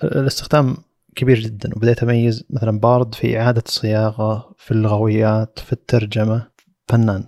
الاستخدام 0.05 0.76
كبير 1.16 1.39
جدا 1.40 1.70
وبديت 1.76 2.02
أميز 2.02 2.44
مثلا 2.51 2.81
Bard 2.81 3.15
في 3.14 3.40
إعادة 3.40 3.62
الصياغة 3.66 4.55
في 4.59 4.70
اللغويات 4.70 5.59
في 5.59 5.72
الترجمة. 5.72 6.51
فنان. 6.89 7.24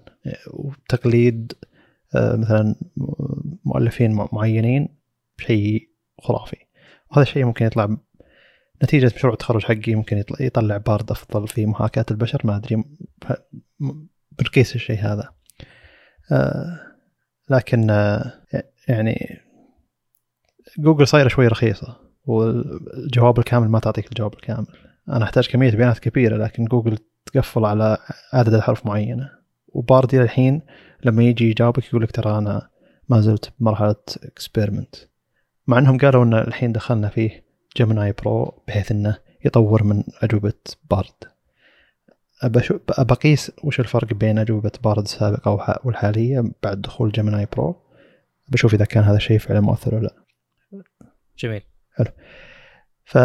وتقليد 0.50 1.52
آه، 2.14 2.36
مثلا 2.36 2.74
مؤلفين 3.64 4.26
معينين 4.32 4.88
شيء 5.38 5.88
خرافي. 6.22 6.56
وهذا 7.10 7.22
الشيء 7.22 7.44
ممكن 7.44 7.66
يطلع 7.66 7.96
نتيجة 8.84 9.12
مشروع 9.16 9.32
التخرج 9.32 9.64
حقي 9.64 9.94
ممكن 9.94 10.24
يطلع 10.40 10.76
بارد 10.76 11.10
أفضل 11.10 11.48
في 11.48 11.66
محاكاة 11.66 12.06
البشر 12.10 12.40
ما 12.44 12.56
أدري 12.56 12.84
بنقيس 14.38 14.74
الشيء 14.74 14.98
هذا. 14.98 15.32
آه 16.32 16.80
لكن 17.50 17.90
آه 17.90 18.42
يعني 18.88 19.40
جوجل 20.78 21.06
صايرة 21.06 21.28
شوي 21.28 21.46
رخيصة 21.46 21.96
والجواب 22.24 23.38
الكامل 23.38 23.68
ما 23.68 23.78
تعطيك 23.78 24.06
الجواب 24.06 24.34
الكامل. 24.34 24.66
أنا 25.08 25.24
أحتاج 25.24 25.48
كمية 25.48 25.70
بيانات 25.70 25.98
كبيرة 25.98 26.36
لكن 26.36 26.64
جوجل 26.64 26.98
تقفل 27.26 27.64
على 27.64 27.98
عدد 28.32 28.54
الحروف 28.54 28.86
معينة. 28.86 29.30
وبارد 29.68 30.14
إلى 30.14 30.22
الحين 30.22 30.62
لما 31.04 31.22
يجي 31.22 31.50
يجاوبك 31.50 31.86
يقول 31.86 32.02
لك 32.02 32.10
ترى 32.10 32.38
أنا 32.38 32.68
ما 33.08 33.20
زلت 33.20 33.52
بمرحلة 33.58 33.96
experiment 34.22 34.94
مع 35.66 35.78
إنهم 35.78 35.98
قالوا 35.98 36.24
إن 36.24 36.34
الحين 36.34 36.72
دخلنا 36.72 37.08
فيه 37.08 37.45
Gemini 37.76 38.12
Pro 38.12 38.62
بحيث 38.68 38.92
إنه 38.92 39.18
يطور 39.44 39.84
من 39.84 40.04
أجوبة 40.22 40.52
Bard 40.90 41.12
بقيس 42.98 43.52
وش 43.64 43.80
الفرق 43.80 44.14
بين 44.14 44.38
أجوبة 44.38 44.72
Bard 44.84 45.02
السابقة 45.02 45.80
والحالية 45.84 46.44
بعد 46.62 46.82
دخول 46.82 47.12
Gemini 47.12 47.46
Pro 47.56 47.76
بشوف 48.48 48.74
إذا 48.74 48.84
كان 48.84 49.04
هذا 49.04 49.16
الشيء 49.16 49.38
فعلا 49.38 49.60
مؤثر 49.60 49.94
ولا 49.94 50.02
لا. 50.02 50.82
جميل. 51.38 51.62
حلو. 51.92 52.06
ف 53.04 53.18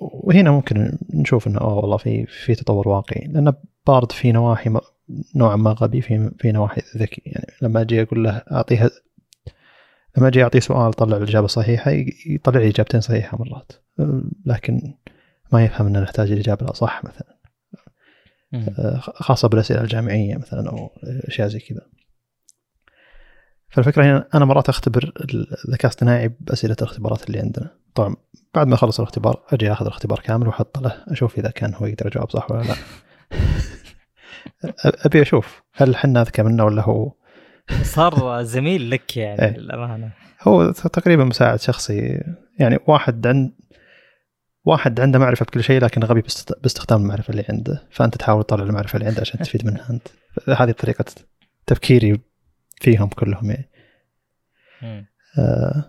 وهنا 0.00 0.50
ممكن 0.50 0.98
نشوف 1.14 1.46
إنه 1.46 1.60
اوه 1.60 1.74
والله 1.74 1.96
في 1.96 2.26
في 2.26 2.54
تطور 2.54 2.88
واقعي. 2.88 3.26
لأن 3.26 3.52
بارد 3.86 4.12
في 4.12 4.32
نواحي 4.32 4.70
نوعا 5.34 5.56
ما 5.56 5.70
غبي 5.70 6.00
في 6.00 6.30
في 6.38 6.52
نواحي 6.52 6.82
ذكي. 6.96 7.22
يعني 7.26 7.52
لما 7.62 7.80
أجي 7.80 8.02
أقول 8.02 8.24
له 8.24 8.30
أعطيها 8.30 8.90
لما 10.16 10.28
أجي 10.28 10.42
أعطيه 10.42 10.60
سؤال 10.60 10.92
طلع 10.92 11.16
الإجابة 11.16 11.46
صحيحة 11.46 11.90
يطلع 12.26 12.60
لي 12.60 12.68
إجابتين 12.68 13.00
صحيحة 13.00 13.38
مرات. 13.38 13.72
لكن 14.46 14.94
ما 15.52 15.64
يفهم 15.64 15.86
ان 15.86 16.02
نحتاج 16.02 16.32
الإجابة 16.32 16.66
الأصح 16.66 17.04
مثلا. 17.04 17.38
آه، 18.54 18.98
خاصة 18.98 19.48
بالأسئلة 19.48 19.80
الجامعية 19.80 20.36
مثلا 20.36 20.70
أو 20.70 20.90
أشياء 21.04 21.48
زي 21.48 21.58
كذا. 21.58 21.86
فالفكرة 23.68 24.04
هنا 24.04 24.28
أنا 24.34 24.44
مرات 24.44 24.68
أختبر 24.68 25.12
الذكاء 25.66 25.86
الاصطناعي 25.86 26.28
بأسئلة 26.40 26.76
الاختبارات 26.80 27.26
اللي 27.26 27.38
عندنا. 27.38 27.70
طبعا 27.94 28.16
بعد 28.54 28.66
ما 28.66 28.74
أخلص 28.74 29.00
الاختبار 29.00 29.42
أجي 29.52 29.72
أخذ 29.72 29.86
الاختبار 29.86 30.20
كامل 30.20 30.46
وأحط 30.46 30.78
له 30.78 31.04
أشوف 31.08 31.38
إذا 31.38 31.50
كان 31.50 31.74
هو 31.74 31.86
يقدر 31.86 32.06
يجاوب 32.06 32.30
صح 32.30 32.50
ولا 32.50 32.62
لا. 32.62 32.74
أبي 35.06 35.22
أشوف 35.22 35.62
هل 35.74 35.96
حنا 35.96 36.22
أذكى 36.22 36.42
منه 36.42 36.64
ولا 36.64 36.82
هو 36.82 37.12
صار 37.82 38.42
زميل 38.42 38.90
لك 38.90 39.16
يعني 39.16 39.42
إيه. 39.42 39.56
للأمانة. 39.56 40.12
هو 40.42 40.70
تقريبا 40.70 41.24
مساعد 41.24 41.60
شخصي. 41.60 42.20
يعني 42.58 42.78
واحد 42.86 43.26
عند 43.26 43.52
واحد 44.64 45.00
عنده 45.00 45.18
معرفة 45.18 45.44
بكل 45.44 45.64
شيء 45.64 45.80
لكن 45.80 46.04
غبي 46.04 46.22
باستخدام 46.62 47.02
المعرفة 47.02 47.30
اللي 47.30 47.44
عنده. 47.48 47.88
فأنت 47.90 48.16
تحاول 48.16 48.44
تطلع 48.44 48.64
المعرفة 48.64 48.96
اللي 48.96 49.08
عنده 49.08 49.20
عشان 49.20 49.40
تستفيد 49.40 49.66
منها 49.66 49.90
أنت. 49.90 50.08
هذه 50.48 50.70
طريقة 50.70 51.04
تفكيري 51.66 52.20
فيهم 52.80 53.08
كلهم 53.08 53.50
يعني 53.50 53.68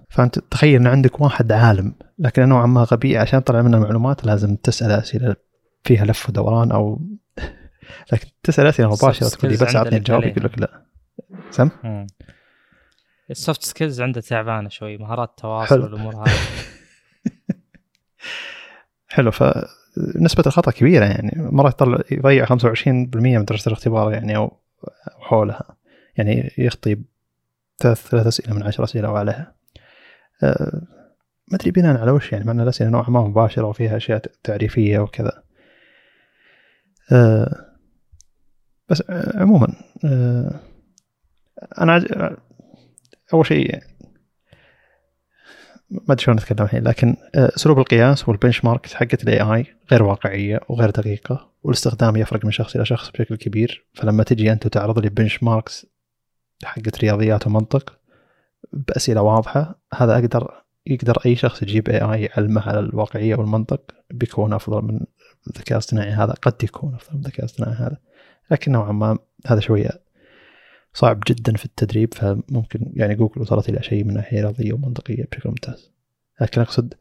فأنت 0.10 0.40
تخيل 0.40 0.82
إن 0.82 0.88
عندك 0.88 1.22
واحد 1.22 1.52
عالم 1.52 1.96
لكن 2.20 2.50
نوعا 2.50 2.66
ما 2.66 2.84
غبي 2.84 3.18
عشان 3.18 3.44
تطلع 3.44 3.62
منه 3.62 3.78
المعلومات 3.78 4.26
لازم 4.26 4.56
تسأل 4.56 4.92
أسئلة 4.92 5.36
فيها 5.84 6.06
لف 6.06 6.30
ودوران 6.30 6.72
أو 6.72 7.02
لكن 8.14 8.28
تسأل 8.44 8.68
أسئلة 8.68 8.88
مباشرة 8.88 9.30
تقول 9.30 9.52
بس 9.52 9.76
أعطني 9.76 9.98
الجواب 9.98 10.24
يقول 10.24 10.44
لك 10.46 10.60
لا. 10.60 10.86
سم؟ 11.50 11.70
ال 13.32 13.38
soft 13.38 13.64
skills 13.64 14.02
عنده 14.02 14.22
تعبانة 14.22 14.70
شوي 14.70 14.98
مهارات 14.98 15.30
التواصل 15.30 15.82
والأمور 15.82 16.16
هذه. 16.16 16.32
حلو 19.08 19.32
فنسبة 19.32 20.44
الخطأ 20.46 20.72
كبيرة 20.72 21.06
يعني 21.06 21.32
مرات 21.36 21.74
يطلع 21.74 22.00
يضيع 22.12 22.46
25% 22.46 22.50
من 23.16 23.46
درجة 23.46 23.68
الاختبار 23.68 24.14
يعني 24.14 24.36
أو 24.36 24.58
حولها. 25.20 25.76
يعني 26.18 26.52
يخطي 26.58 26.98
ثلاث 27.80 28.08
ثلاث 28.08 28.28
أسئلة 28.28 28.54
من 28.54 28.64
عشر 28.64 28.84
أسئلة 28.84 29.12
وعليها 29.12 29.56
أه 30.44 30.82
ما 31.52 31.58
أدري 31.58 31.72
بناء 31.72 31.98
على 31.98 32.12
وش 32.12 32.32
يعني 32.32 32.46
مع 32.46 32.52
أن 32.52 32.60
الأسئلة 32.60 32.90
نوعا 32.90 33.10
ما 33.10 33.22
مباشرة 33.28 33.68
وفيها 33.68 33.98
أشياء 33.98 34.22
تعريفية 34.44 35.00
وكذا. 35.00 35.44
أه 37.12 37.74
بس 38.90 39.04
عموما 39.36 39.68
أه 40.06 40.60
أنا 41.82 42.06
أول 43.34 43.46
شيء 43.46 43.80
ما 45.90 46.14
أدري 46.14 46.24
شلون 46.24 46.38
أتكلم 46.38 46.66
الحين 46.66 46.84
لكن 46.84 47.16
آه، 47.36 47.52
أسلوب 47.56 47.80
القياس 47.80 48.30
وال 48.30 48.66
benchmark 48.66 48.88
حقت 48.88 49.24
ال 49.24 49.42
AI 49.42 49.66
غير 49.92 50.04
واقعية 50.04 50.60
وغير 50.70 50.90
دقيقة 50.90 51.52
والاستخدام 51.64 52.16
يفرق 52.16 52.46
من 52.46 52.52
شخص 52.52 52.76
إلى 52.76 52.86
شخص 52.86 53.10
بشكل 53.10 53.36
كبير. 53.36 53.88
فلما 53.94 54.24
تجي 54.24 54.52
أنت 54.52 54.66
وتعرض 54.66 55.00
لي 55.00 55.10
benchmarks 55.10 55.86
حقت 56.64 57.00
رياضيات 57.00 57.48
ومنطق 57.48 58.00
بأسئلة 58.74 59.22
واضحة 59.22 59.80
هذا 59.94 60.14
أقدر 60.14 60.64
يقدر 60.88 61.18
أي 61.26 61.36
شخص 61.36 61.62
يجيب 61.64 61.90
اي 61.90 62.02
اي 62.02 62.24
يعلمه 62.24 62.62
على 62.70 62.80
الواقعية 62.80 63.36
والمنطق 63.36 63.82
بيكون 64.12 64.54
أفضل 64.54 64.82
من 64.82 65.00
الذكاء 65.48 65.78
الاصطناعي 65.78 66.12
هذا 66.12 66.34
قد 66.34 66.64
يكون 66.64 66.96
أفضل 66.96 67.14
من 67.14 67.20
الذكاء 67.20 67.40
الاصطناعي 67.40 67.74
هذا. 67.74 67.98
لكن 68.52 68.72
نوعا 68.72 68.92
ما 68.92 69.18
هذا 69.48 69.60
شوية 69.60 69.90
صعب 70.94 71.24
جدا 71.28 71.54
في 71.54 71.66
التدريب 71.66 72.14
فممكن 72.14 72.92
يعني 72.94 73.16
جوجل 73.16 73.42
وصلت 73.42 73.70
إلى 73.70 73.84
شيء 73.84 74.04
من 74.04 74.14
ناحية 74.14 74.42
رياضية 74.42 74.74
ومنطقية 74.74 75.26
بشكل 75.32 75.50
ممتاز. 75.50 75.92
لكن 76.42 76.62
أقصد 76.62 76.94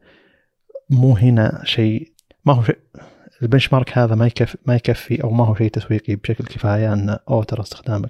مو 0.89 1.17
هنا 1.17 1.61
شيء 1.63 2.13
ما 2.45 2.53
هو 2.53 2.63
شيء 2.63 2.77
البنش 3.41 3.73
مارك 3.73 3.97
هذا 3.97 4.15
ما 4.15 4.27
يكفي 4.27 4.57
ما 4.65 4.75
يكفي 4.75 5.23
أو 5.23 5.29
ما 5.31 5.45
هو 5.45 5.55
شيء 5.55 5.69
تسويقي 5.69 6.15
بشكل 6.15 6.43
كفاية 6.43 6.93
أن 6.93 7.17
أو 7.29 7.43
ترى 7.43 7.61
استخدامك 7.61 8.09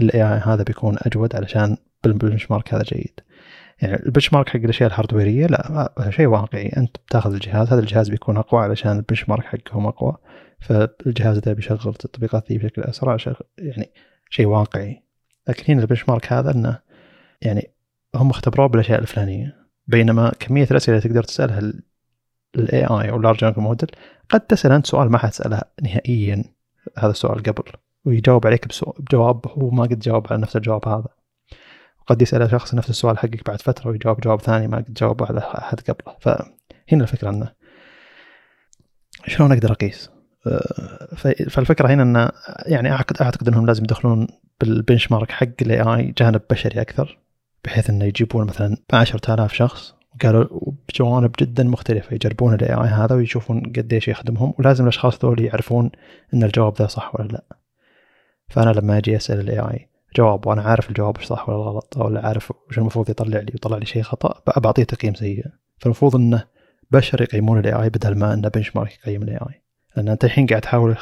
لل 0.00 0.22
AI 0.22 0.40
هذا 0.44 0.62
بيكون 0.62 0.96
أجود 1.00 1.36
علشان 1.36 1.76
بال 2.04 2.50
benchmark 2.50 2.74
هذا 2.74 2.82
جيد. 2.82 3.20
يعني 3.82 4.06
ال 4.06 4.32
benchmark 4.32 4.48
حق 4.48 4.56
الأشياء 4.56 4.88
ال 4.88 4.93
hardware 4.93 5.36
ية 5.36 5.46
لا 5.46 5.92
شيء 6.10 6.26
واقعي. 6.26 6.66
أنت 6.66 6.96
بتاخذ 7.06 7.32
الجهاز 7.32 7.68
هذا 7.68 7.80
الجهاز 7.80 8.08
بيكون 8.08 8.36
أقوى 8.36 8.60
علشان 8.60 8.96
ال 8.96 9.28
benchmark 9.28 9.44
حقهم 9.44 9.86
أقوى. 9.86 10.16
فالجهاز 10.60 11.38
ده 11.38 11.52
بيشغل 11.52 11.78
التطبيقات 11.88 12.52
ذي 12.52 12.58
بشكل 12.58 12.82
أسرع 12.82 13.16
يعني 13.58 13.90
شيء 14.30 14.46
واقعي. 14.46 15.09
لكن 15.50 15.72
هنا 15.72 15.82
ال 15.82 16.08
benchmark 16.08 16.32
هذا 16.32 16.50
إنه 16.50 16.78
يعني 17.42 17.70
هم 18.14 18.30
اختبروه 18.30 18.66
بالأشياء 18.66 19.00
الفلانية. 19.00 19.60
بينما 19.86 20.32
كمية 20.40 20.66
الأسئلة 20.70 20.98
اللي 20.98 21.08
تقدر 21.08 21.22
تسألها 21.22 21.72
ال 22.56 22.84
AI 22.84 23.10
أو 23.10 23.16
ال 23.16 23.21
large 23.21 23.44
language 23.44 23.64
model 23.64 23.88
قد 24.28 24.40
تسأل 24.40 24.72
أنت 24.72 24.86
سؤال 24.86 25.10
ما 25.10 25.18
حتساله 25.18 25.60
نهائيا 25.82 26.44
هذا 26.98 27.10
السؤال 27.10 27.42
قبل 27.42 27.62
ويجاوب 28.04 28.46
عليك 28.46 28.66
بجواب 28.98 29.46
هو 29.48 29.70
ما 29.70 29.82
قد 29.82 29.98
جاوب 29.98 30.26
على 30.30 30.42
نفس 30.42 30.56
الجواب 30.56 30.88
هذا. 30.88 31.08
قد 32.06 32.22
يسأل 32.22 32.50
شخص 32.50 32.74
نفس 32.74 32.90
السؤال 32.90 33.18
حقك 33.18 33.46
بعد 33.46 33.62
فترة 33.62 33.90
ويجاوب 33.90 34.20
جواب 34.20 34.40
ثاني 34.40 34.68
ما 34.68 34.76
قد 34.76 34.94
جاوبه 34.94 35.26
على 35.26 35.38
أحد 35.38 35.80
قبله. 35.80 36.16
فهنا 36.20 37.02
الفكرة 37.02 37.30
أنه 37.30 37.52
شلون 39.26 39.52
أقدر 39.52 39.72
أقيس؟ 39.72 40.10
آه، 40.46 41.14
فالفكرة 41.50 41.88
هنا 41.88 42.02
أنه 42.02 42.30
يعني 42.66 42.92
أعتقد 42.92 43.22
أعتقد 43.22 43.48
أنهم 43.48 43.66
لازم 43.66 43.84
يدخلون 43.84 44.26
بال 44.60 45.12
benchmark 45.12 45.30
حق 45.30 45.48
ال 45.62 45.80
AI 45.80 46.14
جانب 46.18 46.40
بشري 46.50 46.80
أكثر 46.80 47.18
بحيث 47.64 47.90
أنه 47.90 48.04
يجيبون 48.04 48.46
مثلا 48.46 48.76
10000 48.92 49.52
شخص 49.52 49.94
قالوا 50.22 50.72
بجوانب 50.88 51.32
جدا 51.40 51.64
مختلفة 51.64 52.14
يجربون 52.14 52.54
ال 52.54 52.74
AI 52.74 52.88
هذا 52.88 53.14
ويشوفون 53.14 53.62
قديش 53.76 54.08
يخدمهم 54.08 54.54
ولازم 54.58 54.84
الأشخاص 54.84 55.24
ذول 55.24 55.40
يعرفون 55.44 55.90
إن 56.34 56.42
الجواب 56.42 56.74
ذا 56.78 56.86
صح 56.86 57.14
ولا 57.14 57.28
لا. 57.28 57.44
فأنا 58.48 58.70
لما 58.70 58.98
أجي 58.98 59.16
أسأل 59.16 59.40
ال 59.40 59.58
AI 59.58 59.88
جواب 60.16 60.46
وأنا 60.46 60.62
عارف 60.62 60.88
الجواب 60.88 61.16
إيش 61.16 61.26
صح 61.26 61.48
ولا 61.48 61.58
غلط 61.58 61.98
أو 61.98 62.16
عارف 62.16 62.52
وش 62.68 62.78
المفروض 62.78 63.10
يطلع 63.10 63.38
لي 63.38 63.52
يطلع 63.54 63.76
لي 63.76 63.86
شيء 63.86 64.02
خطأ 64.02 64.60
بعطيه 64.60 64.84
تقييم 64.84 65.14
سيء. 65.14 65.44
فالمفروض 65.78 66.16
إنه 66.16 66.44
بشر 66.90 67.22
يقيمون 67.22 67.58
ال 67.58 67.72
AI 67.72 67.88
بدل 67.88 68.18
ما 68.18 68.34
إنه 68.34 68.48
benchmark 68.48 68.98
يقيم 68.98 69.22
ال 69.22 69.36
AI 69.36 69.62
لأن 69.96 70.08
أنت 70.08 70.24
الحين 70.24 70.46
قاعد 70.46 70.60
تحاول 70.60 70.96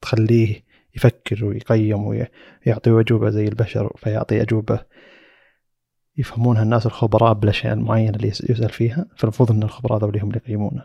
تخليه 0.00 0.64
يفكر 0.96 1.44
ويقيم 1.44 2.04
ويعطي 2.04 3.00
اجوبه 3.00 3.30
زي 3.30 3.48
البشر 3.48 3.96
فيعطي 3.96 4.42
أجوبة. 4.42 4.80
يفهمونها 6.16 6.62
الناس 6.62 6.86
الخبراء 6.86 7.32
بالاشياء 7.32 7.74
المعينه 7.74 8.16
اللي 8.16 8.28
يسأل 8.28 8.70
فيها 8.70 9.06
فالمفروض 9.16 9.50
إن 9.50 9.62
الخبراء 9.62 9.98
ذولي 9.98 10.20
هم 10.20 10.28
اللي 10.28 10.40
يقيمونه. 10.44 10.82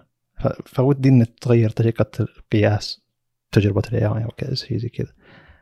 فودي 0.65 1.09
إن 1.09 1.25
تتغير 1.35 1.69
طريقة 1.69 2.05
القياس 2.19 3.01
تجربة 3.51 3.81
ال 3.91 4.05
AI 4.05 4.23
أو 4.23 4.53
شيء 4.53 4.77
زي 4.77 4.89
كذا. 4.89 5.13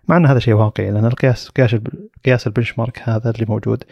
مع 0.07 0.17
إن 0.17 0.25
هذا 0.25 0.39
شيء 0.39 0.53
واقعي 0.53 0.91
لأن 0.91 1.05
القياس 1.05 1.49
قياس 1.49 1.75
قياس 2.25 2.47
ال 2.47 2.79
benchmark 2.79 3.01
هذا 3.03 3.29
اللي 3.29 3.45
موجود 3.49 3.83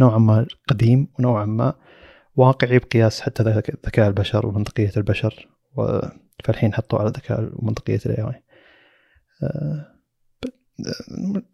نوعا 0.00 0.18
ما 0.18 0.46
قديم 0.68 1.08
ونوعا 1.18 1.44
ما 1.44 1.74
واقعي 2.36 2.78
بقياس 2.78 3.20
حتى 3.20 3.42
ذكاء 3.86 4.08
البشر 4.08 4.46
ومنطقية 4.46 4.90
البشر 4.96 5.48
فالحين 6.44 6.74
حطوا 6.74 6.98
على 6.98 7.08
ذكاء 7.08 7.50
ومنطقية 7.52 8.00
ال 8.06 8.22
AI 8.22 8.42
آه، 9.42 9.93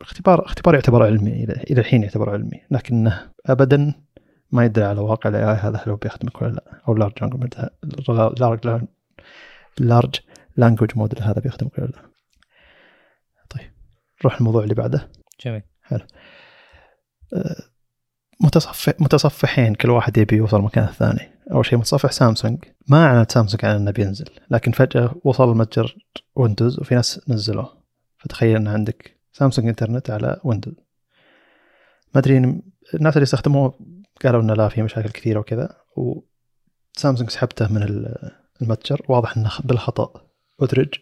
اختبار 0.00 0.44
اختبار 0.44 0.74
يعتبر 0.74 1.06
علمي 1.06 1.44
إلى 1.70 1.80
الحين 1.80 2.02
يعتبر 2.02 2.30
علمي. 2.30 2.60
لكنه 2.70 3.30
ابدا 3.46 3.94
ما 4.52 4.64
يدل 4.64 4.82
على 4.82 5.00
واقع 5.00 5.30
ال 5.30 5.44
AI 5.44 5.56
هذا 5.56 5.76
هل 5.78 5.90
هو 5.90 5.96
بيخدمك 5.96 6.42
ولا 6.42 6.52
لا 6.52 6.80
أو 6.88 6.94
large 6.94 7.12
large 8.40 8.84
large 9.78 10.14
language 10.56 10.90
model 10.96 11.22
هذا 11.22 11.40
بيخدمك 11.40 11.78
ولا 11.78 11.86
لا. 11.86 12.10
طيب 13.50 13.70
نروح 14.20 14.36
الموضوع 14.36 14.62
اللي 14.62 14.74
بعده. 14.74 15.08
جميل. 15.44 15.62
حلو. 15.82 16.06
أه، 17.34 17.62
متصفح 18.40 19.00
متصفحين 19.00 19.74
كل 19.74 19.90
واحد 19.90 20.18
يبي 20.18 20.36
يوصل 20.36 20.62
مكان 20.62 20.84
الثاني. 20.84 21.30
أول 21.52 21.66
شيء 21.66 21.78
متصفح 21.78 22.12
سامسونج. 22.12 22.64
ما 22.88 23.04
أعلنت 23.06 23.32
سامسونج 23.32 23.64
عن 23.64 23.76
إنه 23.76 23.90
بينزل 23.90 24.28
لكن 24.50 24.72
فجأة 24.72 25.14
وصل 25.24 25.52
المتجر 25.52 25.96
ويندوز 26.34 26.80
وفي 26.80 26.94
ناس 26.94 27.20
نزلوه. 27.28 27.79
فتخيل 28.20 28.56
أن 28.56 28.68
عندك 28.68 29.20
سامسونج 29.32 29.68
إنترنت 29.68 30.10
على 30.10 30.40
ويندوز. 30.44 30.74
ما 32.14 32.20
أدري 32.20 32.36
الناس 32.94 33.16
اللي 33.16 33.22
استخدموه 33.22 33.78
قالوا 34.24 34.42
انه 34.42 34.54
لا 34.54 34.68
في 34.68 34.82
مشاكل 34.82 35.08
كثيرة 35.08 35.40
وكذا 35.40 35.76
وسامسونج 35.96 37.30
سحبته 37.30 37.72
من 37.72 37.82
المتجر 38.62 39.00
واضح 39.08 39.36
إنه 39.36 39.50
بالخطأ 39.64 40.26
ادرج 40.60 40.94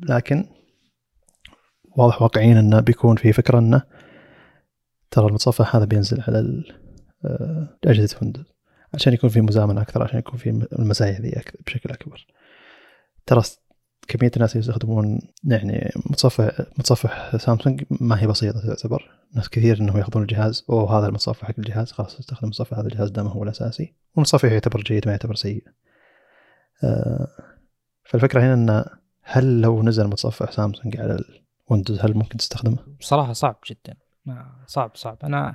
لكن 0.00 0.44
واضح 1.96 2.22
واقعيا 2.22 2.60
إنه 2.60 2.80
بيكون 2.80 3.16
في 3.16 3.32
فكرة 3.32 3.58
إنه 3.58 3.82
ترى 5.10 5.26
المتصفح 5.26 5.76
هذا 5.76 5.84
بينزل 5.84 6.22
على 6.28 6.64
آه، 7.24 7.78
أجهزة 7.84 8.18
ويندوز. 8.22 8.44
عشان 8.94 9.12
يكون 9.12 9.30
في 9.30 9.40
مزامنه 9.40 9.82
أكثر 9.82 10.02
عشان 10.02 10.18
يكون 10.18 10.38
في 10.38 10.50
المزايا 10.78 11.20
ذي 11.20 11.42
بشكل 11.66 11.90
أكبر. 11.90 12.26
ترى 13.26 13.42
كمية 14.04 14.30
الناس 14.36 14.52
اللي 14.52 14.66
يستخدمون 14.66 15.20
يعني 15.44 15.92
متصفح 16.06 16.60
متصفح 16.78 17.36
سامسونج 17.36 17.84
ما 17.90 18.22
هي 18.22 18.26
بسيطة 18.26 18.66
تعتبر. 18.66 19.10
ناس 19.34 19.48
كثير 19.48 19.80
إنهم 19.80 19.98
يأخذون 19.98 20.22
الجهاز 20.22 20.64
أو 20.70 20.86
هذا 20.86 21.06
المتصفح 21.06 21.48
حق 21.48 21.54
الجهاز 21.58 21.92
خلاص 21.92 22.18
استخدم 22.18 22.48
متصفح 22.48 22.78
هذا 22.78 22.86
الجهاز 22.86 23.10
دام 23.10 23.26
هو 23.26 23.42
الأساسي. 23.42 23.94
والمتصفح 24.14 24.52
يعتبر 24.52 24.80
جيد 24.80 25.06
ما 25.06 25.12
يعتبر 25.12 25.34
سيء. 25.34 25.64
آه، 26.84 27.28
فالفكرة 28.04 28.40
هنا 28.40 28.54
إن 28.54 28.84
هل 29.22 29.60
لو 29.60 29.82
نزل 29.82 30.06
متصفح 30.06 30.50
سامسونج 30.50 30.96
على 30.96 31.18
الويندوز 31.70 32.00
هل 32.00 32.14
ممكن 32.14 32.36
تستخدمه؟ 32.36 32.78
بصراحة 33.00 33.32
صعب 33.32 33.58
جدا. 33.70 33.96
صعب 34.66 34.90
صعب. 34.94 35.18
أنا 35.24 35.54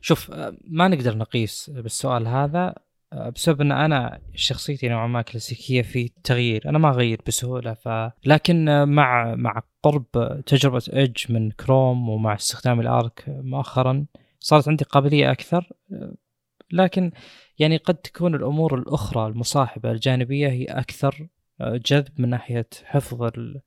شوف 0.00 0.30
ما 0.64 0.88
نقدر 0.88 1.16
نقيس 1.16 1.70
بالسؤال 1.70 2.28
هذا. 2.28 2.74
بسبب 3.14 3.60
إن 3.60 3.72
أنا 3.72 4.20
شخصيتي 4.34 4.88
نوعا 4.88 5.06
ما 5.06 5.22
كلاسيكية 5.22 5.82
في 5.82 6.04
التغيير 6.04 6.68
أنا 6.68 6.78
ما 6.78 6.88
اغير 6.88 7.20
بسهولة 7.26 7.74
ف 7.74 7.88
لكن 8.24 8.84
مع 8.88 9.34
مع 9.34 9.62
قرب 9.82 10.06
تجربة 10.46 10.82
Edge 10.92 11.32
من 11.32 11.50
كروم 11.50 12.08
ومع 12.08 12.34
استخدام 12.34 12.80
ال 12.80 12.91
Arc 12.91 13.24
مؤخرا 13.28 14.06
صارت 14.40 14.68
عندي 14.68 14.84
قابلية 14.84 15.30
أكثر. 15.32 15.72
لكن 16.72 17.12
يعني 17.58 17.76
قد 17.76 17.94
تكون 17.94 18.34
الأمور 18.34 18.74
الأخرى 18.78 19.26
المصاحبة 19.26 19.90
الجانبية 19.90 20.48
هي 20.48 20.64
أكثر 20.64 21.28
جذب 21.60 22.20
من 22.20 22.28
ناحية 22.28 22.68
حفظ 22.84 23.22
ال... 23.22 23.60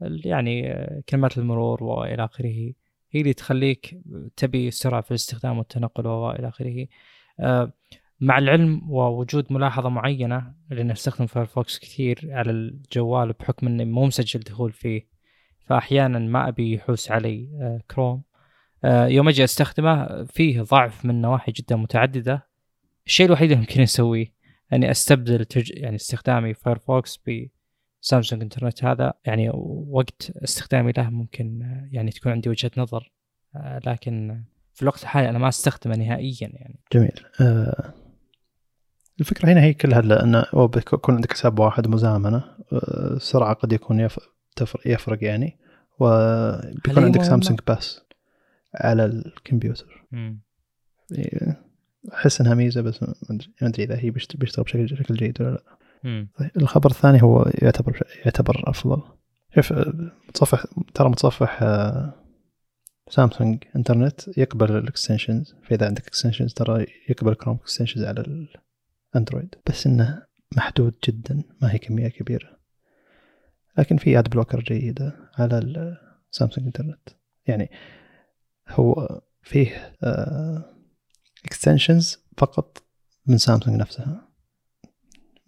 يعني 0.00 0.76
كلمات 1.08 1.38
المرور 1.38 1.84
وإلى 1.84 2.24
آخره. 2.24 2.72
هي 3.10 3.20
اللي 3.20 3.32
تخليك 3.32 4.00
تبي 4.36 4.70
سرعه 4.70 5.00
في 5.00 5.10
الاستخدام 5.10 5.58
والتنقل 5.58 6.06
وإلى 6.06 6.48
آخره. 6.48 6.86
مع 8.24 8.38
العلم 8.38 8.90
ووجود 8.90 9.52
ملاحظة 9.52 9.88
معينة 9.88 10.54
لأن 10.70 10.90
استخدم 10.90 11.26
فايرفوكس 11.26 11.78
كثير 11.78 12.28
على 12.30 12.50
الجوال 12.50 13.32
بحكم 13.32 13.66
اني 13.66 13.84
مو 13.84 14.06
مسجل 14.06 14.40
دخول 14.40 14.72
فيه 14.72 15.06
فاحيانا 15.66 16.18
ما 16.18 16.48
أبي 16.48 16.74
يحوس 16.74 17.10
علي 17.10 17.48
آه، 17.60 17.80
كروم 17.90 18.22
آه، 18.84 19.06
يوم 19.06 19.28
أجي 19.28 19.44
أستخدمه 19.44 20.24
فيه 20.24 20.62
ضعف 20.62 21.04
من 21.04 21.20
نواحي 21.20 21.52
جدا 21.52 21.76
متعددة. 21.76 22.46
الشيء 23.06 23.26
الوحيد 23.26 23.50
اللي 23.50 23.60
ممكن 23.60 23.80
أسويه 23.80 24.32
إني 24.72 24.90
أستبدل 24.90 25.44
تج... 25.44 25.70
يعني 25.76 25.96
استخدامي 25.96 26.54
فايرفوكس 26.54 27.20
بسامسونج 28.02 28.42
انترنت 28.42 28.84
هذا 28.84 29.12
يعني 29.24 29.50
وقت 29.88 30.30
استخدامي 30.44 30.92
له 30.92 31.10
ممكن 31.10 31.62
آه، 31.62 31.88
يعني 31.92 32.10
تكون 32.10 32.32
عندي 32.32 32.48
وجهة 32.48 32.70
نظر 32.76 33.12
لكن 33.86 34.42
في 34.74 34.82
الوقت 34.82 35.02
الحالي 35.02 35.28
أنا 35.28 35.38
ما 35.38 35.48
أستخدمه 35.48 35.96
نهائيا 35.96 36.50
يعني. 36.52 36.80
جميل. 36.92 37.20
الفكرة 39.20 39.48
هنا 39.48 39.62
هي 39.62 39.74
كلها 39.74 40.00
لأن 40.00 40.44
بيكون 40.54 41.14
عندك 41.14 41.32
حساب 41.32 41.58
واحد 41.58 41.88
مزامنة 41.88 42.44
السرعه 42.72 43.54
قد 43.54 43.72
يكون 43.72 44.08
يفرق 44.86 45.24
يعني 45.24 45.58
وبيكون 46.00 47.04
عندك 47.04 47.22
سامسونج 47.22 47.60
بس 47.66 48.00
على 48.74 49.04
الكمبيوتر. 49.04 50.06
إيه، 51.12 51.62
أحس 52.14 52.40
إنها 52.40 52.54
ميزة 52.54 52.80
بس 52.80 53.02
ما 53.02 53.14
أدري 53.62 53.84
إذا 53.84 53.98
هي 53.98 54.10
بيشتغل 54.10 54.64
بشكل 54.64 54.84
بشكل 54.84 55.14
جيد 55.14 55.42
ولا 55.42 55.50
لا. 55.50 55.62
طيب 56.38 56.50
الخبر 56.56 56.90
الثاني 56.90 57.22
هو 57.22 57.50
يعتبر 57.62 58.00
يعتبر 58.24 58.62
أفضل. 58.66 59.02
شوف 59.54 59.72
متصفح 60.28 60.64
ترى 60.94 61.08
متصفح 61.08 61.62
آه، 61.62 62.14
سامسونج 63.08 63.64
انترنت 63.76 64.38
يقبل 64.38 64.76
ال 64.76 64.83
extensions 64.83 65.54
فإذا 65.64 65.86
عندك 65.86 66.06
extensions 66.06 66.54
ترى 66.54 66.86
يقبل 67.08 67.34
كروم 67.34 67.56
extensions 67.56 68.04
على 68.04 68.20
أندرويد 69.16 69.54
بس 69.66 69.86
إنه 69.86 70.22
محدود 70.56 70.94
جدا 71.04 71.42
ما 71.62 71.72
هي 71.72 71.78
كمية 71.78 72.08
كبيرة. 72.08 72.58
لكن 73.78 73.96
في 73.96 74.18
ad 74.18 74.30
blocker 74.30 74.60
جيدة 74.60 75.30
على 75.38 75.58
السامسونج 76.32 76.66
انترنت 76.66 77.08
يعني 77.46 77.70
هو 78.68 79.20
فيه 79.42 79.96
extensions 81.44 82.14
آه، 82.14 82.40
فقط 82.40 82.82
من 83.26 83.38
سامسونج 83.38 83.80
نفسها. 83.80 84.28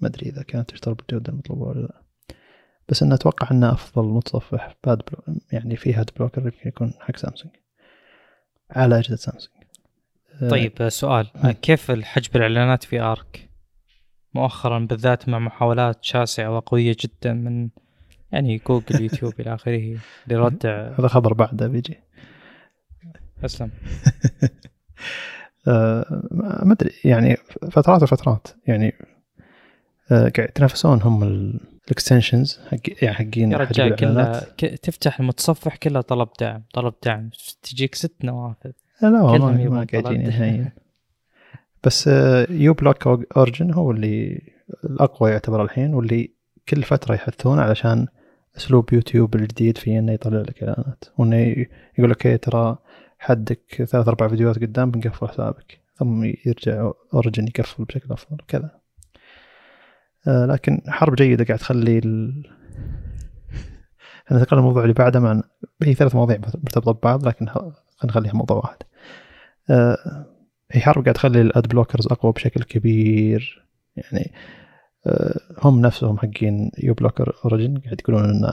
ما 0.01 0.09
أدري 0.09 0.31
إذا 0.31 0.43
كانت 0.43 0.71
تشتغل 0.71 0.95
بالجوده 0.95 1.33
المطلوبة 1.33 1.63
ولا 1.63 1.81
لا. 1.81 2.03
بس 2.89 3.03
إنه 3.03 3.15
أتوقع 3.15 3.51
إنه 3.51 3.73
أفضل 3.73 4.09
متصفح 4.09 4.77
باد 4.85 5.03
يعني 5.53 5.77
فيه 5.77 6.01
ad 6.01 6.11
blocker 6.17 6.43
يمكن 6.43 6.69
يكون 6.69 6.93
حق 7.01 7.17
سامسونج 7.17 7.55
على 8.71 8.99
أجهزة 8.99 9.17
سامسونج 9.17 9.57
آه، 10.43 10.49
طيب 10.49 10.89
سؤال. 10.89 11.31
مم. 11.35 11.51
كيف 11.51 11.91
حجب 11.91 12.37
الإعلانات 12.37 12.85
في 12.85 13.01
Arc 13.01 13.46
مؤخرا 14.37 14.79
بالذات 14.79 15.29
مع 15.29 15.39
محاولات 15.39 16.05
شاسعة 16.05 16.57
وقوية 16.57 16.97
جدا 17.01 17.33
من 17.33 17.69
يعني 18.33 18.61
جوجل 18.69 19.01
يوتيوب 19.03 19.33
إلى 19.41 19.55
آخره 19.55 19.99
لردع 20.27 20.93
هذا 20.99 21.09
خبر 21.09 21.33
بعده 21.33 21.67
بيجي 21.69 21.99
أسلم 23.45 23.71
آه، 25.69 26.23
ما 26.31 26.73
أدري 26.73 26.91
يعني 27.05 27.37
فترات 27.73 28.03
وفترات 28.03 28.49
يعني 28.67 28.95
آه، 30.11 30.29
قاعد 30.37 30.49
يتنافسون 30.49 31.03
هم 31.03 31.23
ال 31.23 31.35
extensions 31.35 32.61
حق 32.71 32.79
يعني 33.03 33.15
حقين 33.15 33.53
يا 33.53 33.59
رجال. 33.59 33.97
كلها 33.97 34.41
تفتح 34.83 35.21
المتصفح 35.21 35.77
كلها 35.77 36.01
طلب 36.01 36.29
دعم 36.41 36.63
طلب 36.75 36.95
دعم 37.05 37.31
تجيك 37.63 37.95
ست 37.95 38.25
نوافذ 38.25 38.73
لا 39.03 39.23
والله 39.23 39.53
ما 39.53 39.63
يبغون 39.63 39.79
ما 39.79 39.87
قاعد 39.93 40.07
يجيني 40.07 40.25
طلب. 40.25 40.35
نهائيا 40.35 40.73
بس 41.87 42.09
آه، 42.09 42.47
uBlock 42.51 43.07
Origin 43.37 43.73
هو 43.73 43.91
اللي 43.91 44.43
الأقوى 44.85 45.31
يعتبر 45.31 45.63
الحين 45.63 45.95
واللي 45.95 46.35
كل 46.69 46.83
فترة 46.83 47.15
يحدثون 47.15 47.59
علشان 47.59 48.07
أسلوب 48.57 48.93
يوتيوب 48.93 49.35
الجديد 49.35 49.79
في 49.79 49.99
إنه 49.99 50.13
يطلع 50.13 50.41
لك 50.41 50.63
إعلانات. 50.63 51.05
وإنه 51.19 51.67
يقول 51.99 52.11
لك 52.11 52.41
ترى 52.43 52.79
حدك 53.19 53.61
ثلاث 53.77 54.09
أربع 54.09 54.29
فيديوهات 54.29 54.57
قدام 54.59 54.91
بنقفل 54.91 55.29
حسابك. 55.29 55.81
ثم 55.95 56.25
يرجع 56.25 56.93
Origin 57.15 57.49
يقفل 57.49 57.85
بشكل 57.85 58.13
أفضل 58.13 58.37
وكذا 58.43 58.71
آه، 60.29 60.47
لكن 60.47 60.83
حرب 60.89 61.15
جيدة 61.15 61.45
قاعد 61.45 61.59
تخلي 61.59 61.99
ال... 61.99 62.43
نتكلم 64.33 64.59
الموضوع 64.59 64.83
اللي 64.83 64.95
بعده 64.95 65.21
مع 65.21 65.43
هي 65.83 65.95
ثلاث 65.95 66.15
مواضيع 66.15 66.39
مرتبطة 66.39 66.93
ببعض 66.93 67.29
لكن 67.29 67.47
نخليها 68.05 68.33
موضوع 68.33 68.57
واحد. 68.57 68.77
آه، 69.71 70.36
هي 70.77 70.81
حرب 70.83 71.03
قاعد 71.03 71.15
تخلي 71.15 71.41
ال 71.41 71.50
ad 71.50 71.69
blockers 71.69 72.07
أقوى 72.07 72.33
بشكل 72.33 72.63
كبير. 72.63 73.67
يعني 73.97 74.33
آه، 75.07 75.41
هم 75.63 75.81
نفسهم 75.81 76.19
حقين 76.19 76.71
uBlocker 76.79 77.37
Origin 77.45 77.79
قاعد 77.79 78.01
يقولون 78.01 78.25
إن 78.25 78.53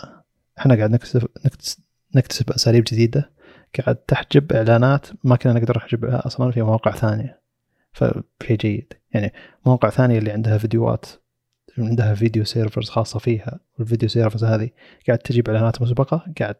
إحنا 0.60 0.76
قاعد 0.76 0.92
نكتسب 0.92 1.28
نكتسب, 2.16 2.52
أساليب 2.52 2.84
جديدة 2.88 3.32
قاعد 3.80 3.96
تحجب 3.96 4.54
إعلانات 4.54 5.08
ما 5.24 5.36
كنا 5.36 5.54
نقدر 5.54 5.78
نحجبها 5.78 6.28
أصلا 6.28 6.52
في 6.52 6.62
مواقع 6.62 6.92
ثانية. 6.92 7.40
فشيء 7.94 8.58
جيد. 8.58 8.94
يعني 9.14 9.34
مواقع 9.66 9.90
ثانية 9.90 10.18
اللي 10.20 10.32
عندها 10.32 10.58
فيديوهات 10.58 11.06
عندها 11.78 12.14
video 12.16 12.44
servers 12.44 12.90
خاصة 12.90 13.20
فيها 13.20 13.60
وال 13.80 13.88
video 13.88 14.10
servers 14.10 14.44
هذه 14.44 14.70
قاعد 15.08 15.18
تجيب 15.20 15.50
إعلانات 15.50 15.82
مسبقة 15.82 16.26
قاعد 16.40 16.56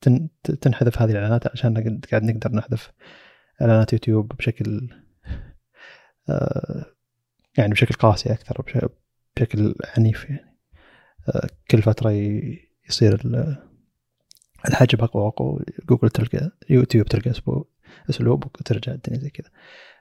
تن- 0.00 0.28
تنحذف 0.60 1.02
هذه 1.02 1.10
الإعلانات 1.10 1.46
عشان 1.46 2.00
قاعد 2.10 2.22
نقدر 2.22 2.52
نحذف 2.52 2.90
إعلانات 3.62 3.92
يوتيوب 3.92 4.32
بشكل 4.36 4.88
آه، 6.28 6.84
يعني 7.58 7.72
بشكل 7.72 7.94
قاسي 7.94 8.32
أكثر 8.32 8.62
بش- 8.62 8.88
بشكل 9.36 9.74
عنيف 9.96 10.24
يعني. 10.30 10.56
آه، 11.28 11.48
كل 11.70 11.82
فترة 11.82 12.10
يصير 12.88 13.14
ال- 13.24 13.56
الحجب 14.68 15.02
أقوى 15.02 15.22
وأقوى 15.24 15.60
جوجل 15.88 16.10
تلقى 16.10 16.50
يوتيوب 16.70 17.06
تلقى 17.06 17.30
أسبوع 17.30 17.68
أسلوب 18.10 18.44
وترجع 18.44 18.92
الدنيا 18.92 19.18
زي 19.18 19.30
كذا. 19.30 19.48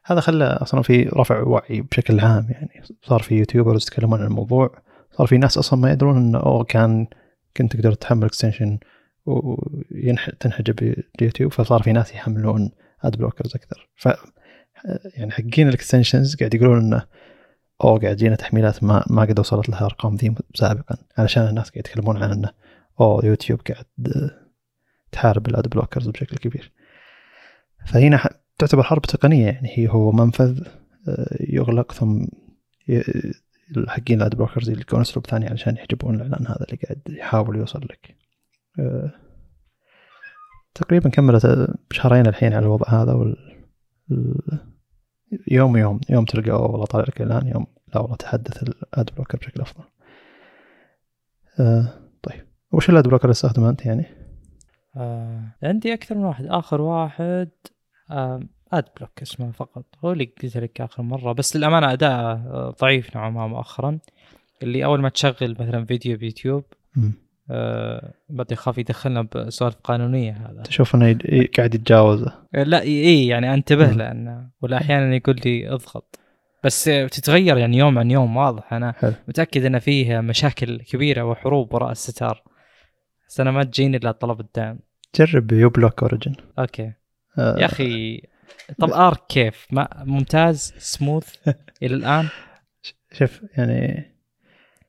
هذا 0.06 0.20
خلى 0.20 0.46
أصلا 0.46 0.82
في 0.82 1.04
رفع 1.04 1.40
وعي 1.42 1.82
بشكل 1.82 2.20
عام 2.20 2.48
يعني. 2.50 2.84
صار 3.04 3.22
في 3.22 3.36
YouTubers 3.36 3.84
يتكلمون 3.84 4.20
عن 4.20 4.26
الموضوع 4.28 4.82
صار 5.12 5.28
في 5.28 5.38
ناس 5.38 5.58
أصلا 5.58 5.80
ما 5.80 5.92
يدرون 5.92 6.18
إنه 6.18 6.40
أوه 6.40 6.64
كان 6.64 7.08
كنت 7.58 7.76
تقدر 7.76 7.94
تحمل 7.94 8.26
extension 8.26 8.80
وتنحجب 9.26 10.80
اليوتيوب 11.20 11.52
فصار 11.54 11.84
في 11.84 11.92
ناس 11.92 12.14
يحملون 12.14 12.72
ad 13.04 13.18
blockers 13.18 13.56
أكثر. 13.56 13.90
ف 13.96 14.10
يعني 15.16 15.32
حقين 15.32 15.68
ال 15.68 15.74
extensions 15.74 16.36
قاعد 16.36 16.54
يقولون 16.54 16.78
إنه 16.78 17.06
أوه 17.84 18.00
قاعد 18.00 18.14
يجينا 18.14 18.36
تحميلات 18.36 18.84
ما 18.84 19.04
ما 19.10 19.22
قد 19.22 19.40
وصلت 19.40 19.70
لها 19.70 19.86
أرقام 19.86 20.16
ذي 20.16 20.36
سابقا 20.56 20.98
علشان 21.18 21.48
الناس 21.48 21.70
قاعد 21.70 21.78
يتكلمون 21.88 22.24
عن 22.24 22.32
إنه 22.32 22.50
أوه 23.00 23.26
يوتيوب 23.26 23.62
قاعد 23.62 23.86
تحارب 25.12 25.48
ال 25.48 25.55
ad 25.55 25.68
blockers 25.68 26.08
بشكل 26.08 26.38
كبير. 26.38 26.72
فهنا 27.86 28.30
تعتبر 28.58 28.84
حرب 28.84 29.02
تقنية 29.02 29.46
يعني 29.46 29.70
هي 29.78 29.88
هو 29.88 30.12
منفذ 30.12 30.68
آه، 31.08 31.38
يغلق 31.40 31.92
ثم 31.92 32.26
حقين 33.88 34.22
ال 34.22 34.27
ad 34.27 34.36
blockers 34.36 34.70
يلقون 34.70 35.02
أسلوب 35.02 35.26
ثاني 35.26 35.48
علشان 35.48 35.76
يحجبون 35.76 36.16
الإعلان 36.16 36.48
هذا 36.48 36.66
اللي 36.66 36.80
قاعد 36.84 37.02
يحاول 37.10 37.56
يوصل 37.56 37.80
لك. 37.80 38.16
آه، 38.80 39.12
تقريبا 40.76 41.10
كملت 41.10 41.70
بشهرين 41.90 42.28
الحين 42.28 42.54
على 42.54 42.66
الوضع 42.66 42.88
هذا 42.90 43.14
وال 43.14 43.36
ال- 44.12 44.60
يوم 45.52 45.78
يوم 45.78 46.00
يوم 46.10 46.26
تلقى 46.26 46.52
والله 46.52 46.86
طالع 46.86 47.04
لك 47.08 47.22
إعلان 47.22 47.48
يوم 47.48 47.68
لا 47.96 48.02
والله 48.02 48.16
تحدث 48.16 48.64
ال 48.64 48.79
ad 48.79 49.10
blocker 49.16 49.38
بشكل 49.38 49.62
أفضل. 49.62 49.84
آه 51.60 51.94
طيب. 52.24 52.42
وش 52.72 52.90
ال 52.90 52.96
ad 52.96 53.08
blocker 53.08 53.24
اللي 53.24 53.32
استخدمه 53.32 53.70
أنت 53.70 53.86
يعني؟ 53.86 54.06
آه 54.98 55.42
عندي 55.64 55.94
أكثر 55.94 56.16
من 56.16 56.24
واحد. 56.26 56.46
آخر 56.46 56.82
واحد 56.82 57.50
آه 58.12 58.40
AdBlock 58.74 59.22
اسمه 59.22 59.52
فقط. 59.52 59.86
هو 60.06 60.12
اللي 60.12 60.26
قلت 60.44 60.58
لك 60.58 60.82
آخر 60.82 61.04
مرة 61.04 61.32
بس 61.34 61.56
للأمانة 61.56 61.94
اداءه 61.94 62.32
آه، 62.34 62.76
ضعيف 62.82 63.16
نوعا 63.16 63.30
ما 63.30 63.48
مؤخرا. 63.48 64.00
اللي 64.64 64.86
أول 64.86 65.02
ما 65.02 65.10
تشغل 65.10 65.52
مثلا 65.60 65.86
فيديو 65.86 66.18
بيوتيوب 66.18 66.64
آه 67.52 68.14
بدي 68.30 68.54
يخاف 68.54 68.78
يدخلنا 68.78 69.22
بسوالف 69.36 69.76
قانونية 69.84 70.32
هذا. 70.32 70.62
تشوف 70.64 70.96
إنه 70.96 71.10
ي- 71.10 71.46
قاعد 71.58 71.76
يتجاوزه. 71.76 72.34
آه، 72.56 72.64
لا 72.64 72.82
اي 72.82 73.28
يعني 73.28 73.54
انتبه 73.54 73.88
مم. 73.92 73.98
لأنه 73.98 74.50
ولا 74.62 74.78
أحيانا 74.78 75.16
يقول 75.16 75.40
لي 75.46 75.70
اضغط. 75.70 76.20
بس 76.64 76.84
تتغير 76.84 77.58
يعني 77.58 77.78
يوم 77.78 78.00
عن 78.00 78.12
يوم 78.12 78.38
واضح. 78.38 78.74
أنا 78.74 78.92
حلو. 78.92 79.14
متأكد 79.28 79.66
ان 79.66 79.80
فيه 79.80 80.20
مشاكل 80.20 80.82
كبيرة 80.82 81.24
وحروب 81.24 81.74
وراء 81.74 81.92
الستار. 81.92 82.44
بس 83.30 83.40
أنا 83.40 83.52
ما 83.52 83.64
تجيني 83.64 83.98
إلا 83.98 84.12
طلب 84.12 84.40
الدعم. 84.40 84.80
جرب 85.16 85.52
uBlock 85.52 86.04
Origin. 86.04 86.36
okay. 86.60 86.92
آه. 87.38 87.58
يا 87.60 87.66
أخي 87.66 88.22
طب 88.80 88.92
Arc 88.92 89.20
كيف؟ 89.30 89.68
ما 89.72 89.88
ممتاز 90.06 90.74
سموث 90.78 91.36
إلى 91.84 91.96
الآن؟ 91.96 92.28
شوف 93.14 93.42
يعني 93.58 94.12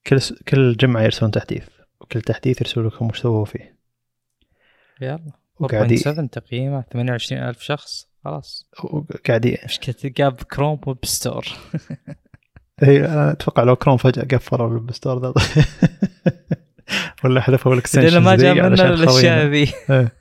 كل 0.06 0.20
س... 0.20 0.32
كل 0.48 0.76
جمعة 0.76 1.02
يرسلون 1.02 1.31
تحديث. 1.31 1.66
وكل 2.05 2.20
تحديث 2.20 2.60
يرسلوا 2.60 2.90
لكم 2.90 3.06
وش 3.06 3.20
سووا 3.20 3.44
فيه. 3.44 3.78
يلا. 5.01 5.32
وقاعد 5.59 5.90
ي- 5.93 5.97
4.7 5.98 6.28
تقييمه 6.32 6.85
28000 6.93 7.62
شخص 7.62 8.09
خلاص. 8.24 8.70
وقاعد 8.85 9.44
ي... 9.44 9.59
مش 9.64 9.78
كتلقاه 9.81 10.28
ب 10.28 10.36
Chrome 10.36 10.81
Web 10.86 10.98
Store 11.05 11.44
هي 12.81 13.05
أنا 13.06 13.32
أتوقع 13.32 13.62
لو 13.62 13.76
كروم 13.76 13.97
فجأة 13.97 14.22
قفلوا 14.36 14.68
ال 14.68 14.74
web 14.74 14.93
store 14.93 15.18
ذا. 15.18 15.32
ولا 17.24 17.40
حذفوا 17.40 17.72
ال 17.72 17.76
extensions 17.76 18.14
لأنه 18.14 18.24
ما 18.24 18.36
لنا 18.36 18.62
علشان 18.64 18.86
الأشياء. 18.86 19.47
ذي. 19.47 19.72
إيه. 19.90 20.12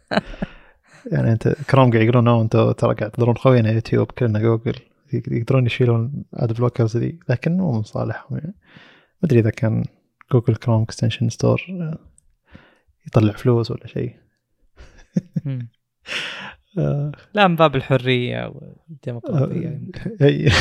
يعني 1.11 1.31
أنت 1.31 1.47
كروم 1.69 1.91
قاعد 1.91 2.03
يقولون 2.03 2.27
"أوه، 2.27 2.41
أنتم 2.41 2.71
ترى 2.71 2.95
قاعد 2.95 3.11
تضرون 3.11 3.37
خوينا 3.37 3.71
يوتيوب 3.71 4.11
كلنا 4.11 4.39
جوجل 4.39 4.75
يقدرون 5.13 5.65
يشيلون 5.65 6.23
ad 6.33 6.53
blockers 6.53 6.97
ذي 6.97 7.19
لكن 7.29 7.57
مو 7.57 7.71
من 7.71 7.83
صالحهم 7.83 8.37
يعني. 8.37 8.53
ما 9.21 9.27
أدري 9.27 9.39
إذا 9.39 9.49
كان 9.49 9.83
Google 10.31 10.55
Chrome 10.55 10.81
extension 10.83 11.29
store 11.29 11.61
يطلع 13.07 13.33
فلوس 13.33 13.71
ولا 13.71 13.87
شيء. 13.87 14.15
آه، 16.77 17.11
لا 17.33 17.47
من 17.47 17.55
باب 17.55 17.75
الحرية 17.75 18.47
والديمقراطية 18.47 19.81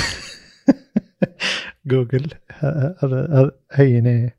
جوجل 1.86 2.26
هذا 2.52 2.96
هذا- 3.02 3.52
هين. 3.72 4.06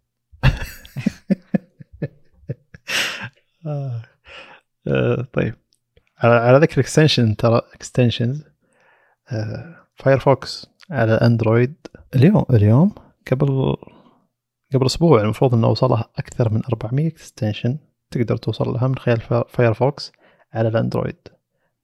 آه. 3.66 4.02
آه، 4.88 5.28
طيب 5.34 5.56
على 6.18 6.34
على 6.36 6.58
ذكر 6.58 6.82
extension 6.82 7.36
ترى 7.36 7.62
extensions 7.74 8.44
Firefox 9.96 10.66
على 10.92 11.14
Android 11.14 11.74
اليوم 12.16 12.46
اليوم 12.50 12.96
قبل 13.32 13.76
قبل 14.74 14.86
أسبوع 14.86 15.22
المفروض 15.22 15.54
إنه 15.54 15.68
وصلها 15.68 16.10
أكثر 16.18 16.54
من 16.54 16.62
400 16.74 17.08
extension 17.08 17.78
تقدر 18.12 18.38
توصل 18.38 18.70
لها 18.74 18.88
من 18.88 18.98
خلال 18.98 19.22
Fire- 19.22 19.48
Firefox 19.48 20.12
على 20.54 20.68
ال 20.70 20.75
Android. 20.75 21.16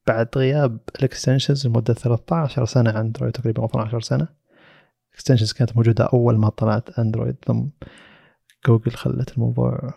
بعد 0.08 0.28
غياب 0.36 0.80
ال 1.00 1.06
extensions 1.06 1.68
لمدة 1.68 1.94
13 1.94 2.66
سنة 2.66 2.90
عن 2.90 2.98
Android 3.06 3.34
تقريبا 3.34 3.66
12 3.66 4.02
سنة. 4.02 4.28
extensions 5.14 5.54
كانت 5.54 5.76
موجودة 5.78 6.04
أول 6.14 6.38
ما 6.38 6.50
طلعت 6.50 7.00
Android 7.00 7.36
ثم 7.46 7.66
جوجل 8.68 8.92
خلت 8.92 9.34
الموضوع. 9.34 9.94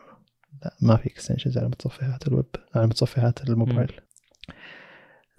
لا 0.65 0.77
ما 0.83 0.97
في 0.97 1.07
extensions 1.11 1.59
على 1.59 1.67
متصفحات 1.69 2.29
الويب 2.29 2.47
على 2.75 2.87
متصفحات 2.87 3.45
الموبايل. 3.49 3.93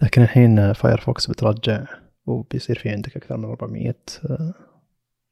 لكن 0.01 0.21
الحين 0.21 0.73
Firefox 0.73 1.27
بترجع 1.27 1.83
وبيصير 2.25 2.79
في 2.79 2.89
عندك 2.89 3.17
أكثر 3.17 3.37
من 3.37 3.45
400 3.45 3.95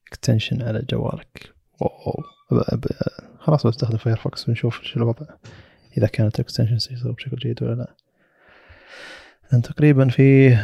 extension 0.08 0.62
على 0.61 0.85
جوالك. 0.89 1.53
خلاص 3.40 3.68
بستخدم 3.68 3.98
Firefox 3.98 4.49
ونشوف 4.49 4.82
شو 4.82 4.99
الوضع 4.99 5.26
إذا 5.98 6.08
كانت 6.08 6.36
ال 6.36 6.40
extension 6.40 6.76
يصير 6.76 7.12
بشكل 7.12 7.38
جيد 7.38 7.64
ولا 7.64 7.74
لا. 7.76 7.95
لأن 9.52 9.62
تقريبا 9.62 10.10
في 10.10 10.58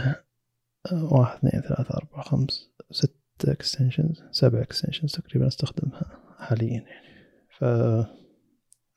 واحد 0.91 1.37
اثنين 1.37 1.61
ثلاثة 1.61 1.97
أربعة 1.97 2.21
خمس 2.21 2.69
ست 2.91 3.15
extensions 3.47 4.23
سبع 4.31 4.61
extensions 4.61 5.11
تقريبا 5.11 5.47
أستخدمها 5.47 6.19
حاليا 6.39 6.67
يعني. 6.67 7.07
ف 7.57 7.63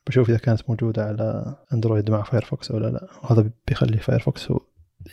بشوف 0.06 0.30
إذا 0.30 0.38
كانت 0.38 0.62
موجودة 0.68 1.05
على 1.05 1.56
Android 1.72 2.10
مع 2.10 2.22
Firefox 2.22 2.70
ولا 2.70 2.86
لا. 2.86 3.09
وهذا 3.22 3.51
بيخلي 3.68 3.98
Firefox 3.98 4.51
هو 4.51 4.60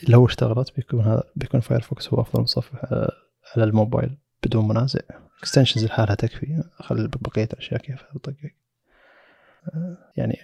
لو 0.10 0.26
اشتغلت 0.26 0.76
بيكون 0.76 1.02
هذا 1.02 1.24
بيكون 1.36 1.60
Firefox 1.60 2.14
هو 2.14 2.22
أفضل 2.22 2.42
متصفح 2.42 2.86
على, 2.86 3.10
على 3.56 3.64
الموبايل 3.64 4.18
بدون 4.44 4.68
منازع. 4.68 5.00
extensions 5.40 5.86
لحالها 5.86 6.16
تكفي. 6.16 6.64
خلي 6.80 7.08
بقية 7.08 7.50
الأشياء 7.54 7.80
كيف 7.82 8.02
تطقق 8.16 8.52
يعني 10.18 10.38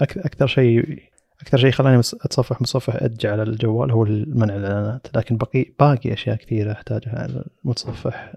أكثر 0.00 0.46
شيء 0.46 1.02
أكثر 1.40 1.58
شيء 1.58 1.70
خلاني 1.70 1.98
أتصفح 1.98 2.60
متصفح 2.60 2.94
Edge 2.94 3.26
على 3.26 3.42
الجوال 3.42 3.90
هو 3.90 4.04
منع 4.26 4.56
الإعلانات. 4.56 5.16
لكن 5.16 5.36
بقي 5.36 5.66
باقي 5.80 6.12
أشياء 6.12 6.36
كثيرة 6.36 6.72
أحتاجها. 6.72 7.22
على 7.22 7.44
المتصفح 7.64 8.34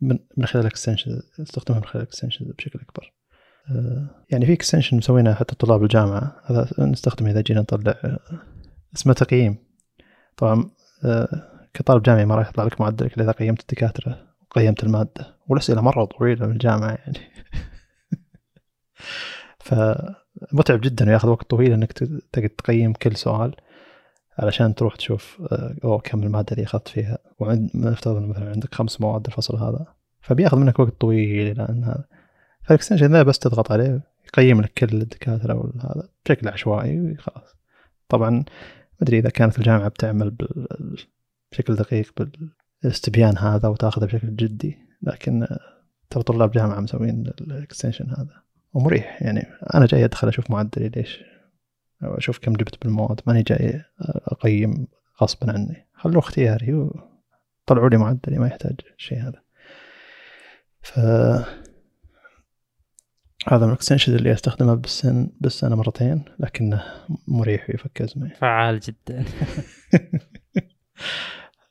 من 0.00 0.18
من 0.36 0.46
خلال 0.46 0.64
ال 0.64 0.70
extension 0.70 1.20
أستخدمها 1.40 1.80
من 1.80 1.86
خلال 1.86 2.02
ال 2.02 2.06
extension 2.06 2.44
بشكل 2.58 2.80
أكبر. 2.80 3.12
يعني 4.30 4.46
في 4.46 4.52
extension 4.52 4.96
مسوينها 4.96 5.34
حتى 5.34 5.54
طلاب 5.54 5.82
الجامعة. 5.82 6.40
هذا 6.44 6.68
نستخدمه 6.78 7.30
إذا 7.30 7.40
جينا 7.40 7.60
نطلع 7.60 8.18
اسمه 8.96 9.12
تقييم. 9.12 9.56
طبعا 10.36 10.70
كطالب 11.74 12.02
جامعي 12.02 12.24
ما 12.24 12.34
راح 12.34 12.48
يطلع 12.48 12.64
لك 12.64 12.80
معدلك 12.80 13.18
إذا 13.18 13.32
قيمت 13.32 13.60
الدكاترة. 13.60 14.29
وقيمت 14.50 14.84
المادة. 14.84 15.36
والأسئلة 15.48 15.80
مرة 15.80 16.04
طويلة 16.04 16.46
من 16.46 16.52
الجامعة 16.52 16.90
يعني. 16.90 17.18
ف 19.66 19.74
متعب 20.52 20.80
جدا 20.80 21.08
وياخذ 21.08 21.28
وقت 21.28 21.50
طويل 21.50 21.72
إنك 21.72 21.92
تقعد 22.32 22.48
تقيم 22.48 22.92
كل 22.92 23.16
سؤال 23.16 23.56
علشان 24.38 24.74
تروح 24.74 24.96
تشوف 24.96 25.42
آه، 25.52 25.76
أو 25.84 25.98
كم 25.98 26.22
المادة 26.22 26.52
اللي 26.52 26.64
أخذت 26.64 26.88
فيها. 26.88 27.18
وعند 27.38 27.70
نفترض 27.74 28.22
مثلا 28.22 28.50
عندك 28.50 28.74
خمس 28.74 29.00
مواد 29.00 29.26
الفصل 29.26 29.56
هذا. 29.56 29.86
فبياخذ 30.20 30.58
منك 30.58 30.78
وقت 30.78 31.00
طويل 31.00 31.58
لأن 31.58 31.84
هذا. 31.84 32.04
فالاكستنشن 32.62 33.24
بس 33.24 33.38
تضغط 33.38 33.72
عليه 33.72 34.02
يقيم 34.26 34.60
لك 34.60 34.72
كل 34.72 35.02
الدكاترة 35.02 35.72
هذا 35.76 36.08
بشكل 36.24 36.48
عشوائي 36.48 37.00
وخلاص. 37.00 37.56
طبعا 38.08 38.30
ما 38.30 38.44
أدري 39.02 39.18
إذا 39.18 39.30
كانت 39.30 39.58
الجامعة 39.58 39.88
بتعمل 39.88 40.36
بشكل 41.52 41.74
دقيق 41.74 42.12
بالاستبيان 42.82 43.38
هذا 43.38 43.68
وتاخذه 43.68 44.04
بشكل 44.04 44.36
جدي 44.36 44.78
لكن 45.02 45.46
ترى 46.10 46.22
طلاب 46.22 46.50
جامعة 46.50 46.80
مسوين 46.80 47.32
الاكستنشن 47.40 48.10
هذا. 48.10 48.42
ومريح 48.72 49.22
يعني. 49.22 49.46
أنا 49.74 49.86
جاي 49.86 50.04
أدخل 50.04 50.28
أشوف 50.28 50.50
معدلي 50.50 50.88
ليش. 50.88 51.20
أو 52.02 52.14
أشوف 52.14 52.38
كم 52.38 52.52
جبت 52.52 52.82
بالمواد. 52.84 53.20
ماني 53.26 53.42
جاي 53.42 53.82
أقيم 54.00 54.86
غصبا 55.22 55.52
عني. 55.52 55.86
خلوه 55.94 56.18
اختياري 56.18 56.74
وطلعوا 56.74 57.88
لي 57.88 57.96
معدلي 57.96 58.38
ما 58.38 58.46
يحتاج 58.46 58.80
الشيء 58.98 59.18
هذا. 59.18 59.42
ف 60.82 60.98
هذا 63.48 63.66
من 63.66 63.68
ال 63.68 63.73
extension 63.73 64.16
اللي 64.16 64.32
أستخدمه 64.32 64.74
بالسن 64.74 65.30
بالسنة 65.40 65.76
مرتين 65.76 66.24
لكنه 66.38 66.84
مريح 67.28 67.70
ويفك 67.70 68.02
ازمه 68.02 68.34
فعال 68.34 68.80
جدا. 68.80 69.24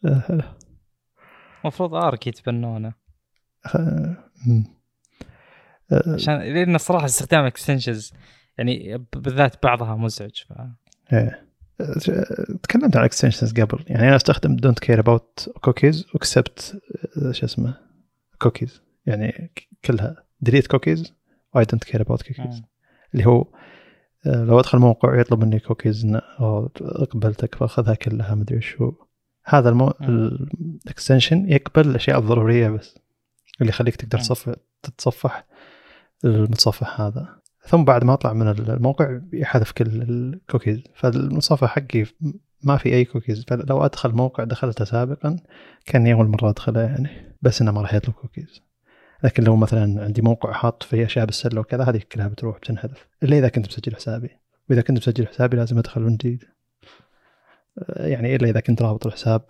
المفروض 1.63 1.93
Arc 1.93 2.27
يتبنونه. 2.27 2.93
عشان 6.13 6.39
لأن 6.39 6.75
الصراحه 6.75 7.05
استخدام 7.05 7.45
extensions 7.45 8.13
يعني 8.57 8.97
بالذات 9.15 9.63
بعضها 9.63 9.95
مزعج 9.95 10.43
ف... 10.49 10.53
إيه. 11.13 11.45
تكلمت 12.63 12.97
عن 12.97 13.03
extensions 13.03 13.53
قبل. 13.53 13.83
يعني 13.87 14.07
أنا 14.07 14.15
أستخدم 14.15 14.55
don't 14.55 14.79
care 14.79 14.99
about 14.99 15.49
cookies 15.61 16.05
و 16.13 16.23
accept 16.23 16.81
شو 17.31 17.45
اسمه 17.45 17.77
كوكيز 18.41 18.81
يعني 19.05 19.51
كلها. 19.85 20.23
delete 20.41 20.67
cookies 20.67 21.13
و 21.55 21.65
I 21.65 21.68
don't 21.68 21.83
care 21.83 22.01
about 22.01 22.21
cookies 22.21 22.61
اللي 23.13 23.25
هو 23.25 23.45
آه، 24.25 24.43
لو 24.43 24.59
أدخل 24.59 24.77
موقع 24.77 25.19
يطلب 25.19 25.43
مني 25.43 25.59
كوكيز 25.59 26.05
أو 26.39 26.71
accept 26.81 27.55
فأخذها 27.55 27.93
كلها 27.93 28.35
مدري 28.35 28.57
وش 28.57 28.81
هو 28.81 28.93
هذا 29.45 29.69
المو... 29.69 29.93
ال 30.01 30.16
extension 30.16 31.49
يقبل 31.51 31.89
الأشياء 31.89 32.19
الضرورية 32.19 32.69
بس 32.69 32.99
اللي 33.61 33.69
يخليك 33.69 33.95
تقدر 33.95 34.19
تصفح 34.19 34.55
تتصفح 34.83 35.45
المتصفح 36.25 37.01
هذا. 37.01 37.39
ثم 37.67 37.83
بعد 37.83 38.03
ما 38.03 38.13
أطلع 38.13 38.33
من 38.33 38.47
الموقع 38.47 39.19
يحذف 39.33 39.71
كل 39.71 39.85
الكوكيز 39.85 40.83
فالمتصفح 40.95 41.75
حقي 41.75 42.05
ما 42.63 42.77
في 42.77 42.93
أي 42.93 43.05
كوكيز 43.05 43.45
فلو 43.47 43.85
أدخل 43.85 44.11
موقع 44.11 44.43
دخلته 44.43 44.85
سابقا 44.85 45.39
كاني 45.85 46.13
اول 46.13 46.27
مره 46.27 46.49
أدخله 46.49 46.81
يعني 46.81 47.35
بس 47.41 47.61
إنه 47.61 47.71
ما 47.71 47.81
راح 47.81 47.93
يطلب 47.93 48.13
كوكيز 48.13 48.61
لكن 49.23 49.43
لو 49.43 49.55
مثلا 49.55 50.03
عندي 50.03 50.21
موقع 50.21 50.51
حاط 50.51 50.83
فيه 50.83 51.05
أشياء 51.05 51.25
بالسله 51.25 51.61
وكذا 51.61 51.83
هذه 51.83 52.01
كلها 52.11 52.27
بتروح 52.27 52.57
بتنحذف. 52.57 53.07
إلا 53.23 53.37
إذا 53.37 53.49
كنت 53.49 53.67
مسجل 53.67 53.95
حسابي. 53.95 54.29
وإذا 54.69 54.81
كنت 54.81 54.97
مسجل 54.97 55.27
حسابي 55.27 55.57
لازم 55.57 55.77
أدخل 55.77 56.01
من 56.01 56.17
جديد. 56.17 56.43
يعني 57.87 58.35
إلا 58.35 58.49
إذا 58.49 58.59
كنت 58.59 58.81
رابط 58.81 59.07
الحساب 59.07 59.41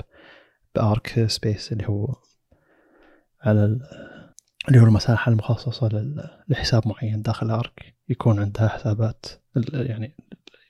ب 0.76 0.88
Arc 0.88 1.26
space 1.28 1.72
اللي 1.72 1.88
هو 1.88 2.16
على 3.42 3.80
اللي 4.68 4.80
هو 4.80 4.86
المساحة 4.86 5.32
المخصصة 5.32 5.90
لحساب 6.48 6.88
معين 6.88 7.22
داخل 7.22 7.52
Arc 7.52 7.96
يكون 8.10 8.40
عندها 8.40 8.68
حسابات 8.68 9.26
يعني 9.74 10.16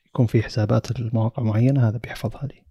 يكون 0.06 0.26
في 0.26 0.42
حسابات 0.42 1.00
المواقع 1.00 1.42
معينة 1.42 1.88
هذا 1.88 1.98
بيحفظها 1.98 2.46
لي. 2.46 2.62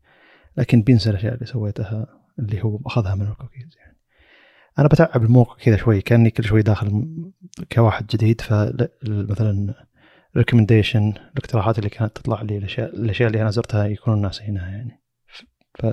لكن 0.57 0.81
بينسى 0.81 1.09
الأشياء 1.09 1.33
اللي 1.33 1.45
سويتها 1.45 2.07
اللي 2.39 2.63
هو 2.63 2.79
أخذها 2.85 3.15
من 3.15 3.27
الكوكيز 3.27 3.77
يعني. 3.77 3.97
أنا 4.79 4.87
بتعب 4.87 5.23
الموقع 5.23 5.55
كذا 5.55 5.77
شوي 5.77 6.01
كأني 6.01 6.29
كل 6.29 6.43
شوي 6.43 6.61
داخل 6.61 7.05
كواحد 7.71 8.07
جديد 8.07 8.41
فمثلا 8.41 9.73
recommendation 10.37 11.13
الاقتراحات 11.33 11.77
اللي 11.79 11.89
كانت 11.89 12.15
تطلع 12.15 12.41
لي 12.41 12.57
الأشياء 12.57 12.95
الأشياء 12.95 13.27
اللي 13.27 13.41
أنا 13.41 13.51
زرتها 13.51 13.85
يكونون 13.85 14.21
ناسينها 14.21 14.69
يعني. 14.69 15.01
ف 15.79 15.85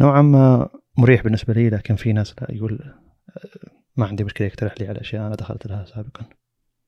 نوعا 0.00 0.22
ما 0.22 0.68
مريح 0.98 1.22
بالنسبة 1.22 1.54
لي 1.54 1.70
لكن 1.70 1.96
في 1.96 2.12
ناس 2.12 2.34
لا 2.40 2.46
يقول 2.50 2.94
ما 3.96 4.06
عندي 4.06 4.24
مشكلة 4.24 4.46
يقترح 4.46 4.74
لي 4.80 4.88
على 4.88 5.00
أشياء 5.00 5.26
أنا 5.26 5.34
دخلت 5.34 5.66
لها 5.66 5.84
سابقا. 5.84 6.26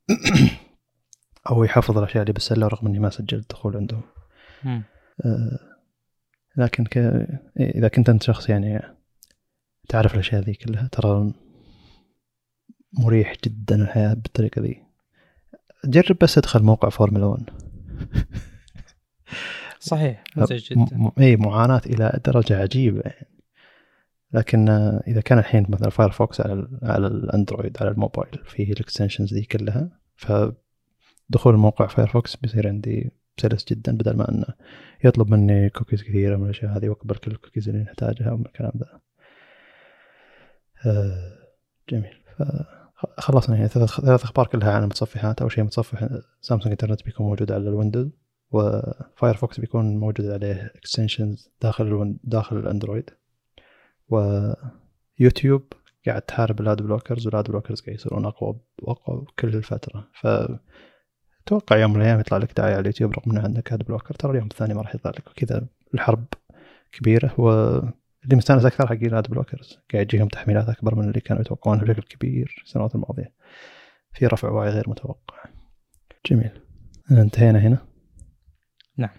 أو 1.51 1.65
يحفظ 1.65 1.99
الأشياء 1.99 2.23
اللي 2.23 2.33
بالسلة 2.33 2.67
رغم 2.69 2.87
إني 2.87 2.99
ما 2.99 3.11
سجلت 3.11 3.51
دخول 3.51 3.77
عندهم. 3.77 4.03
آه 5.25 5.59
لكن 6.57 6.85
ك... 6.85 6.99
إذا 7.61 7.89
كنت 7.89 8.09
أنت 8.09 8.23
شخص 8.23 8.49
يعني 8.51 8.83
تعرف 9.89 10.15
الأشياء 10.15 10.43
ذي 10.43 10.55
كلها 10.55 10.89
ترى 10.93 11.33
مريح 12.99 13.35
جدا 13.45 13.83
الحياة 13.83 14.15
بالطريقة 14.15 14.63
ذي. 14.63 14.86
جرب 15.85 16.17
بس 16.21 16.39
ادخل 16.39 16.63
موقع 16.63 16.89
فورمولا 16.89 17.27
1 17.27 17.51
صحيح 19.81 20.25
مزعج 20.37 20.69
جدا. 20.71 20.97
م... 20.97 21.11
اي 21.19 21.37
معاناة 21.37 21.81
إلى 21.87 22.21
درجة 22.25 22.63
عجيبة. 22.63 23.01
يعني. 23.05 23.37
لكن 24.33 24.69
إذا 25.09 25.21
كان 25.21 25.39
الحين 25.39 25.67
مثلا 25.69 25.91
Firefox 25.91 26.41
على 26.41 26.69
على 26.83 27.07
ال 27.07 27.15
Android 27.16 27.77
على 27.81 27.91
الموبايل 27.91 28.39
فيه 28.45 28.73
ال 28.73 28.78
extensions 28.78 29.35
ذي 29.35 29.43
كلها 29.43 29.89
فدخول 30.17 31.55
الموقع 31.55 31.87
فايرفوكس 31.87 32.37
بيصير 32.37 32.69
عندي 32.69 33.11
سلس 33.37 33.65
جدا 33.65 33.97
بدل 33.97 34.17
ما 34.17 34.31
إنه 34.31 34.47
يطلب 35.05 35.31
مني 35.31 35.71
كوكيز 35.71 36.03
كثيرة 36.03 36.37
من 36.37 36.45
الأشياء 36.45 36.77
هذه 36.77 36.89
واقبل 36.89 37.17
كل 37.17 37.31
الكوكيز 37.31 37.69
اللي 37.69 37.83
نحتاجها 37.83 38.33
ومن 38.33 38.47
الكلام 38.47 38.73
ذا 38.77 39.01
آه، 40.87 41.39
جميل. 41.89 42.15
خلصنا 42.97 43.57
يعني 43.57 43.69
ثلاث 43.69 44.25
أخبار 44.25 44.47
كلها 44.47 44.73
عن 44.73 44.83
المتصفحات. 44.83 45.41
أول 45.41 45.53
شيء 45.53 45.65
متصفح 45.65 46.09
سامسونج 46.41 46.73
انترنت 46.73 47.05
بيكون 47.05 47.27
موجود 47.27 47.53
على 47.53 47.69
الويندوز 47.69 48.09
وفايرفوكس 48.51 49.61
بيكون 49.61 49.97
موجود 49.97 50.27
عليه 50.27 50.73
extensions 50.77 51.51
داخل 51.63 52.17
داخل 52.25 52.57
الأندرويد. 52.57 53.11
ويوتيوب 54.09 55.73
قاعد 56.07 56.23
تحارب 56.23 56.61
ال 56.61 56.68
ad 56.68 56.83
blockers 56.83 57.27
وال 57.27 57.39
ad 57.39 57.51
blockers 57.51 57.81
قاعد 57.81 57.95
يصيرون 57.95 58.25
أقوى 58.25 58.61
واقوى 58.83 59.25
كل 59.39 59.49
الفترة. 59.49 60.09
ف 60.21 60.27
أتوقع 61.47 61.77
يوم 61.77 61.93
من 61.93 62.01
الأيام 62.01 62.21
يطلع 62.21 62.39
لك 62.39 62.53
دعاية 62.57 62.73
على 62.73 62.81
اليوتيوب 62.81 63.13
رغم 63.13 63.31
ان 63.33 63.45
عندك 63.45 63.73
ad 63.73 63.83
blocker 63.83 64.15
ترى 64.15 64.31
اليوم 64.31 64.47
الثاني 64.47 64.75
ما 64.75 64.83
راح 64.83 64.95
يطلع 64.95 65.11
لك 65.11 65.29
وكذا 65.31 65.67
الحرب 65.95 66.25
كبيرة. 66.93 67.35
واللي 68.27 68.37
مستانس 68.37 68.65
أكثر 68.65 68.87
حق 68.87 68.93
ال 68.93 69.06
ad 69.06 69.31
blockers 69.31 69.79
قاعد 69.93 70.15
يجيهم 70.15 70.29
تحميلات 70.29 70.69
أكبر 70.69 70.95
من 70.95 71.09
اللي 71.09 71.21
كانوا 71.21 71.43
يتوقعونها 71.43 71.85
بشكل 71.85 72.03
كبير 72.03 72.63
السنوات 72.65 72.95
الماضية. 72.95 73.33
في 74.13 74.27
رفع 74.27 74.51
وعي 74.51 74.71
غير 74.71 74.91
متوقع. 74.91 75.45
جميل. 76.31 76.51
انتهينا 77.11 77.59
هنا. 77.59 77.79
نعم. 78.97 79.17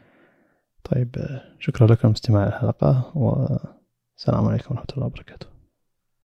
طيب 0.84 1.16
شكرا 1.60 1.88
لكم 1.88 2.12
استماع 2.12 2.48
الحلقة 2.48 3.18
و 3.18 3.48
السلام 4.18 4.46
عليكم 4.46 4.76
ورحمة 4.76 4.88
الله 4.94 5.06
وبركاته. 5.06 5.48